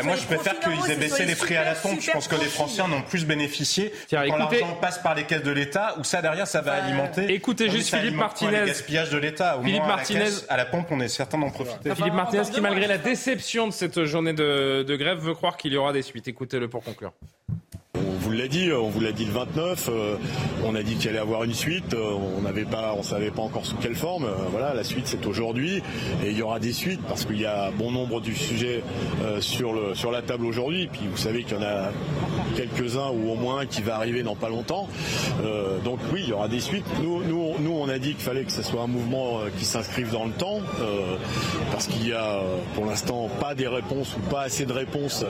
Moi 0.06 0.16
je 0.16 0.26
préfère 0.26 0.60
qu'ils 0.62 0.92
aient 0.92 0.96
baissé 0.96 1.26
les 1.26 1.36
prix 1.36 1.58
à 1.58 1.66
la 1.66 1.74
pompe. 1.74 2.00
Je 2.00 2.12
pense 2.12 2.30
que 2.30 2.36
les 2.36 2.46
Français 2.46 2.82
en 2.82 2.92
ont 2.94 3.02
plus 3.02 3.26
bénéficié 3.26 3.92
quand 4.10 4.38
l'argent 4.38 4.78
passe 4.80 5.00
par 5.00 5.14
les 5.14 5.26
caisses 5.26 5.44
de 5.44 5.57
l'État, 5.58 5.96
ou 6.00 6.04
ça 6.04 6.22
derrière 6.22 6.48
ça 6.48 6.62
va 6.62 6.74
alimenter. 6.74 7.34
Écoutez 7.34 7.70
juste 7.70 7.94
Philippe 7.96 8.16
Martinez. 8.16 8.62
Le 8.62 8.66
gaspillage 8.68 9.10
de 9.10 9.18
l'État. 9.18 9.60
Philippe 9.64 9.84
Martinez. 9.84 10.30
À 10.50 10.58
la, 10.58 10.66
pompe, 10.66 10.88
on 10.92 11.00
est 11.00 11.08
certain 11.08 11.38
d'en 11.38 11.50
profiter. 11.50 11.94
Philippe 11.96 12.14
Martinez, 12.14 12.44
qui 12.52 12.62
malgré 12.62 12.88
la 12.88 12.98
déception 12.98 13.68
de 13.68 13.74
cette 13.74 14.06
journée 14.06 14.34
de, 14.34 14.84
de 14.84 14.96
grève, 14.96 15.20
veut 15.20 15.34
croire 15.34 15.58
qu'il 15.58 15.74
y 15.74 15.78
aura 15.78 15.94
des 15.94 16.02
suites. 16.02 16.28
Écoutez-le 16.28 16.68
pour 16.70 16.84
conclure. 16.84 17.12
Vous 18.28 18.34
l'a 18.34 18.50
dit, 18.50 18.74
on 18.74 18.90
vous 18.90 19.00
l'a 19.00 19.14
dit 19.14 19.24
le 19.24 19.32
29. 19.32 19.88
Euh, 19.90 20.18
on 20.66 20.76
a 20.76 20.84
dit 20.84 20.96
qu'il 20.96 21.10
allait 21.10 21.18
avoir 21.18 21.46
une 21.46 21.54
suite. 21.54 21.94
Euh, 21.94 22.12
on 22.38 22.42
n'avait 22.42 22.66
pas, 22.66 22.94
on 22.98 23.02
savait 23.02 23.32
pas 23.32 23.42
encore 23.42 23.66
sous 23.66 23.78
quelle 23.78 23.96
forme. 23.96 24.26
Euh, 24.26 24.34
voilà, 24.52 24.74
la 24.74 24.84
suite 24.84 25.08
c'est 25.08 25.26
aujourd'hui 25.26 25.82
et 26.22 26.32
il 26.32 26.38
y 26.38 26.42
aura 26.42 26.60
des 26.60 26.74
suites 26.74 27.00
parce 27.08 27.24
qu'il 27.24 27.40
y 27.40 27.46
a 27.46 27.72
bon 27.72 27.90
nombre 27.90 28.20
du 28.20 28.36
sujet 28.36 28.84
sur 29.40 29.72
le 29.72 29.96
sur 29.96 30.12
la 30.12 30.22
table 30.22 30.46
aujourd'hui. 30.46 30.90
Puis 30.92 31.04
vous 31.10 31.16
savez 31.16 31.44
qu'il 31.44 31.56
y 31.56 31.60
en 31.62 31.64
a 31.64 31.92
quelques-uns 32.58 33.12
ou 33.12 33.32
au 33.32 33.36
moins 33.36 33.66
qui 33.66 33.82
va 33.82 33.96
arriver 33.96 34.24
dans 34.24 34.36
pas 34.36 34.50
longtemps. 34.50 34.90
donc 35.86 36.00
oui, 36.12 36.24
il 36.24 36.30
y 36.30 36.34
aura 36.34 36.50
des 36.50 36.60
suites. 36.60 36.86
Nous, 37.02 37.24
nous, 37.24 37.54
nous 37.60 37.72
on 37.72 37.88
a 37.88 37.98
dit 37.98 38.14
qu'il 38.14 38.26
fallait 38.26 38.44
que 38.44 38.52
ce 38.52 38.62
soit 38.62 38.82
un 38.82 38.88
mouvement 38.88 39.40
qui 39.58 39.64
s'inscrive 39.64 40.12
dans 40.12 40.26
le 40.26 40.34
temps 40.34 40.60
parce 41.72 41.88
qu'il 41.88 42.06
y 42.06 42.12
a 42.12 42.42
pour 42.76 42.86
l'instant 42.86 43.30
pas 43.40 43.56
des 43.56 43.68
réponses 43.68 44.18
ou 44.18 44.30
pas 44.30 44.42
assez 44.42 44.66
de 44.66 44.74
réponses 44.74 45.24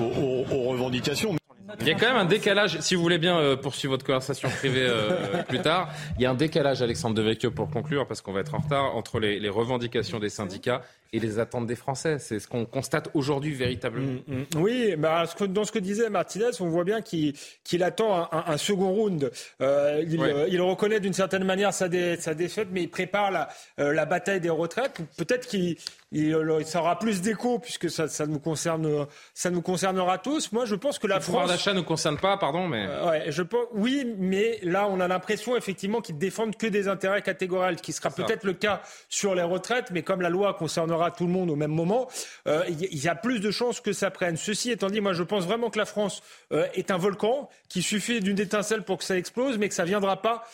aux, 0.00 0.44
aux 0.54 0.68
revendications. 0.70 1.34
Il 1.80 1.86
y 1.86 1.90
a 1.90 1.94
quand 1.94 2.06
même 2.06 2.16
un 2.16 2.24
décalage, 2.24 2.80
si 2.80 2.94
vous 2.94 3.02
voulez 3.02 3.18
bien 3.18 3.38
euh, 3.38 3.56
poursuivre 3.56 3.94
votre 3.94 4.04
conversation 4.04 4.48
privée 4.48 4.86
euh, 4.88 5.42
plus 5.48 5.60
tard, 5.60 5.92
il 6.16 6.22
y 6.22 6.26
a 6.26 6.30
un 6.30 6.34
décalage, 6.34 6.82
Alexandre 6.82 7.14
Devecchio, 7.14 7.50
pour 7.50 7.70
conclure, 7.70 8.06
parce 8.06 8.20
qu'on 8.20 8.32
va 8.32 8.40
être 8.40 8.54
en 8.54 8.58
retard, 8.58 8.96
entre 8.96 9.18
les, 9.18 9.40
les 9.40 9.48
revendications 9.48 10.18
des 10.18 10.28
syndicats 10.28 10.82
et 11.12 11.20
les 11.20 11.38
attentes 11.38 11.66
des 11.66 11.76
Français. 11.76 12.18
C'est 12.18 12.38
ce 12.38 12.48
qu'on 12.48 12.66
constate 12.66 13.10
aujourd'hui 13.14 13.54
véritablement. 13.54 14.20
Mm, 14.26 14.34
mm. 14.34 14.44
Oui, 14.56 14.94
bah, 14.96 15.24
dans 15.48 15.64
ce 15.64 15.72
que 15.72 15.78
disait 15.78 16.10
Martinez, 16.10 16.50
on 16.60 16.68
voit 16.68 16.84
bien 16.84 17.00
qu'il 17.00 17.82
attend 17.82 18.28
un, 18.32 18.56
second 18.56 18.90
round. 18.90 19.30
Euh, 19.60 20.04
il, 20.48 20.60
reconnaît 20.60 21.00
d'une 21.00 21.12
certaine 21.12 21.44
manière 21.44 21.72
sa, 21.72 21.88
défaite, 21.88 22.68
mais 22.72 22.82
il 22.82 22.90
prépare 22.90 23.30
la, 23.30 23.48
la 23.78 24.04
bataille 24.04 24.40
des 24.40 24.50
retraites. 24.50 25.00
Peut-être 25.16 25.46
qu'il 25.46 25.76
il, 26.12 26.36
ça 26.64 26.80
aura 26.80 26.98
plus 26.98 27.20
d'écho 27.20 27.58
puisque 27.58 27.90
ça, 27.90 28.06
ça, 28.06 28.26
nous 28.26 28.38
concerne, 28.38 29.06
ça 29.34 29.50
nous 29.50 29.60
concernera 29.60 30.18
tous. 30.18 30.52
Moi, 30.52 30.64
je 30.64 30.76
pense 30.76 30.98
que 30.98 31.06
la 31.06 31.16
le 31.16 31.20
France. 31.20 31.34
Le 31.34 31.40
pouvoir 31.40 31.48
d'achat 31.48 31.72
ne 31.72 31.80
concerne 31.80 32.16
pas, 32.16 32.36
pardon, 32.36 32.68
mais. 32.68 32.86
Euh, 32.86 33.10
ouais, 33.10 33.24
je 33.28 33.42
pense, 33.42 33.66
oui, 33.72 34.14
mais 34.16 34.60
là, 34.62 34.86
on 34.88 35.00
a 35.00 35.08
l'impression 35.08 35.56
effectivement 35.56 36.00
qu'ils 36.00 36.18
défendent 36.18 36.56
que 36.56 36.68
des 36.68 36.86
intérêts 36.86 37.22
catégoriels, 37.22 37.76
qui 37.76 37.92
sera 37.92 38.10
peut-être 38.10 38.44
le 38.44 38.52
cas 38.52 38.82
sur 39.08 39.34
les 39.34 39.42
retraites, 39.42 39.90
mais 39.90 40.02
comme 40.02 40.20
la 40.20 40.30
loi 40.30 40.54
concernera 40.54 41.10
tout 41.10 41.26
le 41.26 41.32
monde 41.32 41.50
au 41.50 41.56
même 41.56 41.72
moment, 41.72 42.08
euh, 42.46 42.62
il 42.68 43.02
y 43.02 43.08
a 43.08 43.16
plus 43.16 43.40
de 43.40 43.50
chances 43.50 43.80
que 43.80 43.92
ça 43.92 44.10
prenne. 44.10 44.36
Ceci 44.36 44.70
étant 44.70 44.88
dit, 44.88 45.00
moi, 45.00 45.12
je 45.12 45.24
pense 45.24 45.44
vraiment 45.44 45.70
que 45.70 45.78
la 45.78 45.86
France 45.86 46.22
euh, 46.52 46.66
est 46.74 46.92
un 46.92 46.98
volcan, 46.98 47.48
qu'il 47.68 47.82
suffit 47.82 48.20
d'une 48.20 48.38
étincelle 48.38 48.84
pour 48.84 48.98
que 48.98 49.04
ça 49.04 49.16
explose, 49.16 49.58
mais 49.58 49.68
que 49.68 49.74
ça 49.74 49.84
viendra 49.84 50.22
pas 50.22 50.44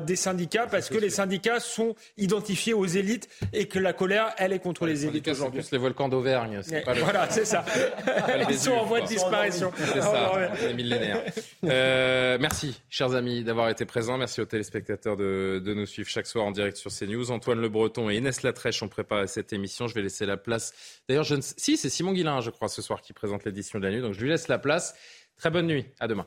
des 0.00 0.16
syndicats 0.16 0.66
parce 0.66 0.88
que 0.88 0.98
les 0.98 1.10
syndicats 1.10 1.60
sont 1.60 1.94
identifiés 2.16 2.74
aux 2.74 2.86
élites 2.86 3.28
et 3.52 3.66
que 3.66 3.78
la 3.78 3.92
colère, 3.92 4.34
elle 4.38 4.52
est 4.52 4.58
contre 4.58 4.79
les 4.86 5.06
élites 5.06 5.28
aujourd'hui. 5.28 5.60
plus 5.60 5.70
les 5.72 5.78
volcans 5.78 6.08
d'Auvergne. 6.08 6.60
Voilà, 6.84 7.28
c'est 7.30 7.44
ça. 7.44 7.64
Ils 8.48 8.58
sont 8.58 8.72
en 8.72 8.84
voie 8.84 9.00
de 9.00 9.06
disparition. 9.06 9.72
C'est 9.76 10.00
ça, 10.00 10.52
les 10.66 10.74
millénaires. 10.74 11.22
Euh, 11.64 12.38
merci, 12.40 12.80
chers 12.88 13.14
amis, 13.14 13.44
d'avoir 13.44 13.68
été 13.68 13.84
présents. 13.84 14.16
Merci 14.16 14.40
aux 14.40 14.46
téléspectateurs 14.46 15.16
de, 15.16 15.60
de, 15.64 15.74
nous 15.74 15.86
suivre 15.86 16.08
chaque 16.08 16.26
soir 16.26 16.44
en 16.44 16.50
direct 16.50 16.76
sur 16.76 16.90
CNews. 16.90 17.30
Antoine 17.30 17.60
Le 17.60 17.68
Breton 17.68 18.10
et 18.10 18.16
Inès 18.16 18.42
Latrèche 18.42 18.82
ont 18.82 18.88
préparé 18.88 19.26
cette 19.26 19.52
émission. 19.52 19.86
Je 19.86 19.94
vais 19.94 20.02
laisser 20.02 20.26
la 20.26 20.36
place. 20.36 20.72
D'ailleurs, 21.08 21.24
je 21.24 21.34
ne... 21.34 21.40
si, 21.42 21.76
c'est 21.76 21.90
Simon 21.90 22.12
Guillain, 22.12 22.40
je 22.40 22.50
crois, 22.50 22.68
ce 22.68 22.82
soir 22.82 23.00
qui 23.02 23.12
présente 23.12 23.44
l'édition 23.44 23.78
de 23.78 23.84
la 23.84 23.92
nuit. 23.92 24.00
Donc, 24.00 24.14
je 24.14 24.20
lui 24.20 24.28
laisse 24.28 24.48
la 24.48 24.58
place. 24.58 24.94
Très 25.36 25.50
bonne 25.50 25.66
nuit. 25.66 25.86
À 26.00 26.08
demain. 26.08 26.26